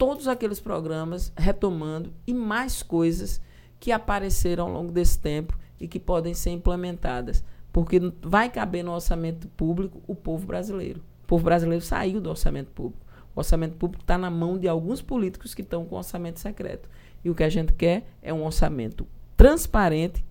todos 0.00 0.26
aqueles 0.26 0.58
programas 0.58 1.30
retomando 1.36 2.10
e 2.26 2.32
mais 2.32 2.82
coisas 2.82 3.38
que 3.78 3.92
apareceram 3.92 4.64
ao 4.64 4.72
longo 4.72 4.90
desse 4.90 5.18
tempo 5.18 5.58
e 5.78 5.86
que 5.86 6.00
podem 6.00 6.32
ser 6.32 6.52
implementadas. 6.52 7.44
Porque 7.70 8.00
vai 8.22 8.48
caber 8.48 8.82
no 8.82 8.92
orçamento 8.92 9.46
público 9.48 10.00
o 10.06 10.14
povo 10.14 10.46
brasileiro. 10.46 11.00
O 11.24 11.26
povo 11.26 11.44
brasileiro 11.44 11.84
saiu 11.84 12.18
do 12.18 12.30
orçamento 12.30 12.70
público. 12.70 13.04
O 13.36 13.40
orçamento 13.40 13.76
público 13.76 14.02
está 14.02 14.16
na 14.16 14.30
mão 14.30 14.58
de 14.58 14.66
alguns 14.66 15.02
políticos 15.02 15.54
que 15.54 15.60
estão 15.60 15.84
com 15.84 15.96
orçamento 15.96 16.40
secreto. 16.40 16.88
E 17.22 17.28
o 17.28 17.34
que 17.34 17.44
a 17.44 17.50
gente 17.50 17.74
quer 17.74 18.06
é 18.22 18.32
um 18.32 18.42
orçamento 18.42 19.06
transparente 19.36 20.24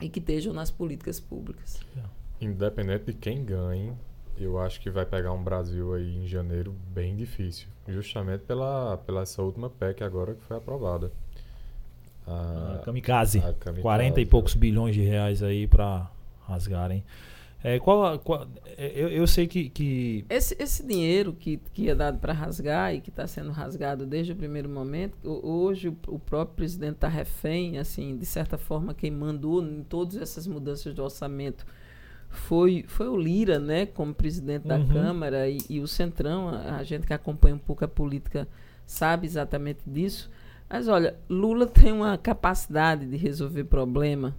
e 0.00 0.08
que 0.08 0.20
estejam 0.20 0.54
nas 0.54 0.70
políticas 0.70 1.18
públicas. 1.18 1.80
Independente 2.40 3.06
de 3.06 3.14
quem 3.14 3.44
ganhe, 3.44 3.92
eu 4.38 4.58
acho 4.58 4.80
que 4.80 4.90
vai 4.90 5.06
pegar 5.06 5.32
um 5.32 5.42
Brasil 5.42 5.94
aí 5.94 6.16
em 6.16 6.26
janeiro 6.26 6.74
bem 6.92 7.14
difícil, 7.14 7.68
justamente 7.88 8.42
pela, 8.42 8.96
pela 8.98 9.22
essa 9.22 9.42
última 9.42 9.70
PEC 9.70 10.02
agora 10.02 10.34
que 10.34 10.42
foi 10.42 10.56
aprovada. 10.56 11.12
A, 12.26 12.76
a 12.76 12.78
kamikaze. 12.84 13.38
A 13.38 13.52
kamikaze. 13.52 13.82
40 13.82 14.20
e 14.20 14.26
poucos 14.26 14.54
bilhões 14.54 14.94
de 14.94 15.02
reais 15.02 15.42
aí 15.42 15.66
para 15.66 16.10
rasgarem. 16.46 17.04
É, 17.62 17.78
qual, 17.78 18.18
qual 18.18 18.46
é, 18.76 18.92
eu, 18.94 19.08
eu 19.08 19.26
sei 19.26 19.46
que, 19.46 19.70
que... 19.70 20.22
Esse, 20.28 20.54
esse 20.58 20.86
dinheiro 20.86 21.32
que, 21.32 21.58
que 21.72 21.88
é 21.88 21.94
dado 21.94 22.18
para 22.18 22.32
rasgar 22.34 22.94
e 22.94 23.00
que 23.00 23.08
está 23.08 23.26
sendo 23.26 23.50
rasgado 23.50 24.04
desde 24.04 24.32
o 24.32 24.36
primeiro 24.36 24.68
momento, 24.68 25.16
hoje 25.24 25.88
o, 25.88 25.96
o 26.08 26.18
próprio 26.18 26.56
presidente 26.56 26.96
está 26.96 27.08
refém, 27.08 27.78
assim, 27.78 28.18
de 28.18 28.26
certa 28.26 28.58
forma, 28.58 28.92
quem 28.92 29.10
mandou 29.10 29.62
em 29.62 29.82
todas 29.82 30.16
essas 30.16 30.46
mudanças 30.46 30.92
do 30.92 31.02
orçamento 31.02 31.64
foi, 32.36 32.84
foi 32.86 33.08
o 33.08 33.16
Lira, 33.16 33.58
né, 33.58 33.86
como 33.86 34.14
presidente 34.14 34.66
da 34.66 34.76
uhum. 34.76 34.88
Câmara, 34.88 35.48
e, 35.48 35.58
e, 35.68 35.80
o 35.80 35.88
Centrão, 35.88 36.48
a, 36.48 36.76
a, 36.76 36.84
gente 36.84 37.06
que 37.06 37.12
acompanha 37.12 37.54
um 37.54 37.58
pouco 37.58 37.84
a 37.84 37.88
política 37.88 38.48
sabe 38.86 39.26
exatamente 39.26 39.80
disso. 39.86 40.30
Mas 40.68 40.88
olha, 40.88 41.16
Lula 41.28 41.66
tem 41.66 41.92
uma 41.92 42.16
capacidade 42.18 43.06
de 43.06 43.16
resolver 43.16 43.64
problema 43.64 44.34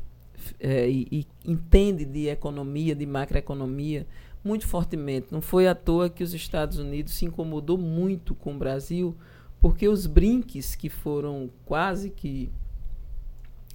é, 0.60 0.89
e, 0.89 1.08
e 1.12 1.28
entende 1.46 2.06
de 2.06 2.28
economia, 2.28 2.96
de 2.96 3.06
macroeconomia, 3.06 4.06
muito 4.43 4.68
fortemente. 4.68 5.28
Não 5.32 5.41
foi 5.41 5.68
à 5.68 5.74
toa 5.74 6.10
que 6.10 6.24
os 6.24 6.34
Estados 6.34 6.78
Unidos 6.78 7.14
se 7.14 7.26
incomodou 7.26 7.78
muito 7.78 8.36
com 8.36 8.56
o 8.56 8.58
Brasil, 8.58 9.16
porque 9.60 9.88
os 9.88 10.06
brinques 10.06 10.76
que 10.76 10.89
foram 10.89 11.50
quase 11.66 12.10
que 12.10 12.52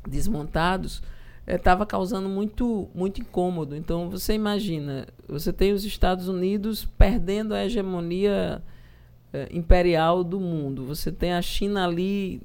desmontados 0.06 1.02
estava 1.56 1.84
causando 1.86 2.28
muito, 2.28 2.88
muito 2.94 3.20
incômodo. 3.20 3.74
Então, 3.74 4.08
você 4.08 4.34
imagina, 4.34 5.06
você 5.28 5.52
tem 5.52 5.72
os 5.72 5.84
Estados 5.84 6.28
Unidos 6.28 6.84
perdendo 6.84 7.54
a 7.54 7.64
hegemonia 7.64 8.62
eh, 9.32 9.48
imperial 9.52 10.22
do 10.22 10.38
mundo, 10.40 10.84
você 10.84 11.10
tem 11.10 11.32
a 11.32 11.42
China 11.42 11.84
ali 11.86 12.38
Sim. 12.38 12.42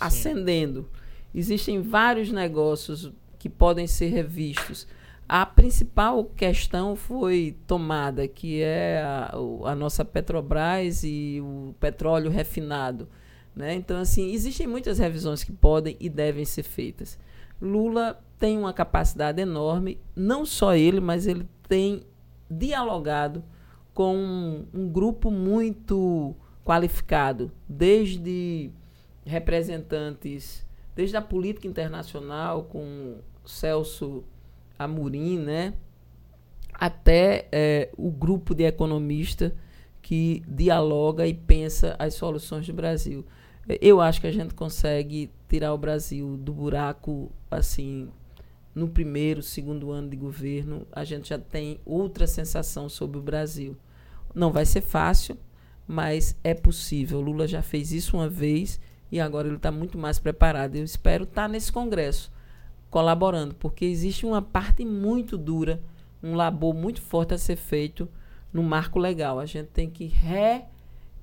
ascendendo. 0.00 0.88
Existem 1.34 1.80
vários 1.80 2.30
negócios 2.30 3.12
que 3.38 3.48
podem 3.48 3.86
ser 3.86 4.08
revistos. 4.08 4.86
A 5.28 5.46
principal 5.46 6.24
questão 6.24 6.94
foi 6.94 7.56
tomada, 7.66 8.28
que 8.28 8.60
é 8.60 9.00
a, 9.02 9.32
a 9.64 9.74
nossa 9.74 10.04
Petrobras 10.04 11.02
e 11.04 11.40
o 11.40 11.74
petróleo 11.80 12.30
refinado. 12.30 13.08
Né? 13.56 13.74
Então, 13.74 13.98
assim, 13.98 14.32
existem 14.32 14.66
muitas 14.66 14.98
revisões 14.98 15.42
que 15.42 15.52
podem 15.52 15.96
e 16.00 16.08
devem 16.08 16.44
ser 16.44 16.62
feitas. 16.62 17.18
Lula 17.62 18.20
tem 18.38 18.58
uma 18.58 18.72
capacidade 18.72 19.40
enorme, 19.40 20.00
não 20.16 20.44
só 20.44 20.74
ele, 20.74 21.00
mas 21.00 21.28
ele 21.28 21.48
tem 21.68 22.02
dialogado 22.50 23.44
com 23.94 24.66
um, 24.74 24.88
grupo 24.88 25.30
muito 25.30 26.34
qualificado, 26.64 27.52
desde 27.68 28.70
representantes, 29.24 30.66
desde 30.96 31.16
a 31.16 31.22
política 31.22 31.68
internacional, 31.68 32.64
com 32.64 33.18
Celso 33.44 34.24
Amorim, 34.76 35.38
né? 35.38 35.74
até 36.74 37.46
é, 37.52 37.90
o 37.96 38.10
grupo 38.10 38.56
de 38.56 38.64
economistas 38.64 39.52
que 40.00 40.42
dialoga 40.48 41.26
e 41.28 41.32
pensa 41.32 41.94
as 41.96 42.14
soluções 42.14 42.66
do 42.66 42.72
Brasil. 42.72 43.24
Eu 43.68 44.00
acho 44.00 44.20
que 44.20 44.26
a 44.26 44.32
gente 44.32 44.54
consegue 44.54 45.30
tirar 45.48 45.72
o 45.72 45.78
Brasil 45.78 46.36
do 46.36 46.52
buraco 46.52 47.30
assim 47.50 48.08
no 48.74 48.88
primeiro, 48.88 49.42
segundo 49.42 49.90
ano 49.90 50.08
de 50.08 50.16
governo, 50.16 50.86
a 50.90 51.04
gente 51.04 51.28
já 51.28 51.38
tem 51.38 51.78
outra 51.84 52.26
sensação 52.26 52.88
sobre 52.88 53.18
o 53.18 53.22
Brasil. 53.22 53.76
Não 54.34 54.50
vai 54.50 54.64
ser 54.64 54.80
fácil, 54.80 55.36
mas 55.86 56.34
é 56.42 56.54
possível. 56.54 57.18
O 57.18 57.22
Lula 57.22 57.46
já 57.46 57.60
fez 57.62 57.92
isso 57.92 58.16
uma 58.16 58.30
vez 58.30 58.80
e 59.10 59.20
agora 59.20 59.46
ele 59.46 59.56
está 59.56 59.70
muito 59.70 59.98
mais 59.98 60.18
preparado. 60.18 60.76
Eu 60.76 60.84
espero 60.84 61.24
estar 61.24 61.42
tá 61.42 61.48
nesse 61.48 61.70
Congresso 61.70 62.32
colaborando, 62.90 63.54
porque 63.54 63.84
existe 63.84 64.24
uma 64.26 64.42
parte 64.42 64.84
muito 64.84 65.38
dura, 65.38 65.82
um 66.22 66.34
labor 66.34 66.74
muito 66.74 67.00
forte 67.00 67.34
a 67.34 67.38
ser 67.38 67.56
feito 67.56 68.08
no 68.52 68.62
marco 68.62 68.98
legal. 68.98 69.38
A 69.38 69.46
gente 69.46 69.68
tem 69.68 69.88
que 69.88 70.06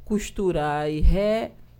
recosturar 0.04 0.90
e 0.90 1.00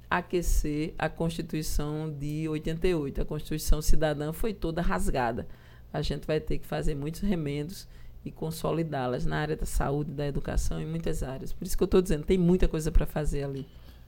reaquecer 0.10 0.94
a 0.98 1.10
Constituição 1.10 2.12
de 2.12 2.48
88. 2.50 3.22
A 3.22 3.26
Constituição 3.26 3.82
Cidadã 3.82 4.34
foi 4.34 4.54
toda 4.54 4.82
rasgada 4.82 5.48
a 5.92 6.02
gente 6.02 6.26
vai 6.26 6.40
ter 6.40 6.60
que 6.60 6.68
fazer 6.68 6.96
muitos 6.96 7.22
remendos 7.22 7.88
e 8.24 8.32
consolidá-las 8.32 9.26
na 9.26 9.38
área 9.38 9.56
da 9.56 9.66
saúde, 9.66 10.12
da 10.12 10.28
educação, 10.28 10.80
em 10.80 10.86
muitas 10.86 11.24
áreas. 11.24 11.52
Por 11.52 11.66
isso 11.66 11.76
que 11.76 11.84
eu 11.84 11.86
estou 11.86 12.02
dizendo, 12.02 12.26
tem 12.26 12.38
muita 12.38 12.68
coisa 12.68 12.92
para 12.92 13.06
fazer 13.06 13.44
ali. 13.44 13.68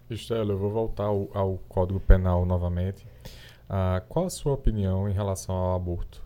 Estela, 0.09 0.51
eu 0.51 0.57
vou 0.57 0.69
voltar 0.69 1.05
ao, 1.05 1.29
ao 1.33 1.57
Código 1.69 1.99
Penal 1.99 2.45
novamente. 2.45 3.07
Ah, 3.69 4.03
qual 4.07 4.25
a 4.25 4.29
sua 4.29 4.53
opinião 4.53 5.09
em 5.09 5.13
relação 5.13 5.55
ao 5.55 5.75
aborto? 5.75 6.21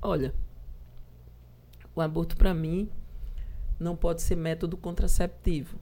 Olha, 0.00 0.34
o 1.94 2.00
aborto 2.00 2.36
para 2.36 2.54
mim 2.54 2.88
não 3.78 3.94
pode 3.94 4.22
ser 4.22 4.36
método 4.36 4.76
contraceptivo. 4.76 5.78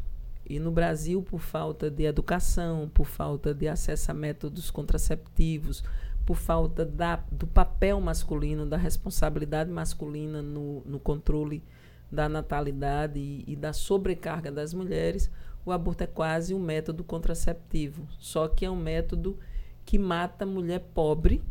E 0.52 0.58
no 0.58 0.70
Brasil, 0.70 1.22
por 1.22 1.40
falta 1.40 1.90
de 1.90 2.04
educação, 2.04 2.90
por 2.92 3.06
falta 3.06 3.54
de 3.54 3.66
acesso 3.66 4.10
a 4.10 4.14
métodos 4.14 4.70
contraceptivos, 4.70 5.82
por 6.26 6.36
falta 6.36 6.84
da, 6.84 7.16
do 7.32 7.46
papel 7.46 7.98
masculino, 8.00 8.66
da 8.66 8.76
responsabilidade 8.76 9.70
masculina 9.70 10.42
no, 10.42 10.82
no 10.84 11.00
controle 11.00 11.62
da 12.10 12.28
natalidade 12.28 13.18
e, 13.18 13.44
e, 13.46 13.56
da 13.56 13.72
sobrecarga 13.72 14.52
das 14.52 14.74
mulheres, 14.74 15.30
o 15.64 15.72
aborto 15.72 16.04
é 16.04 16.06
quase 16.06 16.52
um 16.52 16.60
método 16.60 17.02
contraceptivo. 17.02 18.06
Só 18.18 18.46
que 18.46 18.66
é 18.66 18.70
um 18.70 18.76
método 18.76 19.38
que 19.86 19.98
mata 19.98 20.44
mulher 20.44 20.80
pobre 20.92 21.42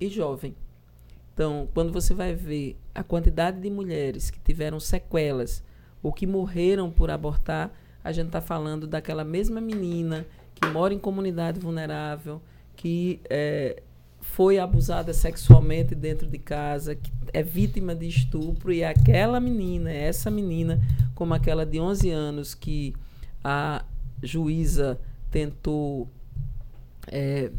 e 0.00 0.08
jovem. 0.08 0.56
Então, 1.32 1.68
quando 1.72 1.92
você 1.92 2.12
vai 2.12 2.34
ver 2.34 2.76
a 2.92 3.04
quantidade 3.04 3.60
de 3.60 3.70
mulheres 3.70 4.32
que 4.32 4.40
tiveram 4.40 4.80
sequelas 4.80 5.62
ou 6.02 6.12
que 6.12 6.26
morreram 6.26 6.90
por 6.90 7.08
abortar, 7.08 7.72
a 8.08 8.12
gente 8.12 8.28
está 8.28 8.40
falando 8.40 8.86
daquela 8.86 9.22
mesma 9.22 9.60
menina 9.60 10.26
que 10.54 10.66
mora 10.68 10.94
em 10.94 10.98
comunidade 10.98 11.60
vulnerável, 11.60 12.40
que 12.74 13.20
é, 13.28 13.82
foi 14.22 14.58
abusada 14.58 15.12
sexualmente 15.12 15.94
dentro 15.94 16.26
de 16.26 16.38
casa, 16.38 16.94
que 16.94 17.12
é 17.34 17.42
vítima 17.42 17.94
de 17.94 18.08
estupro, 18.08 18.72
e 18.72 18.82
aquela 18.82 19.38
menina, 19.38 19.92
essa 19.92 20.30
menina, 20.30 20.80
como 21.14 21.34
aquela 21.34 21.66
de 21.66 21.78
11 21.78 22.10
anos 22.10 22.54
que 22.54 22.94
a 23.44 23.84
juíza 24.22 24.98
tentou 25.30 26.08
é, 27.08 27.50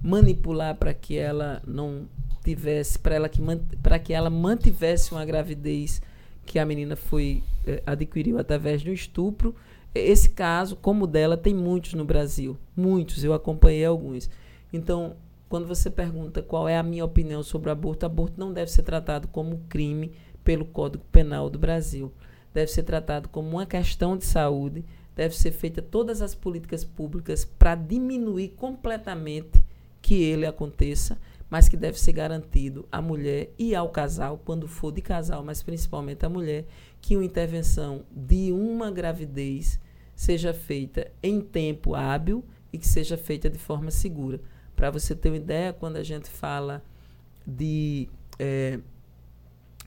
manipular 0.00 0.76
para 0.76 0.94
que 0.94 1.18
ela 1.18 1.60
não 1.66 2.06
tivesse, 2.44 2.96
para 2.96 3.16
ela 3.16 3.28
que 3.28 3.42
para 3.82 3.98
que 3.98 4.12
ela 4.12 4.30
mantivesse 4.30 5.10
uma 5.10 5.24
gravidez 5.24 6.00
que 6.44 6.60
a 6.60 6.64
menina 6.64 6.94
foi 6.94 7.42
é, 7.66 7.82
adquiriu 7.84 8.38
através 8.38 8.82
de 8.82 8.90
um 8.90 8.94
estupro. 8.94 9.52
Esse 9.96 10.30
caso, 10.30 10.76
como 10.76 11.04
o 11.04 11.06
dela, 11.06 11.36
tem 11.36 11.54
muitos 11.54 11.94
no 11.94 12.04
Brasil, 12.04 12.56
muitos. 12.76 13.24
Eu 13.24 13.32
acompanhei 13.32 13.84
alguns. 13.84 14.30
Então, 14.72 15.16
quando 15.48 15.66
você 15.66 15.88
pergunta 15.90 16.42
qual 16.42 16.68
é 16.68 16.76
a 16.76 16.82
minha 16.82 17.04
opinião 17.04 17.42
sobre 17.42 17.68
o 17.68 17.72
aborto, 17.72 18.04
aborto 18.04 18.34
não 18.38 18.52
deve 18.52 18.70
ser 18.70 18.82
tratado 18.82 19.28
como 19.28 19.60
crime 19.68 20.12
pelo 20.42 20.64
Código 20.64 21.04
Penal 21.10 21.48
do 21.48 21.58
Brasil. 21.58 22.12
Deve 22.52 22.70
ser 22.70 22.82
tratado 22.82 23.28
como 23.28 23.50
uma 23.50 23.66
questão 23.66 24.16
de 24.16 24.24
saúde, 24.24 24.84
deve 25.14 25.36
ser 25.36 25.52
feita 25.52 25.80
todas 25.82 26.22
as 26.22 26.34
políticas 26.34 26.84
públicas 26.84 27.44
para 27.44 27.74
diminuir 27.74 28.50
completamente 28.50 29.62
que 30.00 30.22
ele 30.22 30.46
aconteça, 30.46 31.18
mas 31.50 31.68
que 31.68 31.76
deve 31.76 31.98
ser 31.98 32.12
garantido 32.12 32.86
à 32.90 33.00
mulher 33.00 33.52
e 33.58 33.74
ao 33.74 33.88
casal, 33.88 34.40
quando 34.44 34.66
for 34.66 34.92
de 34.92 35.00
casal, 35.00 35.44
mas 35.44 35.62
principalmente 35.62 36.24
à 36.24 36.28
mulher, 36.28 36.64
que 37.00 37.16
uma 37.16 37.24
intervenção 37.24 38.02
de 38.10 38.52
uma 38.52 38.90
gravidez 38.90 39.78
seja 40.16 40.54
feita 40.54 41.12
em 41.22 41.40
tempo 41.40 41.94
hábil 41.94 42.42
e 42.72 42.78
que 42.78 42.88
seja 42.88 43.16
feita 43.16 43.48
de 43.50 43.58
forma 43.58 43.90
segura. 43.90 44.40
Para 44.74 44.90
você 44.90 45.14
ter 45.14 45.28
uma 45.28 45.36
ideia, 45.36 45.72
quando 45.72 45.96
a 45.96 46.02
gente 46.02 46.28
fala 46.28 46.82
de, 47.46 48.08
é, 48.38 48.80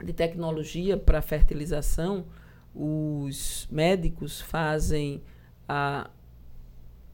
de 0.04 0.14
tecnologia 0.14 0.96
para 0.96 1.22
fertilização, 1.22 2.26
os 2.74 3.68
médicos 3.72 4.40
fazem 4.40 5.22
a 5.68 6.10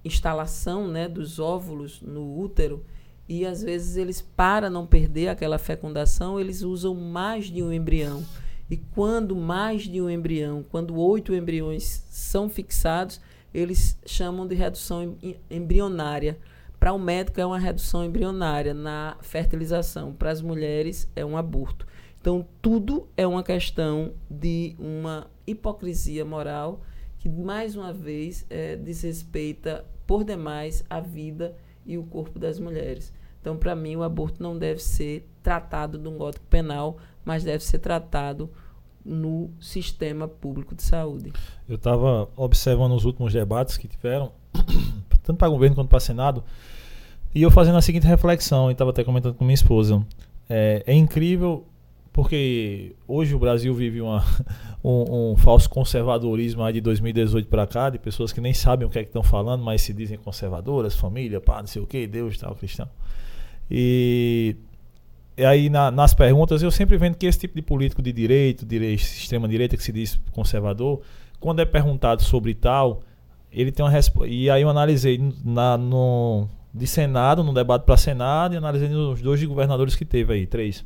instalação 0.04 0.88
né, 0.88 1.08
dos 1.08 1.40
óvulos 1.40 2.02
no 2.02 2.38
útero 2.38 2.86
e 3.28 3.46
às 3.46 3.64
vezes 3.64 3.96
eles, 3.96 4.22
para 4.22 4.70
não 4.70 4.86
perder 4.86 5.30
aquela 5.30 5.58
fecundação, 5.58 6.40
eles 6.40 6.62
usam 6.62 6.94
mais 6.94 7.46
de 7.46 7.64
um 7.64 7.72
embrião. 7.72 8.24
E 8.70 8.78
quando 8.78 9.36
mais 9.36 9.84
de 9.84 10.02
um 10.02 10.10
embrião, 10.10 10.64
quando 10.64 10.98
oito 10.98 11.36
embriões 11.36 12.04
são 12.10 12.50
fixados, 12.50 13.22
eles 13.54 13.98
chamam 14.06 14.48
de 14.48 14.56
redução 14.56 15.16
embrionária. 15.50 16.38
Para 16.80 16.92
o 16.92 17.00
médico 17.00 17.40
é 17.40 17.46
uma 17.46 17.60
redução 17.60 18.04
embrionária 18.04 18.74
na 18.74 19.18
fertilização, 19.22 20.14
para 20.14 20.32
as 20.32 20.42
mulheres 20.42 21.10
é 21.16 21.24
um 21.24 21.38
aborto. 21.38 21.88
Então, 22.20 22.46
tudo 22.62 23.08
é 23.16 23.26
uma 23.26 23.44
questão 23.44 24.14
de 24.30 24.76
uma 24.80 25.28
hipocrisia 25.46 26.26
moral 26.26 26.82
que, 27.20 27.30
mais 27.30 27.76
uma 27.76 27.94
vez, 27.94 28.46
é, 28.50 28.76
desrespeita 28.76 29.86
por 30.08 30.24
demais 30.24 30.84
a 30.90 31.00
vida 31.00 31.56
e 31.86 31.98
o 31.98 32.04
corpo 32.04 32.40
das 32.40 32.60
mulheres. 32.60 33.14
Então, 33.40 33.56
para 33.56 33.76
mim, 33.76 33.96
o 33.96 34.02
aborto 34.02 34.42
não 34.42 34.58
deve 34.58 34.82
ser 34.82 35.30
tratado 35.44 36.00
de 36.00 36.08
um 36.08 36.18
código 36.18 36.44
penal, 36.50 36.98
mas 37.26 37.44
deve 37.44 37.64
ser 37.64 37.80
tratado 37.80 38.50
no 39.04 39.50
sistema 39.60 40.28
público 40.28 40.74
de 40.74 40.84
saúde. 40.84 41.34
Eu 41.68 41.76
estava 41.76 42.30
observando 42.36 42.94
os 42.94 43.06
últimos 43.06 43.34
debates 43.34 43.78
que 43.78 43.88
tiveram, 43.88 44.32
tanto 45.24 45.38
para 45.38 45.50
governo 45.50 45.76
quanto 45.76 45.90
para 45.90 46.00
Senado, 46.00 46.44
e 47.34 47.42
eu 47.42 47.52
fazendo 47.52 47.78
a 47.78 47.82
seguinte 47.82 48.08
reflexão, 48.08 48.70
e 48.70 48.72
estava 48.72 48.92
até 48.92 49.04
comentando 49.04 49.36
com 49.36 49.44
minha 49.44 49.54
esposa. 49.56 50.06
É, 50.48 50.84
é, 50.86 50.94
incrível 50.94 51.66
porque 52.14 52.96
hoje 53.06 53.36
o 53.36 53.40
Brasil 53.40 53.74
vive 53.74 54.00
uma, 54.00 54.24
um, 54.82 55.32
um, 55.32 55.36
falso 55.36 55.70
conservadorismo 55.70 56.72
de 56.72 56.80
2018 56.80 57.50
para 57.50 57.68
cá, 57.68 57.90
de 57.90 58.00
pessoas 58.00 58.32
que 58.32 58.40
nem 58.40 58.54
sabem 58.54 58.88
o 58.88 58.90
que 58.90 59.00
é 59.00 59.04
que 59.04 59.10
estão 59.10 59.24
falando, 59.24 59.64
mas 59.64 59.82
se 59.82 59.92
dizem 59.92 60.18
conservadoras, 60.18 60.96
família, 60.96 61.42
pá, 61.42 61.60
não 61.60 61.68
sei 61.68 61.82
o 61.82 61.86
que, 61.86 62.08
Deus 62.08 62.38
tal, 62.38 62.56
cristão. 62.56 62.88
E 63.70 64.56
aí 65.44 65.70
na, 65.70 65.92
nas 65.92 66.14
perguntas 66.14 66.62
eu 66.62 66.72
sempre 66.72 66.98
vendo 66.98 67.16
que 67.18 67.26
esse 67.26 67.40
tipo 67.40 67.56
de 67.56 67.62
político 67.62 68.02
de 68.02 68.14
direito, 68.14 68.66
direito 68.66 69.02
extrema 69.02 69.48
direita 69.48 69.76
que 69.76 69.84
se 69.84 69.92
diz 69.92 70.20
conservador, 70.32 71.02
quando 71.40 71.60
é 71.60 71.66
perguntado 71.66 72.24
sobre 72.24 72.54
tal, 72.54 73.02
ele 73.52 73.72
tem 73.72 73.84
uma 73.84 73.92
resposta. 73.92 74.28
E 74.28 74.50
aí 74.50 74.62
eu 74.62 74.70
analisei 74.70 75.22
na, 75.44 75.78
no, 75.78 76.48
de 76.74 76.88
Senado, 76.88 77.44
no 77.44 77.54
debate 77.54 77.84
para 77.84 77.98
Senado, 77.98 78.54
e 78.54 78.58
analisei 78.58 78.90
os 78.90 79.22
dois 79.22 79.44
governadores 79.44 79.96
que 79.96 80.06
teve 80.06 80.34
aí, 80.34 80.46
três. 80.46 80.86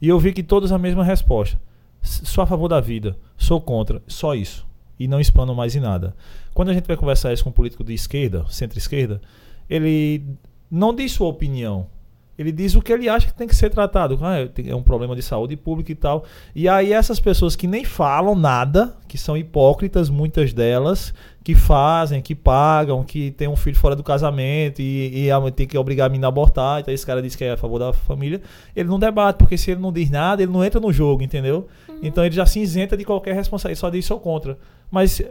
E 0.00 0.08
eu 0.08 0.18
vi 0.18 0.32
que 0.32 0.42
todos 0.42 0.72
a 0.72 0.78
mesma 0.78 1.04
resposta. 1.04 1.60
Sou 2.02 2.42
a 2.42 2.46
favor 2.46 2.68
da 2.68 2.80
vida, 2.80 3.16
sou 3.36 3.60
contra, 3.60 4.02
só 4.06 4.34
isso. 4.34 4.66
E 4.98 5.06
não 5.06 5.20
expano 5.20 5.54
mais 5.54 5.76
em 5.76 5.80
nada. 5.80 6.14
Quando 6.52 6.70
a 6.70 6.74
gente 6.74 6.86
vai 6.86 6.96
conversar 6.96 7.32
isso 7.32 7.44
com 7.44 7.50
um 7.50 7.52
político 7.52 7.84
de 7.84 7.94
esquerda, 7.94 8.44
centro-esquerda, 8.48 9.20
ele 9.68 10.24
não 10.70 10.94
diz 10.94 11.12
sua 11.12 11.28
opinião, 11.28 11.86
ele 12.38 12.50
diz 12.50 12.74
o 12.74 12.80
que 12.80 12.92
ele 12.92 13.08
acha 13.08 13.26
que 13.26 13.34
tem 13.34 13.46
que 13.46 13.54
ser 13.54 13.70
tratado. 13.70 14.18
Ah, 14.22 14.48
é 14.66 14.74
um 14.74 14.82
problema 14.82 15.14
de 15.14 15.22
saúde 15.22 15.56
pública 15.56 15.92
e 15.92 15.94
tal. 15.94 16.24
E 16.54 16.68
aí 16.68 16.92
essas 16.92 17.20
pessoas 17.20 17.54
que 17.54 17.66
nem 17.66 17.84
falam 17.84 18.34
nada, 18.34 18.96
que 19.06 19.18
são 19.18 19.36
hipócritas, 19.36 20.08
muitas 20.08 20.52
delas, 20.52 21.12
que 21.44 21.54
fazem, 21.54 22.22
que 22.22 22.34
pagam, 22.34 23.02
que 23.04 23.30
tem 23.32 23.48
um 23.48 23.56
filho 23.56 23.76
fora 23.76 23.94
do 23.94 24.02
casamento 24.02 24.80
e, 24.80 25.28
e 25.28 25.50
tem 25.54 25.66
que 25.66 25.76
obrigar 25.76 26.06
a 26.06 26.08
menina 26.08 26.28
a 26.28 26.30
abortar, 26.30 26.80
então 26.80 26.94
esse 26.94 27.04
cara 27.04 27.20
diz 27.20 27.34
que 27.34 27.44
é 27.44 27.52
a 27.52 27.56
favor 27.56 27.78
da 27.78 27.92
família, 27.92 28.40
ele 28.76 28.88
não 28.88 28.98
debate, 28.98 29.36
porque 29.36 29.58
se 29.58 29.72
ele 29.72 29.80
não 29.80 29.92
diz 29.92 30.08
nada, 30.08 30.42
ele 30.42 30.52
não 30.52 30.64
entra 30.64 30.80
no 30.80 30.92
jogo, 30.92 31.22
entendeu? 31.22 31.66
Uhum. 31.88 31.98
Então 32.02 32.24
ele 32.24 32.34
já 32.34 32.46
se 32.46 32.60
isenta 32.60 32.96
de 32.96 33.04
qualquer 33.04 33.34
responsabilidade, 33.34 33.80
só 33.80 33.90
diz 33.90 34.06
sou 34.06 34.20
contra. 34.20 34.56
Mas 34.90 35.22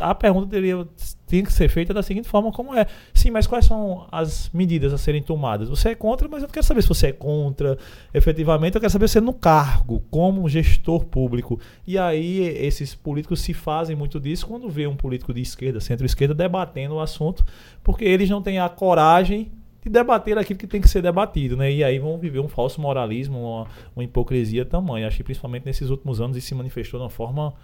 a 0.00 0.14
pergunta 0.14 0.46
deveria, 0.46 0.86
tem 1.26 1.44
que 1.44 1.52
ser 1.52 1.68
feita 1.68 1.92
da 1.92 2.02
seguinte 2.02 2.26
forma 2.26 2.50
como 2.50 2.74
é. 2.74 2.86
Sim, 3.12 3.30
mas 3.30 3.46
quais 3.46 3.66
são 3.66 4.06
as 4.10 4.50
medidas 4.52 4.94
a 4.94 4.98
serem 4.98 5.22
tomadas? 5.22 5.68
Você 5.68 5.90
é 5.90 5.94
contra, 5.94 6.26
mas 6.26 6.42
eu 6.42 6.48
quero 6.48 6.64
saber 6.64 6.80
se 6.82 6.88
você 6.88 7.08
é 7.08 7.12
contra. 7.12 7.76
Efetivamente, 8.14 8.76
eu 8.76 8.80
quero 8.80 8.90
saber 8.90 9.08
você 9.08 9.20
no 9.20 9.34
cargo, 9.34 10.02
como 10.10 10.48
gestor 10.48 11.04
público. 11.04 11.60
E 11.86 11.98
aí, 11.98 12.40
esses 12.40 12.94
políticos 12.94 13.40
se 13.40 13.52
fazem 13.52 13.94
muito 13.94 14.18
disso 14.18 14.46
quando 14.46 14.70
vê 14.70 14.86
um 14.86 14.96
político 14.96 15.34
de 15.34 15.42
esquerda, 15.42 15.80
centro-esquerda, 15.80 16.34
debatendo 16.34 16.94
o 16.94 17.00
assunto, 17.00 17.44
porque 17.84 18.04
eles 18.04 18.30
não 18.30 18.40
têm 18.40 18.58
a 18.58 18.68
coragem 18.68 19.52
de 19.82 19.90
debater 19.90 20.36
aquilo 20.36 20.58
que 20.58 20.66
tem 20.66 20.80
que 20.80 20.88
ser 20.88 21.02
debatido, 21.02 21.56
né? 21.56 21.70
E 21.70 21.84
aí 21.84 21.98
vão 21.98 22.18
viver 22.18 22.40
um 22.40 22.48
falso 22.48 22.80
moralismo, 22.80 23.38
uma, 23.38 23.66
uma 23.94 24.04
hipocrisia 24.04 24.64
tamanha. 24.64 25.06
Acho 25.06 25.18
que 25.18 25.24
principalmente 25.24 25.66
nesses 25.66 25.90
últimos 25.90 26.20
anos 26.20 26.36
isso 26.36 26.48
se 26.48 26.54
manifestou 26.54 26.98
de 26.98 27.04
uma 27.04 27.10
forma 27.10 27.54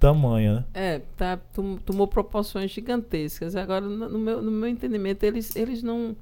tamanha, 0.00 0.54
né? 0.54 0.64
É, 0.72 0.98
tá, 1.16 1.38
tomou 1.84 2.08
proporções 2.08 2.70
gigantescas. 2.70 3.54
Agora, 3.54 3.82
no 3.82 4.18
meu, 4.18 4.42
no 4.42 4.50
meu 4.50 4.68
entendimento, 4.68 5.22
eles, 5.22 5.54
eles 5.54 5.82
não. 5.82 6.16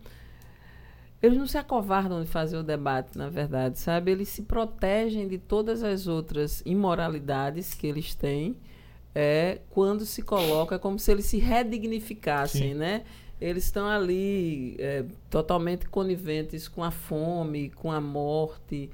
Eles 1.20 1.36
não 1.36 1.46
se 1.48 1.58
acovardam 1.58 2.22
de 2.22 2.28
fazer 2.28 2.56
o 2.56 2.62
debate, 2.62 3.18
na 3.18 3.28
verdade, 3.28 3.78
sabe? 3.78 4.12
Eles 4.12 4.28
se 4.28 4.42
protegem 4.42 5.26
de 5.26 5.36
todas 5.36 5.82
as 5.82 6.06
outras 6.06 6.62
imoralidades 6.64 7.74
que 7.74 7.88
eles 7.88 8.14
têm 8.14 8.56
é, 9.14 9.58
quando 9.70 10.04
se 10.04 10.22
coloca 10.22 10.78
como 10.78 10.96
se 10.96 11.10
eles 11.10 11.26
se 11.26 11.38
redignificassem, 11.38 12.72
Sim. 12.72 12.74
né? 12.74 13.02
Eles 13.40 13.64
estão 13.64 13.88
ali 13.88 14.76
é, 14.78 15.04
totalmente 15.28 15.88
coniventes 15.88 16.68
com 16.68 16.84
a 16.84 16.92
fome, 16.92 17.70
com 17.70 17.90
a 17.90 18.00
morte, 18.00 18.88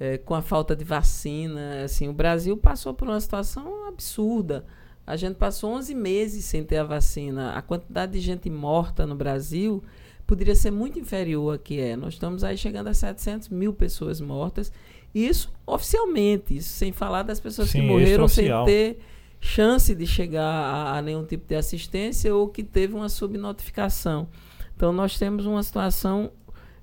é, 0.00 0.16
com 0.16 0.34
a 0.34 0.40
falta 0.40 0.74
de 0.74 0.82
vacina. 0.82 1.84
Assim, 1.84 2.08
o 2.08 2.12
Brasil 2.12 2.56
passou 2.56 2.94
por 2.94 3.06
uma 3.06 3.20
situação 3.20 3.86
absurda. 3.86 4.64
A 5.06 5.14
gente 5.14 5.36
passou 5.36 5.72
11 5.74 5.94
meses 5.94 6.44
sem 6.46 6.64
ter 6.64 6.78
a 6.78 6.84
vacina. 6.84 7.52
A 7.52 7.60
quantidade 7.60 8.12
de 8.12 8.20
gente 8.20 8.48
morta 8.48 9.06
no 9.06 9.14
Brasil 9.14 9.84
poderia 10.26 10.54
ser 10.54 10.70
muito 10.70 10.98
inferior 10.98 11.54
a 11.54 11.58
que 11.58 11.78
é. 11.80 11.96
Nós 11.96 12.14
estamos 12.14 12.42
aí 12.42 12.56
chegando 12.56 12.86
a 12.86 12.94
700 12.94 13.50
mil 13.50 13.74
pessoas 13.74 14.20
mortas. 14.20 14.72
Isso 15.14 15.52
oficialmente, 15.66 16.56
isso 16.56 16.70
sem 16.70 16.92
falar 16.92 17.24
das 17.24 17.40
pessoas 17.40 17.68
Sim, 17.68 17.80
que 17.80 17.86
morreram 17.86 18.28
sem 18.28 18.48
ter 18.64 19.00
chance 19.40 19.94
de 19.94 20.06
chegar 20.06 20.44
a, 20.44 20.98
a, 20.98 21.02
nenhum 21.02 21.24
tipo 21.24 21.46
de 21.48 21.56
assistência 21.56 22.34
ou 22.34 22.48
que 22.48 22.62
teve 22.62 22.94
uma 22.94 23.08
subnotificação. 23.08 24.28
Então 24.76 24.92
nós 24.92 25.18
temos 25.18 25.46
uma 25.46 25.62
situação 25.62 26.30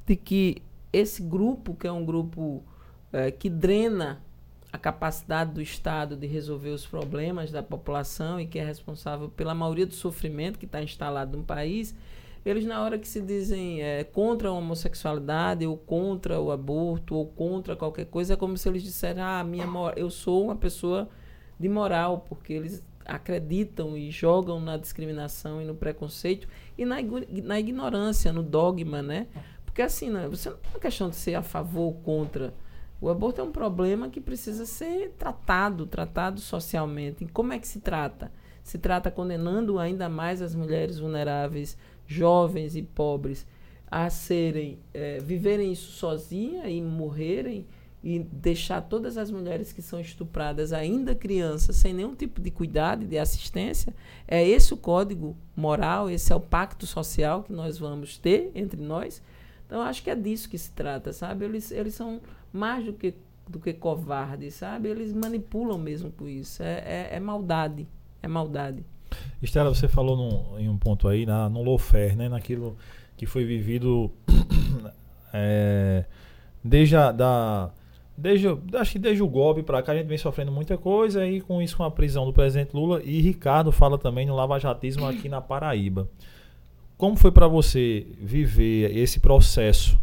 de 0.05 0.15
que 0.15 0.57
esse 0.91 1.21
grupo, 1.21 1.73
que 1.73 1.87
é 1.87 1.91
um 1.91 2.03
grupo 2.03 2.65
é, 3.11 3.31
que 3.31 3.49
drena 3.49 4.21
a 4.71 4.77
capacidade 4.77 5.51
do 5.51 5.61
Estado 5.61 6.15
de 6.15 6.27
resolver 6.27 6.69
os 6.69 6.85
problemas 6.85 7.51
da 7.51 7.63
população 7.63 8.39
e 8.39 8.45
que 8.45 8.59
é 8.59 8.65
responsável 8.65 9.29
pela 9.29 9.55
maioria 9.55 9.85
do 9.85 9.93
sofrimento 9.93 10.59
que 10.59 10.65
está 10.65 10.81
instalado 10.83 11.37
no 11.37 11.43
país, 11.43 11.95
eles 12.45 12.65
na 12.65 12.81
hora 12.81 12.97
que 12.97 13.07
se 13.07 13.21
dizem 13.21 13.81
é, 13.81 14.03
contra 14.03 14.49
a 14.49 14.51
homossexualidade 14.51 15.65
ou 15.65 15.77
contra 15.77 16.39
o 16.39 16.51
aborto 16.51 17.15
ou 17.15 17.25
contra 17.25 17.75
qualquer 17.75 18.05
coisa, 18.05 18.33
é 18.33 18.37
como 18.37 18.57
se 18.57 18.69
eles 18.69 18.83
disseram, 18.83 19.23
ah, 19.23 19.43
minha 19.43 19.65
eu 19.95 20.09
sou 20.09 20.45
uma 20.45 20.55
pessoa 20.55 21.09
de 21.59 21.67
moral, 21.67 22.25
porque 22.27 22.53
eles 22.53 22.85
acreditam 23.05 23.97
e 23.97 24.11
jogam 24.11 24.59
na 24.59 24.77
discriminação 24.77 25.61
e 25.61 25.65
no 25.65 25.73
preconceito 25.73 26.47
e 26.77 26.85
na, 26.85 26.97
na 27.43 27.59
ignorância, 27.59 28.31
no 28.33 28.43
dogma, 28.43 29.01
né? 29.01 29.27
Porque 29.65 29.81
assim, 29.81 30.09
né, 30.09 30.27
você 30.27 30.49
não 30.49 30.57
é 30.57 30.69
uma 30.71 30.79
questão 30.79 31.09
de 31.09 31.15
ser 31.15 31.35
a 31.35 31.41
favor 31.41 31.85
ou 31.85 31.93
contra 31.93 32.53
o 32.99 33.09
aborto 33.09 33.41
é 33.41 33.43
um 33.43 33.51
problema 33.51 34.09
que 34.09 34.19
precisa 34.19 34.65
ser 34.65 35.11
tratado, 35.17 35.85
tratado 35.85 36.39
socialmente. 36.39 37.23
E 37.23 37.27
como 37.27 37.53
é 37.53 37.59
que 37.59 37.67
se 37.67 37.79
trata? 37.79 38.31
Se 38.63 38.77
trata 38.77 39.11
condenando 39.11 39.79
ainda 39.79 40.09
mais 40.09 40.41
as 40.41 40.55
mulheres 40.55 40.99
vulneráveis, 40.99 41.77
jovens 42.05 42.75
e 42.75 42.81
pobres, 42.81 43.45
a 43.89 44.09
serem, 44.09 44.79
é, 44.93 45.19
viverem 45.19 45.71
isso 45.71 45.91
sozinha 45.91 46.69
e 46.69 46.81
morrerem 46.81 47.65
e 48.03 48.19
deixar 48.19 48.81
todas 48.81 49.17
as 49.17 49.31
mulheres 49.31 49.71
que 49.71 49.81
são 49.81 49.99
estupradas, 49.99 50.71
ainda 50.71 51.15
crianças, 51.15 51.75
sem 51.75 51.93
nenhum 51.93 52.15
tipo 52.15 52.39
de 52.41 52.51
cuidado 52.51 53.03
e 53.03 53.07
de 53.07 53.17
assistência, 53.17 53.93
é 54.27 54.45
esse 54.47 54.73
o 54.73 54.77
código 54.77 55.35
moral, 55.55 56.09
esse 56.09 56.31
é 56.31 56.35
o 56.35 56.39
pacto 56.39 56.85
social 56.85 57.43
que 57.43 57.51
nós 57.51 57.77
vamos 57.77 58.17
ter 58.17 58.51
entre 58.53 58.81
nós. 58.81 59.21
Então, 59.65 59.81
acho 59.81 60.01
que 60.03 60.09
é 60.09 60.15
disso 60.15 60.49
que 60.49 60.57
se 60.57 60.71
trata, 60.71 61.11
sabe? 61.11 61.45
Eles, 61.45 61.71
eles 61.71 61.93
são 61.93 62.21
mais 62.57 62.85
do 62.85 62.93
que, 62.93 63.13
do 63.47 63.59
que 63.59 63.73
covardes, 63.73 64.55
sabe? 64.55 64.89
Eles 64.89 65.13
manipulam 65.13 65.77
mesmo 65.77 66.11
com 66.11 66.27
isso. 66.27 66.63
É, 66.63 66.83
é, 66.85 67.09
é 67.13 67.19
maldade. 67.19 67.87
É 68.21 68.27
maldade. 68.27 68.83
Estela, 69.41 69.73
você 69.73 69.87
falou 69.87 70.17
num, 70.17 70.59
em 70.59 70.67
um 70.67 70.77
ponto 70.77 71.07
aí, 71.07 71.25
na, 71.25 71.47
no 71.47 71.63
lawfare, 71.63 72.15
né? 72.15 72.27
Naquilo 72.27 72.75
que 73.15 73.25
foi 73.25 73.45
vivido 73.45 74.11
é, 75.33 76.05
desde 76.63 76.95
a, 76.95 77.11
da, 77.11 77.71
desde, 78.17 78.47
acho 78.73 78.91
que 78.93 78.99
desde 78.99 79.23
o 79.23 79.27
golpe 79.27 79.63
para 79.63 79.81
cá 79.81 79.91
a 79.91 79.95
gente 79.95 80.07
vem 80.07 80.17
sofrendo 80.17 80.51
muita 80.51 80.77
coisa 80.77 81.25
e 81.25 81.41
com 81.41 81.61
isso 81.61 81.77
com 81.77 81.83
a 81.83 81.91
prisão 81.91 82.25
do 82.25 82.33
presidente 82.33 82.75
Lula 82.75 83.01
e 83.03 83.21
Ricardo 83.21 83.71
fala 83.71 83.97
também 83.97 84.25
no 84.25 84.35
lavajatismo 84.35 85.05
aqui 85.05 85.29
na 85.29 85.39
Paraíba. 85.41 86.09
Como 86.97 87.15
foi 87.15 87.31
para 87.31 87.47
você 87.47 88.07
viver 88.19 88.95
esse 88.97 89.19
processo 89.19 89.99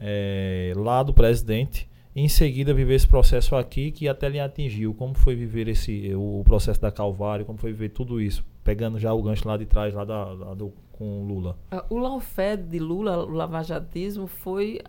é, 0.00 0.72
lá 0.74 1.02
do 1.02 1.12
presidente 1.12 1.88
em 2.14 2.28
seguida 2.28 2.74
viver 2.74 2.94
esse 2.94 3.06
processo 3.06 3.54
aqui 3.54 3.92
que 3.92 4.08
até 4.08 4.28
lhe 4.28 4.40
atingiu. 4.40 4.92
Como 4.94 5.14
foi 5.14 5.36
viver 5.36 5.68
esse 5.68 6.12
o 6.14 6.42
processo 6.44 6.80
da 6.80 6.90
Calvário? 6.90 7.44
Como 7.44 7.58
foi 7.58 7.70
viver 7.72 7.90
tudo 7.90 8.20
isso? 8.20 8.44
Pegando 8.64 8.98
já 8.98 9.12
o 9.12 9.22
gancho 9.22 9.46
lá 9.46 9.56
de 9.56 9.64
trás, 9.64 9.94
lá, 9.94 10.04
da, 10.04 10.34
da 10.34 10.54
do, 10.54 10.72
com 10.92 11.24
Lula. 11.24 11.56
O 11.88 11.96
lawfare 11.96 12.60
de 12.62 12.78
Lula, 12.78 13.24
o 13.24 13.30
lavajatismo, 13.30 14.26
foi 14.26 14.80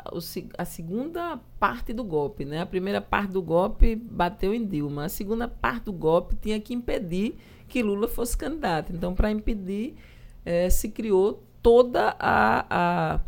a, 0.58 0.66
segunda 0.66 1.40
parte 1.60 1.94
do 1.94 2.04
golpe. 2.04 2.44
Né? 2.44 2.60
A 2.60 2.66
primeira 2.66 3.00
parte 3.00 3.32
do 3.32 3.42
golpe 3.42 3.96
bateu 3.96 4.54
em 4.54 4.66
Dilma. 4.66 5.06
A 5.06 5.10
segunda 5.10 5.48
parte 5.48 5.86
do 5.86 5.94
golpe 5.94 6.36
tinha 6.36 6.60
que 6.60 6.74
impedir 6.74 7.38
que 7.68 7.84
Lula 7.84 8.08
fosse 8.08 8.36
candidato. 8.36 8.92
Então, 8.92 9.14
para 9.14 9.32
impedir, 9.32 9.96
é, 10.44 10.70
se 10.70 10.90
criou 10.90 11.44
toda 11.62 12.16
a, 12.20 12.66
a 12.70 13.20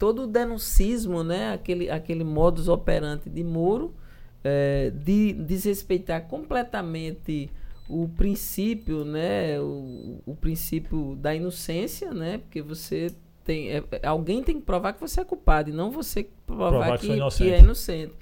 todo 0.00 0.22
o 0.22 0.26
denuncismo, 0.26 1.22
né, 1.22 1.52
aquele, 1.52 1.90
aquele 1.90 2.24
modus 2.24 2.68
operandi 2.68 3.28
de 3.28 3.44
Moro, 3.44 3.94
é, 4.42 4.90
de 4.94 5.34
desrespeitar 5.34 6.26
completamente 6.26 7.50
o 7.86 8.08
princípio, 8.08 9.04
né, 9.04 9.60
o, 9.60 10.22
o 10.24 10.34
princípio 10.34 11.14
da 11.16 11.34
inocência, 11.34 12.14
né, 12.14 12.38
porque 12.38 12.62
você 12.62 13.14
tem, 13.44 13.72
é, 13.72 13.84
alguém 14.02 14.42
tem 14.42 14.58
que 14.58 14.64
provar 14.64 14.94
que 14.94 15.00
você 15.02 15.20
é 15.20 15.24
culpado 15.24 15.68
e 15.68 15.72
não 15.72 15.90
você 15.90 16.26
provar, 16.46 16.70
provar 16.70 16.98
que, 16.98 17.06
que, 17.06 17.36
que, 17.36 17.52
é 17.52 17.58
inocente. 17.58 18.14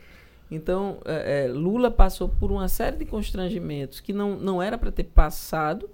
Então, 0.51 0.99
é, 1.05 1.45
é, 1.45 1.49
Lula 1.49 1.93
passou 1.93 2.29
por 2.29 2.51
uma 2.51 2.67
série 2.67 2.97
de 2.97 3.05
constrangimentos 3.05 4.01
que 4.01 4.13
não, 4.13 4.37
não 4.37 4.61
era 4.61 4.77
para 4.77 4.91
ter 4.91 5.05
passado, 5.05 5.89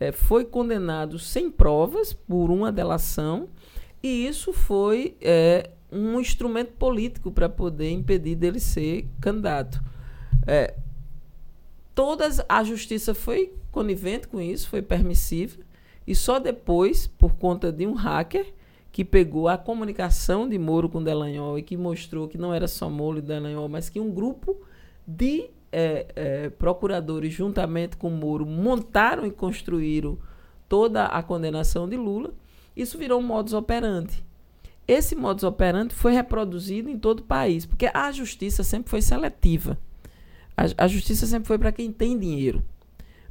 é, 0.00 0.12
foi 0.12 0.46
condenado 0.46 1.18
sem 1.18 1.50
provas 1.50 2.14
por 2.14 2.50
uma 2.50 2.72
delação 2.72 3.50
e 4.04 4.26
isso 4.26 4.52
foi 4.52 5.16
é, 5.18 5.70
um 5.90 6.20
instrumento 6.20 6.72
político 6.72 7.32
para 7.32 7.48
poder 7.48 7.90
impedir 7.90 8.34
dele 8.34 8.60
ser 8.60 9.08
candidato. 9.18 9.82
É, 10.46 10.74
todas 11.94 12.38
a 12.46 12.62
justiça 12.62 13.14
foi 13.14 13.54
conivente 13.72 14.28
com 14.28 14.42
isso, 14.42 14.68
foi 14.68 14.82
permissiva, 14.82 15.56
e 16.06 16.14
só 16.14 16.38
depois, 16.38 17.06
por 17.06 17.36
conta 17.36 17.72
de 17.72 17.86
um 17.86 17.94
hacker 17.94 18.52
que 18.92 19.06
pegou 19.06 19.48
a 19.48 19.56
comunicação 19.56 20.46
de 20.46 20.58
Moro 20.58 20.86
com 20.90 21.02
Delanhol 21.02 21.58
e 21.58 21.62
que 21.62 21.74
mostrou 21.74 22.28
que 22.28 22.36
não 22.36 22.52
era 22.52 22.68
só 22.68 22.90
Moro 22.90 23.20
e 23.20 23.22
Delanhol, 23.22 23.70
mas 23.70 23.88
que 23.88 23.98
um 23.98 24.12
grupo 24.12 24.54
de 25.08 25.48
é, 25.72 26.06
é, 26.14 26.50
procuradores, 26.50 27.32
juntamente 27.32 27.96
com 27.96 28.10
Moro, 28.10 28.44
montaram 28.44 29.24
e 29.24 29.30
construíram 29.30 30.18
toda 30.68 31.06
a 31.06 31.22
condenação 31.22 31.88
de 31.88 31.96
Lula 31.96 32.34
Isso 32.76 32.98
virou 32.98 33.20
um 33.20 33.26
modus 33.26 33.52
operandi. 33.52 34.24
Esse 34.86 35.14
modus 35.14 35.44
operandi 35.44 35.94
foi 35.94 36.12
reproduzido 36.12 36.90
em 36.90 36.98
todo 36.98 37.20
o 37.20 37.24
país, 37.24 37.64
porque 37.64 37.90
a 37.92 38.12
justiça 38.12 38.62
sempre 38.62 38.90
foi 38.90 39.00
seletiva. 39.00 39.78
A, 40.56 40.84
a 40.84 40.88
justiça 40.88 41.26
sempre 41.26 41.48
foi 41.48 41.58
para 41.58 41.72
quem 41.72 41.90
tem 41.90 42.18
dinheiro. 42.18 42.62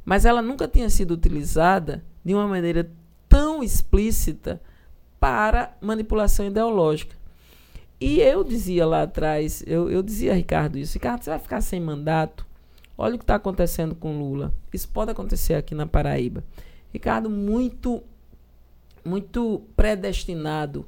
Mas 0.04 0.24
ela 0.24 0.42
nunca 0.42 0.68
tinha 0.68 0.90
sido 0.90 1.12
utilizada 1.12 2.04
de 2.24 2.34
uma 2.34 2.46
maneira 2.46 2.90
tão 3.28 3.62
explícita 3.62 4.60
para 5.18 5.76
manipulação 5.80 6.46
ideológica. 6.46 7.16
E 8.00 8.20
eu 8.20 8.44
dizia 8.44 8.84
lá 8.86 9.02
atrás, 9.02 9.62
eu, 9.66 9.90
eu 9.90 10.02
dizia 10.02 10.32
a 10.32 10.34
Ricardo 10.34 10.76
isso, 10.76 10.94
Ricardo, 10.94 11.22
você 11.24 11.30
vai 11.30 11.38
ficar 11.38 11.60
sem 11.60 11.80
mandato? 11.80 12.46
Olha 12.98 13.14
o 13.14 13.18
que 13.18 13.24
está 13.24 13.36
acontecendo 13.36 13.94
com 13.94 14.18
Lula. 14.18 14.52
Isso 14.72 14.88
pode 14.88 15.10
acontecer 15.10 15.54
aqui 15.54 15.74
na 15.74 15.86
Paraíba. 15.86 16.44
Ricardo, 16.92 17.30
muito, 17.30 18.02
muito 19.04 19.62
predestinado 19.76 20.86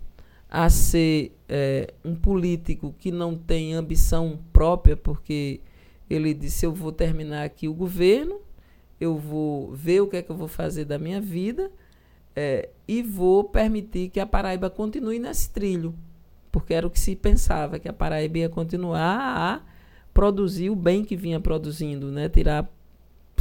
a 0.48 0.70
ser 0.70 1.36
é, 1.48 1.93
um 2.05 2.14
político 2.14 2.94
que 2.98 3.10
não 3.10 3.36
tem 3.36 3.74
ambição 3.74 4.38
própria, 4.52 4.97
porque 4.97 5.60
ele 6.09 6.32
disse: 6.32 6.64
Eu 6.64 6.72
vou 6.72 6.93
terminar 6.93 7.44
aqui 7.44 7.68
o 7.68 7.74
governo, 7.74 8.40
eu 9.01 9.16
vou 9.18 9.72
ver 9.72 10.01
o 10.01 10.06
que 10.06 10.16
é 10.16 10.22
que 10.22 10.30
eu 10.30 10.36
vou 10.36 10.48
fazer 10.48 10.84
da 10.84 10.98
minha 10.98 11.20
vida 11.20 11.70
é, 12.34 12.68
e 12.86 13.02
vou 13.02 13.44
permitir 13.44 14.10
que 14.10 14.20
a 14.20 14.26
Paraíba 14.26 14.68
continue 14.68 15.18
nesse 15.18 15.51
trilho, 15.51 15.94
porque 16.52 16.74
era 16.74 16.86
o 16.86 16.90
que 16.90 17.01
se 17.01 17.16
pensava, 17.16 17.78
que 17.78 17.88
a 17.88 17.93
Paraíba 17.93 18.38
ia 18.38 18.48
continuar 18.48 19.18
a 19.18 19.62
produzir 20.12 20.70
o 20.70 20.76
bem 20.76 21.05
que 21.05 21.16
vinha 21.16 21.40
produzindo, 21.40 22.10
né? 22.10 22.28
tirar 22.28 22.70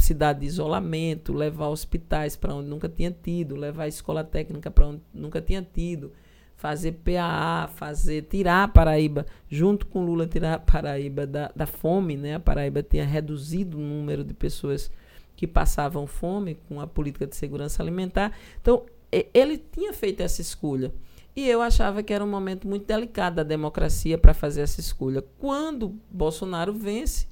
cidade 0.06 0.40
de 0.40 0.46
isolamento, 0.46 1.32
levar 1.32 1.68
hospitais 1.68 2.36
para 2.36 2.54
onde 2.54 2.68
nunca 2.68 2.88
tinha 2.88 3.10
tido, 3.10 3.56
levar 3.56 3.88
escola 3.88 4.22
técnica 4.22 4.70
para 4.70 4.86
onde 4.86 5.02
nunca 5.12 5.40
tinha 5.40 5.62
tido, 5.62 6.12
fazer 6.56 6.92
PAA, 6.92 7.68
fazer 7.74 8.22
tirar 8.22 8.64
a 8.64 8.68
Paraíba, 8.68 9.26
junto 9.48 9.86
com 9.86 10.04
Lula 10.04 10.26
tirar 10.26 10.54
a 10.54 10.58
Paraíba 10.58 11.26
da, 11.26 11.50
da 11.54 11.66
fome, 11.66 12.16
né? 12.16 12.34
A 12.34 12.40
Paraíba 12.40 12.82
tinha 12.82 13.04
reduzido 13.04 13.76
o 13.76 13.80
número 13.80 14.24
de 14.24 14.32
pessoas 14.32 14.90
que 15.34 15.46
passavam 15.46 16.06
fome 16.06 16.56
com 16.68 16.80
a 16.80 16.86
política 16.86 17.26
de 17.26 17.36
segurança 17.36 17.82
alimentar. 17.82 18.32
Então, 18.60 18.86
ele 19.34 19.58
tinha 19.58 19.92
feito 19.92 20.22
essa 20.22 20.40
escolha. 20.40 20.92
E 21.34 21.46
eu 21.46 21.60
achava 21.60 22.02
que 22.02 22.14
era 22.14 22.24
um 22.24 22.30
momento 22.30 22.66
muito 22.66 22.86
delicado 22.86 23.36
da 23.36 23.42
democracia 23.42 24.16
para 24.16 24.32
fazer 24.32 24.62
essa 24.62 24.80
escolha. 24.80 25.22
Quando 25.38 25.94
Bolsonaro 26.10 26.72
vence 26.72 27.28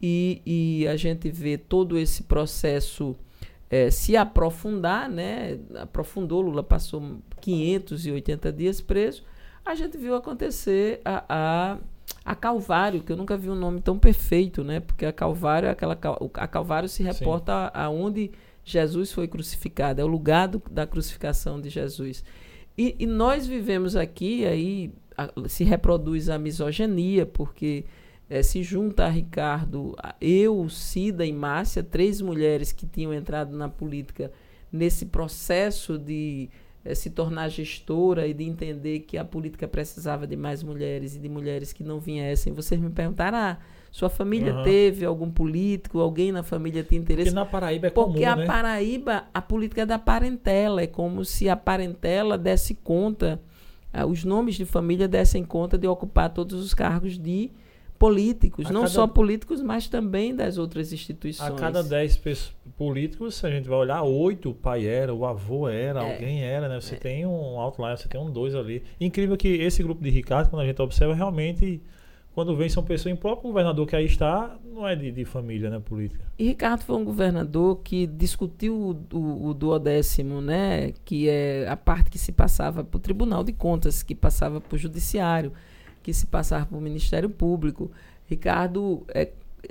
e, 0.00 0.42
e 0.44 0.88
a 0.88 0.96
gente 0.96 1.30
vê 1.30 1.58
todo 1.58 1.98
esse 1.98 2.22
processo 2.22 3.16
é, 3.68 3.90
se 3.90 4.16
aprofundar, 4.16 5.08
né? 5.08 5.58
aprofundou, 5.78 6.40
Lula 6.40 6.62
passou 6.62 7.18
580 7.40 8.52
dias 8.52 8.80
preso, 8.80 9.22
a 9.64 9.74
gente 9.74 9.96
viu 9.96 10.14
acontecer 10.14 11.00
a, 11.04 11.24
a 11.28 11.78
a 12.24 12.34
Calvário, 12.34 13.02
que 13.02 13.12
eu 13.12 13.16
nunca 13.16 13.36
vi 13.36 13.48
um 13.48 13.54
nome 13.54 13.80
tão 13.80 13.98
perfeito, 13.98 14.62
né? 14.62 14.80
Porque 14.80 15.06
a 15.06 15.12
Calvário 15.12 15.68
é 15.68 15.70
aquela 15.70 15.98
a 16.34 16.46
Calvário 16.48 16.88
se 16.88 17.02
reporta 17.02 17.70
aonde 17.72 18.30
Jesus 18.64 19.12
foi 19.12 19.26
crucificado, 19.26 20.00
é 20.00 20.04
o 20.04 20.08
lugar 20.08 20.48
do, 20.48 20.62
da 20.70 20.86
crucificação 20.86 21.60
de 21.60 21.70
Jesus. 21.70 22.24
E, 22.76 22.94
e 22.98 23.06
nós 23.06 23.46
vivemos 23.46 23.96
aqui, 23.96 24.46
aí 24.46 24.92
a, 25.16 25.48
se 25.48 25.64
reproduz 25.64 26.28
a 26.28 26.38
misoginia, 26.38 27.26
porque 27.26 27.84
é, 28.30 28.44
se 28.44 28.62
junta 28.62 29.06
a 29.06 29.08
Ricardo, 29.08 29.96
eu, 30.20 30.68
Cida 30.68 31.26
e 31.26 31.32
Márcia, 31.32 31.82
três 31.82 32.20
mulheres 32.20 32.70
que 32.70 32.86
tinham 32.86 33.12
entrado 33.12 33.56
na 33.56 33.68
política 33.68 34.30
nesse 34.72 35.06
processo 35.06 35.98
de 35.98 36.48
é, 36.84 36.94
se 36.94 37.10
tornar 37.10 37.48
gestora 37.48 38.28
e 38.28 38.32
de 38.32 38.44
entender 38.44 39.00
que 39.00 39.18
a 39.18 39.24
política 39.24 39.66
precisava 39.66 40.28
de 40.28 40.36
mais 40.36 40.62
mulheres 40.62 41.16
e 41.16 41.18
de 41.18 41.28
mulheres 41.28 41.72
que 41.72 41.82
não 41.82 41.98
viessem. 41.98 42.52
Vocês 42.52 42.80
me 42.80 42.88
perguntaram, 42.88 43.36
ah, 43.36 43.58
sua 43.90 44.08
família 44.08 44.54
uhum. 44.54 44.62
teve 44.62 45.04
algum 45.04 45.28
político, 45.28 45.98
alguém 45.98 46.30
na 46.30 46.44
família 46.44 46.84
tinha 46.84 47.00
interesse? 47.00 47.30
Porque 47.30 47.34
na 47.34 47.44
Paraíba 47.44 47.88
é 47.88 47.90
Porque 47.90 48.20
comum, 48.20 48.32
a 48.32 48.36
né? 48.36 48.46
Paraíba, 48.46 49.24
a 49.34 49.42
política 49.42 49.82
é 49.82 49.86
da 49.86 49.98
parentela, 49.98 50.80
é 50.80 50.86
como 50.86 51.24
se 51.24 51.48
a 51.48 51.56
parentela 51.56 52.38
desse 52.38 52.76
conta, 52.76 53.40
ah, 53.92 54.06
os 54.06 54.22
nomes 54.22 54.54
de 54.54 54.64
família 54.64 55.08
dessem 55.08 55.42
conta 55.42 55.76
de 55.76 55.88
ocupar 55.88 56.32
todos 56.32 56.64
os 56.64 56.72
cargos 56.72 57.18
de 57.18 57.50
políticos, 58.00 58.64
a 58.64 58.72
não 58.72 58.80
cada, 58.80 58.92
só 58.92 59.06
políticos, 59.06 59.60
mas 59.60 59.86
também 59.86 60.34
das 60.34 60.56
outras 60.56 60.90
instituições. 60.90 61.50
A 61.50 61.54
cada 61.54 61.82
dez 61.82 62.18
políticos, 62.74 63.44
a 63.44 63.50
gente 63.50 63.68
vai 63.68 63.78
olhar, 63.78 64.02
oito 64.02 64.48
o 64.48 64.54
pai 64.54 64.86
era, 64.86 65.14
o 65.14 65.26
avô 65.26 65.68
era, 65.68 66.02
é, 66.02 66.14
alguém 66.14 66.42
era, 66.42 66.66
né? 66.66 66.80
Você 66.80 66.94
é. 66.94 66.98
tem 66.98 67.26
um 67.26 67.60
outline, 67.60 67.98
você 67.98 68.08
tem 68.08 68.18
um 68.18 68.30
dois 68.30 68.54
ali. 68.54 68.82
Incrível 68.98 69.36
que 69.36 69.48
esse 69.48 69.82
grupo 69.82 70.02
de 70.02 70.08
Ricardo, 70.08 70.48
quando 70.48 70.62
a 70.62 70.66
gente 70.66 70.80
observa, 70.80 71.14
realmente 71.14 71.82
quando 72.32 72.56
vem 72.56 72.70
São 72.70 72.82
Pessoa, 72.82 73.12
em 73.12 73.16
próprio 73.16 73.50
governador 73.50 73.86
que 73.86 73.94
aí 73.94 74.06
está, 74.06 74.56
não 74.64 74.88
é 74.88 74.96
de, 74.96 75.12
de, 75.12 75.26
família, 75.26 75.68
né, 75.68 75.78
política. 75.78 76.24
E 76.38 76.46
Ricardo 76.46 76.80
foi 76.84 76.96
um 76.96 77.04
governador 77.04 77.80
que 77.84 78.06
discutiu 78.06 78.74
o, 78.74 79.14
o, 79.14 79.48
o 79.48 79.52
duodécimo, 79.52 80.40
né, 80.40 80.94
que 81.04 81.28
é 81.28 81.68
a 81.68 81.76
parte 81.76 82.08
que 82.08 82.18
se 82.18 82.32
passava 82.32 82.82
para 82.82 82.96
o 82.96 83.00
Tribunal 83.00 83.44
de 83.44 83.52
Contas, 83.52 84.02
que 84.02 84.14
passava 84.14 84.58
para 84.58 84.74
o 84.74 84.78
Judiciário 84.78 85.52
que 86.02 86.12
se 86.12 86.26
passar 86.26 86.66
por 86.66 86.80
Ministério 86.80 87.30
Público. 87.30 87.90
Ricardo, 88.26 89.04
é, 89.08 89.30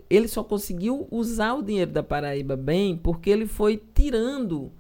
ele 0.10 0.28
só 0.28 0.44
conseguiu 0.44 1.08
usar 1.12 1.54
o 1.54 1.64
dinheiro 1.64 1.92
da 1.92 2.04
Paraíba 2.04 2.56
bem 2.56 2.98
porque 2.98 3.30
ele 3.30 3.46
foi 3.46 3.82
tirando 3.94 4.72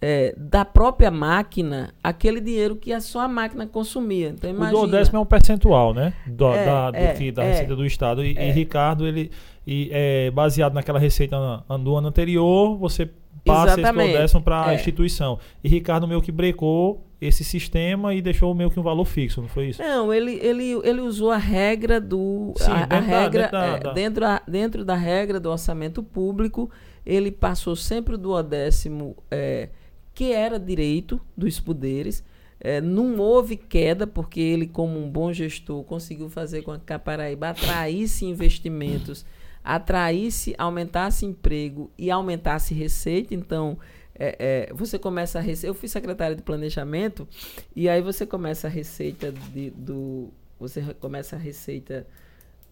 é, 0.00 0.34
da 0.36 0.64
própria 0.64 1.10
máquina 1.10 1.94
aquele 2.02 2.40
dinheiro 2.40 2.74
que 2.74 2.92
a 2.92 3.00
sua 3.00 3.28
máquina 3.28 3.66
consumia. 3.66 4.30
Então, 4.30 4.50
imagina. 4.50 4.78
O 4.78 4.86
décimo 4.86 5.18
é 5.18 5.20
um 5.20 5.26
percentual, 5.26 5.94
né? 5.94 6.12
Do, 6.26 6.52
é, 6.52 6.64
da, 6.66 6.90
do 6.90 6.96
é, 6.96 7.14
que, 7.14 7.30
da 7.30 7.44
é. 7.44 7.52
receita 7.52 7.76
do 7.76 7.86
Estado. 7.86 8.24
E, 8.24 8.32
e 8.32 8.38
é. 8.38 8.50
Ricardo, 8.50 9.06
ele 9.06 9.30
e, 9.66 9.88
é, 9.92 10.30
baseado 10.32 10.74
naquela 10.74 10.98
receita 10.98 11.36
do 11.82 11.96
ano 11.96 12.08
anterior, 12.08 12.76
você 12.76 13.08
passa 13.44 13.80
Exatamente. 13.80 14.10
esse 14.10 14.18
décimo 14.18 14.42
para 14.42 14.66
a 14.66 14.74
instituição. 14.74 15.38
E 15.62 15.68
Ricardo 15.68 16.06
meio 16.06 16.22
que 16.22 16.32
brecou 16.32 17.06
esse 17.20 17.44
sistema 17.44 18.12
e 18.14 18.20
deixou 18.20 18.52
meio 18.52 18.68
que 18.68 18.80
um 18.80 18.82
valor 18.82 19.04
fixo, 19.04 19.40
não 19.40 19.48
foi 19.48 19.68
isso? 19.68 19.80
Não, 19.80 20.12
ele, 20.12 20.34
ele, 20.42 20.72
ele 20.82 21.00
usou 21.00 21.30
a 21.30 21.36
regra 21.36 22.00
do. 22.00 22.52
Sim, 22.56 22.70
a, 22.70 22.96
a 22.96 23.00
regra, 23.00 23.48
da, 23.48 23.60
dentro, 23.70 23.82
da, 23.82 23.90
é, 23.90 23.94
Dentro, 23.94 24.26
a, 24.26 24.42
dentro 24.46 24.84
da 24.84 24.94
regra 24.96 25.38
do 25.38 25.48
orçamento 25.48 26.02
público, 26.02 26.68
ele 27.06 27.30
passou 27.30 27.76
sempre 27.76 28.16
do 28.16 28.24
duodécimo, 28.24 29.16
é, 29.30 29.68
que 30.12 30.32
era 30.32 30.58
direito 30.58 31.20
dos 31.36 31.60
poderes. 31.60 32.24
É, 32.58 32.80
não 32.80 33.18
houve 33.18 33.56
queda, 33.56 34.06
porque 34.06 34.40
ele, 34.40 34.66
como 34.66 34.98
um 34.98 35.10
bom 35.10 35.32
gestor, 35.32 35.82
conseguiu 35.84 36.28
fazer 36.28 36.62
com 36.62 36.78
que 36.78 36.92
a 36.92 36.98
Paraíba 36.98 37.50
atraísse 37.50 38.24
investimentos, 38.24 39.24
atraísse, 39.64 40.54
aumentasse 40.58 41.24
emprego 41.24 41.90
e 41.96 42.10
aumentasse 42.10 42.74
receita. 42.74 43.34
Então, 43.34 43.78
é, 44.14 44.68
é, 44.70 44.74
você 44.74 44.98
começa 44.98 45.38
a 45.38 45.42
receita. 45.42 45.68
Eu 45.68 45.74
fui 45.74 45.88
secretária 45.88 46.36
de 46.36 46.42
planejamento 46.42 47.26
e 47.74 47.88
aí 47.88 48.00
você 48.00 48.26
começa 48.26 48.66
a 48.66 48.70
receita 48.70 49.32
de, 49.32 49.70
do. 49.70 50.30
Você 50.58 50.82
começa 51.00 51.36
a 51.36 51.38
receita 51.38 52.06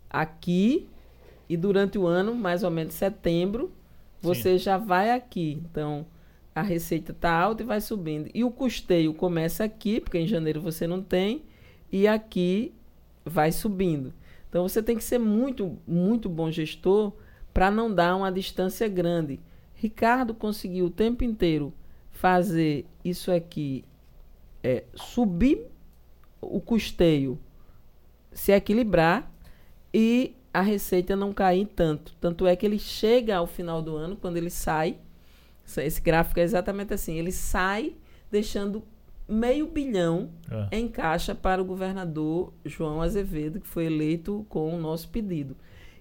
aqui 0.08 0.88
e 1.48 1.56
durante 1.56 1.98
o 1.98 2.06
ano, 2.06 2.34
mais 2.34 2.62
ou 2.62 2.70
menos 2.70 2.94
setembro, 2.94 3.72
você 4.22 4.52
Sim. 4.52 4.58
já 4.58 4.78
vai 4.78 5.10
aqui. 5.10 5.60
Então, 5.64 6.06
a 6.54 6.62
receita 6.62 7.10
está 7.10 7.32
alta 7.32 7.64
e 7.64 7.66
vai 7.66 7.80
subindo. 7.80 8.30
E 8.32 8.44
o 8.44 8.50
custeio 8.52 9.12
começa 9.12 9.64
aqui, 9.64 10.00
porque 10.00 10.18
em 10.18 10.28
janeiro 10.28 10.60
você 10.60 10.86
não 10.86 11.02
tem, 11.02 11.42
e 11.90 12.06
aqui 12.06 12.72
vai 13.24 13.50
subindo. 13.50 14.12
Então 14.50 14.68
você 14.68 14.82
tem 14.82 14.96
que 14.96 15.04
ser 15.04 15.18
muito, 15.18 15.78
muito 15.86 16.28
bom 16.28 16.50
gestor 16.50 17.12
para 17.54 17.70
não 17.70 17.92
dar 17.92 18.16
uma 18.16 18.30
distância 18.30 18.86
grande. 18.88 19.40
Ricardo 19.74 20.34
conseguiu 20.34 20.86
o 20.86 20.90
tempo 20.90 21.24
inteiro 21.24 21.72
fazer 22.10 22.84
isso 23.02 23.32
aqui 23.32 23.84
é, 24.62 24.84
subir 24.94 25.66
o 26.40 26.60
custeio, 26.60 27.38
se 28.32 28.52
equilibrar 28.52 29.30
e 29.94 30.34
a 30.52 30.60
receita 30.60 31.16
não 31.16 31.32
cair 31.32 31.66
tanto. 31.66 32.14
Tanto 32.20 32.46
é 32.46 32.54
que 32.56 32.66
ele 32.66 32.78
chega 32.78 33.36
ao 33.36 33.46
final 33.46 33.80
do 33.80 33.96
ano, 33.96 34.16
quando 34.16 34.36
ele 34.36 34.50
sai, 34.50 34.98
esse 35.78 36.00
gráfico 36.00 36.40
é 36.40 36.42
exatamente 36.42 36.92
assim, 36.92 37.16
ele 37.16 37.32
sai 37.32 37.94
deixando 38.30 38.82
meio 39.30 39.66
bilhão 39.66 40.30
é. 40.50 40.78
em 40.78 40.88
caixa 40.88 41.34
para 41.34 41.62
o 41.62 41.64
governador 41.64 42.52
João 42.64 43.00
Azevedo, 43.00 43.60
que 43.60 43.66
foi 43.66 43.86
eleito 43.86 44.44
com 44.48 44.74
o 44.74 44.78
nosso 44.78 45.08
pedido. 45.08 45.56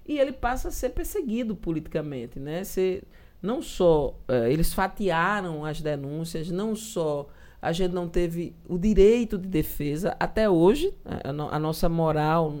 E 0.06 0.18
ele 0.18 0.32
passa 0.32 0.68
a 0.68 0.70
ser 0.70 0.90
perseguido 0.90 1.54
politicamente, 1.54 2.40
né? 2.40 2.64
Ser, 2.64 3.04
não 3.40 3.62
só 3.62 4.18
uh, 4.28 4.46
eles 4.48 4.74
fatiaram 4.74 5.64
as 5.64 5.80
denúncias, 5.80 6.50
não 6.50 6.74
só 6.74 7.28
a 7.62 7.72
gente 7.72 7.92
não 7.92 8.08
teve 8.08 8.54
o 8.66 8.78
direito 8.78 9.36
de 9.36 9.46
defesa 9.46 10.16
até 10.18 10.48
hoje, 10.48 10.94
a, 11.04 11.56
a, 11.56 11.58
nossa 11.58 11.88
moral 11.88 12.54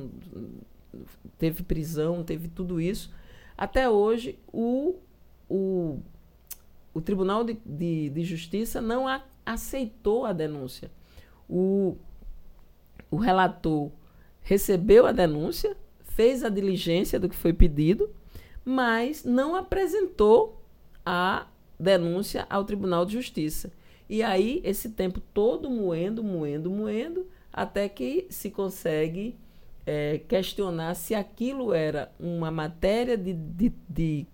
teve 1.38 1.62
prisão, 1.62 2.22
teve 2.22 2.48
tudo 2.48 2.80
isso. 2.80 3.10
Até 3.56 3.88
hoje, 3.88 4.38
o, 4.52 4.96
o, 5.48 5.98
o 6.92 7.00
Tribunal 7.00 7.44
de, 7.44 7.58
de, 7.64 8.10
de 8.10 8.24
Justiça 8.24 8.80
não, 8.80 9.06
a, 9.06 9.22
aceitou 9.44 10.24
a 10.24 10.32
denúncia. 10.32 10.90
O, 11.48 11.96
o 13.10 13.16
relator 13.16 13.90
recebeu 14.42 15.06
a 15.06 15.12
denúncia, 15.12 15.76
fez 16.02 16.44
a 16.44 16.48
diligência 16.48 17.18
do 17.18 17.28
que 17.28 17.36
foi 17.36 17.52
pedido, 17.52 18.10
mas 18.64 19.24
não 19.24 19.54
apresentou 19.54 20.62
a 21.04 21.46
denúncia 21.78 22.46
ao 22.50 22.64
Tribunal 22.64 23.04
de 23.04 23.12
Justiça. 23.12 23.72
E 24.08 24.22
aí, 24.22 24.60
esse 24.64 24.90
tempo 24.90 25.20
todo 25.32 25.70
moendo, 25.70 26.22
moendo, 26.22 26.70
moendo, 26.70 27.28
até 27.52 27.88
que 27.88 28.26
se 28.28 28.50
consegue 28.50 29.38
é, 29.86 30.18
questionar 30.18 30.94
se 30.94 31.14
aquilo 31.14 31.72
era 31.72 32.12
uma 32.18 32.50
matéria 32.50 33.16
de, 33.16 33.32
de, 33.32 33.72
de 33.88 34.26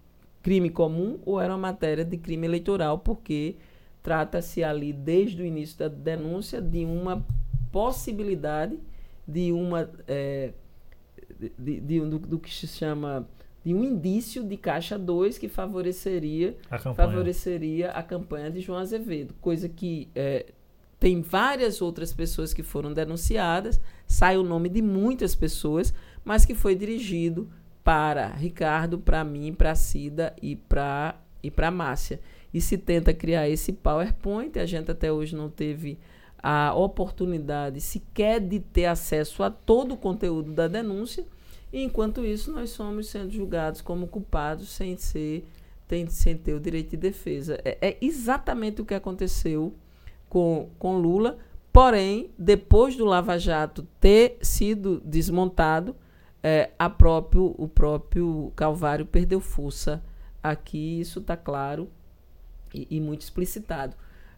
crime 0.46 0.70
comum 0.70 1.18
ou 1.26 1.40
era 1.40 1.52
uma 1.52 1.58
matéria 1.58 2.04
de 2.04 2.16
crime 2.16 2.46
eleitoral, 2.46 3.00
porque 3.00 3.56
trata-se 4.00 4.62
ali, 4.62 4.92
desde 4.92 5.42
o 5.42 5.44
início 5.44 5.76
da 5.76 5.88
denúncia, 5.88 6.62
de 6.62 6.84
uma 6.84 7.26
possibilidade 7.72 8.78
de 9.26 9.50
uma. 9.50 9.90
É, 10.06 10.52
de, 11.58 11.80
de, 11.80 12.00
do, 12.00 12.20
do, 12.20 12.38
que 12.38 12.54
se 12.54 12.68
chama 12.68 13.28
de 13.64 13.74
um 13.74 13.82
indício 13.82 14.44
de 14.44 14.56
caixa 14.56 14.96
2 14.96 15.36
que 15.36 15.48
favoreceria 15.48 16.56
a 16.70 16.78
favoreceria 16.78 17.90
a 17.90 18.00
campanha 18.00 18.48
de 18.48 18.60
João 18.60 18.78
Azevedo, 18.78 19.34
coisa 19.40 19.68
que 19.68 20.08
é, 20.14 20.46
tem 21.00 21.22
várias 21.22 21.82
outras 21.82 22.12
pessoas 22.12 22.54
que 22.54 22.62
foram 22.62 22.92
denunciadas, 22.92 23.80
sai 24.06 24.38
o 24.38 24.44
nome 24.44 24.68
de 24.68 24.80
muitas 24.80 25.34
pessoas, 25.34 25.92
mas 26.24 26.44
que 26.44 26.54
foi 26.54 26.76
dirigido 26.76 27.50
para 27.86 28.30
Ricardo, 28.30 28.98
para 28.98 29.22
mim, 29.22 29.54
para 29.54 29.76
Cida 29.76 30.34
e 30.42 30.56
para 30.56 31.14
e 31.40 31.52
para 31.52 31.70
Márcia. 31.70 32.18
E 32.52 32.60
se 32.60 32.76
tenta 32.76 33.14
criar 33.14 33.48
esse 33.48 33.72
PowerPoint, 33.72 34.58
a 34.58 34.66
gente 34.66 34.90
até 34.90 35.12
hoje 35.12 35.36
não 35.36 35.48
teve 35.48 35.96
a 36.42 36.74
oportunidade 36.74 37.80
sequer 37.80 38.40
de 38.40 38.58
ter 38.58 38.86
acesso 38.86 39.44
a 39.44 39.50
todo 39.50 39.92
o 39.92 39.96
conteúdo 39.96 40.52
da 40.52 40.66
denúncia, 40.66 41.24
e 41.72 41.80
enquanto 41.80 42.24
isso 42.24 42.50
nós 42.50 42.70
somos 42.70 43.06
sendo 43.06 43.30
julgados 43.30 43.80
como 43.80 44.08
culpados 44.08 44.70
sem 44.70 44.96
ser 44.96 45.44
tem, 45.86 46.08
sem 46.08 46.36
ter 46.36 46.54
o 46.54 46.60
direito 46.60 46.90
de 46.90 46.96
defesa. 46.96 47.56
É, 47.64 47.78
é 47.80 47.96
exatamente 48.00 48.82
o 48.82 48.84
que 48.84 48.94
aconteceu 48.94 49.72
com, 50.28 50.70
com 50.76 50.98
Lula, 50.98 51.38
porém, 51.72 52.30
depois 52.36 52.96
do 52.96 53.04
Lava 53.04 53.38
Jato 53.38 53.86
ter 54.00 54.38
sido 54.42 55.00
desmontado, 55.04 55.94
é, 56.48 56.70
a 56.78 56.88
próprio, 56.88 57.56
o 57.58 57.66
próprio 57.66 58.52
Calvário 58.54 59.04
perdeu 59.04 59.40
força 59.40 60.00
aqui, 60.40 61.00
isso 61.00 61.18
está 61.18 61.36
claro 61.36 61.88
e, 62.72 62.86
e, 62.88 63.00
muito 63.00 63.22
explicitado. 63.22 63.96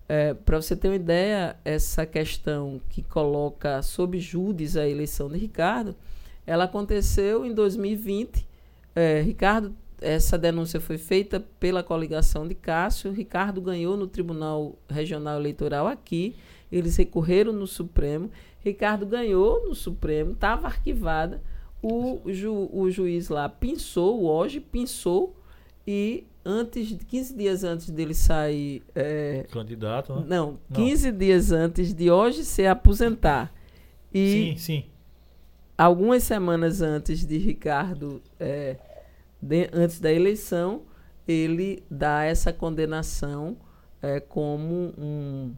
É, 0.09 0.33
Para 0.33 0.59
você 0.59 0.75
ter 0.75 0.89
uma 0.89 0.97
ideia, 0.97 1.55
essa 1.67 2.07
questão 2.07 2.81
que 2.89 3.03
coloca 3.03 3.83
sob 3.83 4.19
júdice 4.19 4.81
a 4.81 4.89
eleição 4.89 5.29
de 5.29 5.37
Ricardo, 5.37 5.95
ela 6.47 6.65
aconteceu 6.65 7.45
em 7.45 7.53
2020. 7.53 8.49
É, 8.97 9.21
Ricardo 9.21 9.75
essa 10.01 10.39
denúncia 10.39 10.81
foi 10.81 10.97
feita 10.97 11.45
pela 11.61 11.83
coligação 11.83 12.49
de 12.49 12.55
Cássio. 12.55 13.13
Ricardo 13.13 13.61
ganhou 13.61 13.99
no 13.99 14.07
Tribunal 14.07 14.79
Regional 14.89 15.39
Eleitoral 15.39 15.87
aqui. 15.87 16.37
Eles 16.73 16.97
recorreram 16.97 17.53
no 17.53 17.67
Supremo. 17.67 18.31
Ricardo 18.61 19.05
ganhou 19.05 19.69
no 19.69 19.75
Supremo, 19.75 20.33
estava 20.33 20.69
arquivada. 20.69 21.43
O, 21.83 22.21
ju, 22.27 22.69
o 22.73 22.91
juiz 22.91 23.29
lá 23.29 23.49
pensou, 23.49 24.21
o 24.21 24.27
hoje 24.27 24.61
pensou, 24.61 25.37
e 25.87 26.27
antes, 26.45 26.97
15 27.07 27.37
dias 27.37 27.65
antes 27.65 27.91
dele 27.91 28.15
sair. 28.15 28.83
É, 28.95 29.47
Candidato, 29.51 30.15
né? 30.15 30.25
Não, 30.27 30.59
15 30.75 31.11
não. 31.11 31.19
dias 31.19 31.53
antes 31.53 31.95
de 31.95 32.11
hoje 32.11 32.45
se 32.45 32.67
aposentar. 32.67 33.53
E 34.13 34.55
sim, 34.57 34.57
sim. 34.57 34.85
Algumas 35.77 36.25
semanas 36.25 36.83
antes 36.83 37.25
de 37.25 37.39
Ricardo. 37.39 38.21
É, 38.41 38.77
de, 39.41 39.71
antes 39.73 40.01
da 40.01 40.13
eleição, 40.13 40.83
ele 41.27 41.85
dá 41.91 42.25
essa 42.25 42.53
condenação 42.53 43.57
é, 44.03 44.19
como 44.19 44.93
um, 44.99 45.55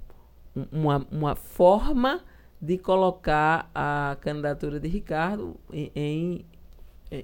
uma, 0.71 1.07
uma 1.11 1.35
forma 1.35 2.23
de 2.61 2.77
colocar 2.77 3.71
a 3.75 4.17
candidatura 4.21 4.79
de 4.79 4.89
Ricardo 4.89 5.57
em, 5.73 5.91
em, 5.95 6.45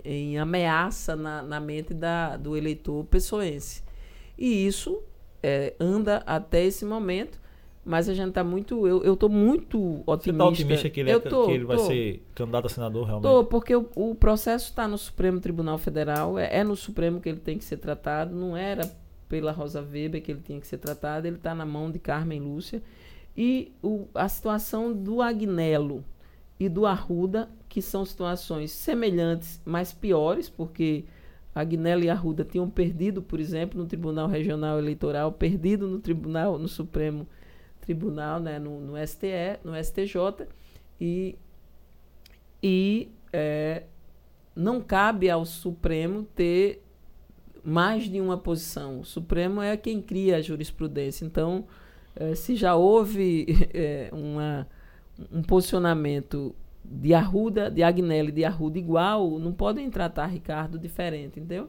em 0.04 0.38
ameaça 0.38 1.14
na, 1.14 1.42
na 1.42 1.60
mente 1.60 1.92
da, 1.92 2.36
do 2.36 2.56
eleitor 2.56 3.04
pessoense. 3.04 3.82
E 4.38 4.66
isso 4.66 5.02
é, 5.42 5.74
anda 5.78 6.22
até 6.26 6.64
esse 6.64 6.84
momento 6.84 7.40
mas 7.86 8.08
a 8.08 8.14
gente 8.14 8.30
está 8.30 8.42
muito. 8.42 8.84
Eu 8.88 9.14
estou 9.14 9.28
muito 9.28 10.02
otimista. 10.04 10.16
Você 10.16 10.30
está 10.30 10.44
otimista 10.44 10.90
que 10.90 11.00
ele, 11.00 11.10
é, 11.12 11.20
tô, 11.20 11.46
que 11.46 11.52
ele 11.52 11.64
vai 11.64 11.76
tô. 11.76 11.84
ser 11.84 12.20
candidato 12.34 12.66
a 12.66 12.68
senador 12.68 13.06
realmente? 13.06 13.28
Estou, 13.28 13.44
porque 13.44 13.76
o, 13.76 13.88
o 13.94 14.12
processo 14.16 14.70
está 14.70 14.88
no 14.88 14.98
Supremo 14.98 15.38
Tribunal 15.38 15.78
Federal, 15.78 16.36
é, 16.36 16.58
é, 16.58 16.64
no 16.64 16.74
Supremo 16.74 17.20
que 17.20 17.28
ele 17.28 17.38
tem 17.38 17.56
que 17.56 17.64
ser 17.64 17.76
tratado, 17.76 18.34
não 18.34 18.56
era 18.56 18.92
pela 19.28 19.52
Rosa 19.52 19.80
Weber 19.80 20.20
que 20.20 20.32
ele 20.32 20.40
tinha 20.40 20.60
que 20.60 20.66
ser 20.66 20.78
tratado, 20.78 21.28
ele 21.28 21.36
está 21.36 21.54
na 21.54 21.64
mão 21.64 21.88
de 21.88 22.00
Carmen 22.00 22.40
Lúcia. 22.40 22.82
E 23.36 23.72
o, 23.82 24.06
a 24.14 24.28
situação 24.28 24.92
do 24.92 25.20
Agnello 25.20 26.04
e 26.58 26.68
do 26.68 26.86
Arruda, 26.86 27.50
que 27.68 27.82
são 27.82 28.04
situações 28.04 28.70
semelhantes, 28.70 29.60
mas 29.64 29.92
piores, 29.92 30.48
porque 30.48 31.04
Agnello 31.54 32.04
e 32.04 32.10
Arruda 32.10 32.44
tinham 32.44 32.68
perdido, 32.68 33.22
por 33.22 33.38
exemplo, 33.40 33.80
no 33.80 33.86
Tribunal 33.86 34.28
Regional 34.28 34.78
Eleitoral, 34.78 35.32
perdido 35.32 35.86
no 35.86 35.98
Tribunal, 35.98 36.58
no 36.58 36.68
Supremo 36.68 37.26
tribunal, 37.86 38.40
né, 38.40 38.58
no, 38.58 38.80
no 38.80 39.06
STE, 39.06 39.60
no 39.62 39.72
STJ, 39.76 40.48
e, 41.00 41.36
e 42.60 43.08
é, 43.32 43.84
não 44.54 44.80
cabe 44.80 45.30
ao 45.30 45.44
Supremo 45.44 46.24
ter 46.34 46.82
mais 47.62 48.04
de 48.04 48.20
uma 48.20 48.36
posição. 48.36 49.00
O 49.00 49.04
Supremo 49.04 49.62
é 49.62 49.76
quem 49.76 50.02
cria 50.02 50.36
a 50.36 50.42
jurisprudência. 50.42 51.24
Então, 51.24 51.66
é, 52.16 52.34
se 52.34 52.56
já 52.56 52.74
houve 52.74 53.46
é, 53.72 54.08
uma, 54.12 54.66
um 55.30 55.42
posicionamento 55.42 56.54
de 56.84 57.14
Arruda, 57.14 57.70
de 57.70 57.82
Agnelli 57.82 58.32
de 58.32 58.44
Arruda 58.44 58.78
igual, 58.78 59.38
não 59.38 59.52
podem 59.52 59.90
tratar 59.90 60.26
Ricardo 60.26 60.78
diferente, 60.78 61.38
entendeu? 61.38 61.68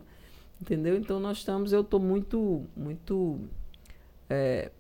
Entendeu? 0.61 0.97
Então 0.97 1.19
nós 1.19 1.37
estamos, 1.37 1.71
eu 1.71 1.81
estou 1.81 1.99
muito, 1.99 2.65
muito 2.75 3.39
é, 4.29 4.71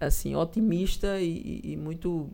assim 0.00 0.34
otimista 0.34 1.20
e, 1.20 1.60
e, 1.64 1.76
muito 1.76 2.28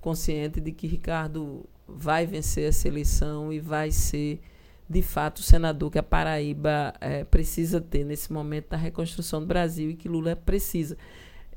consciente 0.00 0.60
de 0.60 0.72
que 0.72 0.86
Ricardo 0.86 1.64
vai 1.86 2.26
vencer 2.26 2.68
essa 2.68 2.86
eleição 2.86 3.52
e 3.52 3.58
vai 3.58 3.90
ser 3.90 4.40
de 4.88 5.02
fato 5.02 5.38
o 5.38 5.42
senador 5.42 5.90
que 5.90 5.98
a 5.98 6.02
Paraíba 6.02 6.94
é, 7.00 7.24
precisa 7.24 7.80
ter 7.80 8.04
nesse 8.04 8.32
momento 8.32 8.70
da 8.70 8.76
reconstrução 8.76 9.40
do 9.40 9.46
Brasil 9.46 9.90
e 9.90 9.94
que 9.94 10.08
Lula 10.08 10.36
precisa. 10.36 10.96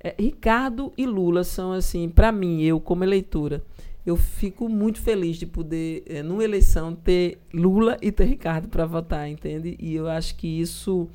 É, 0.04 0.16
Ricardo 0.18 0.92
e 0.98 1.06
Lula 1.06 1.44
são 1.44 1.72
assim, 1.72 2.10
para 2.10 2.32
mim, 2.32 2.62
eu 2.64 2.80
como 2.80 3.04
eleitora, 3.04 3.64
eu 4.06 4.16
fico 4.16 4.68
muito 4.68 5.00
feliz 5.00 5.38
de 5.38 5.46
poder, 5.46 6.04
é, 6.08 6.24
numa 6.24 6.44
eleição, 6.44 6.96
ter 6.96 7.40
Lula 7.54 7.98
e 8.02 8.12
ter 8.12 8.26
Ricardo 8.26 8.68
para 8.68 8.86
votar, 8.86 9.30
entende? 9.30 9.78
E 9.80 9.94
eu 9.94 10.10
acho 10.10 10.36
que 10.36 10.48
isso 10.48 11.08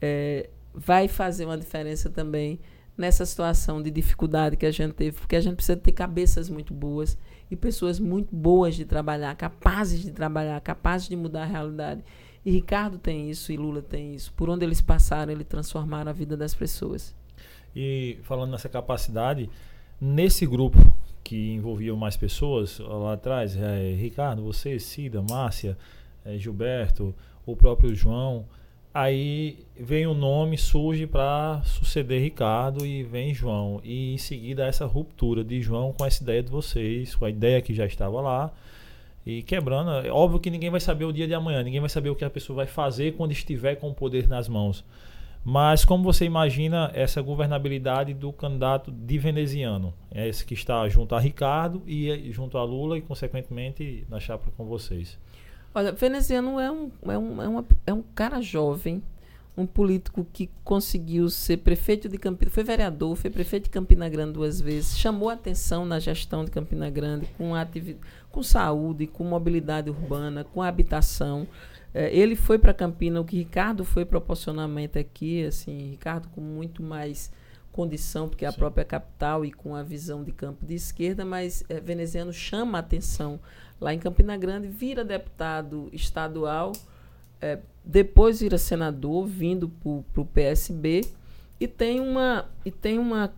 é, 0.00 0.48
vai 0.74 1.08
fazer 1.08 1.44
uma 1.44 1.58
diferença 1.58 2.08
também 2.08 2.58
nessa 2.96 3.26
situação 3.26 3.82
de 3.82 3.90
dificuldade 3.90 4.56
que 4.56 4.64
a 4.64 4.70
gente 4.70 4.94
teve, 4.94 5.18
porque 5.18 5.36
a 5.36 5.40
gente 5.40 5.56
precisa 5.56 5.76
ter 5.76 5.92
cabeças 5.92 6.48
muito 6.48 6.72
boas 6.72 7.18
e 7.50 7.54
pessoas 7.56 8.00
muito 8.00 8.34
boas 8.34 8.74
de 8.74 8.86
trabalhar, 8.86 9.36
capazes 9.36 10.00
de 10.00 10.10
trabalhar, 10.10 10.58
capazes 10.62 11.08
de 11.08 11.16
mudar 11.16 11.42
a 11.42 11.46
realidade. 11.46 12.02
E 12.42 12.50
Ricardo 12.50 12.96
tem 12.96 13.28
isso 13.28 13.52
e 13.52 13.56
Lula 13.58 13.82
tem 13.82 14.14
isso. 14.14 14.32
Por 14.32 14.48
onde 14.48 14.64
eles 14.64 14.80
passaram, 14.80 15.32
eles 15.32 15.46
transformaram 15.46 16.10
a 16.10 16.14
vida 16.14 16.36
das 16.36 16.54
pessoas. 16.54 17.14
E 17.76 18.18
falando 18.22 18.52
nessa 18.52 18.68
capacidade, 18.68 19.50
nesse 20.00 20.46
grupo 20.46 20.78
que 21.22 21.52
envolvia 21.52 21.94
mais 21.94 22.16
pessoas 22.16 22.78
lá 22.78 23.12
atrás, 23.12 23.54
é, 23.56 23.92
Ricardo, 23.92 24.42
você, 24.42 24.78
Cida, 24.78 25.22
Márcia, 25.22 25.76
é, 26.24 26.38
Gilberto, 26.38 27.14
o 27.44 27.54
próprio 27.54 27.94
João, 27.94 28.46
Aí 28.98 29.58
vem 29.78 30.06
o 30.06 30.14
nome, 30.14 30.56
surge 30.56 31.06
para 31.06 31.60
suceder 31.64 32.18
Ricardo 32.22 32.86
e 32.86 33.02
vem 33.02 33.34
João. 33.34 33.78
E 33.84 34.14
em 34.14 34.16
seguida 34.16 34.64
essa 34.64 34.86
ruptura 34.86 35.44
de 35.44 35.60
João 35.60 35.92
com 35.92 36.02
essa 36.02 36.22
ideia 36.22 36.42
de 36.42 36.50
vocês, 36.50 37.14
com 37.14 37.26
a 37.26 37.28
ideia 37.28 37.60
que 37.60 37.74
já 37.74 37.84
estava 37.84 38.22
lá. 38.22 38.50
E 39.26 39.42
quebrando, 39.42 39.90
é 39.90 40.10
óbvio 40.10 40.40
que 40.40 40.48
ninguém 40.48 40.70
vai 40.70 40.80
saber 40.80 41.04
o 41.04 41.12
dia 41.12 41.26
de 41.26 41.34
amanhã, 41.34 41.62
ninguém 41.62 41.78
vai 41.78 41.90
saber 41.90 42.08
o 42.08 42.16
que 42.16 42.24
a 42.24 42.30
pessoa 42.30 42.56
vai 42.56 42.66
fazer 42.66 43.12
quando 43.18 43.32
estiver 43.32 43.74
com 43.74 43.90
o 43.90 43.94
poder 43.94 44.26
nas 44.28 44.48
mãos. 44.48 44.82
Mas 45.48 45.84
como 45.84 46.02
você 46.02 46.24
imagina 46.24 46.90
essa 46.92 47.22
governabilidade 47.22 48.12
do 48.12 48.32
candidato 48.32 48.90
de 48.90 49.16
veneziano? 49.16 49.94
É 50.10 50.26
esse 50.26 50.44
que 50.44 50.54
está 50.54 50.88
junto 50.88 51.14
a 51.14 51.20
Ricardo 51.20 51.84
e 51.86 52.32
junto 52.32 52.58
a 52.58 52.64
Lula 52.64 52.98
e, 52.98 53.00
consequentemente, 53.00 54.04
na 54.10 54.18
chapa 54.18 54.50
com 54.56 54.64
vocês. 54.64 55.16
Olha, 55.72 55.92
veneziano 55.92 56.58
é 56.58 56.68
um, 56.68 56.90
é 57.06 57.16
um, 57.16 57.42
é 57.42 57.46
uma, 57.46 57.64
é 57.86 57.92
um 57.92 58.02
cara 58.02 58.40
jovem, 58.42 59.00
um 59.56 59.64
político 59.64 60.26
que 60.32 60.50
conseguiu 60.64 61.30
ser 61.30 61.58
prefeito 61.58 62.08
de 62.08 62.18
Campina, 62.18 62.50
foi 62.50 62.64
vereador, 62.64 63.14
foi 63.14 63.30
prefeito 63.30 63.64
de 63.64 63.70
Campina 63.70 64.08
Grande 64.08 64.32
duas 64.32 64.60
vezes, 64.60 64.98
chamou 64.98 65.30
atenção 65.30 65.86
na 65.86 66.00
gestão 66.00 66.44
de 66.44 66.50
Campina 66.50 66.90
Grande 66.90 67.24
com 67.38 67.52
com 68.32 68.42
saúde, 68.42 69.06
com 69.06 69.22
mobilidade 69.22 69.90
urbana, 69.90 70.42
com 70.42 70.60
habitação. 70.60 71.46
É, 71.96 72.14
ele 72.14 72.36
foi 72.36 72.58
para 72.58 72.74
Campina, 72.74 73.18
o 73.18 73.24
que 73.24 73.38
Ricardo 73.38 73.82
foi 73.82 74.04
proporcionalmente 74.04 74.98
aqui, 74.98 75.46
assim, 75.46 75.92
Ricardo 75.92 76.28
com 76.28 76.42
muito 76.42 76.82
mais 76.82 77.32
condição, 77.72 78.28
porque 78.28 78.44
é 78.44 78.48
a 78.48 78.52
Sim. 78.52 78.58
própria 78.58 78.84
capital 78.84 79.46
e 79.46 79.50
com 79.50 79.74
a 79.74 79.82
visão 79.82 80.22
de 80.22 80.30
campo 80.30 80.66
de 80.66 80.74
esquerda, 80.74 81.24
mas 81.24 81.64
é, 81.70 81.80
veneziano 81.80 82.34
chama 82.34 82.78
atenção 82.78 83.40
lá 83.80 83.94
em 83.94 83.98
Campina 83.98 84.36
Grande, 84.36 84.68
vira 84.68 85.02
deputado 85.02 85.88
estadual, 85.90 86.72
é, 87.40 87.60
depois 87.82 88.40
vira 88.40 88.58
senador, 88.58 89.26
vindo 89.26 89.66
para 90.12 90.20
o 90.20 90.26
PSB, 90.26 91.00
e 91.58 91.66
tem 91.66 91.98
uma, 91.98 92.44
e 92.62 92.70
tem 92.70 92.98
uma, 92.98 93.32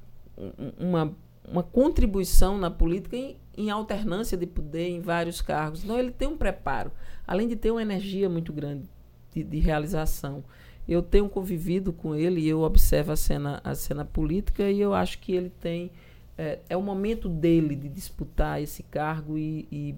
uma, 0.80 1.14
uma 1.48 1.62
contribuição 1.62 2.58
na 2.58 2.72
política 2.72 3.16
em, 3.16 3.36
em 3.56 3.70
alternância 3.70 4.36
de 4.36 4.46
poder 4.48 4.88
em 4.88 5.00
vários 5.00 5.40
cargos. 5.40 5.84
Então, 5.84 5.96
ele 5.96 6.10
tem 6.10 6.26
um 6.26 6.36
preparo, 6.36 6.90
além 7.28 7.46
de 7.46 7.54
ter 7.54 7.70
uma 7.70 7.82
energia 7.82 8.28
muito 8.28 8.52
grande 8.52 8.88
de, 9.32 9.44
de 9.44 9.58
realização. 9.58 10.42
Eu 10.88 11.02
tenho 11.02 11.28
convivido 11.28 11.92
com 11.92 12.14
ele 12.14 12.40
e 12.40 12.48
eu 12.48 12.62
observo 12.62 13.12
a 13.12 13.16
cena, 13.16 13.60
a 13.62 13.74
cena 13.74 14.04
política 14.04 14.70
e 14.70 14.80
eu 14.80 14.94
acho 14.94 15.18
que 15.18 15.32
ele 15.32 15.50
tem. 15.50 15.90
É, 16.38 16.60
é 16.70 16.76
o 16.76 16.82
momento 16.82 17.28
dele 17.28 17.76
de 17.76 17.88
disputar 17.90 18.62
esse 18.62 18.82
cargo 18.82 19.36
e, 19.36 19.68
e, 19.70 19.94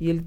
e 0.00 0.10
ele 0.10 0.26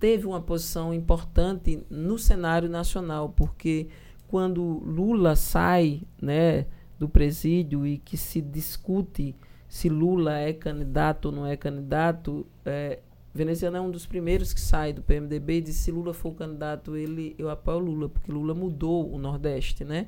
teve 0.00 0.26
uma 0.26 0.40
posição 0.40 0.94
importante 0.94 1.84
no 1.90 2.18
cenário 2.18 2.68
nacional, 2.68 3.28
porque 3.28 3.88
quando 4.28 4.62
Lula 4.62 5.36
sai 5.36 6.02
né, 6.20 6.66
do 6.98 7.08
presídio 7.08 7.86
e 7.86 7.98
que 7.98 8.16
se 8.16 8.40
discute 8.40 9.34
se 9.68 9.88
Lula 9.88 10.38
é 10.38 10.52
candidato 10.52 11.26
ou 11.26 11.32
não 11.32 11.46
é 11.46 11.56
candidato, 11.56 12.46
é, 12.64 13.00
Veneziano 13.36 13.76
é 13.76 13.80
um 13.80 13.90
dos 13.90 14.06
primeiros 14.06 14.52
que 14.52 14.60
sai 14.60 14.92
do 14.92 15.02
PMDB 15.02 15.58
e 15.58 15.60
diz 15.60 15.76
se 15.76 15.90
Lula 15.90 16.12
for 16.12 16.30
o 16.30 16.34
candidato, 16.34 16.96
ele, 16.96 17.34
eu 17.38 17.48
apoio 17.48 17.78
Lula, 17.78 18.08
porque 18.08 18.32
Lula 18.32 18.54
mudou 18.54 19.12
o 19.12 19.18
Nordeste, 19.18 19.84
né? 19.84 20.06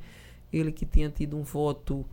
Ele 0.52 0.72
que 0.72 0.86
tinha 0.86 1.08
tido 1.10 1.36
um 1.36 1.42
voto 1.42 2.04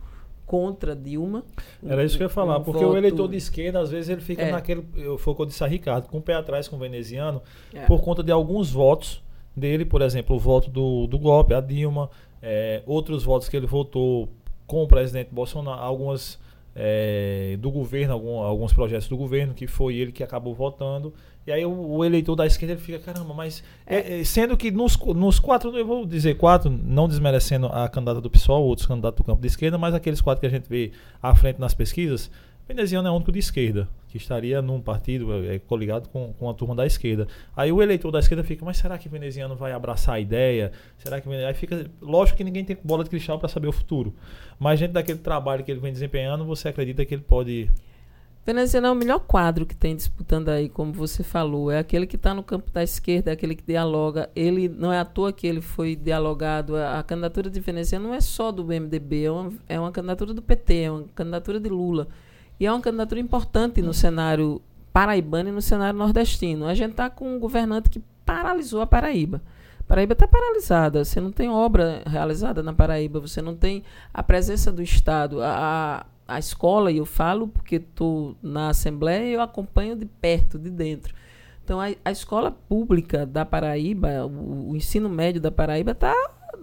contra 0.46 0.94
Dilma. 0.94 1.44
Era 1.84 2.04
isso 2.04 2.16
que 2.16 2.22
eu 2.22 2.26
ia 2.26 2.32
falar, 2.32 2.58
um 2.58 2.62
porque 2.62 2.84
voto... 2.84 2.94
o 2.94 2.96
eleitor 2.96 3.28
de 3.28 3.36
esquerda, 3.36 3.80
às 3.80 3.90
vezes, 3.90 4.08
ele 4.08 4.20
fica 4.20 4.42
é. 4.42 4.52
naquele. 4.52 4.86
Foi 5.18 5.32
o 5.32 5.36
que 5.36 5.42
eu 5.42 5.46
disse 5.46 5.64
a 5.64 5.66
Ricardo, 5.66 6.08
com 6.08 6.18
o 6.18 6.22
pé 6.22 6.34
atrás 6.34 6.68
com 6.68 6.76
o 6.76 6.78
veneziano, 6.78 7.42
é. 7.74 7.84
por 7.86 8.00
conta 8.00 8.22
de 8.22 8.30
alguns 8.30 8.70
votos 8.70 9.22
dele, 9.56 9.84
por 9.84 10.02
exemplo, 10.02 10.36
o 10.36 10.38
voto 10.38 10.70
do, 10.70 11.06
do 11.06 11.18
golpe, 11.18 11.54
a 11.54 11.60
Dilma, 11.60 12.10
é, 12.40 12.82
outros 12.86 13.24
votos 13.24 13.48
que 13.48 13.56
ele 13.56 13.66
votou 13.66 14.28
com 14.66 14.82
o 14.82 14.86
presidente 14.86 15.30
Bolsonaro, 15.32 15.80
algumas 15.80 16.38
é, 16.78 17.56
do 17.58 17.70
governo, 17.70 18.12
algum, 18.12 18.38
alguns 18.38 18.72
projetos 18.72 19.08
do 19.08 19.16
governo, 19.16 19.54
que 19.54 19.66
foi 19.66 19.96
ele 19.96 20.12
que 20.12 20.22
acabou 20.22 20.54
votando. 20.54 21.14
E 21.46 21.50
aí 21.50 21.64
o, 21.64 21.70
o 21.72 22.04
eleitor 22.04 22.36
da 22.36 22.44
esquerda 22.44 22.74
ele 22.74 22.80
fica, 22.80 22.98
caramba, 22.98 23.32
mas. 23.32 23.64
É, 23.86 24.20
é, 24.20 24.24
sendo 24.24 24.56
que 24.56 24.70
nos, 24.70 24.96
nos 24.98 25.38
quatro, 25.38 25.74
eu 25.76 25.86
vou 25.86 26.04
dizer 26.04 26.36
quatro, 26.36 26.70
não 26.70 27.08
desmerecendo 27.08 27.66
a 27.68 27.88
candidata 27.88 28.20
do 28.20 28.28
PSOL, 28.28 28.62
outros 28.62 28.86
candidatos 28.86 29.16
do 29.16 29.24
campo 29.24 29.40
de 29.40 29.46
esquerda, 29.46 29.78
mas 29.78 29.94
aqueles 29.94 30.20
quatro 30.20 30.40
que 30.40 30.46
a 30.46 30.50
gente 30.50 30.68
vê 30.68 30.92
à 31.22 31.34
frente 31.34 31.58
nas 31.58 31.72
pesquisas, 31.72 32.30
Veneziano 32.68 33.06
é 33.06 33.10
o 33.10 33.14
único 33.14 33.30
de 33.30 33.38
esquerda, 33.38 33.88
que 34.08 34.16
estaria 34.16 34.60
num 34.60 34.80
partido 34.80 35.32
é, 35.44 35.58
coligado 35.60 36.08
com, 36.08 36.32
com 36.32 36.50
a 36.50 36.54
turma 36.54 36.74
da 36.74 36.84
esquerda. 36.84 37.28
Aí 37.56 37.70
o 37.70 37.80
eleitor 37.80 38.10
da 38.10 38.18
esquerda 38.18 38.42
fica, 38.42 38.64
mas 38.64 38.76
será 38.76 38.98
que 38.98 39.08
Veneziano 39.08 39.54
vai 39.54 39.72
abraçar 39.72 40.16
a 40.16 40.20
ideia? 40.20 40.72
Será 40.98 41.20
que 41.20 41.28
aí 41.28 41.54
fica, 41.54 41.88
lógico 42.00 42.38
que 42.38 42.44
ninguém 42.44 42.64
tem 42.64 42.76
bola 42.82 43.04
de 43.04 43.10
cristal 43.10 43.38
para 43.38 43.48
saber 43.48 43.68
o 43.68 43.72
futuro, 43.72 44.12
mas 44.58 44.80
dentro 44.80 44.94
daquele 44.94 45.20
trabalho 45.20 45.62
que 45.62 45.70
ele 45.70 45.78
vem 45.78 45.92
desempenhando, 45.92 46.44
você 46.44 46.68
acredita 46.68 47.04
que 47.04 47.14
ele 47.14 47.22
pode 47.22 47.70
Veneziano 48.46 48.86
é 48.86 48.90
o 48.92 48.94
melhor 48.94 49.18
quadro 49.18 49.66
que 49.66 49.74
tem 49.74 49.96
disputando 49.96 50.50
aí, 50.50 50.68
como 50.68 50.92
você 50.92 51.24
falou. 51.24 51.68
É 51.68 51.80
aquele 51.80 52.06
que 52.06 52.14
está 52.14 52.32
no 52.32 52.44
campo 52.44 52.70
da 52.70 52.80
esquerda, 52.80 53.30
é 53.30 53.32
aquele 53.32 53.56
que 53.56 53.64
dialoga. 53.64 54.30
Ele 54.36 54.68
não 54.68 54.92
é 54.92 55.00
à 55.00 55.04
toa 55.04 55.32
que 55.32 55.48
ele 55.48 55.60
foi 55.60 55.96
dialogado. 55.96 56.76
A, 56.76 57.00
a 57.00 57.02
candidatura 57.02 57.50
de 57.50 57.58
Veneziano 57.58 58.06
não 58.06 58.14
é 58.14 58.20
só 58.20 58.52
do 58.52 58.64
MDB, 58.64 59.24
é 59.24 59.30
uma, 59.32 59.52
é 59.68 59.80
uma 59.80 59.90
candidatura 59.90 60.32
do 60.32 60.40
PT, 60.40 60.74
é 60.74 60.90
uma 60.92 61.04
candidatura 61.12 61.58
de 61.58 61.68
Lula. 61.68 62.06
E 62.58 62.66
é 62.66 62.72
uma 62.72 62.80
candidatura 62.80 63.20
importante 63.20 63.82
no 63.82 63.92
cenário 63.92 64.62
paraibano 64.92 65.50
e 65.50 65.52
no 65.52 65.60
cenário 65.60 65.98
nordestino. 65.98 66.66
A 66.66 66.74
gente 66.74 66.92
está 66.92 67.10
com 67.10 67.36
um 67.36 67.38
governante 67.38 67.90
que 67.90 68.02
paralisou 68.24 68.80
a 68.80 68.86
Paraíba. 68.86 69.42
Paraíba 69.86 70.14
está 70.14 70.26
paralisada, 70.26 71.04
você 71.04 71.20
não 71.20 71.30
tem 71.30 71.48
obra 71.48 72.02
realizada 72.06 72.62
na 72.62 72.72
Paraíba, 72.72 73.20
você 73.20 73.40
não 73.40 73.54
tem 73.54 73.84
a 74.12 74.22
presença 74.22 74.72
do 74.72 74.82
Estado. 74.82 75.40
A, 75.42 76.06
a 76.26 76.38
escola, 76.38 76.90
e 76.90 76.96
eu 76.96 77.06
falo 77.06 77.46
porque 77.46 77.76
estou 77.76 78.36
na 78.42 78.70
Assembleia 78.70 79.30
e 79.30 79.34
eu 79.34 79.40
acompanho 79.40 79.94
de 79.94 80.06
perto, 80.06 80.58
de 80.58 80.70
dentro. 80.70 81.14
Então, 81.64 81.80
a, 81.80 81.86
a 82.04 82.10
escola 82.10 82.50
pública 82.50 83.24
da 83.24 83.44
Paraíba, 83.44 84.26
o, 84.26 84.70
o 84.70 84.76
ensino 84.76 85.08
médio 85.08 85.40
da 85.40 85.52
Paraíba 85.52 85.92
está 85.92 86.14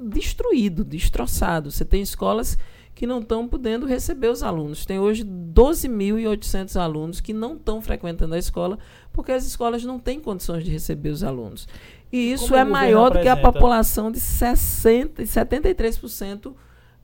destruído, 0.01 0.83
destroçado. 0.83 1.71
Você 1.71 1.85
tem 1.85 2.01
escolas 2.01 2.57
que 2.95 3.07
não 3.07 3.19
estão 3.19 3.47
podendo 3.47 3.85
receber 3.85 4.29
os 4.29 4.43
alunos. 4.43 4.85
Tem 4.85 4.99
hoje 4.99 5.23
12.800 5.23 6.79
alunos 6.79 7.19
que 7.19 7.33
não 7.33 7.55
estão 7.55 7.81
frequentando 7.81 8.35
a 8.35 8.37
escola 8.37 8.77
porque 9.11 9.31
as 9.31 9.45
escolas 9.45 9.83
não 9.83 9.99
têm 9.99 10.19
condições 10.19 10.63
de 10.63 10.71
receber 10.71 11.09
os 11.09 11.23
alunos. 11.23 11.67
E 12.11 12.31
isso 12.31 12.49
Como 12.49 12.57
é 12.57 12.63
maior 12.63 13.11
do 13.11 13.19
que 13.19 13.27
a 13.27 13.35
população 13.35 14.11
de 14.11 14.19
60 14.19 15.23
e 15.23 15.25
73% 15.25 16.53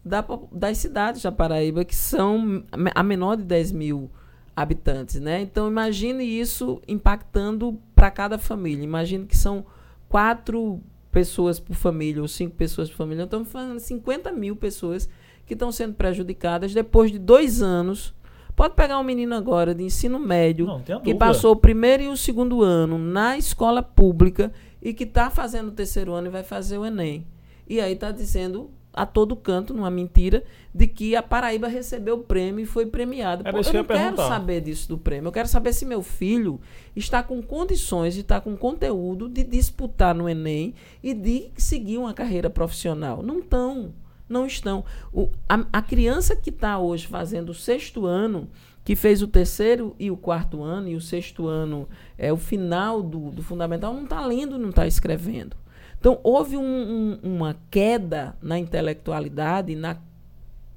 da, 0.06 0.24
das 0.52 0.78
cidades 0.78 1.24
da 1.24 1.32
Paraíba, 1.32 1.84
que 1.84 1.96
são 1.96 2.64
a 2.94 3.04
menor 3.04 3.36
de 3.36 3.44
10 3.44 3.72
mil 3.72 4.12
habitantes. 4.56 5.20
Né? 5.20 5.42
Então, 5.42 5.68
imagine 5.68 6.24
isso 6.24 6.82
impactando 6.88 7.80
para 7.96 8.12
cada 8.12 8.38
família. 8.38 8.84
Imagine 8.84 9.26
que 9.26 9.38
são 9.38 9.66
quatro 10.08 10.80
pessoas 11.12 11.60
por 11.60 11.76
família 11.76 12.22
ou 12.22 12.28
cinco 12.28 12.56
pessoas 12.56 12.90
por 12.90 12.98
família. 12.98 13.24
Então, 13.24 13.42
estamos 13.42 13.52
falando 13.52 13.78
de 13.78 13.84
50 13.84 14.32
mil 14.32 14.56
pessoas 14.56 15.10
que 15.50 15.56
estão 15.56 15.72
sendo 15.72 15.96
prejudicadas 15.96 16.76
depois 16.76 17.12
de 17.12 17.18
dois 17.18 17.60
anos. 17.60 18.14
Pode 18.56 18.76
pegar 18.76 19.00
um 19.00 19.04
menino 19.04 19.34
agora 19.34 19.74
de 19.74 19.84
ensino 19.84 20.20
médio 20.20 20.68
Não, 20.68 21.02
que 21.02 21.16
passou 21.16 21.54
o 21.54 21.56
primeiro 21.56 22.04
e 22.04 22.08
o 22.08 22.16
segundo 22.16 22.62
ano 22.62 23.00
na 23.00 23.36
escola 23.36 23.82
pública 23.82 24.52
e 24.80 24.94
que 24.94 25.06
está 25.06 25.32
fazendo 25.32 25.70
o 25.70 25.72
terceiro 25.72 26.14
ano 26.14 26.28
e 26.28 26.30
vai 26.30 26.44
fazer 26.44 26.78
o 26.78 26.86
Enem. 26.86 27.26
E 27.68 27.82
aí 27.82 27.94
está 27.94 28.12
dizendo 28.12 28.70
a 28.94 29.08
todo 29.08 29.36
canto, 29.36 29.74
numa 29.74 29.90
mentira, 29.90 30.44
de 30.76 30.86
que 30.86 31.16
a 31.16 31.24
Paraíba 31.24 31.68
recebeu 31.68 32.18
o 32.18 32.24
prêmio 32.24 32.62
e 32.62 32.66
foi 32.68 32.86
premiado. 32.86 33.44
Pô, 33.44 33.50
eu 33.50 33.74
não 33.74 33.84
quero 33.86 34.18
saber 34.18 34.62
disso 34.62 34.88
do 34.90 34.98
prêmio. 35.00 35.30
Eu 35.30 35.32
quero 35.32 35.48
saber 35.48 35.74
se 35.74 35.84
meu 35.86 36.04
filho 36.04 36.60
está 36.96 37.24
com 37.24 37.42
condições 37.42 38.14
de 38.14 38.22
estar 38.22 38.42
com 38.42 38.56
conteúdo 38.56 39.28
de 39.28 39.44
disputar 39.44 40.14
no 40.14 40.30
Enem 40.30 40.76
e 41.02 41.14
de 41.14 41.50
seguir 41.58 41.98
uma 41.98 42.14
carreira 42.14 42.52
profissional. 42.52 43.24
Não 43.24 43.40
estão 43.40 43.94
não 44.30 44.46
estão. 44.46 44.86
O, 45.12 45.30
a, 45.48 45.66
a 45.74 45.82
criança 45.82 46.36
que 46.36 46.50
está 46.50 46.78
hoje 46.78 47.08
fazendo 47.08 47.50
o 47.50 47.54
sexto 47.54 48.06
ano, 48.06 48.48
que 48.86 48.96
fez 48.96 49.22
o 49.22 49.28
terceiro 49.28 49.96
e 50.00 50.10
o 50.10 50.18
quarto 50.18 50.64
ano, 50.64 50.88
e 50.88 50.96
o 50.96 51.02
sexto 51.02 51.48
ano 51.48 51.90
é 52.18 52.32
o 52.32 52.38
final 52.38 53.02
do, 53.02 53.32
do 53.32 53.44
fundamental, 53.44 53.94
não 53.94 54.04
está 54.04 54.26
lendo, 54.26 54.58
não 54.58 54.70
está 54.70 54.88
escrevendo. 54.88 55.58
Então, 56.00 56.20
houve 56.24 56.56
um, 56.56 56.64
um, 56.64 57.20
uma 57.36 57.58
queda 57.70 58.36
na 58.42 58.58
intelectualidade, 58.58 59.76
na, 59.76 59.98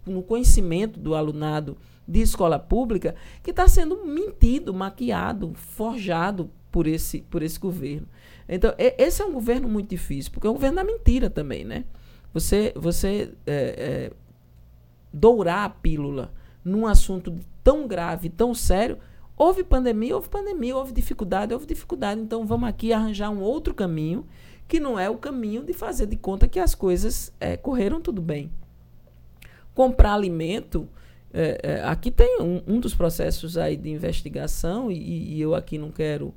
no 0.04 0.22
conhecimento 0.22 0.98
do 0.98 1.14
alunado 1.14 1.76
de 2.08 2.20
escola 2.20 2.58
pública, 2.58 3.14
que 3.42 3.50
está 3.50 3.68
sendo 3.68 4.04
mentido, 4.04 4.74
maquiado, 4.74 5.52
forjado 5.54 6.50
por 6.72 6.86
esse, 6.88 7.20
por 7.22 7.42
esse 7.42 7.58
governo. 7.60 8.08
Então, 8.48 8.74
esse 8.76 9.22
é 9.22 9.24
um 9.24 9.32
governo 9.32 9.68
muito 9.68 9.90
difícil, 9.90 10.32
porque 10.32 10.46
é 10.46 10.50
um 10.50 10.54
governo 10.54 10.76
da 10.76 10.84
mentira 10.84 11.30
também, 11.30 11.64
né? 11.64 11.84
Você, 12.32 12.72
você 12.74 13.32
é, 13.46 13.52
é, 13.54 14.12
dourar 15.12 15.64
a 15.64 15.68
pílula 15.68 16.32
num 16.64 16.86
assunto 16.86 17.36
tão 17.62 17.86
grave, 17.86 18.28
tão 18.28 18.54
sério, 18.54 18.98
houve 19.36 19.64
pandemia, 19.64 20.14
houve 20.14 20.28
pandemia, 20.28 20.76
houve 20.76 20.92
dificuldade, 20.92 21.52
houve 21.52 21.66
dificuldade. 21.66 22.20
Então 22.20 22.46
vamos 22.46 22.68
aqui 22.68 22.92
arranjar 22.92 23.30
um 23.30 23.40
outro 23.40 23.74
caminho 23.74 24.26
que 24.66 24.80
não 24.80 24.98
é 24.98 25.10
o 25.10 25.18
caminho 25.18 25.62
de 25.62 25.72
fazer 25.72 26.06
de 26.06 26.16
conta 26.16 26.48
que 26.48 26.58
as 26.58 26.74
coisas 26.74 27.32
é, 27.38 27.56
correram 27.56 28.00
tudo 28.00 28.22
bem. 28.22 28.50
Comprar 29.74 30.14
alimento, 30.14 30.88
é, 31.32 31.60
é, 31.62 31.84
aqui 31.84 32.10
tem 32.10 32.40
um, 32.40 32.62
um, 32.66 32.80
dos 32.80 32.94
processos 32.94 33.56
aí 33.56 33.76
de 33.76 33.90
investigação 33.90 34.90
e, 34.90 35.34
e, 35.34 35.40
eu 35.40 35.54
aqui 35.54 35.78
não 35.78 35.90
quero 35.90 36.34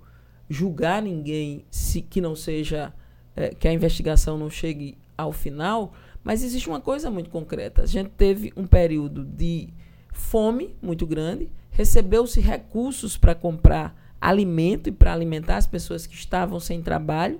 julgar 0.49 1.01
ninguém 1.01 1.65
se 1.69 2.01
que 2.01 2.21
não 2.21 2.35
seja 2.35 2.93
é, 3.35 3.49
que 3.49 3.67
a 3.67 3.73
investigação 3.73 4.37
não 4.37 4.49
chegue 4.49 4.97
ao 5.17 5.31
final, 5.31 5.93
mas 6.23 6.43
existe 6.43 6.67
uma 6.67 6.81
coisa 6.81 7.09
muito 7.09 7.29
concreta. 7.29 7.83
A 7.83 7.85
gente 7.85 8.09
teve 8.11 8.51
um 8.55 8.65
período 8.65 9.23
de 9.23 9.69
fome 10.11 10.75
muito 10.81 11.05
grande, 11.05 11.49
recebeu-se 11.71 12.39
recursos 12.39 13.17
para 13.17 13.35
comprar 13.35 14.15
alimento 14.19 14.89
e 14.89 14.91
para 14.91 15.13
alimentar 15.13 15.57
as 15.57 15.67
pessoas 15.67 16.07
que 16.07 16.15
estavam 16.15 16.59
sem 16.59 16.81
trabalho, 16.81 17.39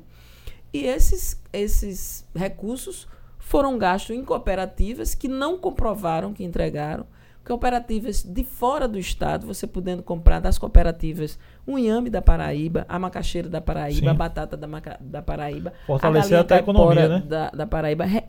e 0.74 0.86
esses, 0.86 1.42
esses 1.54 2.28
recursos 2.36 3.08
foram 3.40 3.78
gastos 3.78 4.16
em 4.16 4.26
cooperativas 4.26 5.16
que 5.16 5.28
não 5.28 5.58
comprovaram 5.58 6.34
que 6.34 6.44
entregaram. 6.44 7.08
Cooperativas 7.46 8.24
de 8.24 8.44
fora 8.44 8.88
do 8.88 8.98
estado, 8.98 9.46
você 9.46 9.68
podendo 9.68 10.02
comprar 10.02 10.40
das 10.40 10.58
cooperativas 10.58 11.38
o 11.66 11.78
inhame 11.78 12.10
da 12.10 12.22
Paraíba, 12.22 12.86
a 12.90 12.98
macaxeira 12.98 13.48
da 13.48 13.62
Paraíba, 13.62 14.00
Sim. 14.02 14.08
a 14.08 14.14
batata 14.16 14.58
da, 14.58 14.68
maca, 14.68 14.98
da 15.00 15.22
Paraíba, 15.22 15.72
Fortalecer 15.86 16.38
a 16.38 16.42
até 16.42 16.56
a 16.56 16.60
economia, 16.60 17.08
né? 17.08 17.24
da, 17.28 17.50
da 17.52 17.68
Paraíba. 17.68 18.04
Re- 18.04 18.24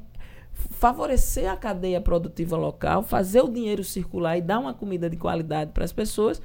favorecer 0.52 1.50
a 1.50 1.56
cadeia 1.56 2.00
produtiva 2.00 2.56
local, 2.56 3.02
fazer 3.02 3.40
o 3.40 3.48
dinheiro 3.48 3.82
circular 3.82 4.36
e 4.36 4.42
dar 4.42 4.58
uma 4.58 4.74
comida 4.74 5.08
de 5.08 5.16
qualidade 5.16 5.70
para 5.72 5.84
as 5.84 5.92
pessoas. 5.92 6.40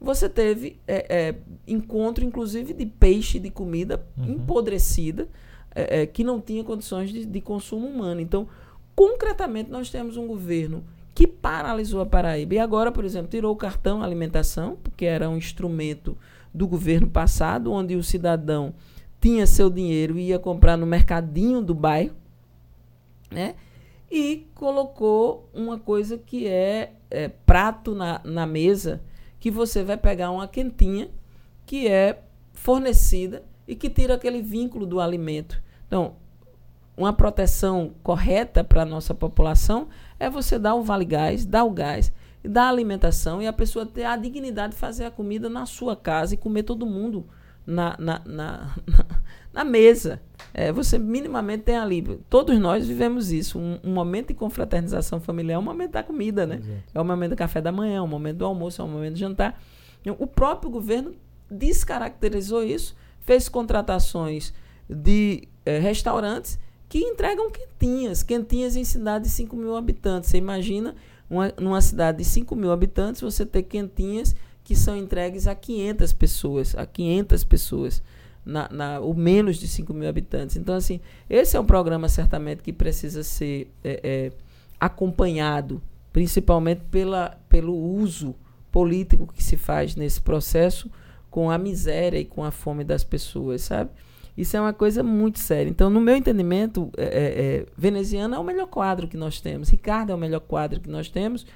Você 0.00 0.28
teve 0.28 0.80
é, 0.88 1.06
é, 1.28 1.34
encontro, 1.66 2.24
inclusive, 2.24 2.72
de 2.72 2.86
peixe, 2.86 3.38
de 3.38 3.50
comida 3.50 4.04
Uhum. 4.16 4.32
empodrecida, 4.32 5.28
é, 5.74 6.00
é, 6.02 6.06
que 6.06 6.24
não 6.24 6.40
tinha 6.40 6.64
condições 6.64 7.10
de, 7.12 7.24
de 7.26 7.40
consumo 7.40 7.86
humano. 7.86 8.20
Então, 8.20 8.48
concretamente, 8.96 9.70
nós 9.70 9.90
temos 9.90 10.16
um 10.16 10.26
governo 10.26 10.82
que 11.20 11.26
paralisou 11.26 12.00
a 12.00 12.06
Paraíba. 12.06 12.54
E 12.54 12.58
agora, 12.58 12.90
por 12.90 13.04
exemplo, 13.04 13.28
tirou 13.28 13.52
o 13.52 13.56
cartão 13.56 14.02
alimentação, 14.02 14.78
porque 14.82 15.04
era 15.04 15.28
um 15.28 15.36
instrumento 15.36 16.16
do 16.54 16.66
governo 16.66 17.06
passado, 17.10 17.70
onde 17.70 17.94
o 17.94 18.02
cidadão 18.02 18.72
tinha 19.20 19.46
seu 19.46 19.68
dinheiro 19.68 20.18
e 20.18 20.28
ia 20.28 20.38
comprar 20.38 20.78
no 20.78 20.86
mercadinho 20.86 21.60
do 21.60 21.74
bairro, 21.74 22.14
né? 23.30 23.54
E 24.10 24.46
colocou 24.54 25.46
uma 25.52 25.78
coisa 25.78 26.16
que 26.16 26.46
é, 26.46 26.94
é, 27.10 27.28
prato 27.28 27.94
na, 27.94 28.22
na 28.24 28.46
mesa, 28.46 29.02
que 29.38 29.50
você 29.50 29.84
vai 29.84 29.98
pegar 29.98 30.30
uma 30.30 30.48
quentinha 30.48 31.10
que 31.66 31.86
é 31.86 32.22
fornecida 32.54 33.42
e 33.68 33.76
que 33.76 33.90
tira 33.90 34.14
aquele 34.14 34.40
vínculo 34.40 34.86
do 34.86 34.98
alimento. 34.98 35.62
Então, 35.86 36.14
uma 36.96 37.12
proteção 37.12 37.92
correta 38.02 38.64
para 38.64 38.82
a 38.82 38.86
nossa 38.86 39.14
população 39.14 39.88
é 40.20 40.28
você 40.28 40.58
dar 40.58 40.74
o 40.74 40.82
vale 40.82 41.06
gás, 41.06 41.46
dar 41.46 41.64
o 41.64 41.70
gás, 41.70 42.12
dar 42.44 42.64
a 42.64 42.68
alimentação 42.68 43.40
e 43.40 43.46
a 43.46 43.52
pessoa 43.52 43.86
ter 43.86 44.04
a 44.04 44.16
dignidade 44.16 44.74
de 44.74 44.78
fazer 44.78 45.06
a 45.06 45.10
comida 45.10 45.48
na 45.48 45.64
sua 45.64 45.96
casa 45.96 46.34
e 46.34 46.36
comer 46.36 46.62
todo 46.62 46.86
mundo 46.86 47.26
na, 47.66 47.96
na, 47.98 48.20
na, 48.26 48.76
na 49.52 49.64
mesa. 49.64 50.20
É, 50.52 50.70
você 50.70 50.98
minimamente 50.98 51.64
tem 51.64 51.76
ali. 51.76 52.02
Todos 52.28 52.58
nós 52.58 52.86
vivemos 52.86 53.32
isso. 53.32 53.58
Um, 53.58 53.78
um 53.82 53.92
momento 53.94 54.28
de 54.28 54.34
confraternização 54.34 55.20
familiar 55.20 55.54
é 55.54 55.58
o 55.58 55.62
momento 55.62 55.92
da 55.92 56.02
comida, 56.02 56.46
né? 56.46 56.56
Exato. 56.56 56.82
É 56.94 57.00
o 57.00 57.04
momento 57.04 57.30
do 57.30 57.36
café 57.36 57.60
da 57.60 57.72
manhã, 57.72 57.96
é 57.96 58.00
o 58.00 58.06
momento 58.06 58.38
do 58.38 58.44
almoço, 58.44 58.82
é 58.82 58.84
o 58.84 58.88
momento 58.88 59.14
do 59.14 59.18
jantar. 59.18 59.60
O 60.18 60.26
próprio 60.26 60.70
governo 60.70 61.14
descaracterizou 61.50 62.62
isso, 62.62 62.94
fez 63.20 63.48
contratações 63.48 64.52
de 64.88 65.48
eh, 65.64 65.78
restaurantes 65.78 66.58
que 66.90 66.98
entregam 66.98 67.48
quentinhas, 67.52 68.24
quentinhas 68.24 68.74
em 68.74 68.82
cidades 68.82 69.30
de 69.30 69.36
5 69.36 69.54
mil 69.54 69.76
habitantes. 69.76 70.28
Você 70.28 70.38
imagina, 70.38 70.96
uma, 71.30 71.54
numa 71.56 71.80
cidade 71.80 72.18
de 72.18 72.24
5 72.24 72.56
mil 72.56 72.72
habitantes, 72.72 73.20
você 73.20 73.46
ter 73.46 73.62
quentinhas 73.62 74.34
que 74.64 74.74
são 74.74 74.96
entregues 74.96 75.46
a 75.46 75.54
500 75.54 76.12
pessoas, 76.12 76.74
a 76.76 76.84
500 76.84 77.44
pessoas, 77.44 78.02
na, 78.44 78.68
na, 78.70 78.98
ou 78.98 79.14
menos 79.14 79.56
de 79.58 79.68
5 79.68 79.94
mil 79.94 80.08
habitantes. 80.08 80.56
Então, 80.56 80.74
assim, 80.74 81.00
esse 81.28 81.56
é 81.56 81.60
um 81.60 81.64
programa 81.64 82.08
certamente 82.08 82.60
que 82.60 82.72
precisa 82.72 83.22
ser 83.22 83.72
eh, 83.84 84.00
eh, 84.02 84.32
acompanhado, 84.80 85.80
principalmente 86.12 86.82
pela, 86.90 87.38
pelo 87.48 87.72
uso 87.72 88.34
político 88.72 89.32
que 89.32 89.44
se 89.44 89.56
faz 89.56 89.94
nesse 89.94 90.20
processo 90.20 90.90
com 91.30 91.52
a 91.52 91.56
miséria 91.56 92.18
e 92.18 92.24
com 92.24 92.42
a 92.42 92.50
fome 92.50 92.82
das 92.82 93.04
pessoas, 93.04 93.62
sabe? 93.62 93.90
Isso 94.40 94.56
é 94.56 94.60
uma 94.60 94.72
coisa 94.72 95.02
muito 95.02 95.38
séria. 95.38 95.68
Então, 95.68 95.90
no 95.90 96.00
meu 96.00 96.16
entendimento, 96.16 96.90
é, 96.96 97.04
é, 97.04 97.08
é, 97.08 97.66
Veneziana 97.76 98.36
é 98.36 98.38
o 98.38 98.44
melhor 98.44 98.66
quadro 98.66 99.06
que 99.06 99.16
nós 99.16 99.40
temos, 99.40 99.68
Ricardo 99.68 100.12
é 100.12 100.14
o 100.14 100.18
melhor 100.18 100.40
quadro 100.40 100.80
que 100.80 100.88
nós 100.88 101.08
temos 101.08 101.46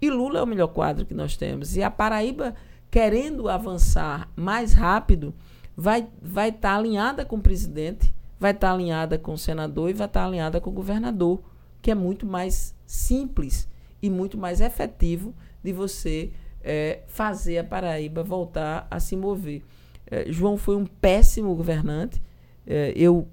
e 0.00 0.10
Lula 0.10 0.40
é 0.40 0.42
o 0.42 0.46
melhor 0.46 0.66
quadro 0.66 1.06
que 1.06 1.14
nós 1.14 1.36
temos. 1.36 1.76
E 1.76 1.82
a 1.84 1.90
Paraíba, 1.90 2.56
querendo 2.90 3.48
avançar 3.48 4.28
mais 4.34 4.74
rápido, 4.74 5.32
vai 5.76 6.08
vai 6.20 6.48
estar 6.48 6.74
alinhada 6.74 7.24
com 7.24 7.36
o 7.36 7.40
presidente, 7.40 8.12
vai 8.40 8.50
estar 8.50 8.72
alinhada 8.72 9.16
com 9.16 9.34
o 9.34 9.38
senador 9.38 9.88
e 9.88 9.92
vai 9.92 10.08
estar 10.08 10.24
alinhada 10.24 10.60
com 10.60 10.70
o 10.70 10.72
governador, 10.72 11.40
que 11.80 11.92
é 11.92 11.94
muito 11.94 12.26
mais 12.26 12.74
simples 12.84 13.68
e 14.02 14.10
muito 14.10 14.36
mais 14.36 14.60
efetivo 14.60 15.32
de 15.62 15.72
você 15.72 16.32
é, 16.60 17.02
fazer 17.06 17.58
a 17.58 17.64
Paraíba 17.64 18.24
voltar 18.24 18.88
a 18.90 18.98
se 18.98 19.16
mover. 19.16 19.62
É, 20.10 20.30
João 20.32 20.56
foi 20.56 20.74
um 20.74 20.84
péssimo 20.84 21.54
governante. 21.54 22.20
É, 22.66 22.92
eu 22.96 23.28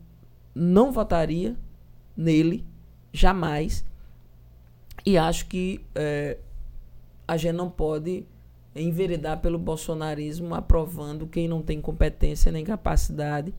não 0.54 0.92
votaria 0.92 1.56
nele, 2.16 2.66
jamais. 3.14 3.86
E 5.06 5.18
acho 5.18 5.46
que 5.48 5.82
é, 5.96 6.38
a 7.28 7.38
gente 7.38 7.56
não 7.56 7.70
pode 7.70 8.26
enveredar 8.76 9.40
pelo 9.40 9.58
bolsonarismo 9.58 10.54
aprovando 10.54 11.28
quem 11.28 11.48
não 11.48 11.62
tem 11.62 11.82
competência 11.82 12.52
nem 12.52 12.64
capacidade 12.64 13.54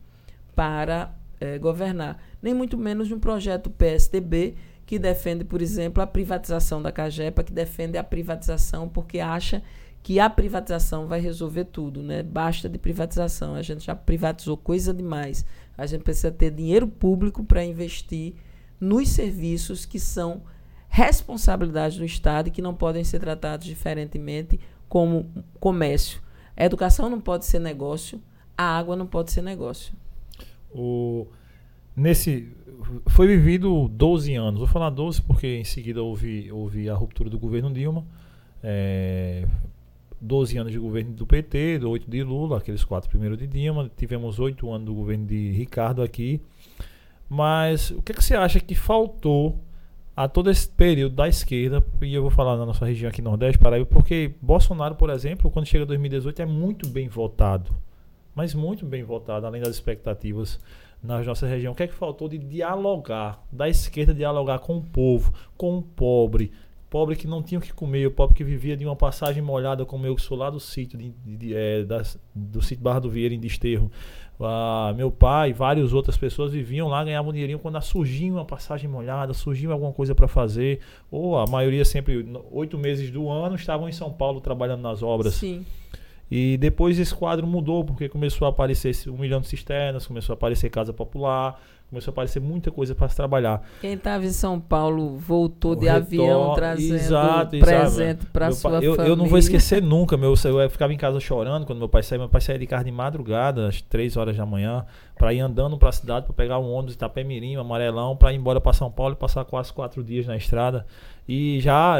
para 0.55 1.13
é, 1.39 1.57
governar. 1.57 2.21
Nem 2.41 2.53
muito 2.53 2.77
menos 2.77 3.09
no 3.09 3.19
projeto 3.19 3.69
PSDB, 3.69 4.55
que 4.85 4.99
defende, 4.99 5.43
por 5.43 5.61
exemplo, 5.61 6.01
a 6.03 6.07
privatização 6.07 6.81
da 6.81 6.91
Cagepa, 6.91 7.43
que 7.43 7.53
defende 7.53 7.97
a 7.97 8.03
privatização 8.03 8.89
porque 8.89 9.19
acha 9.19 9.63
que 10.03 10.19
a 10.19 10.29
privatização 10.29 11.07
vai 11.07 11.19
resolver 11.19 11.65
tudo, 11.65 12.01
né? 12.01 12.23
Basta 12.23 12.67
de 12.67 12.77
privatização. 12.77 13.55
A 13.55 13.61
gente 13.61 13.85
já 13.85 13.95
privatizou 13.95 14.57
coisa 14.57 14.93
demais. 14.93 15.45
A 15.77 15.85
gente 15.85 16.03
precisa 16.03 16.31
ter 16.31 16.51
dinheiro 16.51 16.87
público 16.87 17.43
para 17.43 17.63
investir 17.63 18.33
nos 18.79 19.09
serviços 19.09 19.85
que 19.85 19.99
são 19.99 20.41
responsabilidade 20.89 21.97
do 21.97 22.05
Estado 22.05 22.47
e 22.47 22.51
que 22.51 22.61
não 22.61 22.73
podem 22.73 23.03
ser 23.03 23.19
tratados 23.19 23.65
diferentemente 23.65 24.59
como 24.89 25.31
comércio. 25.59 26.21
A 26.55 26.65
educação 26.65 27.09
não 27.09 27.21
pode 27.21 27.45
ser 27.45 27.59
negócio, 27.59 28.21
a 28.57 28.77
água 28.77 28.95
não 28.95 29.07
pode 29.07 29.31
ser 29.31 29.41
negócio. 29.41 29.93
O, 30.73 31.27
nesse 31.95 32.51
foi 33.07 33.27
vivido 33.27 33.87
12 33.87 34.35
anos. 34.35 34.59
Vou 34.59 34.67
falar 34.67 34.89
12 34.89 35.21
porque 35.21 35.47
em 35.47 35.63
seguida 35.63 36.01
houve, 36.01 36.51
houve 36.51 36.89
a 36.89 36.95
ruptura 36.95 37.29
do 37.29 37.39
governo 37.39 37.71
Dilma. 37.71 38.05
É, 38.63 39.47
12 40.21 40.57
anos 40.57 40.71
de 40.71 40.77
governo 40.77 41.13
do 41.13 41.25
PT, 41.25 41.81
8 41.83 42.09
de 42.09 42.23
Lula, 42.23 42.59
aqueles 42.59 42.83
quatro 42.83 43.09
primeiros 43.09 43.37
de 43.39 43.47
Dilma. 43.47 43.89
Tivemos 43.97 44.39
8 44.39 44.71
anos 44.71 44.85
do 44.85 44.93
governo 44.93 45.25
de 45.25 45.51
Ricardo 45.51 46.03
aqui. 46.03 46.39
Mas 47.27 47.89
o 47.91 48.01
que, 48.01 48.13
que 48.13 48.23
você 48.23 48.35
acha 48.35 48.59
que 48.59 48.75
faltou 48.75 49.57
a 50.15 50.27
todo 50.27 50.51
esse 50.51 50.69
período 50.69 51.15
da 51.15 51.27
esquerda? 51.27 51.83
E 52.01 52.13
eu 52.13 52.21
vou 52.21 52.29
falar 52.29 52.55
na 52.55 52.65
nossa 52.65 52.85
região 52.85 53.09
aqui 53.09 53.21
Nordeste, 53.21 53.57
Paraíba, 53.57 53.85
porque 53.85 54.35
Bolsonaro, 54.41 54.95
por 54.95 55.09
exemplo, 55.09 55.49
quando 55.49 55.65
chega 55.65 55.85
2018, 55.85 56.41
é 56.41 56.45
muito 56.45 56.87
bem 56.87 57.07
votado. 57.07 57.71
Mas 58.35 58.53
muito 58.53 58.85
bem 58.85 59.03
votado, 59.03 59.45
além 59.45 59.61
das 59.61 59.75
expectativas 59.75 60.59
na 61.01 61.21
nossa 61.23 61.47
região. 61.47 61.73
O 61.73 61.75
que 61.75 61.83
é 61.83 61.87
que 61.87 61.93
faltou 61.93 62.29
de 62.29 62.37
dialogar, 62.37 63.43
da 63.51 63.67
esquerda 63.67 64.13
dialogar 64.13 64.59
com 64.59 64.77
o 64.77 64.83
povo, 64.83 65.33
com 65.57 65.77
o 65.77 65.81
pobre, 65.81 66.51
pobre 66.91 67.15
que 67.15 67.25
não 67.25 67.41
tinha 67.41 67.57
o 67.57 67.61
que 67.61 67.73
comer, 67.73 68.05
o 68.05 68.11
pobre 68.11 68.35
que 68.35 68.43
vivia 68.43 68.75
de 68.75 68.85
uma 68.85 68.97
passagem 68.97 69.41
molhada, 69.41 69.85
como 69.85 70.05
eu 70.05 70.13
que 70.13 70.21
sou 70.21 70.37
lá 70.37 70.49
do 70.49 70.59
sítio 70.59 70.99
de, 70.99 71.09
de, 71.09 71.37
de, 71.37 71.55
é, 71.55 71.83
das, 71.83 72.19
do 72.35 72.61
sítio 72.61 72.83
Barra 72.83 72.99
do 72.99 73.09
Vieira 73.09 73.33
em 73.33 73.39
Desterro. 73.39 73.89
Ah, 74.37 74.93
meu 74.97 75.09
pai 75.09 75.51
e 75.51 75.53
várias 75.53 75.93
outras 75.93 76.17
pessoas 76.17 76.51
viviam 76.51 76.89
lá, 76.89 77.01
ganhavam 77.01 77.31
dinheirinho 77.31 77.59
quando 77.59 77.81
surgia 77.81 78.33
uma 78.33 78.43
passagem 78.43 78.89
molhada, 78.89 79.33
surgia 79.33 79.71
alguma 79.71 79.93
coisa 79.93 80.13
para 80.13 80.27
fazer, 80.27 80.81
ou 81.09 81.37
a 81.37 81.47
maioria 81.47 81.85
sempre, 81.85 82.27
oito 82.51 82.77
meses 82.77 83.09
do 83.09 83.29
ano, 83.29 83.55
estavam 83.55 83.87
em 83.87 83.93
São 83.93 84.11
Paulo 84.11 84.41
trabalhando 84.41 84.81
nas 84.81 85.01
obras. 85.01 85.35
Sim. 85.35 85.65
E 86.29 86.57
depois 86.57 86.99
esse 86.99 87.15
quadro 87.15 87.47
mudou, 87.47 87.85
porque 87.85 88.09
começou 88.09 88.45
a 88.45 88.49
aparecer 88.49 88.93
um 89.09 89.17
milhão 89.17 89.39
de 89.39 89.47
cisternas, 89.47 90.07
começou 90.07 90.33
a 90.33 90.35
aparecer 90.35 90.69
casa 90.69 90.91
popular, 90.91 91.61
começou 91.91 92.11
a 92.11 92.13
aparecer 92.13 92.39
muita 92.39 92.71
coisa 92.71 92.95
para 92.95 93.07
se 93.09 93.15
trabalhar. 93.15 93.61
Quem 93.81 93.93
estava 93.93 94.25
em 94.25 94.31
São 94.31 94.59
Paulo 94.59 95.17
voltou 95.17 95.73
O 95.73 95.75
de 95.75 95.85
retor- 95.85 95.97
avião 96.01 96.53
trazendo 96.55 96.95
exato, 96.95 97.59
presente 97.59 98.25
para 98.27 98.51
sua 98.53 98.71
pai- 98.71 98.85
eu, 98.87 98.95
família. 98.95 99.11
eu 99.11 99.15
não 99.17 99.27
vou 99.27 99.37
esquecer 99.37 99.81
nunca. 99.83 100.15
Meu, 100.17 100.33
eu 100.33 100.69
ficava 100.69 100.93
em 100.93 100.97
casa 100.97 101.19
chorando 101.19 101.65
quando 101.65 101.77
meu 101.79 101.89
pai 101.89 102.01
saía. 102.01 102.19
Meu 102.19 102.29
pai 102.29 102.39
saía 102.41 102.57
de 102.57 102.65
casa 102.65 102.85
de 102.85 102.91
madrugada, 102.91 103.67
às 103.67 103.81
3 103.81 104.15
horas 104.15 104.37
da 104.37 104.45
manhã, 104.45 104.85
para 105.17 105.33
ir 105.33 105.41
andando 105.41 105.77
para 105.77 105.89
a 105.89 105.91
cidade, 105.91 106.25
para 106.25 106.33
pegar 106.33 106.57
um 106.59 106.71
ônibus 106.71 106.95
Itapemirim, 106.95 107.57
amarelão, 107.57 108.15
para 108.15 108.31
ir 108.31 108.37
embora 108.37 108.61
para 108.61 108.71
São 108.73 108.89
Paulo 108.89 109.13
e 109.13 109.17
passar 109.17 109.43
quase 109.43 109.73
quatro 109.73 110.01
dias 110.03 110.25
na 110.25 110.37
estrada. 110.37 110.85
E 111.27 111.59
já 111.59 111.97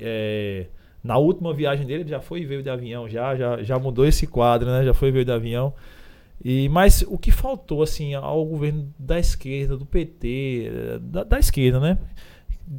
é, 0.00 0.66
na 1.04 1.18
última 1.18 1.52
viagem 1.52 1.86
dele, 1.86 2.02
ele 2.02 2.10
já 2.10 2.20
foi 2.20 2.40
e 2.40 2.44
veio 2.46 2.62
de 2.62 2.70
avião, 2.70 3.08
já, 3.08 3.36
já, 3.36 3.62
já 3.62 3.78
mudou 3.78 4.06
esse 4.06 4.26
quadro, 4.26 4.68
né? 4.70 4.84
Já 4.84 4.94
foi 4.94 5.08
e 5.08 5.12
veio 5.12 5.24
de 5.24 5.32
avião. 5.32 5.72
E, 6.44 6.68
mas 6.68 7.02
o 7.08 7.18
que 7.18 7.30
faltou 7.30 7.82
assim 7.82 8.14
ao 8.14 8.44
governo 8.44 8.92
da 8.98 9.18
esquerda, 9.18 9.76
do 9.76 9.84
PT, 9.84 11.00
da, 11.02 11.24
da 11.24 11.38
esquerda, 11.38 11.80
né? 11.80 11.98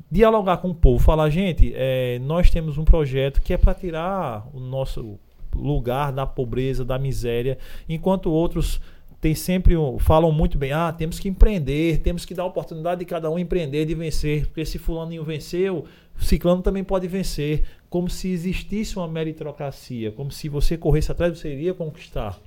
Dialogar 0.10 0.58
com 0.58 0.70
o 0.70 0.76
povo, 0.76 1.04
falar, 1.04 1.30
gente, 1.30 1.74
eh, 1.76 2.20
nós 2.22 2.50
temos 2.50 2.78
um 2.78 2.86
projeto 2.86 3.42
que 3.42 3.54
é 3.54 3.58
para 3.58 3.74
tirar 3.74 4.48
o 4.54 4.60
nosso 4.60 5.20
lugar 5.54 6.12
da 6.12 6.28
pobreza, 6.28 6.86
da 6.86 7.00
miséria, 7.00 7.58
enquanto 7.88 8.32
outros 8.32 8.80
tem 9.22 9.36
sempre 9.36 9.76
um, 9.76 10.00
falam 10.00 10.32
muito 10.32 10.58
bem, 10.58 10.72
ah, 10.72 10.94
temos 10.94 11.20
que 11.20 11.28
empreender, 11.28 12.00
temos 12.00 12.24
que 12.24 12.34
dar 12.34 12.44
a 12.44 12.46
oportunidade 12.46 13.00
de 13.00 13.06
cada 13.06 13.30
um 13.30 13.38
empreender, 13.38 13.86
de 13.86 13.94
vencer, 13.94 14.46
porque 14.46 14.64
se 14.66 14.78
fulaninho 14.78 15.24
venceu, 15.24 15.86
o 16.18 16.24
ciclano 16.24 16.62
também 16.62 16.84
pode 16.84 17.08
vencer, 17.08 17.64
como 17.90 18.10
se 18.10 18.30
existisse 18.30 18.96
uma 18.96 19.08
meritocracia, 19.08 20.12
como 20.12 20.32
se 20.32 20.48
você 20.48 20.78
corresse 20.78 21.12
atrás, 21.12 21.38
você 21.38 21.52
iria 21.52 21.74
conquistar. 21.74 22.40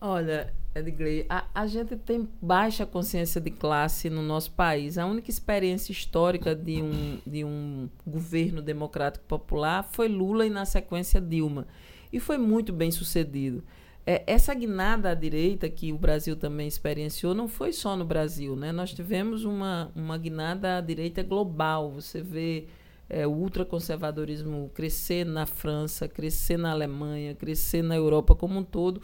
Olha, 0.00 0.52
Edgley, 0.74 1.24
a, 1.28 1.46
a 1.54 1.66
gente 1.66 1.96
tem 1.96 2.28
baixa 2.40 2.84
consciência 2.84 3.40
de 3.40 3.50
classe 3.50 4.10
no 4.10 4.22
nosso 4.22 4.50
país. 4.52 4.98
A 4.98 5.06
única 5.06 5.30
experiência 5.30 5.90
histórica 5.90 6.54
de 6.54 6.82
um, 6.82 7.18
de 7.26 7.44
um 7.44 7.88
governo 8.06 8.60
democrático 8.60 9.24
popular 9.24 9.82
foi 9.82 10.08
Lula 10.08 10.46
e, 10.46 10.50
na 10.50 10.64
sequência, 10.66 11.20
Dilma. 11.20 11.66
E 12.12 12.20
foi 12.20 12.36
muito 12.36 12.72
bem 12.72 12.90
sucedido. 12.90 13.64
É, 14.06 14.22
essa 14.26 14.54
guinada 14.54 15.10
à 15.10 15.14
direita 15.14 15.68
que 15.68 15.92
o 15.92 15.98
Brasil 15.98 16.36
também 16.36 16.68
experienciou 16.68 17.34
não 17.34 17.48
foi 17.48 17.72
só 17.72 17.96
no 17.96 18.04
Brasil. 18.04 18.54
Né? 18.54 18.70
Nós 18.70 18.92
tivemos 18.92 19.44
uma, 19.44 19.90
uma 19.96 20.16
guinada 20.18 20.76
à 20.76 20.80
direita 20.80 21.22
global. 21.22 21.90
Você 21.90 22.20
vê 22.20 22.68
é, 23.08 23.26
o 23.26 23.30
ultraconservadorismo 23.30 24.70
crescer 24.74 25.24
na 25.24 25.46
França, 25.46 26.06
crescer 26.06 26.56
na 26.56 26.70
Alemanha, 26.70 27.34
crescer 27.34 27.82
na 27.82 27.96
Europa 27.96 28.34
como 28.34 28.58
um 28.58 28.62
todo. 28.62 29.00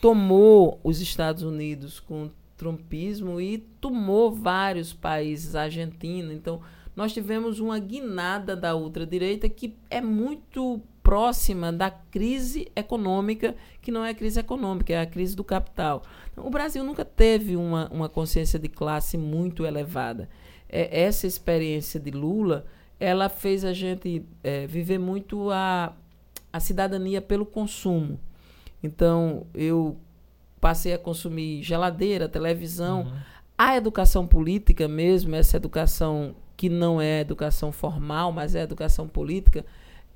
Tomou 0.00 0.80
os 0.84 1.00
Estados 1.00 1.42
Unidos 1.42 2.00
com 2.00 2.24
o 2.24 2.30
trumpismo 2.56 3.40
e 3.40 3.58
tomou 3.58 4.32
vários 4.32 4.92
países, 4.92 5.54
a 5.54 5.62
Argentina. 5.62 6.32
Então, 6.32 6.60
nós 6.94 7.12
tivemos 7.12 7.60
uma 7.60 7.78
guinada 7.78 8.56
da 8.56 8.74
ultradireita 8.74 9.48
que 9.48 9.76
é 9.90 10.00
muito 10.00 10.80
próxima 11.02 11.72
da 11.72 11.90
crise 11.90 12.66
econômica, 12.74 13.54
que 13.80 13.92
não 13.92 14.04
é 14.04 14.12
crise 14.12 14.40
econômica, 14.40 14.92
é 14.92 15.00
a 15.00 15.06
crise 15.06 15.36
do 15.36 15.44
capital. 15.44 16.02
O 16.36 16.50
Brasil 16.50 16.82
nunca 16.82 17.04
teve 17.04 17.54
uma, 17.54 17.88
uma 17.92 18.08
consciência 18.08 18.58
de 18.58 18.68
classe 18.68 19.16
muito 19.16 19.64
elevada. 19.64 20.28
É, 20.68 21.02
essa 21.02 21.26
experiência 21.26 22.00
de 22.00 22.10
Lula, 22.10 22.66
ela 22.98 23.28
fez 23.28 23.64
a 23.64 23.72
gente 23.72 24.24
é, 24.42 24.66
viver 24.66 24.98
muito 24.98 25.50
a, 25.50 25.94
a 26.52 26.58
cidadania 26.58 27.20
pelo 27.20 27.46
consumo. 27.46 28.18
Então, 28.82 29.46
eu 29.54 29.96
passei 30.60 30.92
a 30.94 30.98
consumir 30.98 31.62
geladeira, 31.62 32.28
televisão. 32.28 33.02
Uhum. 33.02 33.12
A 33.58 33.76
educação 33.76 34.26
política 34.26 34.86
mesmo, 34.88 35.34
essa 35.34 35.56
educação 35.56 36.34
que 36.56 36.68
não 36.68 37.00
é 37.00 37.20
educação 37.20 37.70
formal, 37.70 38.32
mas 38.32 38.54
é 38.54 38.62
educação 38.62 39.06
política, 39.06 39.64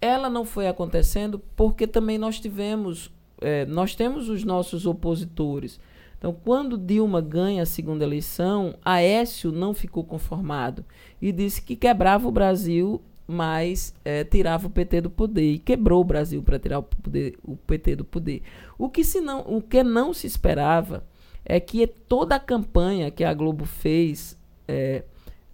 ela 0.00 0.30
não 0.30 0.44
foi 0.44 0.66
acontecendo 0.66 1.38
porque 1.54 1.86
também 1.86 2.16
nós 2.16 2.40
tivemos, 2.40 3.12
é, 3.40 3.66
nós 3.66 3.94
temos 3.94 4.28
os 4.28 4.42
nossos 4.42 4.86
opositores. 4.86 5.78
Então, 6.18 6.34
quando 6.44 6.76
Dilma 6.76 7.20
ganha 7.20 7.62
a 7.62 7.66
segunda 7.66 8.04
eleição, 8.04 8.74
Aécio 8.84 9.50
não 9.50 9.72
ficou 9.72 10.04
conformado 10.04 10.84
e 11.20 11.32
disse 11.32 11.62
que 11.62 11.76
quebrava 11.76 12.28
o 12.28 12.32
Brasil, 12.32 13.00
mas 13.30 13.94
é, 14.04 14.24
tirava 14.24 14.66
o 14.66 14.70
PT 14.70 15.02
do 15.02 15.10
poder 15.10 15.52
e 15.52 15.58
quebrou 15.58 16.00
o 16.00 16.04
Brasil 16.04 16.42
para 16.42 16.58
tirar 16.58 16.80
o, 16.80 16.82
poder, 16.82 17.38
o, 17.44 17.56
PT 17.56 17.96
do 17.96 18.04
poder. 18.04 18.42
O 18.76 18.88
que, 18.88 19.04
se 19.04 19.20
não, 19.20 19.40
o 19.46 19.62
que 19.62 19.82
não 19.82 20.12
se 20.12 20.26
esperava 20.26 21.04
é 21.44 21.60
que 21.60 21.86
toda 21.86 22.34
a 22.34 22.40
campanha 22.40 23.10
que 23.10 23.22
a 23.22 23.32
Globo 23.32 23.64
fez 23.64 24.36
é, 24.66 25.04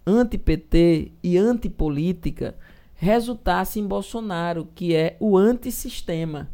anti-PT 0.05 1.11
e 1.21 1.37
anti-política 1.37 2.55
resultasse 2.95 3.79
em 3.79 3.85
Bolsonaro, 3.85 4.67
que 4.73 4.95
é 4.95 5.15
o 5.19 5.37
antissistema, 5.37 6.49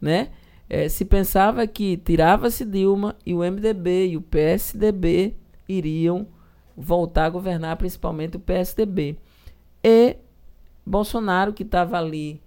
né? 0.00 0.28
É, 0.68 0.86
se 0.86 1.02
pensava 1.02 1.66
que 1.66 1.96
tirava-se 1.96 2.62
Dilma 2.62 3.16
e 3.24 3.32
o 3.32 3.38
MDB 3.38 4.08
e 4.08 4.16
o 4.18 4.20
PSDB 4.20 5.34
iriam 5.66 6.26
voltar 6.76 7.24
a 7.24 7.30
governar, 7.30 7.76
principalmente 7.78 8.36
o 8.36 8.40
PSDB. 8.40 9.16
E 9.82 10.16
Bolsonaro, 10.88 11.52
que 11.52 11.62
estava 11.62 11.98
ali 11.98 12.40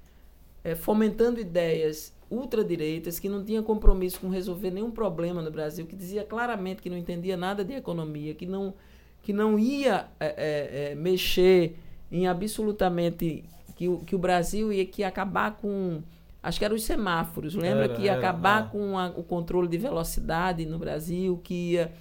é, 0.64 0.76
fomentando 0.76 1.40
ideias 1.40 2.14
ultradireitas, 2.30 3.20
que 3.20 3.30
não 3.30 3.44
tinha 3.44 3.62
compromisso 3.62 4.20
com 4.20 4.30
resolver 4.30 4.72
nenhum 4.72 4.90
problema 4.90 5.42
no 5.42 5.52
Brasil, 5.52 5.86
que 5.86 5.96
dizia 5.96 6.24
claramente 6.24 6.82
que 6.82 6.90
não 6.90 6.98
entendia 6.98 7.38
nada 7.38 7.64
de 7.64 7.74
economia, 7.74 8.34
que 8.34 8.46
não, 8.46 8.74
que 9.22 9.32
não 9.32 9.60
ia 9.60 10.08
é, 10.20 10.28
é, 10.28 10.92
é 10.92 10.96
mexer 10.96 11.78
em 12.12 12.28
absolutamente 12.28 13.44
que, 13.76 13.88
o, 13.88 14.00
que 14.00 14.16
o 14.16 14.20
Brasil 14.20 14.72
ia 14.72 14.86
que 14.86 15.04
acabar 15.04 15.58
com 15.58 16.02
acho 16.42 16.58
que 16.58 16.66
eram 16.66 16.76
os 16.76 16.84
semáforos, 16.84 17.54
lembra? 17.54 17.84
Era, 17.84 17.94
que 17.94 18.02
ia 18.04 18.12
era, 18.12 18.20
acabar 18.20 18.72
com 18.72 18.98
a, 18.98 19.10
o 19.10 19.24
controle 19.24 19.68
de 19.68 19.78
velocidade 19.78 20.66
no 20.66 20.80
Brasil, 20.80 21.40
que 21.44 21.74
ia 21.74 21.92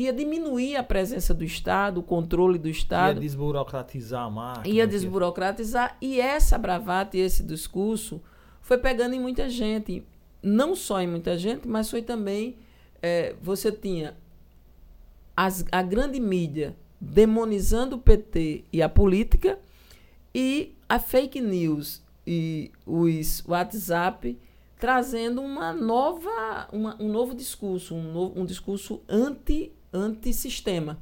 que 0.00 0.04
ia 0.04 0.14
diminuir 0.14 0.76
a 0.76 0.82
presença 0.82 1.34
do 1.34 1.44
Estado, 1.44 2.00
o 2.00 2.02
controle 2.02 2.58
do 2.58 2.70
Estado. 2.70 3.16
Ia 3.16 3.20
desburocratizar 3.20 4.24
a 4.24 4.30
máquina. 4.30 4.74
Ia 4.74 4.86
desburocratizar. 4.86 5.94
E 6.00 6.18
essa 6.18 6.56
bravata 6.56 7.18
e 7.18 7.20
esse 7.20 7.42
discurso 7.42 8.18
foi 8.62 8.78
pegando 8.78 9.14
em 9.14 9.20
muita 9.20 9.50
gente. 9.50 10.02
Não 10.42 10.74
só 10.74 11.02
em 11.02 11.06
muita 11.06 11.36
gente, 11.36 11.68
mas 11.68 11.90
foi 11.90 12.00
também. 12.00 12.56
É, 13.02 13.34
você 13.42 13.70
tinha 13.70 14.16
as, 15.36 15.66
a 15.70 15.82
grande 15.82 16.18
mídia 16.18 16.74
demonizando 16.98 17.96
o 17.96 17.98
PT 17.98 18.64
e 18.72 18.80
a 18.80 18.88
política, 18.88 19.58
e 20.34 20.74
a 20.88 20.98
fake 20.98 21.42
news 21.42 22.02
e 22.26 22.72
os 22.86 23.44
WhatsApp 23.46 24.38
trazendo 24.78 25.42
uma 25.42 25.74
nova, 25.74 26.68
uma, 26.72 26.96
um 26.98 27.12
novo 27.12 27.34
discurso, 27.34 27.94
um, 27.94 28.12
novo, 28.12 28.40
um 28.40 28.46
discurso 28.46 29.02
anti, 29.06 29.74
anti-sistema. 29.92 30.98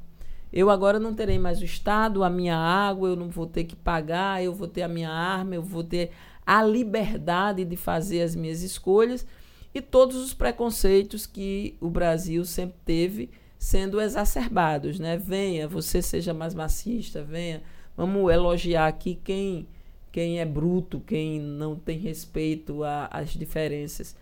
Eu 0.51 0.69
agora 0.69 0.99
não 0.99 1.13
terei 1.13 1.37
mais 1.37 1.61
o 1.61 1.65
Estado, 1.65 2.23
a 2.23 2.29
minha 2.29 2.57
água, 2.57 3.09
eu 3.09 3.15
não 3.15 3.29
vou 3.29 3.45
ter 3.45 3.63
que 3.63 3.75
pagar, 3.75 4.43
eu 4.43 4.53
vou 4.53 4.67
ter 4.67 4.81
a 4.81 4.87
minha 4.87 5.11
arma, 5.11 5.55
eu 5.55 5.61
vou 5.61 5.83
ter 5.83 6.11
a 6.45 6.63
liberdade 6.63 7.63
de 7.63 7.75
fazer 7.75 8.21
as 8.21 8.35
minhas 8.35 8.63
escolhas 8.63 9.25
e 9.73 9.79
todos 9.79 10.15
os 10.15 10.33
preconceitos 10.33 11.27
que 11.27 11.75
o 11.79 11.89
Brasil 11.89 12.43
sempre 12.43 12.77
teve 12.83 13.29
sendo 13.59 14.01
exacerbados, 14.01 14.99
né? 14.99 15.17
Venha, 15.17 15.67
você 15.67 16.01
seja 16.01 16.33
mais 16.33 16.55
macista, 16.55 17.21
venha. 17.21 17.61
Vamos 17.95 18.31
elogiar 18.31 18.87
aqui 18.87 19.19
quem 19.23 19.67
quem 20.11 20.39
é 20.39 20.45
bruto, 20.45 20.99
quem 20.99 21.39
não 21.39 21.75
tem 21.75 21.97
respeito 21.99 22.81
às 23.11 23.29
diferenças. 23.29 24.15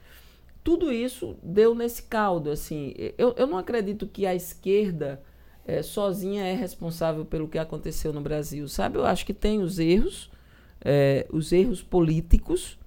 Tudo 0.68 0.91
isso 0.91 1.38
deu 1.41 1.73
nesse 1.73 2.03
caldo, 2.03 2.52
assim. 2.52 2.94
Eu, 3.18 3.34
eu 3.38 3.48
não 3.48 3.57
acredito 3.57 4.06
que 4.06 4.26
a 4.26 4.35
esquerda 4.35 5.23
é, 5.65 5.81
sozinha 5.81 6.44
é 6.44 6.53
responsável 6.53 7.23
pelo 7.23 7.48
que 7.48 7.57
aconteceu 7.57 8.11
no 8.11 8.19
Brasil, 8.19 8.68
sabe? 8.68 8.98
Eu 8.98 9.06
acho 9.06 9.26
que 9.26 9.34
tem 9.34 9.61
os 9.61 9.80
erros, 9.80 10.30
é, 10.84 11.26
os 11.31 11.53
erros 11.53 11.81
políticos 11.81 12.77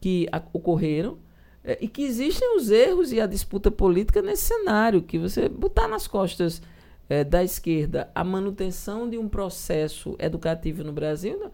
que 0.00 0.28
ocorreram, 0.52 1.18
é, 1.64 1.76
e 1.80 1.88
que 1.88 2.04
existem 2.04 2.56
os 2.56 2.70
erros 2.70 3.10
e 3.10 3.20
a 3.20 3.26
disputa 3.26 3.72
política 3.72 4.22
nesse 4.22 4.44
cenário, 4.44 5.02
que 5.02 5.18
você 5.18 5.48
botar 5.48 5.88
nas 5.88 6.06
costas 6.06 6.62
é, 7.08 7.24
da 7.24 7.42
esquerda 7.42 8.08
a 8.14 8.22
manutenção 8.22 9.10
de 9.10 9.18
um 9.18 9.28
processo 9.28 10.14
educativo 10.20 10.84
no 10.84 10.92
Brasil, 10.92 11.50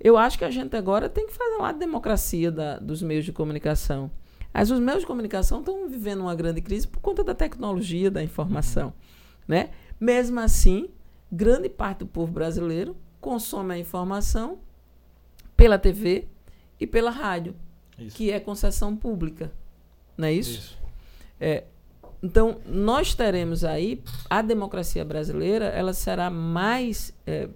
eu 0.00 0.18
acho 0.18 0.36
que 0.36 0.44
a 0.44 0.50
gente 0.50 0.76
agora 0.76 1.08
tem 1.08 1.28
que 1.28 1.32
fazer 1.32 1.58
lá 1.58 1.70
de 1.70 1.78
democracia 1.78 2.50
da, 2.50 2.80
dos 2.80 3.00
meios 3.02 3.24
de 3.24 3.32
comunicação. 3.32 4.10
Mas 4.52 4.70
os 4.70 4.80
meios 4.80 5.00
de 5.00 5.06
comunicação 5.06 5.60
estão 5.60 5.88
vivendo 5.88 6.20
uma 6.20 6.34
grande 6.34 6.60
crise 6.60 6.86
por 6.86 7.00
conta 7.00 7.24
da 7.24 7.34
tecnologia 7.34 8.10
da 8.10 8.22
informação. 8.22 8.92
Né? 9.48 9.70
Mesmo 9.98 10.40
assim, 10.40 10.88
grande 11.30 11.68
parte 11.68 12.00
do 12.00 12.06
povo 12.06 12.32
brasileiro 12.32 12.96
consome 13.20 13.74
a 13.74 13.78
informação 13.78 14.58
pela 15.56 15.78
TV 15.78 16.26
e 16.78 16.86
pela 16.86 17.10
rádio. 17.10 17.54
Isso. 17.98 18.16
que 18.16 18.30
é 18.30 18.40
concessão 18.40 18.96
pública. 18.96 19.52
Não 20.16 20.26
é 20.26 20.32
isso? 20.32 20.58
isso. 20.58 20.78
É, 21.40 21.64
então, 22.22 22.60
nós 22.66 23.14
teremos 23.14 23.64
aí, 23.64 24.02
a 24.30 24.42
democracia 24.42 25.04
brasileira, 25.04 25.66
ela 25.66 25.92
será 25.92 26.30
mais, 26.30 27.12
é, 27.26 27.48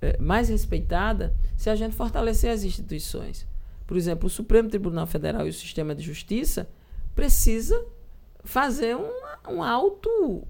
é, 0.00 0.18
mais 0.18 0.48
respeitada 0.48 1.34
se 1.56 1.68
a 1.68 1.74
gente 1.74 1.94
fortalecer 1.94 2.50
as 2.50 2.64
instituições. 2.64 3.46
Por 3.86 3.96
exemplo, 3.96 4.26
o 4.26 4.30
Supremo 4.30 4.68
Tribunal 4.68 5.06
Federal 5.06 5.46
e 5.46 5.50
o 5.50 5.52
sistema 5.52 5.94
de 5.94 6.02
justiça 6.02 6.68
precisa 7.14 7.84
fazer 8.42 8.96
uma, 8.96 9.38
um 9.48 9.62
auto, 9.62 10.08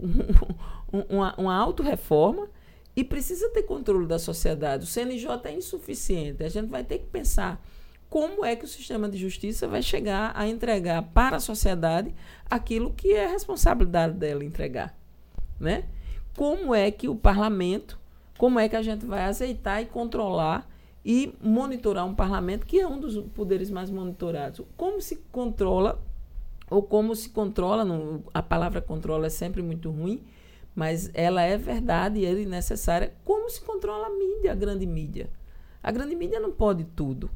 um, 0.93 1.01
uma, 1.09 1.35
uma 1.36 1.55
auto-reforma 1.55 2.48
e 2.97 3.02
precisa 3.02 3.48
ter 3.51 3.62
controle 3.62 4.06
da 4.06 4.19
sociedade. 4.19 4.85
O 4.85 4.86
CNJ 4.86 5.40
é 5.44 5.52
insuficiente. 5.52 6.44
A 6.44 6.48
gente 6.48 6.69
vai 6.69 6.85
ter 6.85 6.98
que 6.98 7.06
pensar 7.06 7.61
como 8.09 8.44
é 8.44 8.55
que 8.55 8.65
o 8.65 8.69
sistema 8.69 9.09
de 9.09 9.19
justiça 9.19 9.66
vai 9.66 9.82
chegar 9.82 10.32
a 10.36 10.47
entregar 10.47 11.02
para 11.02 11.36
a 11.36 11.40
sociedade 11.40 12.15
aquilo 12.48 12.93
que 12.93 13.12
é 13.12 13.27
responsabilidade 13.27 14.15
dela 14.15 14.44
entregar, 14.44 14.97
né? 15.59 15.85
Como 16.36 16.73
é 16.73 16.93
que 16.93 17.09
o 17.09 17.16
parlamento, 17.16 17.98
como 18.39 18.61
é 18.61 18.69
que 18.69 18.77
a 18.77 18.82
gente 18.82 19.05
vai 19.05 19.24
aceitar 19.24 19.82
e 19.82 19.86
controlar 19.86 20.69
e 21.05 21.35
monitorar 21.43 22.06
um 22.06 22.14
parlamento 22.14 22.66
que 22.66 22.81
é 22.81 22.86
um 22.86 22.98
dos 22.98 23.18
poderes 23.35 23.70
mais 23.70 23.90
monitorados? 23.90 24.64
Como 24.76 25.01
se 25.01 25.16
controla 25.31 26.02
ou 26.70 26.82
como 26.82 27.14
se 27.14 27.28
controla, 27.28 27.85
não, 27.85 28.22
a 28.32 28.43
palavra 28.43 28.81
controla 28.81 29.26
é 29.26 29.31
sempre 29.31 29.62
muito 29.62 29.90
ruim, 29.90 30.22
mas 30.74 31.10
ela 31.12 31.43
é 31.43 31.56
verdade 31.59 32.20
e 32.20 32.26
é 32.26 32.32
necessária. 32.32 33.14
Como 33.24 33.51
se 33.51 33.60
controla 33.60 34.06
a 34.06 34.10
mídia, 34.10 34.52
a 34.52 34.55
grande 34.55 34.86
mídia? 34.86 35.31
A 35.82 35.93
grande 35.93 36.16
mídia 36.16 36.40
não 36.40 36.51
pode 36.51 36.85
tudo, 36.85 37.31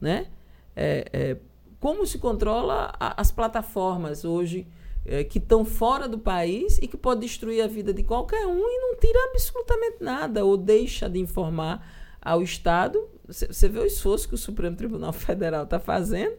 né? 0.00 0.28
É, 0.76 1.04
é, 1.12 1.36
como 1.80 2.06
se 2.06 2.18
controla 2.18 2.92
a, 2.98 3.20
as 3.20 3.30
plataformas 3.30 4.24
hoje 4.24 4.66
é, 5.04 5.22
que 5.24 5.38
estão 5.38 5.64
fora 5.64 6.08
do 6.08 6.18
país 6.18 6.78
e 6.78 6.88
que 6.88 6.96
pode 6.96 7.20
destruir 7.20 7.62
a 7.62 7.66
vida 7.66 7.92
de 7.92 8.02
qualquer 8.02 8.46
um 8.46 8.58
e 8.58 8.78
não 8.78 8.96
tira 8.98 9.18
absolutamente 9.30 9.96
nada 10.00 10.44
ou 10.44 10.56
deixa 10.56 11.08
de 11.10 11.18
informar 11.18 11.86
ao 12.24 12.42
Estado. 12.42 12.98
Você 13.28 13.68
vê 13.68 13.78
o 13.78 13.84
esforço 13.84 14.28
que 14.28 14.34
o 14.34 14.38
Supremo 14.38 14.76
Tribunal 14.76 15.12
Federal 15.14 15.64
está 15.64 15.78
fazendo 15.78 16.36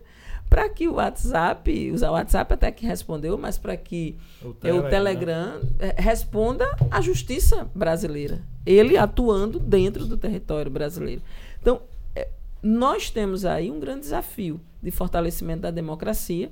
para 0.50 0.70
que 0.70 0.88
o 0.88 0.94
WhatsApp, 0.94 1.92
o 1.92 2.12
WhatsApp 2.12 2.54
até 2.54 2.72
que 2.72 2.86
respondeu, 2.86 3.38
mas 3.38 3.58
para 3.58 3.76
que 3.76 4.16
o, 4.44 4.54
tele, 4.54 4.80
o 4.80 4.90
Telegram 4.90 5.60
né? 5.80 5.94
responda 5.98 6.66
à 6.92 7.02
justiça 7.02 7.68
brasileira. 7.74 8.42
Ele 8.66 8.98
atuando 8.98 9.60
dentro 9.60 10.06
do 10.06 10.18
território 10.18 10.72
brasileiro. 10.72 11.22
Então, 11.62 11.82
é, 12.16 12.30
nós 12.62 13.10
temos 13.10 13.44
aí 13.44 13.72
um 13.72 13.80
grande 13.80 14.02
desafio 14.02 14.62
de 14.82 14.92
fortalecimento 14.92 15.62
da 15.62 15.72
democracia 15.72 16.52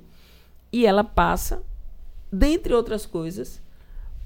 e 0.72 0.86
ela 0.86 1.04
passa, 1.04 1.62
dentre 2.32 2.74
outras 2.74 3.06
coisas, 3.06 3.62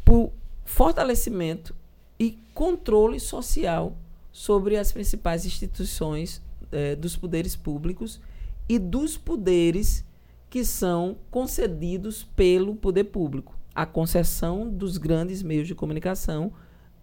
por 0.05 0.33
fortalecimento 0.65 1.75
e 2.19 2.39
controle 2.55 3.21
social 3.21 3.95
sobre 4.31 4.77
as 4.77 4.93
principais 4.93 5.45
instituições 5.45 6.43
eh, 6.71 6.95
dos 6.97 7.17
poderes 7.17 7.57
públicos 7.57 8.21
e 8.69 8.79
dos 8.79 9.17
poderes 9.17 10.05
que 10.51 10.65
são 10.65 11.17
concedidos 11.31 12.25
pelo 12.37 12.75
poder 12.75 13.05
público. 13.05 13.57
A 13.75 13.87
concessão 13.87 14.69
dos 14.69 14.97
grandes 14.97 15.43
meios 15.43 15.67
de 15.67 15.75
comunicação 15.75 16.53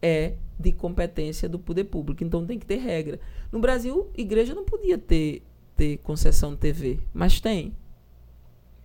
é 0.02 0.36
de 0.60 0.72
competência 0.72 1.48
do 1.50 1.60
poder 1.60 1.86
público, 1.86 2.24
então 2.24 2.46
tem 2.46 2.60
que 2.60 2.66
ter 2.66 2.78
regra. 2.78 3.20
No 3.52 3.60
Brasil, 3.60 4.10
igreja 4.16 4.54
não 4.54 4.66
podia 4.66 4.98
ter, 4.98 5.44
ter 5.76 5.98
concessão 5.98 6.52
de 6.52 6.58
TV, 6.58 7.00
mas 7.14 7.40
tem. 7.40 7.74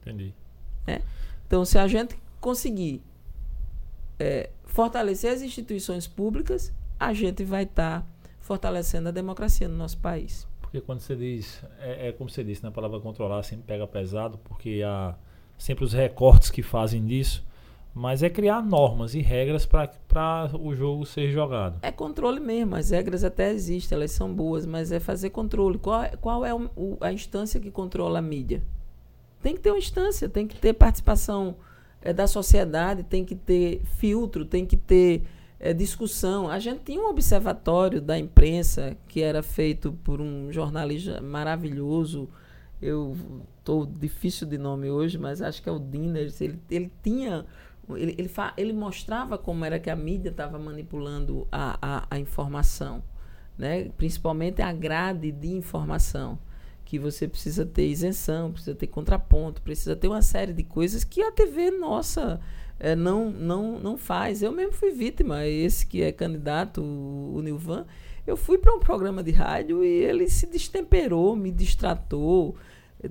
Entendi. 0.03 0.35
É? 0.87 1.03
Então, 1.47 1.65
se 1.65 1.79
a 1.79 1.87
gente 1.87 2.17
conseguir 2.41 3.03
é, 4.19 4.51
fortalecer 4.65 5.33
as 5.33 5.43
instituições 5.43 6.07
públicas, 6.07 6.73
a 6.99 7.13
gente 7.13 7.45
vai 7.45 7.65
estar 7.65 8.01
tá 8.01 8.07
fortalecendo 8.51 9.09
a 9.09 9.13
democracia 9.13 9.69
no 9.69 9.77
nosso 9.77 9.97
país. 9.99 10.45
Porque 10.61 10.81
quando 10.81 10.99
você 10.99 11.15
diz, 11.15 11.65
é, 11.79 12.09
é, 12.09 12.13
como 12.13 12.29
você 12.29 12.43
disse, 12.43 12.65
na 12.65 12.71
né, 12.71 12.75
palavra 12.75 12.99
controlar 12.99 13.45
sempre 13.45 13.65
pega 13.65 13.87
pesado, 13.87 14.39
porque 14.39 14.83
há 14.85 15.15
sempre 15.57 15.85
os 15.85 15.93
recortes 15.93 16.51
que 16.51 16.61
fazem 16.61 17.07
disso, 17.07 17.47
mas 17.95 18.25
é 18.25 18.29
criar 18.29 18.61
normas 18.61 19.15
e 19.15 19.21
regras 19.21 19.65
para 19.65 20.51
o 20.61 20.75
jogo 20.75 21.07
ser 21.07 21.31
jogado. 21.31 21.79
É 21.81 21.93
controle 21.93 22.41
mesmo, 22.41 22.75
as 22.75 22.91
regras 22.91 23.23
até 23.23 23.53
existem, 23.53 23.95
elas 23.95 24.11
são 24.11 24.35
boas, 24.35 24.67
mas 24.67 24.91
é 24.91 24.99
fazer 24.99 25.31
controle. 25.31 25.79
Qual, 25.79 26.03
é, 26.03 26.09
qual 26.17 26.45
é 26.45 26.53
o, 26.53 26.69
o, 26.75 26.99
a 27.01 27.13
instância 27.13 27.61
que 27.61 27.71
controla 27.71 28.19
a 28.19 28.23
mídia? 28.23 28.65
Tem 29.41 29.55
que 29.55 29.61
ter 29.61 29.71
uma 29.71 29.79
instância, 29.79 30.29
tem 30.29 30.45
que 30.45 30.57
ter 30.57 30.73
participação 30.73 31.55
é, 32.03 32.13
da 32.13 32.27
sociedade, 32.27 33.05
tem 33.05 33.25
que 33.25 33.37
ter 33.37 33.81
filtro, 33.85 34.45
tem 34.45 34.67
que 34.67 34.77
ter 34.77 35.23
é, 35.61 35.75
discussão. 35.75 36.49
A 36.49 36.59
gente 36.59 36.85
tinha 36.85 37.01
um 37.01 37.11
observatório 37.11 38.01
da 38.01 38.19
imprensa 38.19 38.97
que 39.07 39.21
era 39.21 39.43
feito 39.43 39.93
por 39.93 40.21
um 40.21 40.51
jornalista 40.51 41.21
maravilhoso. 41.21 42.29
Eu 42.81 43.15
estou 43.59 43.85
difícil 43.85 44.47
de 44.47 44.57
nome 44.57 44.91
hoje, 44.91 45.19
mas 45.19 45.43
acho 45.43 45.63
que 45.63 45.69
é 45.69 45.73
o 45.73 45.79
Dinner. 45.79 46.33
Ele, 46.41 46.59
ele 46.71 46.93
tinha. 47.03 47.45
Ele, 47.91 48.15
ele, 48.17 48.29
fa, 48.29 48.55
ele 48.57 48.73
mostrava 48.73 49.37
como 49.37 49.65
era 49.65 49.79
que 49.79 49.91
a 49.91 49.97
mídia 49.97 50.31
estava 50.31 50.59
manipulando 50.59 51.47
a, 51.51 51.77
a, 51.83 52.07
a 52.11 52.19
informação, 52.21 53.03
né? 53.59 53.91
principalmente 53.97 54.63
a 54.63 54.73
grade 54.73 55.33
de 55.33 55.49
informação 55.49 56.39
que 56.85 56.99
você 56.99 57.27
precisa 57.27 57.67
ter 57.67 57.89
isenção, 57.89 58.53
precisa 58.53 58.77
ter 58.77 58.87
contraponto, 58.87 59.61
precisa 59.61 59.97
ter 59.97 60.07
uma 60.07 60.23
série 60.23 60.53
de 60.53 60.63
coisas 60.63 61.03
que 61.03 61.21
a 61.21 61.33
TV 61.33 61.73
nossa 61.73 62.41
é, 62.81 62.97
não, 62.97 63.31
não, 63.31 63.79
não 63.79 63.99
faz. 63.99 64.43
Eu 64.43 64.51
mesmo 64.51 64.73
fui 64.73 64.91
vítima, 64.91 65.47
esse 65.47 65.87
que 65.87 66.03
é 66.03 66.11
candidato, 66.11 66.83
o, 66.83 67.39
Nilvan, 67.43 67.85
eu 68.27 68.39
fui 68.39 68.57
para 68.57 68.75
um 68.75 68.81
programa 68.81 69.23
de 69.23 69.31
rádio 69.31 69.85
e 69.85 69.89
ele 69.89 70.29
se 70.31 70.47
destemperou, 70.47 71.37
me 71.37 71.51
distratou, 71.51 72.57
eh, 73.05 73.11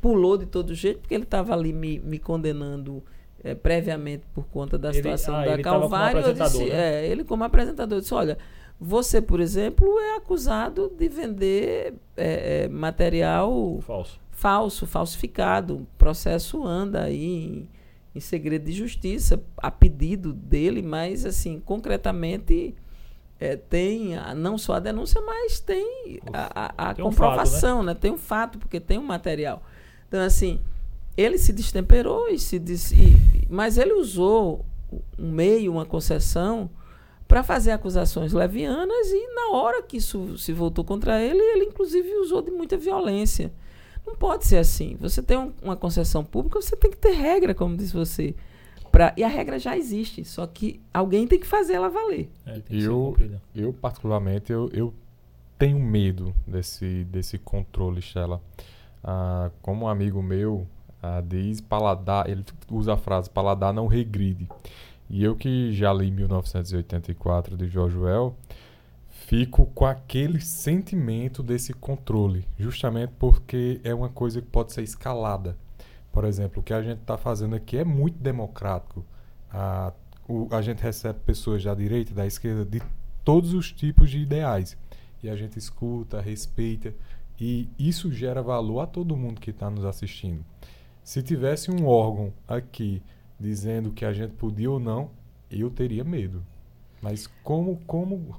pulou 0.00 0.38
de 0.38 0.46
todo 0.46 0.74
jeito, 0.74 1.00
porque 1.00 1.14
ele 1.14 1.24
estava 1.24 1.52
ali 1.52 1.70
me, 1.70 1.98
me 1.98 2.18
condenando 2.18 3.02
é, 3.44 3.54
previamente 3.54 4.24
por 4.34 4.46
conta 4.46 4.78
da 4.78 4.88
ele, 4.88 4.96
situação 4.96 5.36
ah, 5.36 5.44
da 5.44 5.62
Calvário. 5.62 6.22
Como 6.22 6.34
disse, 6.34 6.64
né? 6.64 7.02
é, 7.04 7.06
ele, 7.06 7.22
como 7.22 7.44
apresentador, 7.44 8.00
disse: 8.00 8.14
Olha, 8.14 8.38
você, 8.80 9.20
por 9.20 9.38
exemplo, 9.38 9.86
é 9.98 10.16
acusado 10.16 10.90
de 10.96 11.08
vender 11.10 11.94
é, 12.16 12.68
material 12.68 13.80
falso. 13.82 14.18
falso, 14.30 14.86
falsificado. 14.86 15.76
O 15.76 15.86
processo 15.98 16.64
anda 16.66 17.02
aí 17.02 17.24
em 17.24 17.68
segredo 18.18 18.64
de 18.64 18.72
justiça, 18.72 19.40
a 19.56 19.70
pedido 19.70 20.32
dele, 20.32 20.82
mas, 20.82 21.24
assim, 21.24 21.60
concretamente, 21.60 22.74
é, 23.38 23.56
tem 23.56 24.16
a, 24.16 24.34
não 24.34 24.58
só 24.58 24.74
a 24.74 24.80
denúncia, 24.80 25.20
mas 25.20 25.60
tem 25.60 26.18
a, 26.32 26.86
a, 26.86 26.90
a 26.90 26.94
tem 26.94 27.04
comprovação, 27.04 27.76
um 27.76 27.78
fato, 27.78 27.86
né? 27.86 27.92
né? 27.94 27.98
Tem 28.00 28.10
um 28.10 28.18
fato, 28.18 28.58
porque 28.58 28.80
tem 28.80 28.98
um 28.98 29.04
material. 29.04 29.62
Então, 30.08 30.20
assim, 30.20 30.60
ele 31.16 31.38
se 31.38 31.52
destemperou 31.52 32.28
e 32.28 32.38
se 32.38 32.58
disse, 32.58 32.96
e, 32.96 33.46
mas 33.48 33.78
ele 33.78 33.92
usou 33.92 34.64
um 35.16 35.30
meio, 35.30 35.70
uma 35.70 35.86
concessão, 35.86 36.68
para 37.28 37.44
fazer 37.44 37.70
acusações 37.70 38.32
levianas 38.32 39.06
e 39.08 39.34
na 39.34 39.56
hora 39.56 39.82
que 39.84 39.98
isso 39.98 40.36
se 40.36 40.52
voltou 40.52 40.84
contra 40.84 41.22
ele, 41.22 41.38
ele 41.38 41.66
inclusive 41.66 42.12
usou 42.16 42.42
de 42.42 42.50
muita 42.50 42.76
violência. 42.76 43.52
Não 44.06 44.14
pode 44.14 44.46
ser 44.46 44.58
assim. 44.58 44.96
Você 45.00 45.22
tem 45.22 45.36
um, 45.36 45.52
uma 45.62 45.76
concessão 45.76 46.24
pública, 46.24 46.60
você 46.60 46.76
tem 46.76 46.90
que 46.90 46.96
ter 46.96 47.12
regra, 47.12 47.54
como 47.54 47.76
disse 47.76 47.92
você. 47.92 48.34
Pra, 48.90 49.14
e 49.16 49.22
a 49.22 49.28
regra 49.28 49.58
já 49.58 49.76
existe, 49.76 50.24
só 50.24 50.46
que 50.46 50.80
alguém 50.92 51.26
tem 51.26 51.38
que 51.38 51.46
fazer 51.46 51.74
ela 51.74 51.88
valer. 51.88 52.28
É, 52.44 52.60
eu, 52.68 53.16
eu, 53.54 53.72
particularmente, 53.72 54.52
eu, 54.52 54.68
eu 54.72 54.92
tenho 55.56 55.78
medo 55.78 56.34
desse, 56.44 57.04
desse 57.04 57.38
controle, 57.38 58.00
Stella. 58.00 58.40
Ah, 59.02 59.50
como 59.62 59.84
um 59.84 59.88
amigo 59.88 60.20
meu 60.20 60.66
ah, 61.02 61.22
diz, 61.24 61.60
paladar, 61.60 62.28
ele 62.28 62.44
usa 62.70 62.94
a 62.94 62.96
frase, 62.96 63.30
paladar 63.30 63.72
não 63.72 63.86
regride. 63.86 64.48
E 65.08 65.24
eu 65.24 65.34
que 65.34 65.72
já 65.72 65.92
li 65.92 66.10
1984 66.10 67.56
de 67.56 67.68
George 67.68 67.96
Well, 67.96 68.34
fico 69.30 69.66
com 69.66 69.86
aquele 69.86 70.40
sentimento 70.40 71.40
desse 71.40 71.72
controle, 71.72 72.48
justamente 72.58 73.12
porque 73.16 73.80
é 73.84 73.94
uma 73.94 74.08
coisa 74.08 74.42
que 74.42 74.48
pode 74.48 74.72
ser 74.72 74.82
escalada. 74.82 75.56
Por 76.10 76.24
exemplo, 76.24 76.58
o 76.58 76.64
que 76.64 76.74
a 76.74 76.82
gente 76.82 77.02
está 77.02 77.16
fazendo 77.16 77.54
aqui 77.54 77.76
é 77.78 77.84
muito 77.84 78.18
democrático. 78.18 79.06
A, 79.48 79.92
o, 80.28 80.48
a 80.50 80.60
gente 80.60 80.82
recebe 80.82 81.20
pessoas 81.20 81.62
da 81.62 81.72
direita, 81.72 82.12
da 82.12 82.26
esquerda, 82.26 82.64
de 82.64 82.82
todos 83.24 83.54
os 83.54 83.70
tipos 83.70 84.10
de 84.10 84.18
ideais. 84.18 84.76
E 85.22 85.30
a 85.30 85.36
gente 85.36 85.56
escuta, 85.56 86.20
respeita. 86.20 86.92
E 87.40 87.68
isso 87.78 88.10
gera 88.10 88.42
valor 88.42 88.80
a 88.80 88.86
todo 88.88 89.16
mundo 89.16 89.40
que 89.40 89.50
está 89.50 89.70
nos 89.70 89.84
assistindo. 89.84 90.44
Se 91.04 91.22
tivesse 91.22 91.70
um 91.70 91.86
órgão 91.86 92.32
aqui 92.48 93.00
dizendo 93.38 93.92
que 93.92 94.04
a 94.04 94.12
gente 94.12 94.32
podia 94.32 94.72
ou 94.72 94.80
não, 94.80 95.12
eu 95.48 95.70
teria 95.70 96.02
medo. 96.02 96.44
Mas 97.00 97.28
como, 97.44 97.76
como 97.86 98.34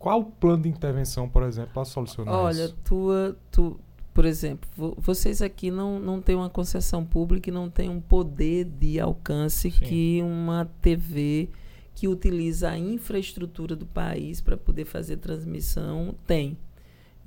qual 0.00 0.20
o 0.20 0.24
plano 0.24 0.62
de 0.62 0.68
intervenção, 0.70 1.28
por 1.28 1.42
exemplo, 1.42 1.72
para 1.74 1.84
solucionar 1.84 2.34
Olha, 2.34 2.52
isso? 2.52 2.62
Olha, 2.62 2.74
tua, 2.82 3.36
tu, 3.50 3.78
por 4.14 4.24
exemplo, 4.24 4.96
vocês 4.96 5.42
aqui 5.42 5.70
não, 5.70 6.00
não 6.00 6.22
têm 6.22 6.34
uma 6.34 6.48
concessão 6.48 7.04
pública 7.04 7.50
e 7.50 7.52
não 7.52 7.68
têm 7.68 7.90
um 7.90 8.00
poder 8.00 8.64
de 8.64 8.98
alcance 8.98 9.70
Sim. 9.70 9.84
que 9.84 10.22
uma 10.22 10.64
TV 10.80 11.50
que 11.94 12.08
utiliza 12.08 12.70
a 12.70 12.78
infraestrutura 12.78 13.76
do 13.76 13.84
país 13.84 14.40
para 14.40 14.56
poder 14.56 14.86
fazer 14.86 15.18
transmissão 15.18 16.14
tem. 16.26 16.56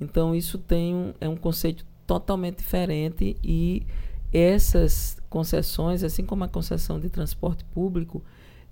Então, 0.00 0.34
isso 0.34 0.58
tem 0.58 0.96
um, 0.96 1.14
é 1.20 1.28
um 1.28 1.36
conceito 1.36 1.86
totalmente 2.04 2.56
diferente 2.58 3.36
e 3.40 3.86
essas 4.32 5.16
concessões, 5.30 6.02
assim 6.02 6.24
como 6.24 6.42
a 6.42 6.48
concessão 6.48 6.98
de 6.98 7.08
transporte 7.08 7.64
público, 7.66 8.20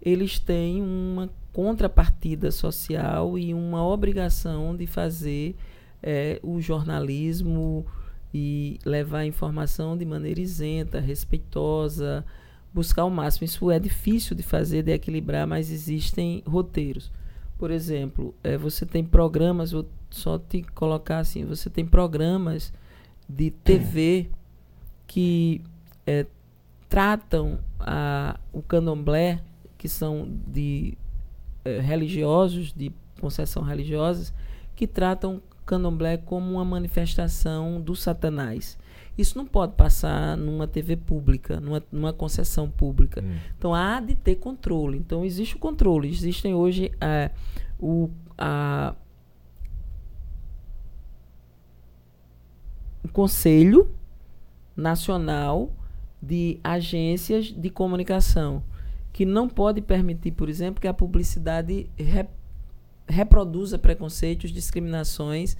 eles 0.00 0.40
têm 0.40 0.82
uma 0.82 1.30
contrapartida 1.52 2.50
social 2.50 3.38
e 3.38 3.52
uma 3.52 3.86
obrigação 3.86 4.74
de 4.76 4.86
fazer 4.86 5.54
é, 6.02 6.40
o 6.42 6.60
jornalismo 6.60 7.86
e 8.34 8.78
levar 8.84 9.18
a 9.18 9.26
informação 9.26 9.96
de 9.96 10.04
maneira 10.04 10.40
isenta, 10.40 10.98
respeitosa, 10.98 12.24
buscar 12.72 13.04
o 13.04 13.10
máximo. 13.10 13.44
Isso 13.44 13.70
é 13.70 13.78
difícil 13.78 14.34
de 14.34 14.42
fazer, 14.42 14.82
de 14.82 14.92
equilibrar, 14.92 15.46
mas 15.46 15.70
existem 15.70 16.42
roteiros. 16.46 17.12
Por 17.58 17.70
exemplo, 17.70 18.34
é, 18.42 18.56
você 18.56 18.86
tem 18.86 19.04
programas, 19.04 19.70
vou 19.70 19.86
só 20.10 20.38
te 20.38 20.62
colocar 20.74 21.18
assim, 21.18 21.44
você 21.44 21.70
tem 21.70 21.86
programas 21.86 22.72
de 23.28 23.50
TV 23.50 24.30
que 25.06 25.62
é, 26.06 26.26
tratam 26.88 27.58
a, 27.78 28.38
o 28.52 28.62
candomblé, 28.62 29.40
que 29.78 29.88
são 29.88 30.28
de 30.46 30.96
eh, 31.64 31.80
religiosos, 31.80 32.72
de 32.72 32.92
concessão 33.20 33.62
religiosas, 33.62 34.32
que 34.74 34.86
tratam 34.86 35.36
o 35.36 35.64
candomblé 35.64 36.16
como 36.16 36.52
uma 36.52 36.64
manifestação 36.64 37.80
do 37.80 37.94
satanás. 37.94 38.78
Isso 39.16 39.36
não 39.36 39.46
pode 39.46 39.74
passar 39.74 40.36
numa 40.36 40.66
TV 40.66 40.96
pública, 40.96 41.60
numa, 41.60 41.82
numa 41.92 42.12
concessão 42.12 42.70
pública. 42.70 43.22
Hum. 43.22 43.36
Então 43.58 43.74
há 43.74 44.00
de 44.00 44.14
ter 44.14 44.36
controle. 44.36 44.98
Então 44.98 45.24
existe 45.24 45.56
o 45.56 45.58
controle. 45.58 46.08
Existem 46.08 46.54
hoje 46.54 46.90
é, 47.00 47.30
o, 47.78 48.08
a, 48.38 48.94
o 53.04 53.08
Conselho 53.08 53.90
Nacional 54.74 55.70
de 56.22 56.58
Agências 56.64 57.46
de 57.46 57.68
Comunicação, 57.68 58.62
que 59.12 59.26
não 59.26 59.48
pode 59.48 59.80
permitir, 59.82 60.32
por 60.32 60.48
exemplo, 60.48 60.80
que 60.80 60.88
a 60.88 60.94
publicidade 60.94 61.90
re, 61.96 62.26
reproduza 63.06 63.78
preconceitos, 63.78 64.50
discriminações 64.50 65.56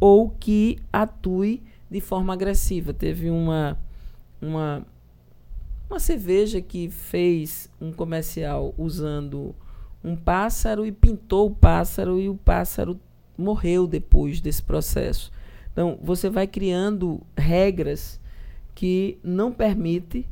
ou 0.00 0.30
que 0.30 0.78
atue 0.92 1.62
de 1.90 2.00
forma 2.00 2.32
agressiva. 2.32 2.92
Teve 2.92 3.30
uma, 3.30 3.78
uma, 4.42 4.84
uma 5.88 6.00
cerveja 6.00 6.60
que 6.60 6.90
fez 6.90 7.70
um 7.80 7.92
comercial 7.92 8.74
usando 8.76 9.54
um 10.02 10.16
pássaro 10.16 10.84
e 10.84 10.92
pintou 10.92 11.46
o 11.46 11.54
pássaro 11.54 12.20
e 12.20 12.28
o 12.28 12.36
pássaro 12.36 13.00
morreu 13.38 13.86
depois 13.86 14.40
desse 14.40 14.62
processo. 14.62 15.30
Então, 15.72 15.98
você 16.02 16.28
vai 16.30 16.46
criando 16.46 17.20
regras 17.36 18.20
que 18.74 19.18
não 19.22 19.52
permite 19.52 20.26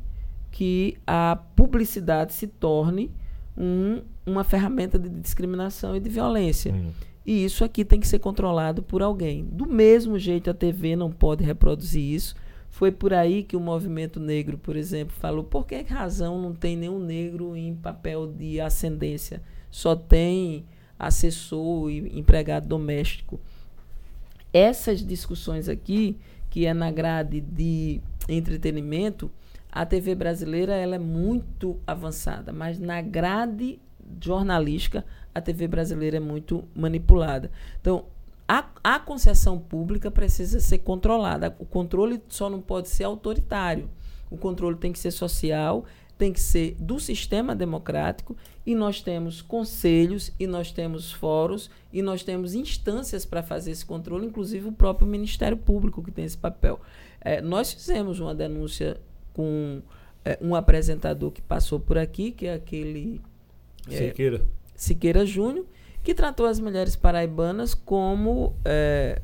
que 0.55 0.97
a 1.05 1.37
publicidade 1.53 2.33
se 2.33 2.47
torne 2.47 3.11
um, 3.57 4.01
uma 4.25 4.41
ferramenta 4.41 4.97
de 4.97 5.09
discriminação 5.09 5.97
e 5.97 5.99
de 5.99 6.09
violência. 6.09 6.73
Hum. 6.73 6.91
E 7.25 7.43
isso 7.43 7.65
aqui 7.65 7.83
tem 7.83 7.99
que 7.99 8.07
ser 8.07 8.19
controlado 8.19 8.81
por 8.81 9.01
alguém. 9.01 9.43
Do 9.43 9.65
mesmo 9.65 10.17
jeito, 10.17 10.49
a 10.49 10.53
TV 10.53 10.95
não 10.95 11.11
pode 11.11 11.43
reproduzir 11.43 12.01
isso. 12.01 12.35
Foi 12.69 12.89
por 12.89 13.13
aí 13.13 13.43
que 13.43 13.57
o 13.57 13.59
movimento 13.59 14.17
negro, 14.17 14.57
por 14.57 14.77
exemplo, 14.77 15.13
falou: 15.19 15.43
por 15.43 15.67
que 15.67 15.81
razão 15.81 16.41
não 16.41 16.53
tem 16.53 16.77
nenhum 16.77 16.99
negro 16.99 17.53
em 17.57 17.75
papel 17.75 18.25
de 18.25 18.61
ascendência? 18.61 19.41
Só 19.69 19.93
tem 19.93 20.63
assessor 20.97 21.91
e 21.91 22.17
empregado 22.17 22.65
doméstico. 22.65 23.41
Essas 24.53 25.05
discussões 25.05 25.67
aqui, 25.67 26.17
que 26.49 26.65
é 26.65 26.73
na 26.73 26.89
grade 26.91 27.41
de 27.41 27.99
entretenimento, 28.29 29.29
a 29.75 29.85
TV 29.85 30.15
brasileira 30.15 30.73
ela 30.73 30.95
é 30.95 30.99
muito 30.99 31.77
avançada, 31.85 32.53
mas 32.53 32.79
na 32.79 33.01
grade 33.01 33.77
jornalística 34.23 35.03
a 35.33 35.41
TV 35.41 35.67
brasileira 35.67 36.15
é 36.15 36.19
muito 36.21 36.63
manipulada. 36.73 37.51
Então, 37.81 38.05
a, 38.47 38.69
a 38.81 38.99
concessão 38.99 39.59
pública 39.59 40.09
precisa 40.09 40.61
ser 40.61 40.77
controlada. 40.77 41.53
O 41.59 41.65
controle 41.65 42.21
só 42.29 42.49
não 42.49 42.61
pode 42.61 42.87
ser 42.87 43.03
autoritário. 43.03 43.89
O 44.31 44.37
controle 44.37 44.77
tem 44.77 44.93
que 44.93 44.99
ser 44.99 45.11
social, 45.11 45.83
tem 46.17 46.31
que 46.31 46.39
ser 46.39 46.77
do 46.79 46.97
sistema 46.97 47.53
democrático 47.53 48.37
e 48.65 48.73
nós 48.73 49.01
temos 49.01 49.41
conselhos 49.41 50.31
e 50.39 50.47
nós 50.47 50.71
temos 50.71 51.11
fóruns 51.11 51.69
e 51.91 52.01
nós 52.01 52.23
temos 52.23 52.53
instâncias 52.53 53.25
para 53.25 53.43
fazer 53.43 53.71
esse 53.71 53.85
controle, 53.85 54.25
inclusive 54.25 54.69
o 54.69 54.71
próprio 54.71 55.05
Ministério 55.05 55.57
Público 55.57 56.01
que 56.01 56.11
tem 56.11 56.23
esse 56.23 56.37
papel. 56.37 56.79
É, 57.19 57.41
nós 57.41 57.73
fizemos 57.73 58.21
uma 58.21 58.33
denúncia 58.33 59.01
com 59.35 59.81
é, 60.23 60.39
um 60.41 60.55
apresentador 60.55 61.29
que 61.29 61.41
passou 61.41 61.79
por 61.79 61.97
aqui, 61.97 62.31
que 62.31 62.47
é 62.47 62.53
aquele 62.53 63.21
é, 63.89 64.07
Siqueira. 64.07 64.41
Siqueira 64.75 65.25
Júnior, 65.25 65.65
que 66.03 66.13
tratou 66.13 66.45
as 66.45 66.59
mulheres 66.59 66.95
paraibanas 66.95 67.73
como 67.73 68.55
é, 68.63 69.21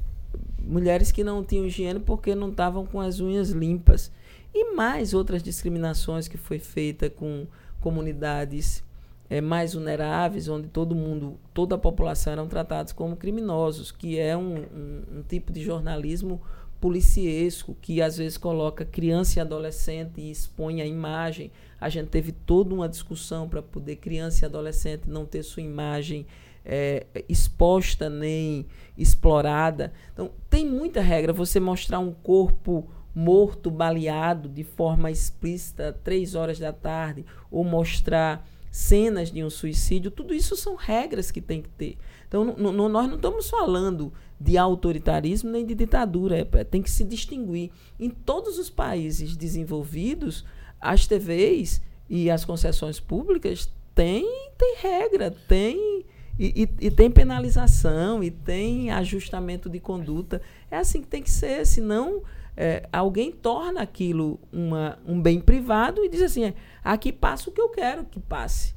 mulheres 0.60 1.12
que 1.12 1.24
não 1.24 1.44
tinham 1.44 1.66
higiene 1.66 2.00
porque 2.00 2.36
não 2.36 2.50
estavam 2.50 2.86
com 2.86 3.00
as 3.00 3.20
unhas 3.20 3.50
limpas. 3.50 4.12
E 4.54 4.74
mais 4.76 5.14
outras 5.14 5.42
discriminações 5.42 6.28
que 6.28 6.38
foi 6.38 6.60
feita 6.60 7.10
com 7.10 7.48
comunidades 7.80 8.84
é, 9.30 9.40
mais 9.40 9.74
vulneráveis, 9.74 10.50
onde 10.50 10.68
todo 10.68 10.94
mundo, 10.94 11.40
toda 11.54 11.76
a 11.76 11.78
população 11.78 12.34
eram 12.34 12.48
tratados 12.48 12.92
como 12.92 13.16
criminosos, 13.16 13.90
que 13.90 14.20
é 14.20 14.36
um, 14.36 14.58
um, 14.58 15.04
um 15.20 15.24
tipo 15.24 15.54
de 15.54 15.64
jornalismo 15.64 16.42
policiesco, 16.82 17.78
que 17.80 18.02
às 18.02 18.18
vezes 18.18 18.38
coloca 18.38 18.84
criança 18.84 19.38
e 19.38 19.42
adolescente 19.42 20.20
e 20.20 20.32
expõe 20.32 20.82
a 20.82 20.86
imagem. 20.86 21.52
A 21.80 21.88
gente 21.88 22.10
teve 22.10 22.32
toda 22.32 22.74
uma 22.74 22.90
discussão 22.90 23.48
para 23.48 23.62
poder 23.62 23.98
criança 23.98 24.44
e 24.44 24.46
adolescente 24.48 25.04
não 25.08 25.26
ter 25.26 25.44
sua 25.44 25.62
imagem 25.62 26.26
é, 26.66 27.06
exposta 27.30 28.10
nem 28.10 28.66
explorada. 28.98 29.94
Então, 30.12 30.32
tem 30.50 30.66
muita 30.66 31.02
regra. 31.02 31.32
Você 31.32 31.60
mostrar 31.60 32.00
um 32.00 32.12
corpo 32.12 32.90
morto, 33.14 33.70
baleado 33.70 34.50
de 34.50 34.64
forma 34.64 35.12
explícita, 35.12 35.98
três 36.04 36.34
horas 36.34 36.58
da 36.58 36.74
tarde, 36.74 37.26
ou 37.52 37.64
mostrar 37.64 38.48
cenas 38.72 39.30
de 39.30 39.44
um 39.44 39.50
suicídio, 39.50 40.10
tudo 40.10 40.34
isso 40.34 40.56
são 40.56 40.76
regras 40.76 41.30
que 41.30 41.42
tem 41.42 41.62
que 41.62 41.70
ter. 41.70 41.98
Então, 42.28 42.56
nós 42.56 43.08
não 43.08 43.16
estamos 43.16 43.50
falando 43.50 44.14
de 44.42 44.58
autoritarismo 44.58 45.52
nem 45.52 45.66
de 45.66 45.76
ditadura, 45.76 46.40
é, 46.40 46.48
é, 46.60 46.64
tem 46.64 46.82
que 46.82 46.90
se 46.90 47.04
distinguir. 47.04 47.70
Em 48.00 48.10
todos 48.10 48.58
os 48.58 48.70
países 48.70 49.38
desenvolvidos, 49.38 50.44
as 50.80 51.06
TVs 51.06 51.82
e 52.10 52.30
as 52.30 52.44
concessões 52.44 53.00
públicas 53.00 53.72
têm, 53.94 54.26
têm 54.58 54.76
regra, 54.82 55.30
têm 55.48 56.06
e, 56.40 56.64
e, 56.64 56.88
e, 56.88 56.90
tem 56.92 57.12
penalização 57.12 58.24
e 58.24 58.32
tem 58.32 58.90
ajustamento 58.90 59.70
de 59.70 59.80
conduta. 59.80 60.42
É 60.72 60.78
assim 60.78 61.02
que 61.02 61.08
tem 61.08 61.22
que 61.22 61.30
ser, 61.30 61.68
senão 61.68 62.24
é, 62.58 62.88
alguém 62.92 63.32
torna 63.32 63.82
aquilo 63.82 64.40
uma, 64.52 64.98
um 65.06 65.22
bem 65.22 65.40
privado 65.40 66.04
e 66.04 66.10
diz 66.10 66.24
assim: 66.24 66.46
é, 66.46 66.54
aqui 66.84 67.12
passa 67.12 67.50
o 67.50 67.54
que 67.54 67.62
eu 67.62 67.70
quero 67.70 68.06
que 68.06 68.20
passe. 68.20 68.74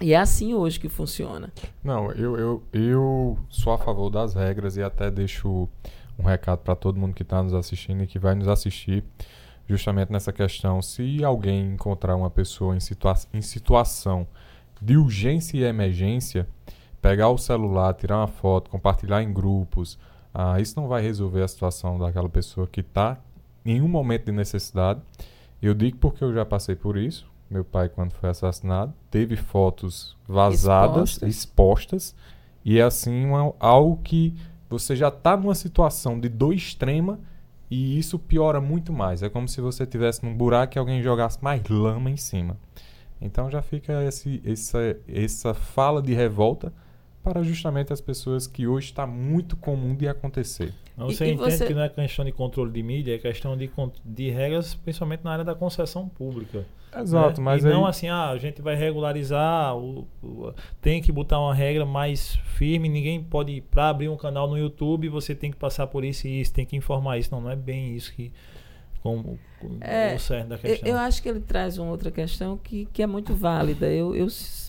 E 0.00 0.14
é 0.14 0.16
assim 0.16 0.54
hoje 0.54 0.80
que 0.80 0.88
funciona. 0.88 1.52
Não, 1.84 2.10
eu, 2.12 2.38
eu, 2.38 2.62
eu 2.72 3.38
sou 3.50 3.72
a 3.72 3.78
favor 3.78 4.08
das 4.08 4.34
regras 4.34 4.78
e 4.78 4.82
até 4.82 5.10
deixo 5.10 5.68
um 6.18 6.22
recado 6.22 6.60
para 6.60 6.74
todo 6.74 6.98
mundo 6.98 7.14
que 7.14 7.22
está 7.22 7.42
nos 7.42 7.52
assistindo 7.52 8.02
e 8.02 8.06
que 8.06 8.18
vai 8.18 8.34
nos 8.34 8.48
assistir 8.48 9.04
justamente 9.68 10.10
nessa 10.10 10.32
questão. 10.32 10.80
Se 10.80 11.22
alguém 11.22 11.74
encontrar 11.74 12.16
uma 12.16 12.30
pessoa 12.30 12.74
em, 12.74 12.80
situa 12.80 13.14
em 13.34 13.42
situação 13.42 14.26
de 14.80 14.96
urgência 14.96 15.58
e 15.58 15.64
emergência, 15.64 16.48
pegar 17.02 17.28
o 17.28 17.36
celular, 17.36 17.92
tirar 17.92 18.16
uma 18.16 18.26
foto, 18.26 18.70
compartilhar 18.70 19.22
em 19.22 19.30
grupos, 19.30 19.98
ah, 20.32 20.58
isso 20.58 20.80
não 20.80 20.88
vai 20.88 21.02
resolver 21.02 21.42
a 21.42 21.48
situação 21.48 21.98
daquela 21.98 22.28
pessoa 22.28 22.66
que 22.66 22.80
está 22.80 23.18
em 23.66 23.82
um 23.82 23.88
momento 23.88 24.26
de 24.26 24.32
necessidade. 24.32 25.00
Eu 25.60 25.74
digo 25.74 25.98
porque 25.98 26.24
eu 26.24 26.32
já 26.32 26.46
passei 26.46 26.74
por 26.74 26.96
isso 26.96 27.30
meu 27.50 27.64
pai, 27.64 27.88
quando 27.88 28.12
foi 28.12 28.30
assassinado, 28.30 28.94
teve 29.10 29.36
fotos 29.36 30.16
vazadas, 30.26 31.10
expostas, 31.10 31.28
expostas 31.28 32.14
e 32.64 32.78
é 32.78 32.82
assim 32.82 33.24
uma, 33.26 33.52
algo 33.58 33.98
que 34.04 34.34
você 34.68 34.94
já 34.94 35.08
está 35.08 35.36
numa 35.36 35.54
situação 35.54 36.20
de 36.20 36.28
dor 36.28 36.54
extrema 36.54 37.18
e 37.68 37.98
isso 37.98 38.18
piora 38.18 38.60
muito 38.60 38.92
mais. 38.92 39.22
É 39.22 39.28
como 39.28 39.48
se 39.48 39.60
você 39.60 39.84
tivesse 39.84 40.24
num 40.24 40.34
buraco 40.34 40.76
e 40.76 40.78
alguém 40.78 41.02
jogasse 41.02 41.42
mais 41.42 41.66
lama 41.68 42.08
em 42.10 42.16
cima. 42.16 42.56
Então 43.20 43.50
já 43.50 43.60
fica 43.60 44.04
esse, 44.04 44.40
essa, 44.44 44.96
essa 45.08 45.52
fala 45.52 46.00
de 46.00 46.14
revolta 46.14 46.72
para 47.22 47.42
justamente 47.42 47.92
as 47.92 48.00
pessoas 48.00 48.46
que 48.46 48.66
hoje 48.66 48.86
está 48.86 49.06
muito 49.06 49.56
comum 49.56 49.94
de 49.94 50.08
acontecer. 50.08 50.72
Você 50.96 51.26
e, 51.26 51.32
entende 51.32 51.56
você... 51.56 51.66
que 51.66 51.74
não 51.74 51.82
é 51.82 51.88
questão 51.88 52.24
de 52.24 52.32
controle 52.32 52.70
de 52.70 52.82
mídia, 52.82 53.14
é 53.14 53.18
questão 53.18 53.56
de, 53.56 53.70
de 54.04 54.30
regras, 54.30 54.74
principalmente 54.74 55.24
na 55.24 55.32
área 55.32 55.44
da 55.44 55.54
concessão 55.54 56.08
pública. 56.08 56.66
Exato, 56.96 57.40
né? 57.40 57.44
mas. 57.44 57.64
E 57.64 57.68
aí... 57.68 57.72
não 57.72 57.86
assim, 57.86 58.08
ah, 58.08 58.30
a 58.30 58.38
gente 58.38 58.60
vai 58.60 58.74
regularizar, 58.74 59.76
o, 59.76 60.06
o, 60.22 60.52
tem 60.80 61.00
que 61.00 61.12
botar 61.12 61.38
uma 61.40 61.54
regra 61.54 61.86
mais 61.86 62.36
firme, 62.56 62.88
ninguém 62.88 63.22
pode. 63.22 63.60
Para 63.60 63.90
abrir 63.90 64.08
um 64.08 64.16
canal 64.16 64.48
no 64.48 64.58
YouTube, 64.58 65.08
você 65.08 65.34
tem 65.34 65.50
que 65.50 65.56
passar 65.56 65.86
por 65.86 66.04
isso 66.04 66.26
e 66.26 66.40
isso, 66.40 66.52
tem 66.52 66.66
que 66.66 66.76
informar 66.76 67.18
isso. 67.18 67.30
Não, 67.32 67.40
não 67.40 67.50
é 67.50 67.56
bem 67.56 67.94
isso 67.94 68.12
que. 68.12 68.32
Como, 69.02 69.38
é, 69.80 70.14
o 70.14 70.18
certo 70.18 70.48
da 70.48 70.58
questão. 70.58 70.88
Eu, 70.88 70.94
eu, 70.94 71.00
acho 71.00 71.22
que 71.22 71.28
ele 71.28 71.40
traz 71.40 71.78
uma 71.78 71.90
outra 71.90 72.10
questão 72.10 72.58
que, 72.58 72.86
que 72.92 73.02
é 73.02 73.06
muito 73.06 73.34
válida. 73.34 73.86
Eu, 73.86 74.14
eu 74.14 74.26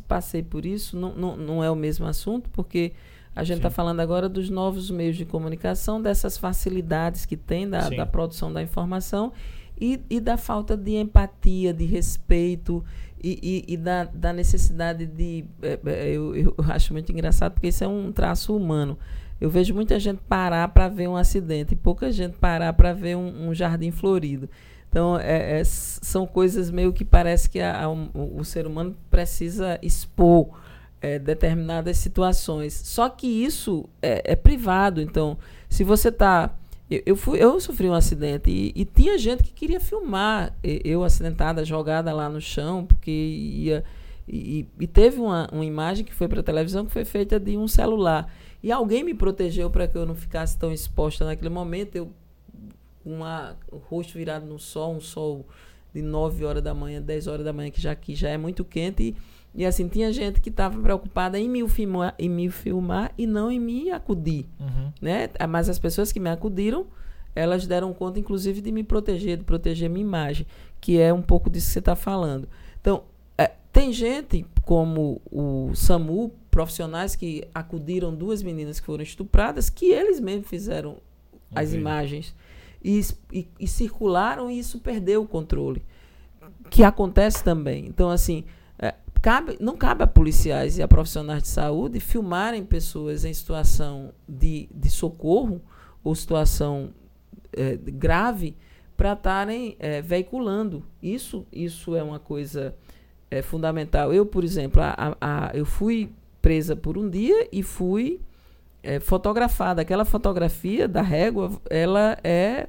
passei 0.08 0.42
por 0.42 0.66
isso, 0.66 0.98
não, 0.98 1.14
não, 1.14 1.38
não 1.38 1.64
é 1.64 1.70
o 1.70 1.76
mesmo 1.76 2.06
assunto, 2.06 2.50
porque 2.50 2.94
a 3.36 3.44
gente 3.44 3.58
está 3.58 3.70
falando 3.70 4.00
agora 4.00 4.28
dos 4.28 4.50
novos 4.50 4.92
meios 4.92 5.16
de 5.16 5.26
comunicação, 5.26 6.02
dessas 6.02 6.38
facilidades 6.38 7.26
que 7.26 7.38
tem 7.38 7.70
da, 7.70 7.90
da 7.90 8.06
produção 8.06 8.52
da 8.52 8.62
informação 8.62 9.32
e, 9.80 10.00
e 10.10 10.20
da 10.20 10.38
falta 10.38 10.76
de 10.76 10.96
empatia, 10.96 11.74
de 11.74 11.86
respeito 11.86 12.84
e, 13.24 13.66
e, 13.68 13.74
e 13.74 13.78
da, 13.78 14.04
da, 14.06 14.34
necessidade 14.34 15.06
de. 15.06 15.46
É, 15.62 15.80
é, 15.86 16.12
eu, 16.12 16.36
eu, 16.36 16.56
acho 16.70 16.94
muito 16.94 17.12
engraçado 17.12 17.54
porque 17.54 17.68
isso 17.68 17.84
é 17.84 17.88
um 17.88 18.12
traço 18.12 18.56
humano. 18.56 18.98
Eu 19.42 19.50
vejo 19.50 19.74
muita 19.74 20.00
gente 20.00 20.20
parar 20.30 20.68
para 20.68 20.88
ver 20.88 21.10
um 21.10 21.16
acidente 21.16 21.74
e 21.74 21.76
pouca 21.76 22.12
gente 22.12 22.38
parar 22.38 22.74
para 22.74 22.94
ver 22.94 23.18
um, 23.18 23.50
um, 23.50 23.56
jardim 23.56 23.90
florido. 23.90 24.48
Então, 24.88 25.18
é, 25.18 25.60
é, 25.60 25.64
são 25.64 26.28
coisas 26.28 26.70
meio 26.70 26.94
que 26.94 27.04
parece 27.04 27.50
que 27.50 27.60
a, 27.60 27.86
a, 27.86 27.90
o, 27.90 28.38
o, 28.38 28.46
ser 28.46 28.68
humano 28.68 28.96
precisa 29.10 29.80
expor 29.82 30.60
é, 31.02 31.18
determinadas 31.18 31.98
situações. 31.98 32.74
Só 32.86 33.10
que 33.10 33.26
isso 33.26 33.90
é, 34.00 34.34
é 34.34 34.36
privado. 34.36 35.02
Então, 35.02 35.36
se 35.68 35.84
você 35.84 36.10
está. 36.10 36.54
Eu, 36.88 37.02
eu, 37.08 37.16
fui, 37.16 37.42
eu 37.42 37.60
sofri 37.60 37.90
um 37.90 37.94
acidente 37.94 38.48
e, 38.52 38.72
e, 38.76 38.86
tinha 38.86 39.18
gente 39.18 39.42
que 39.42 39.52
queria 39.52 39.80
filmar 39.80 40.54
eu 40.62 41.04
acidentada, 41.04 41.66
jogada 41.66 42.14
lá 42.14 42.30
no 42.30 42.40
chão, 42.40 42.86
porque 42.86 43.10
ia. 43.10 43.84
E, 44.28 44.68
e 44.80 44.86
teve 44.86 45.20
uma, 45.20 45.50
uma 45.52 45.66
imagem 45.66 46.06
que 46.06 46.14
foi 46.14 46.28
para 46.28 46.42
a 46.42 46.44
televisão 46.44 46.86
que 46.86 46.92
foi 46.92 47.06
feita 47.06 47.40
de 47.40 47.58
um 47.58 47.68
celular. 47.68 48.32
E 48.64 48.72
alguém 48.72 49.04
me 49.04 49.14
protegeu 49.14 49.70
para 49.70 49.88
que 49.88 49.98
eu 49.98 50.06
não 50.06 50.16
ficasse 50.16 50.58
tão 50.58 50.72
exposta 50.72 51.26
naquele 51.26 51.50
momento. 51.50 51.96
Eu 51.96 52.12
uma, 53.06 53.58
o 53.72 53.78
rosto 53.78 54.18
virado 54.18 54.46
no 54.46 54.60
sol, 54.60 54.96
um 54.96 55.02
sol 55.02 55.46
de 55.94 56.02
9 56.02 56.46
horas 56.46 56.64
da 56.64 56.74
manhã, 56.74 57.02
10 57.02 57.28
horas 57.28 57.46
da 57.46 57.52
manhã, 57.52 57.70
que 57.70 57.82
já 57.82 57.92
aqui 57.92 58.16
já 58.16 58.30
é 58.30 58.38
muito 58.38 58.64
quente. 58.64 59.04
E, 59.04 59.16
e 59.56 59.66
assim, 59.66 59.88
tinha 59.88 60.12
gente 60.14 60.40
que 60.40 60.50
estava 60.50 60.80
preocupada 60.80 61.40
em 61.40 61.50
me, 61.50 61.68
filmar, 61.68 62.16
em 62.18 62.30
me 62.30 62.50
filmar 62.50 63.12
e 63.18 63.28
não 63.28 63.52
em 63.52 63.60
me 63.60 63.92
acudir. 63.92 64.46
Uhum. 64.60 64.92
Né? 65.02 65.30
Mas 65.50 65.68
as 65.68 65.80
pessoas 65.80 66.12
que 66.12 66.20
me 66.20 66.30
acudiram, 66.30 66.86
elas 67.36 67.68
deram 67.68 67.94
conta, 67.94 68.20
inclusive, 68.20 68.62
de 68.62 68.72
me 68.72 68.84
proteger, 68.84 69.38
de 69.38 69.44
proteger 69.44 69.90
minha 69.90 70.06
imagem, 70.06 70.46
que 70.80 71.00
é 71.00 71.14
um 71.14 71.22
pouco 71.22 71.50
disso 71.50 71.68
que 71.68 71.74
você 71.74 71.80
está 71.80 71.96
falando. 71.96 72.48
Então, 72.80 73.04
é, 73.38 73.52
tem 73.74 73.92
gente 73.92 74.46
como 74.64 75.22
o 75.30 75.72
SAMU, 75.76 76.32
profissionais 76.52 77.16
que 77.16 77.48
acudiram 77.56 78.14
duas 78.14 78.44
meninas 78.44 78.80
que 78.80 78.86
foram 78.86 79.02
estupradas, 79.02 79.70
que 79.70 79.86
eles 79.86 80.20
mesmos 80.20 80.50
fizeram 80.50 80.98
as 81.56 81.74
imagens 81.74 82.36
e, 82.84 83.02
e, 83.32 83.48
e 83.60 83.68
circularam 83.68 84.52
e 84.52 84.60
isso 84.60 84.80
perdeu 84.80 85.24
o 85.24 85.28
controle. 85.28 85.82
Que 86.70 86.84
acontece 86.84 87.44
também. 87.44 87.86
Então, 87.88 88.10
assim, 88.10 88.44
é, 88.78 88.94
cabe, 89.22 89.58
não 89.60 89.76
cabe 89.76 90.04
a 90.04 90.08
policiais 90.08 90.78
e 90.78 90.84
a 90.84 90.88
profissionais 90.88 91.44
de 91.44 91.50
saúde 91.50 92.00
filmarem 92.00 92.64
pessoas 92.64 93.26
em 93.26 93.34
situação 93.34 94.14
de, 94.28 94.70
de 94.74 94.90
socorro 94.90 95.62
ou 96.04 96.14
situação 96.16 96.94
é, 97.54 97.76
grave 97.76 98.56
para 98.96 99.14
estarem 99.14 99.76
é, 99.80 100.02
veiculando. 100.02 100.84
Isso, 101.02 101.46
isso 101.52 101.96
é 101.96 102.04
uma 102.04 102.20
coisa 102.20 102.76
é, 103.30 103.42
fundamental. 103.42 104.14
Eu, 104.14 104.26
por 104.26 104.44
exemplo, 104.44 104.82
a, 104.82 105.18
a, 105.20 105.52
eu 105.54 105.66
fui 105.66 106.10
presa 106.42 106.76
por 106.76 106.98
um 106.98 107.10
dia 107.10 107.48
e 107.52 107.62
fui 107.64 108.20
é, 108.84 109.00
fotografada. 109.00 109.82
Aquela 109.82 110.06
fotografia 110.06 110.88
da 110.88 111.02
régua, 111.02 111.62
ela 111.70 112.18
é 112.24 112.68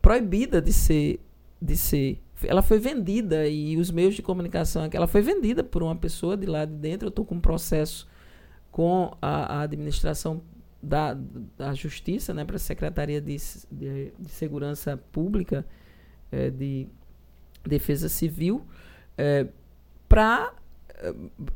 proibida 0.00 0.60
de 0.60 0.72
ser, 0.72 1.20
de 1.60 1.76
ser. 1.76 2.20
Ela 2.44 2.62
foi 2.62 2.78
vendida 2.78 3.46
e 3.46 3.76
os 3.76 3.90
meios 3.90 4.14
de 4.14 4.22
comunicação, 4.22 4.88
ela 4.92 5.06
foi 5.06 5.22
vendida 5.22 5.62
por 5.62 5.82
uma 5.82 5.94
pessoa 5.94 6.36
de 6.36 6.46
lá 6.46 6.64
de 6.64 6.74
dentro. 6.74 7.06
Eu 7.06 7.10
estou 7.10 7.24
com 7.24 7.36
um 7.36 7.40
processo 7.40 8.08
com 8.70 9.16
a, 9.22 9.58
a 9.58 9.60
administração 9.62 10.42
da, 10.82 11.16
da 11.56 11.72
Justiça, 11.74 12.34
né, 12.34 12.44
para 12.44 12.56
a 12.56 12.58
Secretaria 12.58 13.20
de, 13.20 13.36
de, 13.70 14.12
de 14.18 14.30
Segurança 14.30 14.96
Pública, 15.12 15.64
é, 16.32 16.50
de 16.50 16.88
Defesa 17.62 18.08
Civil, 18.08 18.66
é, 19.16 19.46
para 20.08 20.52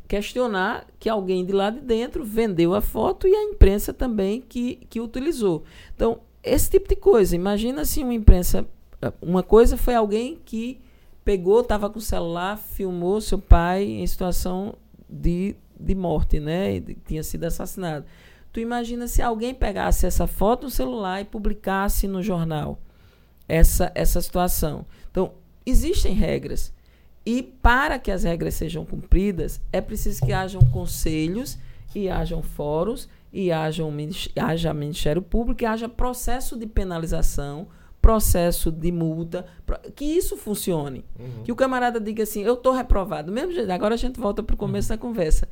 questionar 0.08 0.86
que 0.98 1.08
alguém 1.08 1.44
de 1.44 1.52
lá 1.52 1.70
de 1.70 1.80
dentro 1.80 2.24
vendeu 2.24 2.74
a 2.74 2.80
foto 2.80 3.26
e 3.28 3.34
a 3.34 3.42
imprensa 3.44 3.92
também 3.92 4.40
que, 4.40 4.76
que 4.88 5.00
utilizou. 5.00 5.64
Então, 5.94 6.20
esse 6.42 6.70
tipo 6.70 6.88
de 6.88 6.96
coisa. 6.96 7.34
Imagina 7.34 7.84
se 7.84 8.02
uma 8.02 8.14
imprensa. 8.14 8.66
Uma 9.20 9.42
coisa 9.42 9.76
foi 9.76 9.94
alguém 9.94 10.38
que 10.44 10.80
pegou, 11.24 11.60
estava 11.60 11.90
com 11.90 11.98
o 11.98 12.02
celular, 12.02 12.56
filmou 12.56 13.20
seu 13.20 13.38
pai 13.38 13.84
em 13.84 14.06
situação 14.06 14.74
de, 15.08 15.56
de 15.78 15.94
morte, 15.94 16.38
né? 16.38 16.80
Tinha 17.06 17.22
sido 17.22 17.44
assassinado. 17.44 18.06
Tu 18.52 18.60
imagina 18.60 19.06
se 19.06 19.20
alguém 19.20 19.52
pegasse 19.52 20.06
essa 20.06 20.26
foto 20.26 20.64
no 20.64 20.70
celular 20.70 21.20
e 21.20 21.24
publicasse 21.24 22.08
no 22.08 22.22
jornal 22.22 22.78
essa, 23.48 23.92
essa 23.94 24.20
situação. 24.22 24.86
Então, 25.10 25.32
existem 25.64 26.14
regras. 26.14 26.72
E 27.26 27.42
para 27.42 27.98
que 27.98 28.12
as 28.12 28.22
regras 28.22 28.54
sejam 28.54 28.86
cumpridas, 28.86 29.60
é 29.72 29.80
preciso 29.80 30.24
que 30.24 30.32
hajam 30.32 30.62
conselhos 30.70 31.58
e 31.92 32.08
hajam 32.08 32.40
fóruns 32.40 33.08
e 33.32 33.50
haja, 33.50 33.84
um, 33.84 33.94
haja 34.40 34.72
Ministério 34.72 35.20
Público 35.20 35.64
e 35.64 35.66
haja 35.66 35.88
processo 35.88 36.56
de 36.56 36.66
penalização, 36.66 37.66
processo 38.00 38.70
de 38.70 38.92
multa, 38.92 39.44
que 39.96 40.04
isso 40.04 40.36
funcione. 40.36 41.04
Uhum. 41.18 41.42
Que 41.42 41.50
o 41.50 41.56
camarada 41.56 42.00
diga 42.00 42.22
assim, 42.22 42.42
eu 42.42 42.54
estou 42.54 42.72
reprovado. 42.72 43.32
Mesmo 43.32 43.52
jeito, 43.52 43.70
agora 43.72 43.94
a 43.94 43.98
gente 43.98 44.20
volta 44.20 44.42
para 44.42 44.54
o 44.54 44.56
começo 44.56 44.92
uhum. 44.92 44.96
da 44.96 45.02
conversa. 45.02 45.48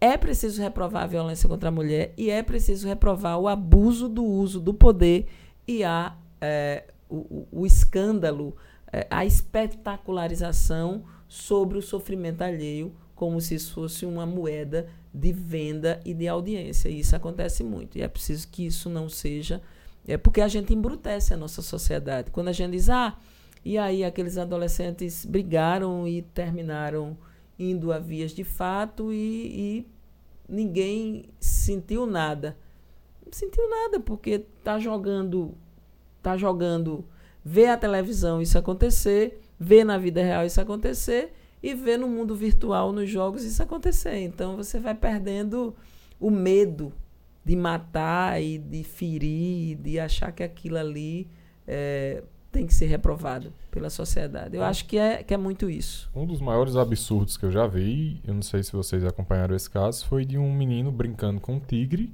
É 0.00 0.16
preciso 0.16 0.62
reprovar 0.62 1.02
a 1.02 1.06
violência 1.06 1.48
contra 1.48 1.68
a 1.68 1.72
mulher 1.72 2.14
e 2.16 2.30
é 2.30 2.42
preciso 2.42 2.88
reprovar 2.88 3.38
o 3.38 3.46
abuso 3.46 4.08
do 4.08 4.24
uso 4.24 4.60
do 4.60 4.72
poder 4.72 5.26
e 5.66 5.84
a, 5.84 6.16
é, 6.40 6.84
o, 7.10 7.46
o, 7.52 7.66
escândalo, 7.66 8.56
é, 8.92 9.06
a 9.10 9.26
espetacularização 9.26 11.04
sobre 11.28 11.78
o 11.78 11.82
sofrimento 11.82 12.42
alheio, 12.42 12.92
como 13.14 13.40
se 13.40 13.54
isso 13.54 13.74
fosse 13.74 14.06
uma 14.06 14.24
moeda 14.24 14.88
de 15.12 15.32
venda 15.32 16.00
e 16.04 16.14
de 16.14 16.26
audiência. 16.26 16.88
E 16.88 17.00
isso 17.00 17.14
acontece 17.14 17.62
muito. 17.62 17.98
E 17.98 18.02
é 18.02 18.08
preciso 18.08 18.48
que 18.48 18.66
isso 18.66 18.88
não 18.88 19.08
seja. 19.08 19.60
É 20.06 20.16
porque 20.16 20.40
a 20.40 20.48
gente 20.48 20.72
embrutece 20.72 21.34
a 21.34 21.36
nossa 21.36 21.60
sociedade. 21.60 22.30
Quando 22.30 22.48
a 22.48 22.52
gente 22.52 22.72
diz, 22.72 22.88
ah, 22.88 23.18
e 23.64 23.76
aí 23.76 24.04
aqueles 24.04 24.38
adolescentes 24.38 25.26
brigaram 25.26 26.08
e 26.08 26.22
terminaram 26.22 27.16
indo 27.58 27.92
a 27.92 27.98
vias 27.98 28.30
de 28.30 28.44
fato 28.44 29.12
e, 29.12 29.86
e 29.86 29.86
ninguém 30.48 31.28
sentiu 31.40 32.06
nada. 32.06 32.56
Não 33.24 33.32
sentiu 33.32 33.68
nada, 33.68 34.00
porque 34.00 34.38
tá 34.62 34.78
jogando, 34.78 35.54
tá 36.22 36.36
jogando, 36.36 37.04
vê 37.44 37.66
a 37.66 37.76
televisão 37.76 38.40
isso 38.40 38.56
acontecer, 38.56 39.40
vê 39.58 39.84
na 39.84 39.98
vida 39.98 40.22
real 40.22 40.44
isso 40.44 40.60
acontecer 40.60 41.32
e 41.62 41.74
ver 41.74 41.98
no 41.98 42.08
mundo 42.08 42.34
virtual, 42.34 42.92
nos 42.92 43.10
jogos, 43.10 43.44
isso 43.44 43.62
acontecer. 43.62 44.18
Então 44.18 44.56
você 44.56 44.78
vai 44.78 44.94
perdendo 44.94 45.74
o 46.20 46.30
medo 46.30 46.92
de 47.44 47.56
matar 47.56 48.42
e 48.42 48.58
de 48.58 48.84
ferir, 48.84 49.76
de 49.76 49.98
achar 49.98 50.30
que 50.32 50.42
aquilo 50.42 50.76
ali 50.76 51.28
é, 51.66 52.22
tem 52.52 52.66
que 52.66 52.74
ser 52.74 52.86
reprovado 52.86 53.52
pela 53.70 53.90
sociedade. 53.90 54.56
Eu 54.56 54.62
acho 54.62 54.84
que 54.86 54.98
é, 54.98 55.22
que 55.22 55.32
é 55.32 55.36
muito 55.36 55.68
isso. 55.68 56.10
Um 56.14 56.26
dos 56.26 56.40
maiores 56.40 56.76
absurdos 56.76 57.36
que 57.36 57.44
eu 57.44 57.50
já 57.50 57.66
vi, 57.66 58.20
eu 58.26 58.34
não 58.34 58.42
sei 58.42 58.62
se 58.62 58.72
vocês 58.72 59.04
acompanharam 59.04 59.54
esse 59.56 59.68
caso, 59.68 60.06
foi 60.06 60.24
de 60.24 60.38
um 60.38 60.52
menino 60.52 60.92
brincando 60.92 61.40
com 61.40 61.54
um 61.54 61.60
tigre 61.60 62.12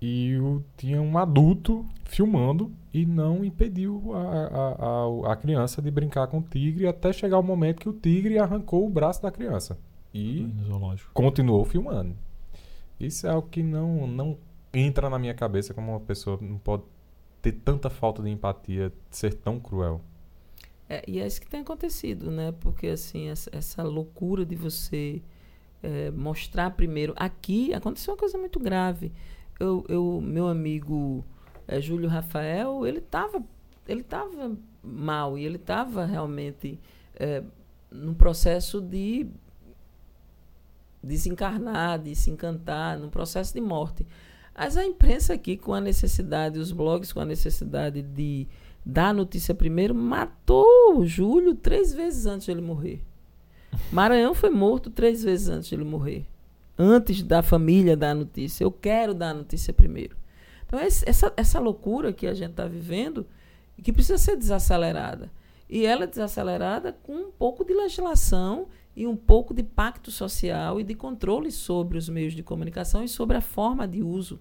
e 0.00 0.36
o, 0.38 0.62
tinha 0.76 1.00
um 1.00 1.18
adulto 1.18 1.84
filmando 2.04 2.72
e 2.94 3.04
não 3.04 3.44
impediu 3.44 4.14
a, 4.14 4.20
a, 4.20 5.28
a, 5.28 5.32
a, 5.32 5.36
criança 5.36 5.82
de 5.82 5.90
brincar 5.90 6.26
com 6.28 6.38
o 6.38 6.42
tigre 6.42 6.86
até 6.86 7.12
chegar 7.12 7.38
o 7.38 7.42
momento 7.42 7.80
que 7.80 7.88
o 7.88 7.92
tigre 7.92 8.38
arrancou 8.38 8.86
o 8.86 8.90
braço 8.90 9.22
da 9.22 9.30
criança. 9.30 9.78
E 10.14 10.48
continuou 11.12 11.64
filmando. 11.64 12.16
Isso 12.98 13.26
é 13.26 13.30
algo 13.30 13.48
que 13.48 13.62
não, 13.62 14.06
não 14.06 14.38
entra 14.72 15.10
na 15.10 15.18
minha 15.18 15.34
cabeça 15.34 15.74
como 15.74 15.92
uma 15.92 16.00
pessoa 16.00 16.38
não 16.40 16.58
pode 16.58 16.84
ter 17.42 17.52
tanta 17.52 17.90
falta 17.90 18.22
de 18.22 18.30
empatia, 18.30 18.92
ser 19.10 19.34
tão 19.34 19.60
cruel. 19.60 20.00
É, 20.88 21.04
e 21.06 21.20
é 21.20 21.26
isso 21.26 21.40
que 21.40 21.48
tem 21.48 21.60
acontecido, 21.60 22.30
né? 22.30 22.52
Porque 22.60 22.88
assim, 22.88 23.28
essa, 23.28 23.50
essa 23.52 23.82
loucura 23.82 24.44
de 24.44 24.56
você 24.56 25.22
é, 25.82 26.10
mostrar 26.10 26.70
primeiro. 26.70 27.12
Aqui 27.16 27.74
aconteceu 27.74 28.14
uma 28.14 28.18
coisa 28.18 28.38
muito 28.38 28.58
grave 28.58 29.12
eu, 29.58 29.84
eu 29.88 30.20
meu 30.22 30.48
amigo 30.48 31.24
é, 31.66 31.80
Júlio 31.80 32.08
Rafael, 32.08 32.86
ele 32.86 32.98
estava 32.98 33.42
ele 33.86 34.02
tava 34.02 34.56
mal 34.82 35.38
e 35.38 35.44
ele 35.44 35.56
estava 35.56 36.04
realmente 36.04 36.78
é, 37.14 37.42
num 37.90 38.12
processo 38.12 38.80
de 38.80 39.26
desencarnar, 41.02 41.98
de 41.98 42.14
se 42.14 42.30
encantar, 42.30 42.98
num 42.98 43.08
processo 43.08 43.54
de 43.54 43.60
morte. 43.60 44.06
Mas 44.54 44.76
a 44.76 44.84
imprensa 44.84 45.32
aqui, 45.32 45.56
com 45.56 45.72
a 45.72 45.80
necessidade, 45.80 46.58
os 46.58 46.70
blogs 46.70 47.12
com 47.12 47.20
a 47.20 47.24
necessidade 47.24 48.02
de 48.02 48.46
dar 48.84 49.14
notícia 49.14 49.54
primeiro, 49.54 49.94
matou 49.94 50.98
o 50.98 51.06
Júlio 51.06 51.54
três 51.54 51.94
vezes 51.94 52.26
antes 52.26 52.44
de 52.44 52.52
ele 52.52 52.60
morrer. 52.60 53.02
Maranhão 53.90 54.34
foi 54.34 54.50
morto 54.50 54.90
três 54.90 55.22
vezes 55.22 55.48
antes 55.48 55.68
de 55.68 55.74
ele 55.74 55.84
morrer 55.84 56.26
antes 56.78 57.22
da 57.22 57.42
família 57.42 57.96
dar 57.96 58.10
a 58.10 58.14
notícia. 58.14 58.64
Eu 58.64 58.70
quero 58.70 59.12
dar 59.12 59.30
a 59.30 59.34
notícia 59.34 59.72
primeiro. 59.72 60.16
Então, 60.66 60.78
essa, 60.78 61.32
essa 61.36 61.58
loucura 61.58 62.12
que 62.12 62.26
a 62.26 62.34
gente 62.34 62.50
está 62.50 62.66
vivendo, 62.66 63.26
que 63.82 63.92
precisa 63.92 64.18
ser 64.18 64.36
desacelerada. 64.36 65.30
E 65.68 65.84
ela 65.84 66.04
é 66.04 66.06
desacelerada 66.06 66.92
com 67.02 67.14
um 67.14 67.30
pouco 67.30 67.64
de 67.64 67.74
legislação 67.74 68.68
e 68.94 69.06
um 69.06 69.16
pouco 69.16 69.54
de 69.54 69.62
pacto 69.62 70.10
social 70.10 70.80
e 70.80 70.84
de 70.84 70.94
controle 70.94 71.50
sobre 71.50 71.98
os 71.98 72.08
meios 72.08 72.34
de 72.34 72.42
comunicação 72.42 73.02
e 73.02 73.08
sobre 73.08 73.36
a 73.36 73.40
forma 73.40 73.86
de 73.86 74.02
uso 74.02 74.40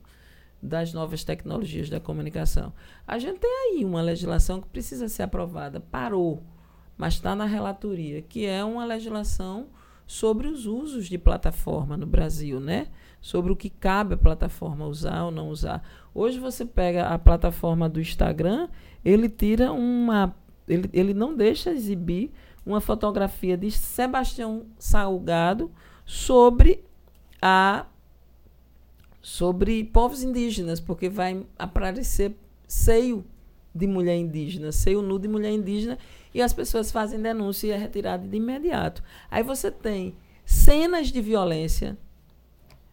das 0.62 0.94
novas 0.94 1.24
tecnologias 1.24 1.90
da 1.90 2.00
comunicação. 2.00 2.74
A 3.06 3.20
gente 3.20 3.40
tem 3.40 3.50
aí 3.50 3.86
uma 3.86 4.02
legislação 4.02 4.62
que 4.62 4.68
precisa 4.68 5.08
ser 5.08 5.24
aprovada. 5.24 5.80
Parou. 5.80 6.44
mas 6.98 7.14
está 7.14 7.36
na 7.36 7.46
relatoria, 7.46 8.22
que 8.22 8.46
é 8.46 8.64
uma 8.64 8.84
legislação 8.84 9.68
sobre 10.08 10.48
os 10.48 10.66
usos 10.66 11.08
de 11.08 11.18
plataforma 11.18 11.98
no 11.98 12.06
Brasil, 12.06 12.62
né? 12.62 12.88
Sobre 13.20 13.52
o 13.52 13.56
que 13.56 13.70
cabe 13.70 14.14
a 14.14 14.18
plataforma 14.18 14.88
usar 14.88 15.26
ou 15.26 15.32
não 15.32 15.50
usar. 15.50 15.84
Hoje 16.16 16.40
você 16.40 16.66
pega 16.66 17.08
a 17.08 17.20
plataforma 17.20 17.90
do 17.90 18.00
Instagram, 18.00 18.70
ele 19.04 19.28
tira 19.28 19.74
uma. 19.74 20.34
Ele, 20.66 20.90
ele 20.94 21.14
não 21.14 21.36
deixa 21.36 21.72
exibir 21.72 22.32
uma 22.66 22.80
fotografia 22.80 23.58
de 23.58 23.70
Sebastião 23.70 24.66
Salgado 24.80 25.70
sobre 26.06 26.84
a 27.42 27.86
sobre 29.22 29.84
povos 29.84 30.24
indígenas, 30.24 30.80
porque 30.80 31.10
vai 31.10 31.46
aparecer 31.60 32.34
seio 32.66 33.26
de 33.76 33.86
mulher 33.86 34.16
indígena, 34.16 34.72
seio 34.72 35.02
nu 35.02 35.20
de 35.20 35.28
mulher 35.28 35.52
indígena, 35.52 35.98
e 36.38 36.42
as 36.42 36.54
pessoas 36.54 36.92
fazem 36.92 37.20
denúncia 37.20 37.66
e 37.66 37.72
é 37.72 37.78
retirada 37.78 38.28
de 38.28 38.38
imediato. 38.38 39.02
Aí 39.32 39.42
você 39.42 39.72
tem 39.72 40.16
cenas 40.46 41.08
de 41.08 41.20
violência, 41.20 41.98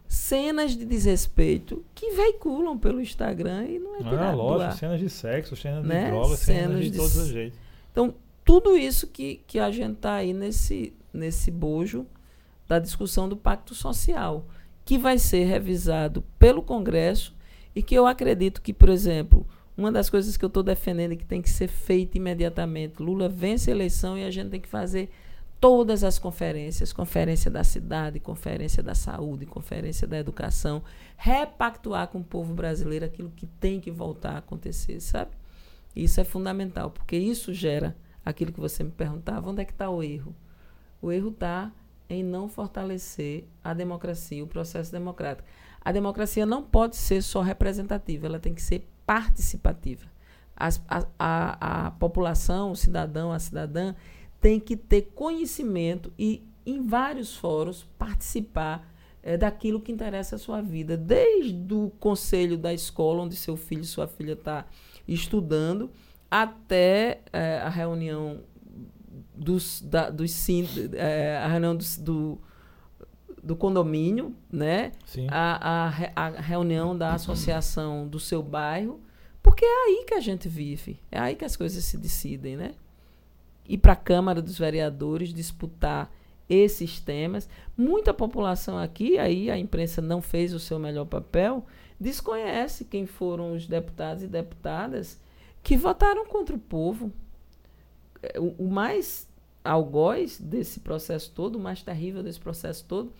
cenas 0.08 0.74
de 0.74 0.86
desrespeito 0.86 1.84
que 1.94 2.12
veiculam 2.12 2.78
pelo 2.78 3.02
Instagram 3.02 3.66
e 3.66 3.78
não 3.78 3.96
é 3.96 3.98
tirado 3.98 4.18
ah, 4.22 4.32
lógico, 4.32 4.78
cenas 4.78 4.98
de 4.98 5.10
sexo, 5.10 5.54
cenas 5.56 5.84
né? 5.84 6.04
de 6.06 6.10
drogas, 6.12 6.38
cenas, 6.38 6.62
cenas 6.62 6.84
de, 6.84 6.90
de 6.90 6.96
todos 6.96 7.16
os 7.16 7.28
jeitos. 7.28 7.58
Então, 7.92 8.14
tudo 8.42 8.78
isso 8.78 9.06
que, 9.08 9.42
que 9.46 9.58
a 9.58 9.70
gente 9.70 9.96
está 9.96 10.14
aí 10.14 10.32
nesse, 10.32 10.94
nesse 11.12 11.50
bojo 11.50 12.06
da 12.66 12.78
discussão 12.78 13.28
do 13.28 13.36
pacto 13.36 13.74
social 13.74 14.46
que 14.86 14.96
vai 14.96 15.18
ser 15.18 15.44
revisado 15.44 16.24
pelo 16.38 16.62
Congresso 16.62 17.36
e 17.76 17.82
que 17.82 17.94
eu 17.94 18.06
acredito 18.06 18.62
que, 18.62 18.72
por 18.72 18.88
exemplo, 18.88 19.46
uma 19.76 19.90
das 19.90 20.08
coisas 20.08 20.36
que 20.36 20.44
eu 20.44 20.48
estou 20.48 20.62
defendendo 20.62 21.12
e 21.12 21.16
que 21.16 21.24
tem 21.24 21.42
que 21.42 21.50
ser 21.50 21.68
feita 21.68 22.16
imediatamente, 22.16 23.02
Lula 23.02 23.28
vence 23.28 23.70
a 23.70 23.74
eleição 23.74 24.16
e 24.16 24.24
a 24.24 24.30
gente 24.30 24.50
tem 24.50 24.60
que 24.60 24.68
fazer 24.68 25.10
todas 25.60 26.04
as 26.04 26.18
conferências, 26.18 26.92
conferência 26.92 27.50
da 27.50 27.64
cidade, 27.64 28.20
conferência 28.20 28.82
da 28.82 28.94
saúde, 28.94 29.46
conferência 29.46 30.06
da 30.06 30.18
educação, 30.18 30.82
repactuar 31.16 32.08
com 32.08 32.18
o 32.18 32.24
povo 32.24 32.52
brasileiro 32.52 33.04
aquilo 33.04 33.30
que 33.30 33.46
tem 33.46 33.80
que 33.80 33.90
voltar 33.90 34.32
a 34.32 34.38
acontecer, 34.38 35.00
sabe? 35.00 35.30
Isso 35.96 36.20
é 36.20 36.24
fundamental, 36.24 36.90
porque 36.90 37.16
isso 37.16 37.52
gera 37.52 37.96
aquilo 38.24 38.52
que 38.52 38.60
você 38.60 38.84
me 38.84 38.90
perguntava, 38.90 39.48
onde 39.48 39.62
é 39.62 39.64
que 39.64 39.72
está 39.72 39.88
o 39.88 40.02
erro? 40.02 40.34
O 41.00 41.10
erro 41.10 41.30
está 41.30 41.72
em 42.08 42.22
não 42.22 42.48
fortalecer 42.48 43.44
a 43.62 43.72
democracia, 43.72 44.44
o 44.44 44.46
processo 44.46 44.92
democrático. 44.92 45.48
A 45.80 45.92
democracia 45.92 46.44
não 46.44 46.62
pode 46.62 46.96
ser 46.96 47.22
só 47.22 47.40
representativa, 47.40 48.26
ela 48.26 48.38
tem 48.38 48.54
que 48.54 48.62
ser 48.62 48.86
participativa. 49.06 50.06
A, 50.56 50.68
a, 51.18 51.86
a 51.86 51.90
população, 51.92 52.70
o 52.70 52.76
cidadão, 52.76 53.32
a 53.32 53.38
cidadã, 53.38 53.94
tem 54.40 54.60
que 54.60 54.76
ter 54.76 55.12
conhecimento 55.14 56.12
e, 56.18 56.46
em 56.64 56.86
vários 56.86 57.36
fóruns, 57.36 57.86
participar 57.98 58.88
é, 59.22 59.36
daquilo 59.36 59.80
que 59.80 59.90
interessa 59.90 60.36
a 60.36 60.38
sua 60.38 60.60
vida, 60.60 60.96
desde 60.96 61.72
o 61.72 61.90
conselho 61.98 62.58
da 62.58 62.72
escola 62.72 63.22
onde 63.22 63.34
seu 63.36 63.56
filho, 63.56 63.84
sua 63.84 64.06
filha 64.06 64.34
está 64.34 64.66
estudando, 65.08 65.90
até 66.30 67.22
é, 67.32 67.58
a 67.58 67.68
reunião 67.68 68.42
dos, 69.34 69.80
da, 69.80 70.10
dos 70.10 70.48
é, 70.94 71.38
a 71.38 71.48
reunião 71.48 71.76
do, 71.76 71.84
do, 72.00 72.40
do, 73.44 73.56
condomínio, 73.56 74.34
né? 74.50 74.92
A, 75.28 75.88
a, 76.16 76.26
a 76.26 76.28
reunião 76.40 76.96
da 76.96 77.14
associação 77.14 78.08
do 78.08 78.18
seu 78.18 78.42
bairro, 78.42 79.00
porque 79.42 79.64
é 79.64 79.84
aí 79.86 80.04
que 80.06 80.14
a 80.14 80.20
gente 80.20 80.48
vive, 80.48 80.98
é 81.10 81.18
aí 81.18 81.34
que 81.34 81.44
as 81.44 81.56
coisas 81.56 81.84
se 81.84 81.98
decidem, 81.98 82.56
né? 82.56 82.72
Ir 83.68 83.78
para 83.78 83.92
a 83.92 83.96
Câmara 83.96 84.42
dos 84.42 84.58
Vereadores 84.58 85.32
disputar 85.32 86.10
esses 86.48 87.00
temas. 87.00 87.48
Muita 87.76 88.12
população 88.12 88.78
aqui, 88.78 89.18
aí 89.18 89.50
a 89.50 89.58
imprensa 89.58 90.02
não 90.02 90.20
fez 90.20 90.52
o 90.52 90.60
seu 90.60 90.78
melhor 90.78 91.06
papel, 91.06 91.64
desconhece 91.98 92.84
quem 92.84 93.06
foram 93.06 93.54
os 93.54 93.66
deputados 93.66 94.22
e 94.22 94.26
deputadas 94.26 95.20
que 95.62 95.76
votaram 95.76 96.26
contra 96.26 96.54
o 96.54 96.58
povo, 96.58 97.10
o, 98.36 98.64
o 98.64 98.70
mais 98.70 99.26
algoz 99.64 100.38
desse 100.38 100.80
processo 100.80 101.32
todo, 101.34 101.56
o 101.56 101.60
mais 101.60 101.82
terrível 101.82 102.22
desse 102.22 102.38
processo 102.38 102.84
todo, 102.86 103.12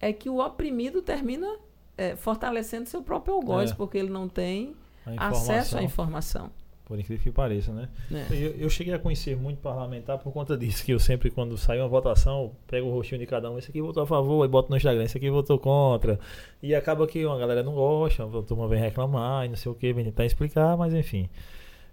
é 0.00 0.12
que 0.12 0.28
o 0.28 0.44
oprimido 0.44 1.02
termina 1.02 1.56
é, 1.96 2.16
fortalecendo 2.16 2.88
seu 2.88 3.02
próprio 3.02 3.34
algoz, 3.34 3.70
é. 3.70 3.74
porque 3.74 3.98
ele 3.98 4.10
não 4.10 4.28
tem 4.28 4.74
acesso 5.16 5.78
à 5.78 5.82
informação. 5.82 6.50
Por 6.84 7.00
incrível 7.00 7.20
que 7.20 7.32
pareça, 7.32 7.72
né? 7.72 7.88
É. 8.12 8.26
Eu, 8.30 8.50
eu, 8.58 8.70
cheguei 8.70 8.94
a 8.94 8.98
conhecer 8.98 9.36
muito 9.36 9.58
parlamentar 9.58 10.18
por 10.18 10.32
conta 10.32 10.56
disso, 10.56 10.84
que 10.84 10.92
eu 10.92 11.00
sempre, 11.00 11.30
quando 11.30 11.58
sai 11.58 11.80
uma 11.80 11.88
votação, 11.88 12.52
pego 12.68 12.86
o 12.86 12.92
rostinho 12.92 13.18
de 13.18 13.26
cada 13.26 13.50
um, 13.50 13.58
esse 13.58 13.70
aqui 13.70 13.82
votou 13.82 14.04
a 14.04 14.06
favor, 14.06 14.44
e 14.44 14.48
boto 14.48 14.70
no 14.70 14.76
Instagram, 14.76 15.02
esse 15.02 15.16
aqui 15.16 15.28
votou 15.28 15.58
contra. 15.58 16.16
E 16.62 16.76
acaba 16.76 17.04
que 17.08 17.26
uma 17.26 17.36
galera 17.36 17.64
não 17.64 17.74
gosta, 17.74 18.22
a 18.22 18.42
turma 18.42 18.68
vem 18.68 18.78
reclamar 18.78 19.46
e 19.46 19.48
não 19.48 19.56
sei 19.56 19.72
o 19.72 19.74
que, 19.74 19.92
vem 19.92 20.04
tentar 20.04 20.26
explicar, 20.26 20.76
mas 20.76 20.94
enfim. 20.94 21.28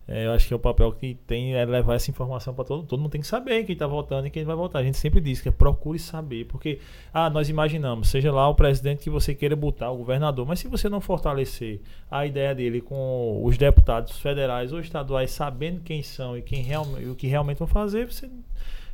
É, 0.05 0.25
eu 0.25 0.33
acho 0.33 0.47
que 0.47 0.53
é 0.53 0.57
o 0.57 0.59
papel 0.59 0.91
que 0.91 1.15
tem 1.25 1.55
é 1.55 1.63
levar 1.63 1.95
essa 1.95 2.11
informação 2.11 2.53
para 2.53 2.65
todo 2.65 2.83
todo 2.83 2.99
mundo 2.99 3.11
tem 3.11 3.21
que 3.21 3.27
saber 3.27 3.63
quem 3.63 3.71
está 3.71 3.87
votando 3.87 4.27
e 4.27 4.29
quem 4.29 4.43
vai 4.43 4.55
votar. 4.55 4.81
A 4.81 4.85
gente 4.85 4.97
sempre 4.97 5.21
diz 5.21 5.39
que 5.39 5.47
é 5.47 5.51
procure 5.51 5.97
saber, 5.97 6.45
porque 6.45 6.79
ah, 7.13 7.29
nós 7.29 7.47
imaginamos, 7.47 8.09
seja 8.09 8.31
lá 8.31 8.47
o 8.49 8.55
presidente 8.55 9.03
que 9.03 9.09
você 9.09 9.33
queira 9.33 9.55
botar, 9.55 9.91
o 9.91 9.97
governador, 9.97 10.45
mas 10.45 10.59
se 10.59 10.67
você 10.67 10.89
não 10.89 10.99
fortalecer 10.99 11.79
a 12.11 12.25
ideia 12.25 12.53
dele 12.53 12.81
com 12.81 13.41
os 13.45 13.57
deputados 13.57 14.19
federais 14.19 14.73
ou 14.73 14.79
estaduais 14.81 15.31
sabendo 15.31 15.79
quem 15.81 16.03
são 16.03 16.37
e 16.37 16.41
quem 16.41 16.61
realmente 16.61 17.07
o 17.07 17.15
que 17.15 17.27
realmente 17.27 17.59
vão 17.59 17.67
fazer, 17.67 18.05
você 18.11 18.29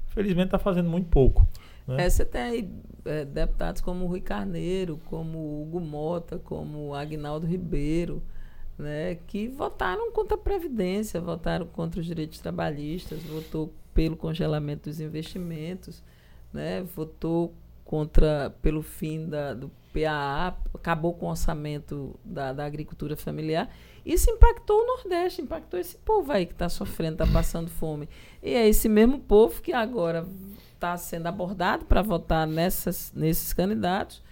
felizmente 0.08 0.48
está 0.48 0.60
fazendo 0.60 0.90
muito 0.90 1.10
pouco. 1.10 1.48
Né? 1.88 2.06
É, 2.06 2.10
você 2.10 2.24
tem 2.24 2.70
é, 3.04 3.26
deputados 3.26 3.82
como 3.82 4.06
o 4.06 4.08
Rui 4.08 4.22
Carneiro, 4.22 5.00
como 5.06 5.40
o 5.40 5.64
Hugo 5.64 5.80
Mota, 5.80 6.38
como 6.38 6.90
o 6.90 6.94
Agnaldo 6.94 7.48
Ribeiro 7.48 8.22
né, 8.80 9.16
que 9.28 9.50
votaram 9.50 10.12
contra 10.12 10.36
a 10.36 10.40
Previdência, 10.40 11.20
votaram 11.20 11.68
contra 11.68 12.00
os 12.00 12.06
direitos 12.06 12.40
trabalhistas, 12.40 13.22
votou 13.24 13.74
pelo 13.94 14.16
congelamento 14.16 14.90
dos 14.90 15.02
investimentos, 15.02 16.02
né, 16.54 16.82
votou 16.96 17.54
contra 17.84 18.56
pelo 18.62 18.82
fim 18.82 19.28
da, 19.28 19.54
do 19.54 19.70
PAA, 19.94 20.56
acabou 20.74 21.14
com 21.14 21.26
o 21.26 21.30
orçamento 21.30 22.18
da, 22.24 22.54
da 22.54 22.66
agricultura 22.66 23.18
familiar. 23.18 23.70
Isso 24.06 24.30
impactou 24.30 24.80
o 24.82 24.86
Nordeste, 24.86 25.42
impactou 25.42 25.80
esse 25.80 25.98
povo 25.98 26.32
aí 26.32 26.46
que 26.46 26.54
está 26.54 26.70
sofrendo, 26.70 27.22
está 27.22 27.28
passando 27.28 27.70
fome. 27.70 28.08
E 28.42 28.54
é 28.54 28.68
esse 28.68 28.88
mesmo 28.88 29.20
povo 29.20 29.62
que 29.62 29.74
agora 29.74 30.26
está 30.74 30.96
sendo 30.96 31.28
abordado 31.28 31.86
para 31.86 32.02
votar 32.02 32.48
nessas, 32.48 33.12
nesses 33.14 33.52
candidatos 33.52 34.24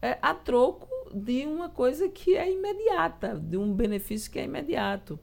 é, 0.00 0.18
a 0.22 0.32
troco 0.34 0.95
de 1.14 1.46
uma 1.46 1.68
coisa 1.68 2.08
que 2.08 2.36
é 2.36 2.50
imediata, 2.52 3.38
de 3.38 3.56
um 3.56 3.72
benefício 3.72 4.30
que 4.30 4.38
é 4.38 4.44
imediato. 4.44 5.18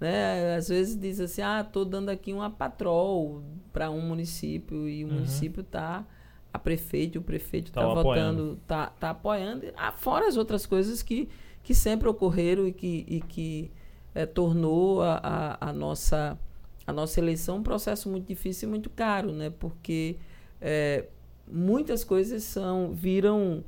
Né? 0.00 0.56
Às 0.56 0.68
vezes 0.68 0.98
diz 0.98 1.20
assim, 1.20 1.42
ah, 1.42 1.64
estou 1.66 1.84
dando 1.84 2.08
aqui 2.08 2.32
uma 2.32 2.50
patrol 2.50 3.42
para 3.72 3.90
um 3.90 4.00
município 4.00 4.88
e 4.88 5.04
o 5.04 5.08
uhum. 5.08 5.14
município 5.14 5.60
está, 5.60 6.04
a 6.52 6.58
prefeito, 6.58 7.20
o 7.20 7.22
prefeito 7.22 7.68
está 7.68 7.80
tá 7.80 7.94
votando, 7.94 8.58
está 8.60 8.86
tá 8.88 9.10
apoiando, 9.10 9.66
ah, 9.76 9.92
fora 9.92 10.26
as 10.26 10.36
outras 10.36 10.66
coisas 10.66 11.02
que, 11.02 11.28
que 11.62 11.74
sempre 11.74 12.08
ocorreram 12.08 12.66
e 12.66 12.72
que, 12.72 13.04
e 13.08 13.20
que 13.20 13.70
é, 14.14 14.26
tornou 14.26 15.02
a, 15.02 15.20
a, 15.22 15.68
a, 15.68 15.72
nossa, 15.72 16.38
a 16.86 16.92
nossa 16.92 17.20
eleição 17.20 17.58
um 17.58 17.62
processo 17.62 18.10
muito 18.10 18.26
difícil 18.26 18.68
e 18.68 18.70
muito 18.70 18.90
caro, 18.90 19.32
né? 19.32 19.50
porque 19.50 20.16
é, 20.60 21.06
muitas 21.46 22.02
coisas 22.04 22.42
são 22.42 22.92
viram 22.92 23.64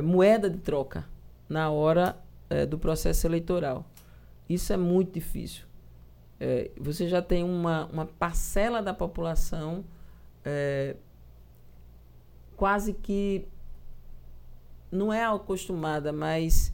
moeda 0.00 0.48
de 0.48 0.58
troca 0.58 1.04
na 1.48 1.70
hora 1.70 2.16
é, 2.50 2.66
do 2.66 2.78
processo 2.78 3.26
eleitoral. 3.26 3.84
Isso 4.48 4.72
é 4.72 4.76
muito 4.76 5.12
difícil. 5.12 5.64
É, 6.40 6.70
você 6.78 7.08
já 7.08 7.20
tem 7.20 7.42
uma, 7.42 7.86
uma 7.86 8.06
parcela 8.06 8.80
da 8.80 8.94
população 8.94 9.84
é, 10.44 10.96
quase 12.56 12.92
que 12.92 13.46
não 14.90 15.12
é 15.12 15.24
acostumada, 15.24 16.12
mas 16.12 16.72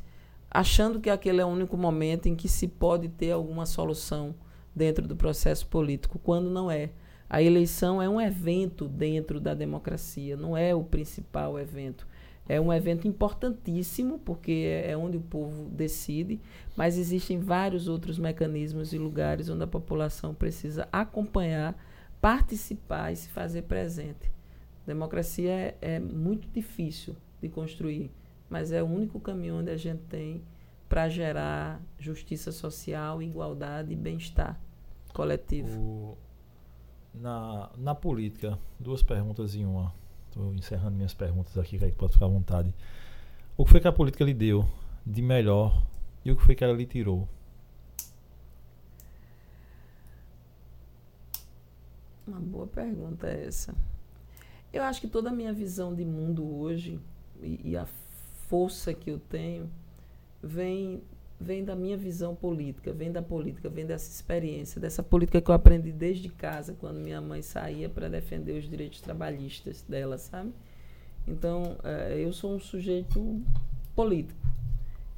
achando 0.50 1.00
que 1.00 1.10
aquele 1.10 1.40
é 1.40 1.44
o 1.44 1.48
único 1.48 1.76
momento 1.76 2.26
em 2.26 2.36
que 2.36 2.48
se 2.48 2.68
pode 2.68 3.08
ter 3.08 3.32
alguma 3.32 3.66
solução 3.66 4.34
dentro 4.74 5.06
do 5.06 5.16
processo 5.16 5.66
político, 5.66 6.18
quando 6.18 6.50
não 6.50 6.70
é. 6.70 6.90
A 7.28 7.42
eleição 7.42 8.00
é 8.00 8.08
um 8.08 8.20
evento 8.20 8.86
dentro 8.86 9.40
da 9.40 9.54
democracia, 9.54 10.36
não 10.36 10.56
é 10.56 10.74
o 10.74 10.84
principal 10.84 11.58
evento. 11.58 12.06
É 12.46 12.60
um 12.60 12.72
evento 12.72 13.08
importantíssimo, 13.08 14.18
porque 14.18 14.52
é, 14.66 14.90
é 14.90 14.96
onde 14.96 15.16
o 15.16 15.20
povo 15.20 15.68
decide, 15.70 16.40
mas 16.76 16.98
existem 16.98 17.38
vários 17.38 17.88
outros 17.88 18.18
mecanismos 18.18 18.92
e 18.92 18.98
lugares 18.98 19.48
onde 19.48 19.64
a 19.64 19.66
população 19.66 20.34
precisa 20.34 20.86
acompanhar, 20.92 21.74
participar 22.20 23.12
e 23.12 23.16
se 23.16 23.28
fazer 23.30 23.62
presente. 23.62 24.30
Democracia 24.86 25.50
é, 25.50 25.76
é 25.80 25.98
muito 25.98 26.46
difícil 26.48 27.16
de 27.40 27.48
construir, 27.48 28.10
mas 28.50 28.72
é 28.72 28.82
o 28.82 28.86
único 28.86 29.18
caminho 29.18 29.56
onde 29.56 29.70
a 29.70 29.76
gente 29.76 30.02
tem 30.02 30.42
para 30.88 31.08
gerar 31.08 31.80
justiça 31.98 32.52
social, 32.52 33.22
igualdade 33.22 33.92
e 33.92 33.96
bem-estar 33.96 34.60
coletivo. 35.14 35.80
O 35.80 36.18
na, 37.14 37.70
na 37.78 37.94
política, 37.94 38.58
duas 38.78 39.02
perguntas 39.02 39.54
em 39.54 39.64
uma. 39.64 39.94
Estou 40.34 40.52
encerrando 40.52 40.96
minhas 40.96 41.14
perguntas 41.14 41.56
aqui, 41.56 41.78
que 41.78 41.92
pode 41.92 42.14
ficar 42.14 42.24
à 42.24 42.28
vontade. 42.28 42.74
O 43.56 43.64
que 43.64 43.70
foi 43.70 43.80
que 43.80 43.86
a 43.86 43.92
política 43.92 44.24
lhe 44.24 44.34
deu 44.34 44.68
de 45.06 45.22
melhor 45.22 45.86
e 46.24 46.32
o 46.32 46.36
que 46.36 46.42
foi 46.42 46.56
que 46.56 46.64
ela 46.64 46.72
lhe 46.72 46.84
tirou? 46.84 47.28
Uma 52.26 52.40
boa 52.40 52.66
pergunta 52.66 53.28
essa. 53.28 53.72
Eu 54.72 54.82
acho 54.82 55.00
que 55.00 55.06
toda 55.06 55.30
a 55.30 55.32
minha 55.32 55.52
visão 55.52 55.94
de 55.94 56.04
mundo 56.04 56.44
hoje 56.44 56.98
e, 57.40 57.70
e 57.70 57.76
a 57.76 57.86
força 58.48 58.92
que 58.92 59.12
eu 59.12 59.20
tenho 59.20 59.70
vem 60.42 61.00
vem 61.40 61.64
da 61.64 61.74
minha 61.74 61.96
visão 61.96 62.34
política, 62.34 62.92
vem 62.92 63.10
da 63.10 63.22
política, 63.22 63.68
vem 63.68 63.84
dessa 63.84 64.10
experiência, 64.10 64.80
dessa 64.80 65.02
política 65.02 65.40
que 65.40 65.50
eu 65.50 65.54
aprendi 65.54 65.92
desde 65.92 66.28
casa, 66.28 66.76
quando 66.78 66.98
minha 66.98 67.20
mãe 67.20 67.42
saía 67.42 67.88
para 67.88 68.08
defender 68.08 68.58
os 68.58 68.68
direitos 68.68 69.00
trabalhistas 69.00 69.82
dela, 69.82 70.16
sabe? 70.16 70.52
Então, 71.26 71.76
uh, 71.82 72.12
eu 72.12 72.32
sou 72.32 72.54
um 72.54 72.60
sujeito 72.60 73.42
político. 73.94 74.40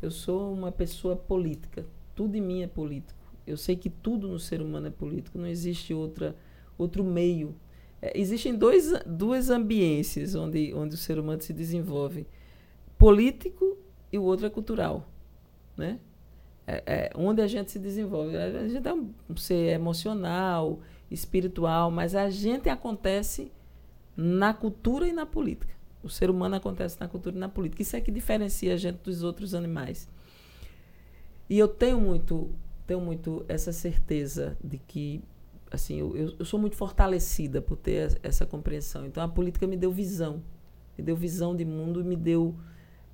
Eu 0.01 0.11
sou 0.11 0.53
uma 0.53 0.71
pessoa 0.71 1.17
política. 1.17 1.85
Tudo 2.15 2.37
em 2.37 2.41
mim 2.41 2.63
é 2.63 2.67
político. 2.67 3.19
Eu 3.47 3.57
sei 3.57 3.77
que 3.77 3.91
tudo 3.91 4.29
no 4.29 4.39
ser 4.39 4.61
humano 4.61 4.89
é 4.89 4.91
político. 4.91 5.39
Não 5.39 5.47
existe 5.47 5.93
outra, 5.93 6.35
outro 6.79 7.03
meio. 7.03 7.55
É, 8.01 8.19
existem 8.19 8.55
dois, 8.55 8.93
duas 9.05 9.51
ambiências 9.51 10.35
onde, 10.35 10.73
onde 10.75 10.95
o 10.95 10.99
ser 10.99 11.19
humano 11.19 11.43
se 11.43 11.53
desenvolve: 11.53 12.27
político 12.99 13.77
e 14.13 14.19
o 14.19 14.23
outro 14.23 14.47
é 14.47 14.51
cultural 14.51 15.09
né? 15.77 15.99
É, 16.67 16.83
é, 16.87 17.11
onde 17.15 17.41
a 17.41 17.47
gente 17.47 17.71
se 17.71 17.79
desenvolve. 17.79 18.37
A 18.37 18.67
gente 18.67 18.87
é 18.87 18.93
um 18.93 19.37
ser 19.37 19.73
emocional, 19.73 20.81
espiritual, 21.11 21.91
mas 21.91 22.15
a 22.15 22.29
gente 22.29 22.69
acontece 22.69 23.53
na 24.17 24.53
cultura 24.53 25.07
e 25.07 25.13
na 25.13 25.25
política. 25.25 25.75
O 26.03 26.09
ser 26.09 26.29
humano 26.29 26.57
acontece 26.57 26.99
na 26.99 27.07
cultura 27.07 27.37
e 27.37 27.39
na 27.39 27.49
política. 27.49 27.83
Isso 27.83 27.95
é 27.95 28.01
que 28.01 28.11
diferencia 28.11 28.75
a 28.75 28.77
gente 28.77 28.99
dos 28.99 29.23
outros 29.23 29.55
animais. 29.55 30.09
E 31.49 31.57
eu 31.57 31.69
tenho 31.69 32.01
muito, 32.01 32.51
tenho 32.85 33.01
muito 33.01 33.45
essa 33.49 33.73
certeza 33.73 34.57
de 34.63 34.79
que, 34.79 35.23
assim, 35.71 36.01
eu, 36.01 36.35
eu 36.37 36.45
sou 36.45 36.59
muito 36.59 36.77
fortalecida 36.77 37.63
por 37.63 37.77
ter 37.77 38.19
essa 38.25 38.45
compreensão. 38.45 39.07
Então, 39.07 39.23
a 39.23 39.29
política 39.29 39.67
me 39.69 39.77
deu 39.77 39.93
visão, 39.93 40.43
me 40.99 41.05
deu 41.05 41.15
visão 41.15 41.55
de 41.55 41.65
mundo, 41.65 42.05
me 42.05 42.17
deu 42.17 42.57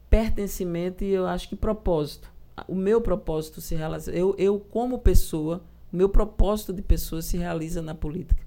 pertencimento 0.08 1.04
e 1.04 1.10
eu 1.10 1.26
acho 1.26 1.48
que 1.48 1.56
propósito 1.56 2.31
o 2.68 2.74
meu 2.74 3.00
propósito 3.00 3.60
se 3.60 3.74
realiza. 3.74 4.12
Eu, 4.12 4.34
eu 4.38 4.58
como 4.58 4.98
pessoa, 4.98 5.62
o 5.92 5.96
meu 5.96 6.08
propósito 6.08 6.72
de 6.72 6.82
pessoa 6.82 7.22
se 7.22 7.36
realiza 7.36 7.80
na 7.80 7.94
política. 7.94 8.42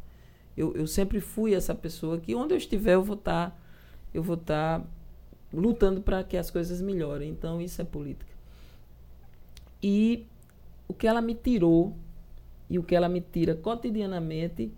Eu, 0.56 0.74
eu 0.76 0.88
sempre 0.88 1.20
fui 1.20 1.54
essa 1.54 1.76
pessoa 1.76 2.18
que 2.18 2.34
onde 2.34 2.54
eu 2.54 2.58
estiver 2.58 2.94
eu 2.94 3.04
vou 3.04 3.16
estar 3.16 3.52
tá, 3.52 3.58
eu 4.14 4.24
vou 4.24 4.36
estar 4.36 4.80
tá 4.80 4.86
lutando 5.54 6.02
para 6.02 6.24
que 6.24 6.38
as 6.38 6.50
coisas 6.50 6.82
melhorem. 6.82 7.30
Então 7.30 7.62
isso 7.62 7.82
é 7.82 7.86
política. 7.86 8.34
E 9.82 10.26
o 10.88 10.94
que 10.94 11.08
ela 11.08 11.22
me 11.22 11.36
tirou 11.36 11.96
e 12.70 12.80
o 12.80 12.84
que 12.84 12.96
ela 12.96 13.10
me 13.10 13.22
tira 13.22 13.56
cotidianamente 13.56 14.72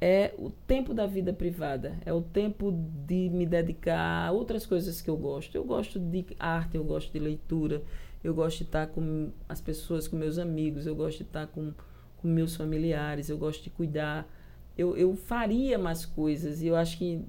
é 0.00 0.34
o 0.38 0.50
tempo 0.50 0.94
da 0.94 1.06
vida 1.06 1.32
privada, 1.32 1.98
é 2.06 2.12
o 2.12 2.22
tempo 2.22 2.72
de 3.06 3.28
me 3.28 3.44
dedicar 3.44 4.28
a 4.28 4.32
outras 4.32 4.64
coisas 4.64 5.02
que 5.02 5.10
eu 5.10 5.16
gosto. 5.16 5.54
Eu 5.54 5.64
gosto 5.64 5.98
de 5.98 6.24
arte, 6.38 6.76
eu 6.76 6.84
gosto 6.84 7.12
de 7.12 7.18
leitura, 7.18 7.82
eu 8.22 8.34
gosto 8.34 8.58
de 8.58 8.64
estar 8.64 8.86
com 8.88 9.30
as 9.48 9.60
pessoas, 9.60 10.06
com 10.06 10.16
meus 10.16 10.38
amigos, 10.38 10.86
eu 10.86 10.94
gosto 10.94 11.18
de 11.18 11.24
estar 11.24 11.46
com, 11.46 11.72
com 12.18 12.28
meus 12.28 12.54
familiares, 12.54 13.28
eu 13.28 13.38
gosto 13.38 13.64
de 13.64 13.70
cuidar. 13.70 14.28
Eu, 14.76 14.96
eu 14.96 15.14
faria 15.16 15.78
mais 15.78 16.04
coisas 16.04 16.60
e 16.62 16.66
eu 16.66 16.76
acho 16.76 16.98
que 16.98 17.22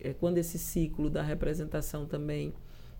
é, 0.00 0.12
quando 0.12 0.38
esse 0.38 0.58
ciclo 0.58 1.08
da 1.08 1.22
representação 1.22 2.06
também 2.06 2.52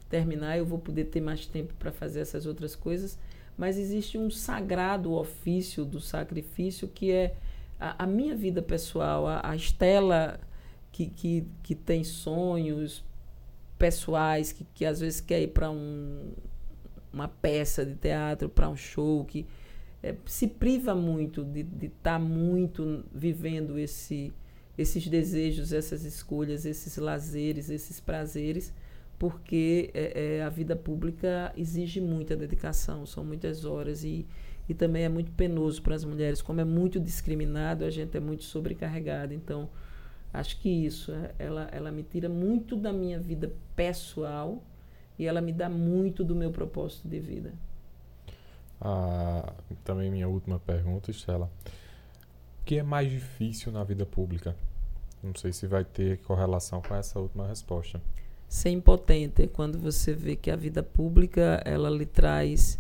terminar, 0.09 0.57
eu 0.57 0.65
vou 0.65 0.79
poder 0.79 1.07
ter 1.07 1.21
mais 1.21 1.47
tempo 1.47 1.75
para 1.75 1.93
fazer 1.93 2.21
essas 2.21 2.47
outras 2.47 2.75
coisas. 2.75 3.19
Mas 3.57 3.79
existe 3.79 4.19
um 4.19 4.31
sagrado 4.31 5.13
ofício 5.13 5.85
do 5.85 6.01
sacrifício 6.01 6.89
que 6.89 7.11
é 7.11 7.37
a, 7.79 8.05
a 8.05 8.07
minha 8.07 8.35
vida 8.35 8.63
pessoal, 8.63 9.27
a, 9.27 9.51
a 9.51 9.57
Estela 9.57 10.41
que, 10.91 11.07
que, 11.07 11.47
que 11.63 11.75
tem 11.75 12.03
sonhos 12.05 13.05
pessoais, 13.79 14.53
que, 14.53 14.65
que 14.75 14.85
às 14.85 15.01
vezes 15.01 15.21
quer 15.21 15.43
ir 15.43 15.49
para 15.49 15.71
um, 15.71 16.33
uma 17.17 17.29
peça 17.29 17.85
de 17.85 17.95
teatro, 17.95 18.47
para 18.47 18.69
um 18.69 18.77
show, 18.77 19.25
que 19.25 19.47
é, 20.03 20.15
se 20.27 20.47
priva 20.47 20.95
muito 20.95 21.43
de 21.43 21.61
estar 21.87 21.89
tá 22.03 22.19
muito 22.19 23.03
vivendo 23.11 23.79
esse, 23.79 24.35
esses 24.77 25.09
desejos, 25.09 25.73
essas 25.73 26.05
escolhas, 26.05 26.67
esses 26.67 26.99
lazeres, 26.99 27.71
esses 27.71 27.99
prazeres, 27.99 28.71
porque 29.19 29.91
é, 29.95 30.37
é, 30.37 30.43
a 30.43 30.51
vida 30.51 30.77
pública 30.77 31.55
exige 31.57 32.03
muita 32.03 32.37
dedicação, 32.37 33.07
são 33.07 33.25
muitas 33.25 33.65
horas 33.65 34.05
e, 34.05 34.27
e 34.69 34.75
também 34.75 35.05
é 35.05 35.09
muito 35.09 35.33
penoso 35.33 35.81
para 35.81 35.95
as 35.95 36.05
mulheres. 36.05 36.43
Como 36.43 36.61
é 36.61 36.65
muito 36.67 37.01
discriminado, 37.01 37.83
a 37.87 37.91
gente 37.91 38.15
é 38.15 38.21
muito 38.21 38.45
sobrecarregada. 38.45 39.33
Então, 39.33 39.71
acho 40.35 40.61
que 40.61 40.69
isso, 40.69 41.13
ela, 41.39 41.67
ela 41.73 41.91
me 41.91 42.03
tira 42.03 42.29
muito 42.29 42.77
da 42.77 42.93
minha 42.93 43.19
vida 43.19 43.51
pessoal 43.75 44.63
e 45.19 45.27
ela 45.27 45.41
me 45.41 45.53
dá 45.53 45.69
muito 45.69 46.25
do 46.25 46.35
meu 46.35 46.51
propósito 46.51 47.09
de 47.09 47.19
vida. 47.19 47.53
Ah, 48.81 49.53
também 49.85 50.11
minha 50.11 50.29
última 50.29 50.59
pergunta, 50.59 51.11
Estela. 51.11 51.51
O 52.61 52.65
que 52.65 52.79
é 52.79 52.83
mais 52.83 53.11
difícil 53.11 53.73
na 53.73 53.83
vida 53.85 54.05
pública? 54.05 54.55
Não 55.23 55.35
sei 55.35 55.53
se 55.53 55.67
vai 55.67 55.85
ter 55.85 56.19
correlação 56.19 56.83
com 56.83 56.95
essa 56.95 57.19
última 57.19 57.47
resposta. 57.47 58.01
Ser 58.49 58.71
impotente 58.71 59.43
é 59.43 59.47
quando 59.47 59.79
você 59.79 60.13
vê 60.13 60.37
que 60.37 60.51
a 60.51 60.57
vida 60.57 60.83
pública 60.83 61.61
ela 61.65 61.91
lhe 61.91 62.07
traz 62.07 62.79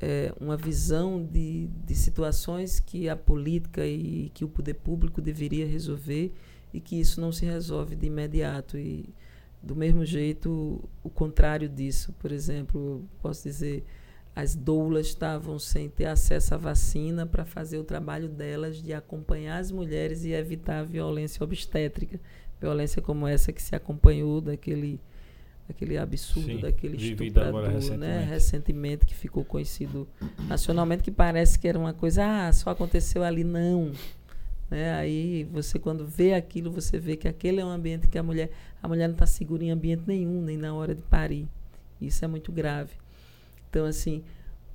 é, 0.00 0.32
uma 0.40 0.56
visão 0.56 1.22
de, 1.22 1.66
de 1.84 1.94
situações 1.94 2.80
que 2.80 3.08
a 3.08 3.16
política 3.16 3.86
e 3.86 4.30
que 4.32 4.44
o 4.44 4.48
poder 4.48 4.74
público 4.74 5.20
deveria 5.20 5.66
resolver 5.66 6.32
e 6.72 6.80
que 6.80 6.98
isso 6.98 7.20
não 7.20 7.32
se 7.32 7.44
resolve 7.44 7.96
de 7.96 8.06
imediato. 8.06 8.78
E 8.78 9.14
do 9.62 9.74
mesmo 9.74 10.04
jeito, 10.04 10.82
o 11.02 11.10
contrário 11.10 11.68
disso, 11.68 12.14
por 12.18 12.30
exemplo, 12.30 13.04
posso 13.20 13.42
dizer, 13.42 13.84
as 14.34 14.54
doulas 14.54 15.08
estavam 15.08 15.58
sem 15.58 15.88
ter 15.88 16.04
acesso 16.04 16.54
à 16.54 16.56
vacina 16.56 17.26
para 17.26 17.44
fazer 17.44 17.78
o 17.78 17.84
trabalho 17.84 18.28
delas 18.28 18.80
de 18.80 18.92
acompanhar 18.92 19.58
as 19.58 19.72
mulheres 19.72 20.24
e 20.24 20.30
evitar 20.30 20.78
a 20.78 20.84
violência 20.84 21.42
obstétrica. 21.42 22.20
Violência 22.60 23.02
como 23.02 23.26
essa 23.26 23.52
que 23.52 23.60
se 23.60 23.74
acompanhou 23.74 24.40
daquele, 24.40 25.00
daquele 25.66 25.98
absurdo, 25.98 26.46
Sim, 26.46 26.60
daquele 26.60 26.96
estuprador, 26.96 27.64
recentemente. 27.68 27.98
né? 27.98 28.26
Recentemente, 28.30 29.06
que 29.06 29.14
ficou 29.14 29.44
conhecido 29.44 30.06
nacionalmente, 30.46 31.02
que 31.02 31.10
parece 31.10 31.58
que 31.58 31.66
era 31.66 31.78
uma 31.78 31.92
coisa, 31.92 32.24
ah, 32.24 32.52
só 32.52 32.70
aconteceu 32.70 33.24
ali. 33.24 33.42
Não. 33.42 33.92
Né? 34.70 34.92
Aí 34.94 35.44
você 35.44 35.78
quando 35.78 36.06
vê 36.06 36.34
aquilo, 36.34 36.70
você 36.70 36.98
vê 36.98 37.16
que 37.16 37.26
aquele 37.26 37.60
é 37.60 37.64
um 37.64 37.70
ambiente 37.70 38.06
que 38.06 38.18
a 38.18 38.22
mulher, 38.22 38.50
a 38.82 38.88
mulher 38.88 39.08
não 39.08 39.14
está 39.14 39.26
segura 39.26 39.64
em 39.64 39.70
ambiente 39.70 40.04
nenhum, 40.06 40.42
nem 40.42 40.56
na 40.56 40.74
hora 40.74 40.94
de 40.94 41.02
parir. 41.02 41.48
Isso 42.00 42.24
é 42.24 42.28
muito 42.28 42.52
grave. 42.52 42.94
Então 43.68 43.84
assim, 43.84 44.22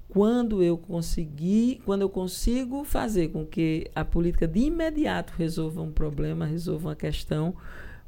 quando 0.10 0.62
eu 0.62 0.78
conseguir, 0.78 1.82
quando 1.86 2.02
eu 2.02 2.10
consigo 2.10 2.84
fazer 2.84 3.30
com 3.30 3.46
que 3.46 3.90
a 3.96 4.06
política 4.06 4.48
de 4.48 4.60
imediato 4.60 5.34
resolva 5.38 5.82
um 5.82 5.92
problema, 5.92 6.46
resolva 6.46 6.90
uma 6.90 6.96
questão, 6.96 7.56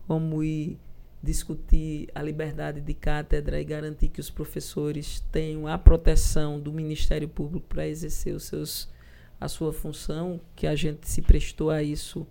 como 0.07 0.43
ir 0.43 0.77
discutir 1.23 2.07
a 2.13 2.21
liberdade 2.21 2.79
de 2.79 2.93
cátedra 2.93 3.59
e 3.59 3.63
garantir 3.63 4.09
que 4.09 4.19
os 4.19 4.29
professores 4.29 5.21
tenham 5.31 5.67
a 5.67 5.77
proteção 5.77 6.59
do 6.59 6.71
Ministério 6.71 7.27
Público 7.27 7.65
para 7.67 7.87
exercer 7.87 8.35
os 8.35 8.43
seus 8.43 8.93
a 9.39 9.49
sua 9.49 9.73
função, 9.73 10.39
que 10.55 10.65
a 10.65 10.75
gente 10.75 11.09
se 11.09 11.21
prestou 11.21 11.69
a 11.69 11.83
isso 11.83 12.25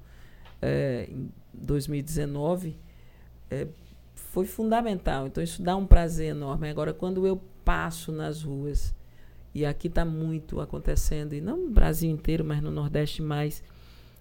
é, 0.63 1.07
em 1.11 1.31
2019, 1.53 2.77
é, 3.51 3.67
foi 4.15 4.47
fundamental. 4.47 5.27
Então, 5.27 5.43
isso 5.43 5.63
dá 5.63 5.77
um 5.77 5.87
prazer 5.87 6.31
enorme. 6.31 6.69
Agora, 6.69 6.93
quando 6.93 7.27
eu 7.27 7.41
passo 7.65 8.13
nas 8.13 8.43
ruas, 8.43 8.95
e 9.55 9.65
aqui 9.65 9.89
está 9.89 10.05
muito 10.05 10.61
acontecendo, 10.61 11.35
e 11.35 11.41
não 11.41 11.57
no 11.57 11.71
Brasil 11.71 12.11
inteiro, 12.11 12.45
mas 12.45 12.63
no 12.63 12.71
Nordeste 12.71 13.23
mais, 13.23 13.63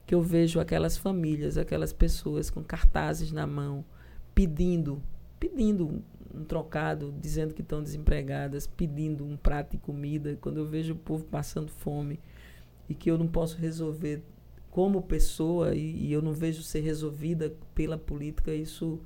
que 0.05 0.13
eu 0.13 0.21
vejo 0.21 0.59
aquelas 0.59 0.97
famílias, 0.97 1.57
aquelas 1.57 1.93
pessoas 1.93 2.49
com 2.49 2.63
cartazes 2.63 3.31
na 3.31 3.47
mão, 3.47 3.83
pedindo, 4.35 5.01
pedindo 5.39 6.03
um 6.33 6.43
trocado, 6.43 7.13
dizendo 7.19 7.53
que 7.53 7.61
estão 7.61 7.81
desempregadas, 7.81 8.67
pedindo 8.67 9.25
um 9.25 9.37
prato 9.37 9.71
de 9.71 9.77
comida. 9.77 10.37
Quando 10.41 10.57
eu 10.57 10.67
vejo 10.67 10.93
o 10.93 10.97
povo 10.97 11.23
passando 11.25 11.71
fome, 11.71 12.19
e 12.89 12.93
que 12.93 13.09
eu 13.09 13.17
não 13.17 13.27
posso 13.27 13.57
resolver 13.57 14.23
como 14.69 15.01
pessoa 15.01 15.75
e, 15.75 16.07
e, 16.07 16.11
eu 16.11 16.21
não 16.21 16.33
vejo 16.33 16.63
ser 16.63 16.81
resolvida 16.81 17.55
pela 17.75 17.97
política, 17.97 18.53
isso 18.53 18.99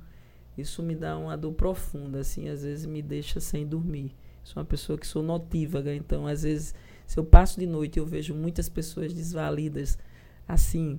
isso 0.58 0.82
me 0.82 0.94
dá 0.94 1.16
uma 1.16 1.36
dor 1.36 1.52
profunda, 1.52 2.20
assim, 2.20 2.48
às 2.48 2.62
vezes 2.62 2.84
me 2.84 3.00
deixa 3.00 3.40
sem 3.40 3.66
dormir. 3.66 4.14
Sou 4.42 4.60
uma 4.60 4.66
pessoa 4.66 4.98
que 4.98 5.06
sou 5.06 5.22
notívaga, 5.22 5.94
então 5.94 6.26
às 6.26 6.42
vezes 6.42 6.74
se 7.06 7.18
eu 7.18 7.24
passo 7.24 7.58
de 7.58 7.66
noite 7.66 7.98
eu 7.98 8.04
vejo 8.04 8.34
muitas 8.34 8.68
pessoas 8.68 9.12
desvalidas, 9.12 9.98
assim, 10.46 10.98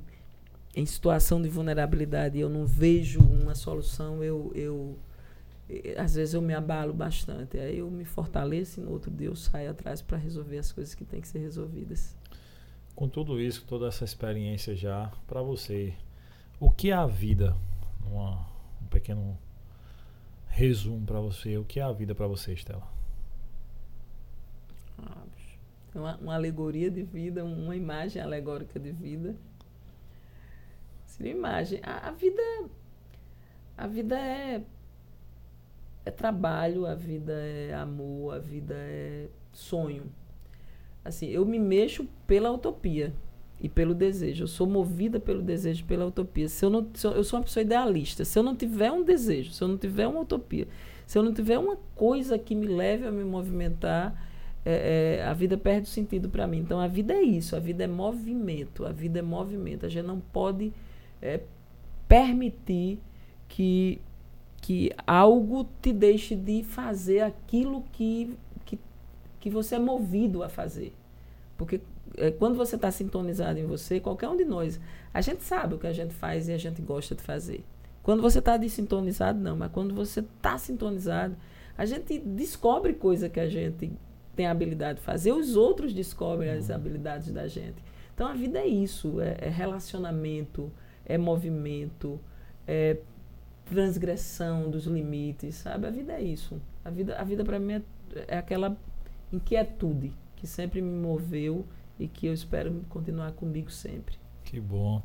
em 0.76 0.86
situação 0.86 1.42
de 1.42 1.50
vulnerabilidade 1.50 2.38
e 2.38 2.42
eu 2.42 2.50
não 2.50 2.66
vejo 2.66 3.20
uma 3.20 3.54
solução, 3.56 4.24
eu, 4.24 4.52
eu 4.56 4.98
às 5.98 6.16
vezes 6.16 6.34
eu 6.34 6.42
me 6.42 6.54
abalo 6.54 6.94
bastante. 6.94 7.60
Aí 7.60 7.78
eu 7.78 7.90
me 7.92 8.06
fortaleço 8.06 8.80
e 8.80 8.84
no 8.84 8.92
outro 8.92 9.12
dia 9.12 9.28
eu 9.28 9.36
saio 9.36 9.70
atrás 9.70 10.02
para 10.02 10.18
resolver 10.18 10.58
as 10.58 10.72
coisas 10.72 10.96
que 10.96 11.06
têm 11.06 11.22
que 11.22 11.28
ser 11.28 11.40
resolvidas. 11.40 12.18
Com 12.96 13.08
tudo 13.08 13.40
isso, 13.40 13.64
toda 13.66 13.88
essa 13.88 14.04
experiência 14.04 14.76
já, 14.76 15.12
para 15.28 15.42
você, 15.42 15.94
o 16.60 16.70
que 16.70 16.90
é 16.90 16.94
a 16.94 17.06
vida? 17.06 17.56
Uma, 18.06 18.46
um 18.82 18.88
pequeno 18.88 19.38
resumo 20.50 21.06
para 21.06 21.20
você. 21.20 21.58
O 21.58 21.64
que 21.64 21.80
é 21.80 21.84
a 21.84 21.92
vida 21.92 22.14
para 22.14 22.28
você, 22.28 22.54
Estela? 22.54 22.86
Ah, 24.98 25.24
uma, 25.96 26.18
uma 26.18 26.36
alegoria 26.36 26.92
de 26.92 27.04
vida, 27.04 27.46
uma 27.46 27.76
imagem 27.76 28.22
alegórica 28.22 28.80
de 28.80 28.92
vida. 28.92 29.36
Seria 31.06 31.32
imagem. 31.32 31.80
A, 31.84 32.10
a 32.10 32.12
vida, 32.12 32.42
a 33.78 33.88
vida 33.88 34.20
é 34.20 34.62
é 36.06 36.12
trabalho, 36.12 36.86
a 36.86 36.96
vida 36.96 37.34
é 37.34 37.74
amor, 37.74 38.34
a 38.36 38.40
vida 38.40 38.74
é 38.76 39.30
sonho. 39.54 40.12
Assim, 41.04 41.28
eu 41.28 41.46
me 41.46 41.60
mexo 41.60 42.08
pela 42.26 42.52
utopia 42.52 43.14
e 43.62 43.68
pelo 43.68 43.94
desejo. 43.94 44.44
Eu 44.44 44.48
sou 44.48 44.66
movida 44.66 45.20
pelo 45.20 45.42
desejo, 45.42 45.86
pela 45.86 46.06
utopia. 46.06 46.48
Se 46.48 46.64
eu 46.64 46.70
não, 46.70 46.88
se 46.94 47.06
eu, 47.06 47.12
eu 47.12 47.24
sou 47.24 47.40
uma 47.40 47.46
pessoa 47.46 47.64
idealista. 47.64 48.24
Se 48.24 48.38
eu 48.38 48.44
não 48.44 48.56
tiver 48.56 48.92
um 48.92 49.04
desejo, 49.04 49.52
se 49.52 49.62
eu 49.62 49.68
não 49.68 49.78
tiver 49.78 50.08
uma 50.08 50.22
utopia, 50.22 50.68
se 51.06 51.18
eu 51.18 51.24
não 51.24 51.34
tiver 51.34 51.58
uma 51.58 51.78
coisa 51.96 52.38
que 52.38 52.56
me 52.56 52.68
leve 52.68 53.06
a 53.06 53.12
me 53.12 53.24
movimentar, 53.24 54.28
é, 54.66 55.18
é, 55.20 55.24
a 55.24 55.34
vida 55.34 55.58
perde 55.58 55.88
o 55.88 55.92
sentido 55.92 56.30
para 56.30 56.48
mim. 56.48 56.60
Então 56.60 56.80
a 56.80 56.88
vida 56.88 57.14
é 57.14 57.22
isso. 57.22 57.56
A 57.56 57.60
vida 57.60 57.84
é 57.84 57.88
movimento. 57.88 58.86
A 58.86 58.92
vida 58.92 59.20
é 59.20 59.22
movimento. 59.22 59.86
A 59.86 59.90
gente 59.90 60.06
não 60.06 60.20
pode 60.20 60.72
é, 61.22 61.42
permitir 62.08 63.00
que 63.48 64.02
que 64.62 64.92
algo 65.08 65.68
te 65.82 65.94
deixe 65.94 66.36
de 66.36 66.64
fazer 66.64 67.22
aquilo 67.22 67.84
que, 67.94 68.36
que, 68.66 68.78
que 69.40 69.50
você 69.50 69.76
é 69.76 69.80
movido 69.80 70.44
a 70.44 70.50
fazer. 70.50 70.94
Porque 71.58 71.82
é, 72.20 72.32
quando 72.32 72.56
você 72.56 72.76
está 72.76 72.92
sintonizado 72.92 73.60
em 73.60 73.66
você, 73.66 74.00
qualquer 74.00 74.30
um 74.30 74.38
de 74.38 74.46
nós, 74.46 74.80
a 75.14 75.22
gente 75.22 75.44
sabe 75.44 75.76
o 75.76 75.78
que 75.80 75.88
a 75.88 75.94
gente 75.94 76.14
faz 76.14 76.48
e 76.50 76.54
a 76.54 76.58
gente 76.58 76.82
gosta 76.82 77.16
de 77.16 77.22
fazer. 77.22 77.64
Quando 78.04 78.22
você 78.22 78.40
está 78.40 78.58
desintonizado, 78.58 79.40
não, 79.40 79.56
mas 79.56 79.72
quando 79.72 79.94
você 79.94 80.20
está 80.20 80.58
sintonizado, 80.58 81.36
a 81.78 81.86
gente 81.86 82.20
descobre 82.20 82.94
coisa 82.94 83.30
que 83.30 83.40
a 83.40 83.48
gente 83.48 83.92
tem 84.36 84.48
a 84.48 84.52
habilidade 84.52 85.00
de 85.00 85.06
fazer, 85.06 85.32
os 85.32 85.56
outros 85.56 85.94
descobrem 85.94 86.50
as 86.50 86.70
uhum. 86.70 86.76
habilidades 86.76 87.32
da 87.32 87.48
gente. 87.48 87.84
Então 88.14 88.28
a 88.28 88.34
vida 88.34 88.60
é 88.60 88.68
isso, 88.68 89.20
é, 89.22 89.38
é 89.40 89.50
relacionamento, 89.50 90.72
é 91.06 91.18
movimento, 91.18 92.20
é 92.68 92.98
transgressão 93.66 94.70
dos 94.70 94.86
limites, 94.86 95.56
sabe? 95.56 95.88
A 95.88 95.90
vida 95.90 96.14
é 96.14 96.22
isso. 96.22 96.60
A 96.84 96.90
vida, 96.90 97.16
a 97.16 97.24
vida 97.24 97.44
para 97.46 97.60
mim 97.60 97.74
é, 97.74 97.82
é, 98.28 98.38
aquela 98.38 98.76
inquietude 99.32 100.12
que 100.36 100.48
sempre 100.48 100.82
me 100.82 100.92
moveu 100.92 101.66
e 102.00 102.08
que 102.08 102.28
eu 102.28 102.34
espero 102.34 102.74
continuar 102.90 103.32
comigo 103.34 103.70
sempre. 103.70 104.16
Que 104.46 104.60
bom. 104.60 105.04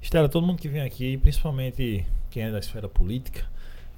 Estela, 0.00 0.28
todo 0.28 0.46
mundo 0.46 0.58
que 0.58 0.68
vem 0.68 0.82
aqui, 0.82 1.16
principalmente 1.18 2.06
quem 2.30 2.44
é 2.44 2.50
da 2.50 2.58
esfera 2.58 2.88
política, 2.88 3.44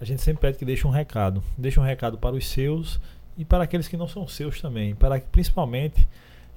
a 0.00 0.04
gente 0.04 0.22
sempre 0.22 0.40
pede 0.40 0.58
que 0.58 0.64
deixe 0.64 0.86
um 0.86 0.90
recado. 0.90 1.42
Deixe 1.56 1.78
um 1.78 1.82
recado 1.82 2.16
para 2.16 2.34
os 2.34 2.46
seus 2.48 3.00
e 3.36 3.44
para 3.44 3.64
aqueles 3.64 3.86
que 3.86 3.96
não 3.96 4.08
são 4.08 4.26
seus 4.26 4.60
também. 4.60 4.94
Para 4.94 5.20
principalmente, 5.20 6.08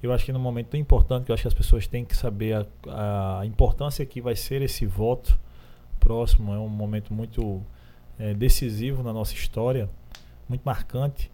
eu 0.02 0.12
acho 0.12 0.24
que 0.24 0.32
no 0.32 0.38
momento 0.38 0.68
tão 0.68 0.80
importante, 0.80 1.26
que 1.26 1.30
eu 1.30 1.34
acho 1.34 1.42
que 1.42 1.48
as 1.48 1.54
pessoas 1.54 1.86
têm 1.86 2.04
que 2.04 2.16
saber 2.16 2.66
a, 2.88 3.40
a 3.40 3.46
importância 3.46 4.04
que 4.06 4.20
vai 4.20 4.34
ser 4.34 4.62
esse 4.62 4.86
voto 4.86 5.38
próximo, 6.00 6.52
é 6.52 6.58
um 6.58 6.68
momento 6.68 7.12
muito 7.14 7.62
é, 8.18 8.34
decisivo 8.34 9.02
na 9.02 9.12
nossa 9.12 9.34
história, 9.34 9.88
muito 10.48 10.62
marcante, 10.62 11.30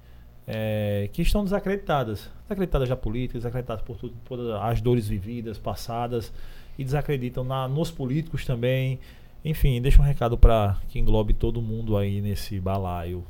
é, 0.51 1.11
que 1.13 1.21
estão 1.21 1.45
desacreditadas. 1.45 2.31
Desacreditadas 2.45 2.89
da 2.89 2.97
política, 2.97 3.39
desacreditadas 3.39 3.83
por 3.85 3.99
tudo, 3.99 4.15
todas 4.25 4.49
as 4.63 4.81
dores 4.81 5.07
vividas, 5.07 5.59
passadas, 5.59 6.33
e 6.79 6.85
desacreditam 6.85 7.45
na, 7.45 7.69
nos 7.69 7.91
políticos 7.91 8.47
também. 8.47 8.99
Enfim, 9.45 9.81
deixa 9.83 10.01
um 10.01 10.05
recado 10.05 10.39
para 10.39 10.79
que 10.89 10.99
englobe 10.99 11.35
todo 11.35 11.61
mundo 11.61 11.99
aí 11.99 12.23
nesse 12.23 12.59
balaio. 12.59 13.23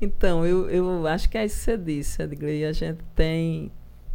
Então, 0.00 0.46
eu, 0.46 0.70
eu 0.70 1.06
acho 1.06 1.28
que 1.28 1.36
é 1.36 1.44
isso 1.44 1.58
que 1.58 1.64
você 1.64 1.76
disse, 1.76 2.22
Edgley. 2.22 2.64
A 2.64 2.72
gente 2.72 3.00
tem. 3.14 3.70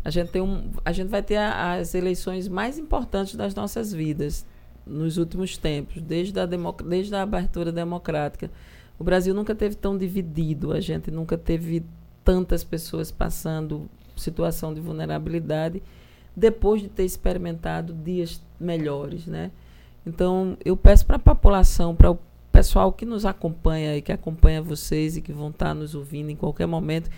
A 0.06 0.10
gente, 0.10 0.30
tem 0.30 0.42
um, 0.42 0.72
a 0.86 0.94
gente 0.94 1.10
vai 1.10 1.22
ter 1.22 1.36
a, 1.36 1.74
as 1.74 1.94
eleições 1.94 2.48
mais 2.48 2.78
importantes 2.78 3.36
das 3.36 3.54
nossas 3.54 3.92
vidas 3.92 4.46
nos 4.86 5.18
últimos 5.18 5.58
tempos, 5.58 6.02
desde 6.02 6.40
a, 6.40 6.46
desde 6.46 7.14
a 7.14 7.22
abertura 7.22 7.72
democrática. 7.72 8.50
O 9.00 9.04
Brasil 9.04 9.34
nunca 9.34 9.54
teve 9.54 9.76
tão 9.76 9.98
dividido, 9.98 10.72
a 10.72 10.80
gente 10.80 11.12
nunca 11.12 11.38
teve 11.38 11.84
tantas 12.24 12.64
pessoas 12.64 13.12
passando 13.12 13.90
situação 14.16 14.74
de 14.74 14.82
vulnerabilidade 14.82 15.82
depois 16.36 16.82
de 16.82 16.88
ter 16.88 17.06
experimentado 17.06 17.94
dias 17.94 18.42
melhores, 18.60 19.26
né? 19.26 19.52
Então, 20.06 20.58
eu 20.64 20.78
peço 20.78 21.06
para 21.06 21.18
a 21.18 21.20
população, 21.20 21.96
para 21.96 22.12
o 22.12 22.20
pessoal 22.52 22.92
que 22.92 23.06
nos 23.06 23.26
acompanha 23.26 23.98
e 23.98 24.02
que 24.02 24.12
acompanha 24.12 24.62
vocês 24.62 25.18
e 25.18 25.22
que 25.22 25.34
vão 25.34 25.50
estar 25.50 25.74
nos 25.74 25.94
ouvindo 25.96 26.30
em 26.30 26.36
qualquer 26.36 26.66
momento, 26.66 27.10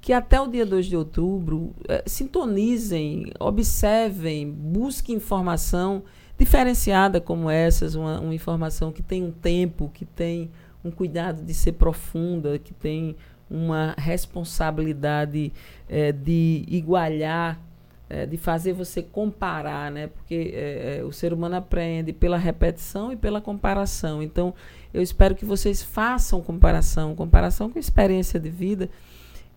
que 0.00 0.12
até 0.12 0.40
o 0.40 0.46
dia 0.46 0.66
2 0.66 0.86
de 0.86 0.96
outubro 0.96 1.74
eh, 1.88 2.04
sintonizem, 2.06 3.32
observem, 3.40 4.50
busquem 4.50 5.16
informação 5.16 6.02
diferenciada 6.38 7.20
como 7.20 7.48
essas, 7.48 7.94
uma, 7.94 8.20
uma 8.20 8.34
informação 8.34 8.92
que 8.92 9.02
tem 9.02 9.24
um 9.24 9.32
tempo, 9.32 9.90
que 9.92 10.04
tem 10.04 10.50
um 10.86 10.90
cuidado 10.90 11.42
de 11.42 11.52
ser 11.52 11.72
profunda, 11.72 12.58
que 12.58 12.72
tem 12.72 13.16
uma 13.50 13.94
responsabilidade 13.96 15.52
é, 15.88 16.12
de 16.12 16.64
igualar, 16.68 17.60
é, 18.08 18.26
de 18.26 18.36
fazer 18.36 18.72
você 18.72 19.02
comparar, 19.02 19.90
né? 19.90 20.08
Porque 20.08 20.52
é, 20.54 21.02
o 21.04 21.12
ser 21.12 21.32
humano 21.32 21.56
aprende 21.56 22.12
pela 22.12 22.36
repetição 22.36 23.12
e 23.12 23.16
pela 23.16 23.40
comparação. 23.40 24.22
Então, 24.22 24.54
eu 24.92 25.02
espero 25.02 25.34
que 25.34 25.44
vocês 25.44 25.82
façam 25.82 26.40
comparação, 26.40 27.14
comparação 27.14 27.70
com 27.70 27.78
experiência 27.78 28.38
de 28.38 28.48
vida 28.48 28.88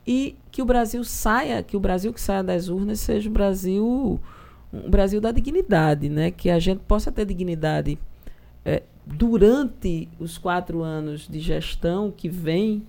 e 0.06 0.36
que 0.52 0.62
o 0.62 0.66
Brasil 0.66 1.04
saia, 1.04 1.62
que 1.62 1.78
o 1.78 1.80
Brasil 1.80 2.12
que 2.12 2.22
saia 2.22 2.44
das 2.44 2.70
urnas 2.70 3.00
seja 3.00 3.30
o 3.30 3.34
Brasil 3.34 4.20
um 4.72 4.90
Brasil 4.90 5.20
da 5.20 5.32
dignidade, 5.32 6.10
né? 6.10 6.30
Que 6.30 6.50
a 6.50 6.60
gente 6.60 6.82
possa 6.82 7.12
ter 7.12 7.26
dignidade 7.26 7.98
durante 9.14 10.08
os 10.20 10.38
quatro 10.38 10.84
anos 10.84 11.28
de 11.28 11.40
gestão 11.40 12.12
que 12.12 12.30
vem 12.30 12.84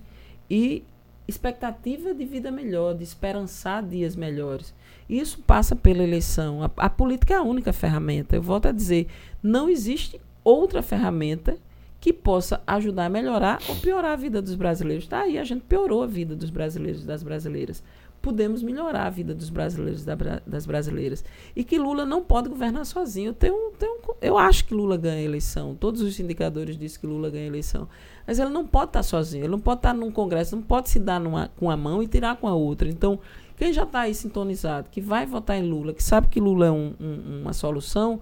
e 0.49 0.83
expectativa 1.27 2.13
de 2.13 2.25
vida 2.25 2.51
melhor, 2.51 2.93
de 2.93 3.03
esperançar 3.03 3.83
dias 3.83 4.15
melhores. 4.15 4.73
Isso 5.09 5.39
passa 5.39 5.75
pela 5.75 6.03
eleição. 6.03 6.63
A, 6.63 6.71
a 6.77 6.89
política 6.89 7.33
é 7.33 7.37
a 7.37 7.41
única 7.41 7.73
ferramenta. 7.73 8.35
Eu 8.35 8.41
volto 8.41 8.67
a 8.67 8.71
dizer, 8.71 9.07
não 9.41 9.69
existe 9.69 10.19
outra 10.43 10.81
ferramenta 10.81 11.57
que 11.99 12.11
possa 12.11 12.61
ajudar 12.65 13.05
a 13.05 13.09
melhorar 13.09 13.59
ou 13.67 13.75
piorar 13.75 14.11
a 14.11 14.15
vida 14.15 14.41
dos 14.41 14.55
brasileiros. 14.55 15.07
Tá 15.07 15.21
aí, 15.21 15.37
a 15.37 15.43
gente 15.43 15.61
piorou 15.61 16.03
a 16.03 16.07
vida 16.07 16.35
dos 16.35 16.49
brasileiros 16.49 17.03
e 17.03 17.07
das 17.07 17.23
brasileiras 17.23 17.83
podemos 18.21 18.61
melhorar 18.61 19.07
a 19.07 19.09
vida 19.09 19.33
dos 19.33 19.49
brasileiros 19.49 20.05
das 20.45 20.65
brasileiras. 20.65 21.23
E 21.55 21.63
que 21.63 21.77
Lula 21.79 22.05
não 22.05 22.21
pode 22.21 22.49
governar 22.49 22.85
sozinho. 22.85 23.29
Eu, 23.29 23.33
tenho, 23.33 23.71
tenho, 23.79 23.97
eu 24.21 24.37
acho 24.37 24.65
que 24.65 24.73
Lula 24.73 24.95
ganha 24.95 25.17
a 25.17 25.21
eleição. 25.21 25.75
Todos 25.75 26.01
os 26.01 26.19
indicadores 26.19 26.77
dizem 26.77 26.99
que 26.99 27.07
Lula 27.07 27.29
ganha 27.29 27.45
a 27.45 27.47
eleição. 27.47 27.87
Mas 28.25 28.37
ele 28.37 28.51
não 28.51 28.65
pode 28.65 28.89
estar 28.89 29.03
sozinho. 29.03 29.43
Ele 29.43 29.51
não 29.51 29.59
pode 29.59 29.79
estar 29.79 29.93
num 29.93 30.11
congresso, 30.11 30.55
não 30.55 30.63
pode 30.63 30.89
se 30.89 30.99
dar 30.99 31.19
numa, 31.19 31.49
com 31.57 31.71
a 31.71 31.75
mão 31.75 32.03
e 32.03 32.07
tirar 32.07 32.35
com 32.37 32.47
a 32.47 32.53
outra. 32.53 32.87
Então, 32.87 33.19
quem 33.57 33.73
já 33.73 33.83
está 33.83 34.01
aí 34.01 34.13
sintonizado, 34.13 34.89
que 34.89 35.01
vai 35.01 35.25
votar 35.25 35.57
em 35.57 35.67
Lula, 35.67 35.93
que 35.93 36.03
sabe 36.03 36.27
que 36.27 36.39
Lula 36.39 36.67
é 36.67 36.71
um, 36.71 36.93
um, 36.99 37.41
uma 37.41 37.53
solução, 37.53 38.21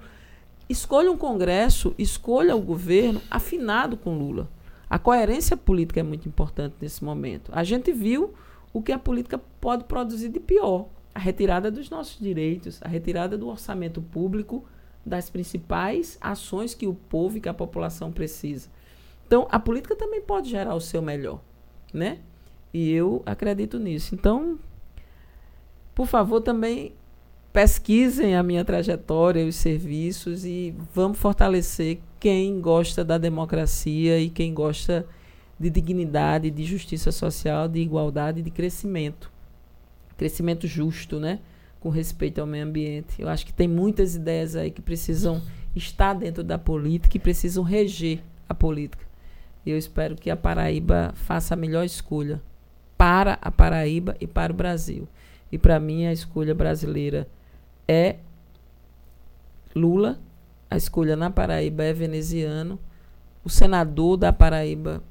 escolha 0.69 1.11
um 1.11 1.17
congresso, 1.17 1.93
escolha 1.97 2.55
o 2.55 2.61
governo 2.61 3.21
afinado 3.29 3.97
com 3.97 4.17
Lula. 4.17 4.47
A 4.89 4.97
coerência 4.97 5.55
política 5.55 5.99
é 5.99 6.03
muito 6.03 6.27
importante 6.27 6.75
nesse 6.81 7.03
momento. 7.03 7.51
A 7.53 7.63
gente 7.63 7.91
viu 7.91 8.33
o 8.73 8.81
que 8.81 8.91
a 8.91 8.99
política 8.99 9.39
pode 9.59 9.83
produzir 9.85 10.29
de 10.29 10.39
pior. 10.39 10.87
A 11.13 11.19
retirada 11.19 11.71
dos 11.71 11.89
nossos 11.89 12.19
direitos, 12.19 12.79
a 12.81 12.87
retirada 12.87 13.37
do 13.37 13.47
orçamento 13.47 14.01
público 14.01 14.63
das 15.05 15.29
principais 15.29 16.17
ações 16.21 16.73
que 16.73 16.87
o 16.87 16.93
povo 16.93 17.37
e 17.37 17.41
que 17.41 17.49
a 17.49 17.53
população 17.53 18.11
precisa. 18.11 18.69
Então, 19.25 19.47
a 19.51 19.59
política 19.59 19.95
também 19.95 20.21
pode 20.21 20.49
gerar 20.49 20.75
o 20.75 20.79
seu 20.79 21.01
melhor, 21.01 21.41
né? 21.93 22.19
E 22.73 22.91
eu 22.91 23.23
acredito 23.25 23.79
nisso. 23.79 24.13
Então, 24.13 24.59
por 25.95 26.07
favor, 26.07 26.41
também 26.41 26.93
pesquisem 27.51 28.35
a 28.35 28.43
minha 28.43 28.63
trajetória, 28.63 29.45
os 29.45 29.55
serviços 29.55 30.45
e 30.45 30.73
vamos 30.93 31.17
fortalecer 31.17 31.99
quem 32.19 32.61
gosta 32.61 33.03
da 33.03 33.17
democracia 33.17 34.19
e 34.19 34.29
quem 34.29 34.53
gosta 34.53 35.05
de 35.59 35.69
dignidade, 35.69 36.49
de 36.49 36.63
justiça 36.63 37.11
social, 37.11 37.67
de 37.67 37.79
igualdade, 37.79 38.41
de 38.41 38.49
crescimento. 38.49 39.31
Crescimento 40.17 40.67
justo, 40.67 41.19
né? 41.19 41.39
com 41.79 41.89
respeito 41.89 42.41
ao 42.41 42.47
meio 42.47 42.65
ambiente. 42.65 43.21
Eu 43.21 43.29
acho 43.29 43.45
que 43.45 43.53
tem 43.53 43.67
muitas 43.67 44.15
ideias 44.15 44.55
aí 44.55 44.69
que 44.69 44.81
precisam 44.81 45.41
estar 45.75 46.13
dentro 46.13 46.43
da 46.43 46.57
política 46.57 47.15
e 47.17 47.19
precisam 47.19 47.63
reger 47.63 48.21
a 48.47 48.53
política. 48.53 49.05
Eu 49.65 49.77
espero 49.77 50.15
que 50.15 50.29
a 50.29 50.35
Paraíba 50.35 51.13
faça 51.15 51.53
a 51.53 51.57
melhor 51.57 51.85
escolha 51.85 52.41
para 52.97 53.37
a 53.41 53.51
Paraíba 53.51 54.15
e 54.19 54.27
para 54.27 54.51
o 54.51 54.55
Brasil. 54.55 55.07
E 55.51 55.57
para 55.57 55.79
mim 55.79 56.05
a 56.05 56.13
escolha 56.13 56.53
brasileira 56.53 57.27
é 57.87 58.17
Lula, 59.75 60.19
a 60.69 60.75
escolha 60.75 61.15
na 61.15 61.29
Paraíba 61.29 61.83
é 61.83 61.93
veneziano. 61.93 62.79
O 63.43 63.49
senador 63.49 64.17
da 64.17 64.33
Paraíba, 64.33 65.01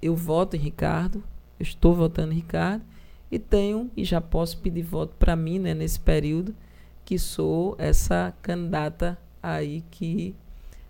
eu 0.00 0.14
voto 0.14 0.56
em 0.56 0.60
Ricardo, 0.60 1.22
eu 1.58 1.62
estou 1.62 1.94
votando 1.94 2.32
em 2.32 2.36
Ricardo 2.36 2.84
e 3.30 3.38
tenho 3.38 3.90
e 3.96 4.04
já 4.04 4.20
posso 4.20 4.58
pedir 4.58 4.82
voto 4.82 5.14
para 5.18 5.34
mim, 5.34 5.58
né, 5.58 5.74
nesse 5.74 5.98
período, 5.98 6.54
que 7.04 7.18
sou 7.18 7.74
essa 7.78 8.34
candidata 8.42 9.18
aí 9.42 9.84
que 9.90 10.34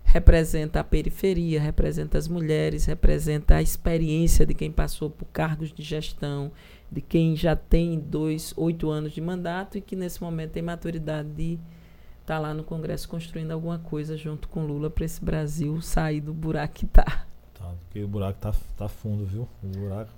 representa 0.03 0.79
a 0.79 0.83
periferia, 0.83 1.61
representa 1.61 2.17
as 2.17 2.27
mulheres, 2.27 2.85
representa 2.85 3.55
a 3.55 3.61
experiência 3.61 4.45
de 4.45 4.53
quem 4.53 4.71
passou 4.71 5.09
por 5.09 5.25
cargos 5.25 5.71
de 5.71 5.83
gestão, 5.83 6.51
de 6.91 7.01
quem 7.01 7.35
já 7.35 7.55
tem 7.55 7.99
dois, 7.99 8.53
oito 8.55 8.89
anos 8.89 9.11
de 9.11 9.21
mandato 9.21 9.77
e 9.77 9.81
que 9.81 9.95
nesse 9.95 10.21
momento 10.21 10.51
tem 10.51 10.63
maturidade 10.63 11.29
de 11.29 11.59
estar 12.21 12.35
tá 12.35 12.39
lá 12.39 12.53
no 12.53 12.63
Congresso 12.63 13.07
construindo 13.09 13.51
alguma 13.51 13.79
coisa 13.79 14.17
junto 14.17 14.47
com 14.47 14.65
Lula 14.65 14.89
para 14.89 15.05
esse 15.05 15.23
Brasil 15.23 15.81
sair 15.81 16.21
do 16.21 16.33
buraco 16.33 16.73
que 16.75 16.85
está. 16.85 17.26
Tá, 17.57 17.71
porque 17.79 18.03
o 18.03 18.07
buraco 18.07 18.39
tá, 18.39 18.53
tá 18.77 18.87
fundo, 18.87 19.25
viu? 19.25 19.47
O 19.63 19.67
buraco. 19.67 20.11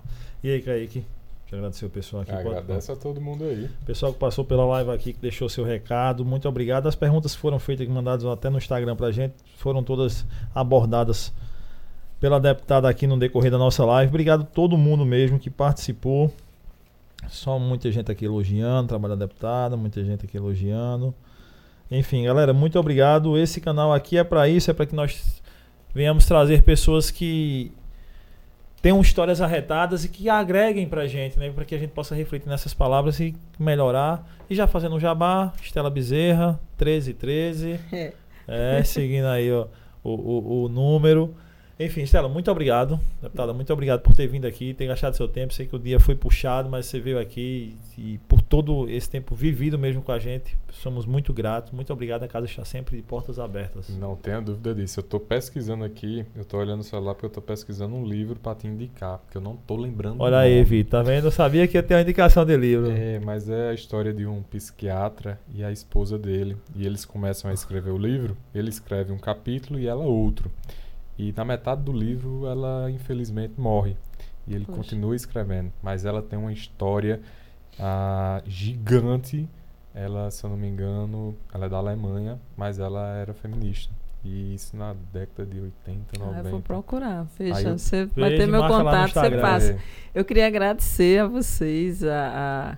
E 0.43 0.51
aí, 0.51 0.61
Kaique? 0.61 1.05
Quero 1.49 1.61
agradecer 1.61 1.85
o 1.85 1.89
pessoal 1.89 2.21
aqui. 2.21 2.31
Agradece 2.31 2.91
a 2.91 2.95
todo 2.95 3.19
mundo 3.19 3.43
aí. 3.43 3.67
Pessoal 3.83 4.13
que 4.13 4.19
passou 4.19 4.45
pela 4.45 4.63
live 4.65 4.91
aqui, 4.91 5.13
que 5.13 5.19
deixou 5.19 5.49
seu 5.49 5.65
recado, 5.65 6.23
muito 6.23 6.47
obrigado. 6.47 6.87
As 6.87 6.95
perguntas 6.95 7.33
que 7.33 7.41
foram 7.41 7.57
feitas 7.57 7.87
e 7.87 7.89
mandadas 7.89 8.23
até 8.23 8.51
no 8.51 8.59
Instagram 8.59 8.95
pra 8.95 9.11
gente 9.11 9.33
foram 9.57 9.83
todas 9.83 10.27
abordadas 10.53 11.33
pela 12.19 12.39
deputada 12.39 12.87
aqui 12.87 13.07
no 13.07 13.17
decorrer 13.17 13.49
da 13.49 13.57
nossa 13.57 13.83
live. 13.83 14.09
Obrigado 14.09 14.41
a 14.41 14.45
todo 14.45 14.77
mundo 14.77 15.03
mesmo 15.03 15.39
que 15.39 15.49
participou. 15.49 16.31
Só 17.29 17.57
muita 17.57 17.91
gente 17.91 18.11
aqui 18.11 18.25
elogiando 18.25 18.89
trabalho 18.89 19.15
da 19.15 19.25
deputada, 19.25 19.75
muita 19.75 20.03
gente 20.03 20.25
aqui 20.25 20.37
elogiando. 20.37 21.15
Enfim, 21.89 22.25
galera, 22.25 22.53
muito 22.53 22.77
obrigado. 22.77 23.35
Esse 23.35 23.59
canal 23.59 23.91
aqui 23.91 24.19
é 24.19 24.23
para 24.23 24.47
isso, 24.47 24.69
é 24.69 24.73
para 24.73 24.85
que 24.85 24.93
nós 24.93 25.41
venhamos 25.93 26.25
trazer 26.25 26.63
pessoas 26.63 27.11
que 27.11 27.71
tenham 28.81 28.99
histórias 29.01 29.41
arretadas 29.41 30.05
e 30.05 30.09
que 30.09 30.29
agreguem 30.29 30.87
pra 30.87 31.05
gente, 31.07 31.37
né? 31.37 31.49
Para 31.51 31.65
que 31.65 31.75
a 31.75 31.77
gente 31.77 31.91
possa 31.91 32.15
refletir 32.15 32.47
nessas 32.47 32.73
palavras 32.73 33.19
e 33.19 33.35
melhorar. 33.57 34.25
E 34.49 34.55
já 34.55 34.67
fazendo 34.67 34.95
um 34.95 34.99
jabá, 34.99 35.53
Estela 35.61 35.89
Bezerra, 35.89 36.59
1313. 36.77 37.79
É. 38.51 38.79
é 38.79 38.83
seguindo 38.83 39.27
aí 39.27 39.51
ó, 39.51 39.67
o, 40.03 40.09
o, 40.09 40.63
o 40.63 40.69
número. 40.69 41.35
Enfim, 41.79 42.01
Estela, 42.01 42.27
muito 42.27 42.51
obrigado. 42.51 42.99
Deputada, 43.21 43.53
muito 43.53 43.71
obrigado 43.71 44.01
por 44.01 44.13
ter 44.13 44.27
vindo 44.27 44.45
aqui, 44.45 44.73
ter 44.73 44.85
gastado 44.85 45.15
seu 45.15 45.29
tempo. 45.29 45.53
Sei 45.53 45.65
que 45.65 45.73
o 45.73 45.79
dia 45.79 45.97
foi 45.97 46.13
puxado, 46.13 46.69
mas 46.69 46.87
você 46.87 46.99
veio 46.99 47.17
aqui 47.17 47.77
e, 47.97 48.15
e 48.15 48.17
por 48.27 48.41
todo 48.41 48.89
esse 48.89 49.09
tempo 49.09 49.33
vivido 49.33 49.79
mesmo 49.79 50.01
com 50.01 50.11
a 50.11 50.19
gente, 50.19 50.57
somos 50.73 51.05
muito 51.05 51.33
gratos. 51.33 51.71
Muito 51.71 51.93
obrigado. 51.93 52.23
A 52.23 52.27
casa 52.27 52.47
está 52.47 52.65
sempre 52.65 52.97
de 52.97 53.01
portas 53.03 53.39
abertas. 53.39 53.87
Não 53.97 54.13
tenha 54.17 54.41
dúvida 54.41 54.75
disso. 54.75 54.99
Eu 54.99 55.03
estou 55.03 55.21
pesquisando 55.21 55.85
aqui, 55.85 56.25
eu 56.35 56.41
estou 56.41 56.59
olhando 56.59 56.81
o 56.81 56.83
celular 56.83 57.13
porque 57.13 57.27
eu 57.27 57.29
estou 57.29 57.43
pesquisando 57.43 57.95
um 57.95 58.03
livro 58.03 58.37
para 58.37 58.55
te 58.55 58.67
indicar, 58.67 59.19
porque 59.19 59.37
eu 59.37 59.41
não 59.41 59.53
estou 59.53 59.77
lembrando. 59.77 60.21
Olha 60.21 60.39
aí, 60.39 60.61
Vitor, 60.65 60.99
tá 60.99 61.01
vendo? 61.01 61.27
Eu 61.27 61.31
sabia 61.31 61.65
que 61.65 61.77
ia 61.77 61.83
ter 61.83 61.93
uma 61.93 62.01
indicação 62.01 62.43
de 62.43 62.57
livro. 62.57 62.91
É, 62.91 63.19
mas 63.19 63.47
é 63.47 63.69
a 63.69 63.73
história 63.73 64.13
de 64.13 64.25
um 64.25 64.43
psiquiatra 64.43 65.39
e 65.55 65.63
a 65.63 65.71
esposa 65.71 66.19
dele. 66.19 66.57
E 66.75 66.85
eles 66.85 67.05
começam 67.05 67.49
a 67.49 67.53
escrever 67.53 67.91
o 67.91 67.97
livro, 67.97 68.35
ele 68.53 68.67
escreve 68.67 69.13
um 69.13 69.17
capítulo 69.17 69.79
e 69.79 69.87
ela 69.87 70.03
outro. 70.03 70.51
E 71.19 71.33
na 71.35 71.43
metade 71.43 71.81
do 71.81 71.91
livro 71.91 72.47
ela 72.47 72.89
infelizmente 72.89 73.53
morre. 73.57 73.97
E 74.47 74.55
ele 74.55 74.63
Poxa. 74.63 74.77
continua 74.77 75.13
escrevendo. 75.13 75.69
Mas 75.83 76.05
ela 76.05 76.21
tem 76.21 76.39
uma 76.39 76.53
história 76.53 77.19
ah, 77.77 78.41
gigante. 78.47 79.45
Ela, 79.93 80.31
se 80.31 80.45
eu 80.45 80.49
não 80.49 80.55
me 80.55 80.69
engano, 80.69 81.35
ela 81.53 81.65
é 81.65 81.69
da 81.69 81.75
Alemanha, 81.75 82.39
mas 82.55 82.79
ela 82.79 83.05
era 83.17 83.33
feminista. 83.33 83.93
E 84.23 84.53
isso 84.53 84.77
na 84.77 84.95
década 85.11 85.45
de 85.45 85.59
80, 85.59 86.19
90. 86.19 86.37
Ah, 86.37 86.41
eu 86.41 86.51
vou 86.51 86.61
procurar. 86.61 87.25
Fecha. 87.27 87.77
Você 87.77 88.05
vai 88.05 88.37
ter 88.37 88.47
meu 88.47 88.65
contato, 88.65 89.11
você 89.11 89.37
passa. 89.41 89.73
É. 89.73 89.79
Eu 90.15 90.23
queria 90.23 90.47
agradecer 90.47 91.19
a 91.19 91.27
vocês, 91.27 92.01
a, 92.01 92.77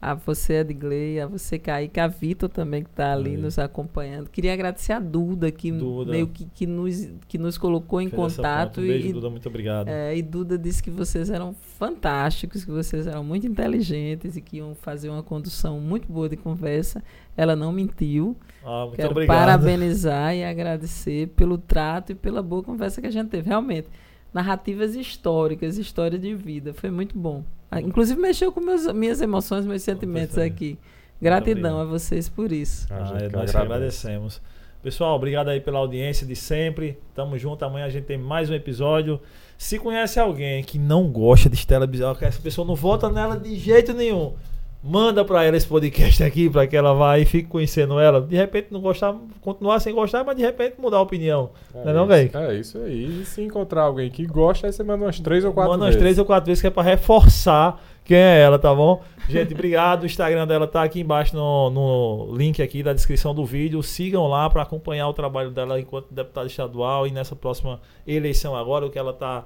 a 0.00 0.14
você, 0.14 0.60
Edgley, 0.60 1.20
a 1.20 1.26
você, 1.26 1.58
Kaique, 1.58 1.98
a 1.98 2.06
Vitor 2.06 2.48
também, 2.48 2.84
que 2.84 2.90
está 2.90 3.12
ali 3.12 3.36
nos 3.36 3.58
acompanhando. 3.58 4.30
Queria 4.30 4.52
agradecer 4.52 4.92
a 4.92 5.00
Duda, 5.00 5.50
que 5.50 5.72
Duda. 5.72 6.12
meio 6.12 6.28
que, 6.28 6.46
que, 6.46 6.66
nos, 6.66 7.10
que 7.26 7.36
nos 7.36 7.58
colocou 7.58 8.00
em 8.00 8.08
Fez 8.08 8.36
contato. 8.36 8.80
Um 8.80 8.84
beijo, 8.84 9.08
e, 9.08 9.12
Duda, 9.12 9.28
muito 9.28 9.48
obrigado. 9.48 9.88
É, 9.88 10.16
e 10.16 10.22
Duda 10.22 10.56
disse 10.56 10.80
que 10.80 10.90
vocês 10.90 11.30
eram 11.30 11.52
fantásticos, 11.52 12.64
que 12.64 12.70
vocês 12.70 13.08
eram 13.08 13.24
muito 13.24 13.46
inteligentes 13.46 14.36
e 14.36 14.40
que 14.40 14.58
iam 14.58 14.72
fazer 14.72 15.10
uma 15.10 15.22
condução 15.22 15.80
muito 15.80 16.06
boa 16.10 16.28
de 16.28 16.36
conversa. 16.36 17.02
Ela 17.36 17.56
não 17.56 17.72
mentiu. 17.72 18.36
Ah, 18.64 18.84
muito 18.84 18.96
Quero 18.96 19.10
obrigado. 19.10 19.36
parabenizar 19.36 20.32
e 20.32 20.44
agradecer 20.44 21.28
pelo 21.28 21.58
trato 21.58 22.12
e 22.12 22.14
pela 22.14 22.40
boa 22.40 22.62
conversa 22.62 23.00
que 23.00 23.06
a 23.08 23.10
gente 23.10 23.30
teve. 23.30 23.48
Realmente, 23.48 23.88
narrativas 24.32 24.94
históricas, 24.94 25.76
história 25.76 26.18
de 26.18 26.36
vida. 26.36 26.72
Foi 26.72 26.90
muito 26.90 27.18
bom. 27.18 27.42
Ah, 27.70 27.80
inclusive 27.80 28.20
mexeu 28.20 28.50
com 28.50 28.60
meus, 28.60 28.90
minhas 28.92 29.20
emoções, 29.20 29.66
meus 29.66 29.82
sentimentos 29.82 30.38
aqui. 30.38 30.78
Gratidão 31.20 31.80
a 31.80 31.84
vocês 31.84 32.28
por 32.28 32.52
isso. 32.52 32.86
Ah, 32.90 33.14
ah, 33.14 33.36
nós 33.36 33.54
agradecemos. 33.54 34.40
Pessoal, 34.82 35.16
obrigado 35.16 35.48
aí 35.48 35.60
pela 35.60 35.80
audiência 35.80 36.24
de 36.24 36.36
sempre. 36.36 36.98
Tamo 37.14 37.36
junto. 37.36 37.64
Amanhã 37.64 37.86
a 37.86 37.90
gente 37.90 38.04
tem 38.04 38.16
mais 38.16 38.48
um 38.48 38.54
episódio. 38.54 39.20
Se 39.58 39.76
conhece 39.78 40.20
alguém 40.20 40.62
que 40.62 40.78
não 40.78 41.10
gosta 41.10 41.50
de 41.50 41.56
Estela 41.56 41.86
Bizarro, 41.86 42.16
que 42.16 42.24
essa 42.24 42.40
pessoa 42.40 42.66
não 42.66 42.76
vota 42.76 43.10
nela 43.10 43.36
de 43.36 43.56
jeito 43.56 43.92
nenhum, 43.92 44.34
manda 44.82 45.24
para 45.24 45.44
ela 45.44 45.56
esse 45.56 45.66
podcast 45.66 46.22
aqui 46.22 46.48
para 46.48 46.66
que 46.66 46.76
ela 46.76 46.94
vá 46.94 47.18
e 47.18 47.24
fique 47.24 47.48
conhecendo 47.48 47.98
ela. 47.98 48.20
De 48.20 48.36
repente 48.36 48.68
não 48.70 48.80
gostar, 48.80 49.14
continuar 49.40 49.80
sem 49.80 49.94
gostar, 49.94 50.24
mas 50.24 50.36
de 50.36 50.42
repente 50.42 50.80
mudar 50.80 50.98
a 50.98 51.02
opinião. 51.02 51.50
É 51.74 51.84
não 51.84 51.90
é 51.90 51.94
não, 51.94 52.06
velho? 52.06 52.30
É 52.34 52.54
isso 52.54 52.78
aí. 52.78 53.20
E 53.20 53.24
se 53.24 53.42
encontrar 53.42 53.82
alguém 53.82 54.10
que 54.10 54.24
gosta, 54.26 54.66
aí 54.66 54.72
você 54.72 54.82
manda 54.82 55.04
umas 55.04 55.18
três 55.20 55.44
ou 55.44 55.52
quatro 55.52 55.72
manda 55.72 55.84
vezes. 55.84 55.96
Manda 55.96 56.04
umas 56.04 56.14
três 56.14 56.18
ou 56.18 56.24
quatro 56.24 56.46
vezes 56.46 56.60
que 56.60 56.66
é 56.66 56.70
para 56.70 56.82
reforçar 56.82 57.80
quem 58.04 58.16
é 58.16 58.40
ela, 58.40 58.58
tá 58.58 58.74
bom? 58.74 59.02
Gente, 59.28 59.52
obrigado. 59.52 60.04
O 60.04 60.06
Instagram 60.06 60.46
dela 60.46 60.66
tá 60.66 60.82
aqui 60.82 61.00
embaixo 61.00 61.36
no, 61.36 61.68
no 61.68 62.34
link 62.34 62.62
aqui 62.62 62.82
da 62.82 62.94
descrição 62.94 63.34
do 63.34 63.44
vídeo. 63.44 63.82
Sigam 63.82 64.26
lá 64.26 64.48
para 64.48 64.62
acompanhar 64.62 65.06
o 65.08 65.12
trabalho 65.12 65.50
dela 65.50 65.78
enquanto 65.78 66.06
deputada 66.10 66.46
estadual 66.46 67.06
e 67.06 67.10
nessa 67.10 67.36
próxima 67.36 67.78
eleição 68.06 68.56
agora, 68.56 68.86
o 68.86 68.90
que 68.90 68.98
ela 68.98 69.12
tá 69.12 69.44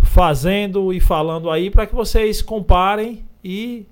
fazendo 0.00 0.92
e 0.92 1.00
falando 1.00 1.50
aí 1.50 1.68
para 1.68 1.86
que 1.86 1.94
vocês 1.94 2.40
comparem 2.40 3.24
e 3.44 3.86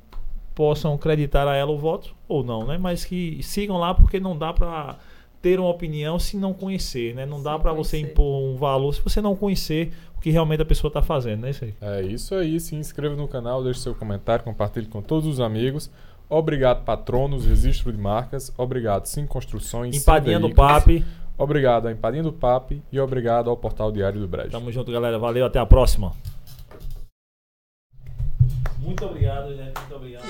possam 0.61 0.93
acreditar 0.93 1.49
a 1.49 1.57
ela 1.57 1.71
o 1.71 1.79
voto 1.79 2.15
ou 2.29 2.45
não, 2.45 2.67
né? 2.67 2.77
Mas 2.77 3.03
que 3.03 3.43
sigam 3.43 3.79
lá 3.79 3.95
porque 3.95 4.21
não 4.21 4.37
dá 4.37 4.53
para 4.53 4.99
ter 5.41 5.59
uma 5.59 5.71
opinião 5.71 6.19
se 6.19 6.37
não 6.37 6.53
conhecer, 6.53 7.15
né? 7.15 7.25
Não 7.25 7.43
dá 7.43 7.59
para 7.59 7.73
você 7.73 7.99
impor 7.99 8.43
um 8.43 8.57
valor 8.57 8.95
se 8.95 9.01
você 9.01 9.23
não 9.23 9.35
conhecer 9.35 9.91
o 10.19 10.21
que 10.21 10.29
realmente 10.29 10.61
a 10.61 10.67
pessoa 10.67 10.91
está 10.91 11.01
fazendo, 11.01 11.41
né? 11.41 11.51
Isso 11.51 11.65
aí. 11.65 11.75
É 11.81 12.03
isso 12.03 12.35
aí. 12.35 12.61
Se 12.61 12.75
inscreva 12.75 13.17
no 13.17 13.27
canal, 13.27 13.65
deixe 13.65 13.81
seu 13.81 13.95
comentário, 13.95 14.45
compartilhe 14.45 14.85
com 14.85 15.01
todos 15.01 15.27
os 15.27 15.41
amigos. 15.41 15.91
Obrigado, 16.29 16.85
Patronos, 16.85 17.47
Registro 17.47 17.91
de 17.91 17.97
Marcas. 17.99 18.53
Obrigado, 18.59 19.07
Sim 19.07 19.27
Construções. 19.27 19.97
Empadinha 19.97 20.39
do 20.39 20.51
PAP. 20.51 21.03
Obrigado 21.39 21.89
à 21.89 21.91
Empadinha 21.91 22.23
do 22.23 22.35
PAP 22.35 22.83
e 22.93 23.01
obrigado 23.01 23.49
ao 23.49 23.57
Portal 23.57 23.91
Diário 23.91 24.21
do 24.21 24.29
Brejo. 24.29 24.51
Tamo 24.51 24.71
junto, 24.71 24.93
galera. 24.93 25.19
Valeu, 25.19 25.47
até 25.47 25.59
a 25.59 25.65
próxima. 25.65 26.13
Muito 28.81 29.05
obrigado, 29.05 29.55
né? 29.55 29.73
Muito 29.77 29.95
obrigado. 29.95 30.25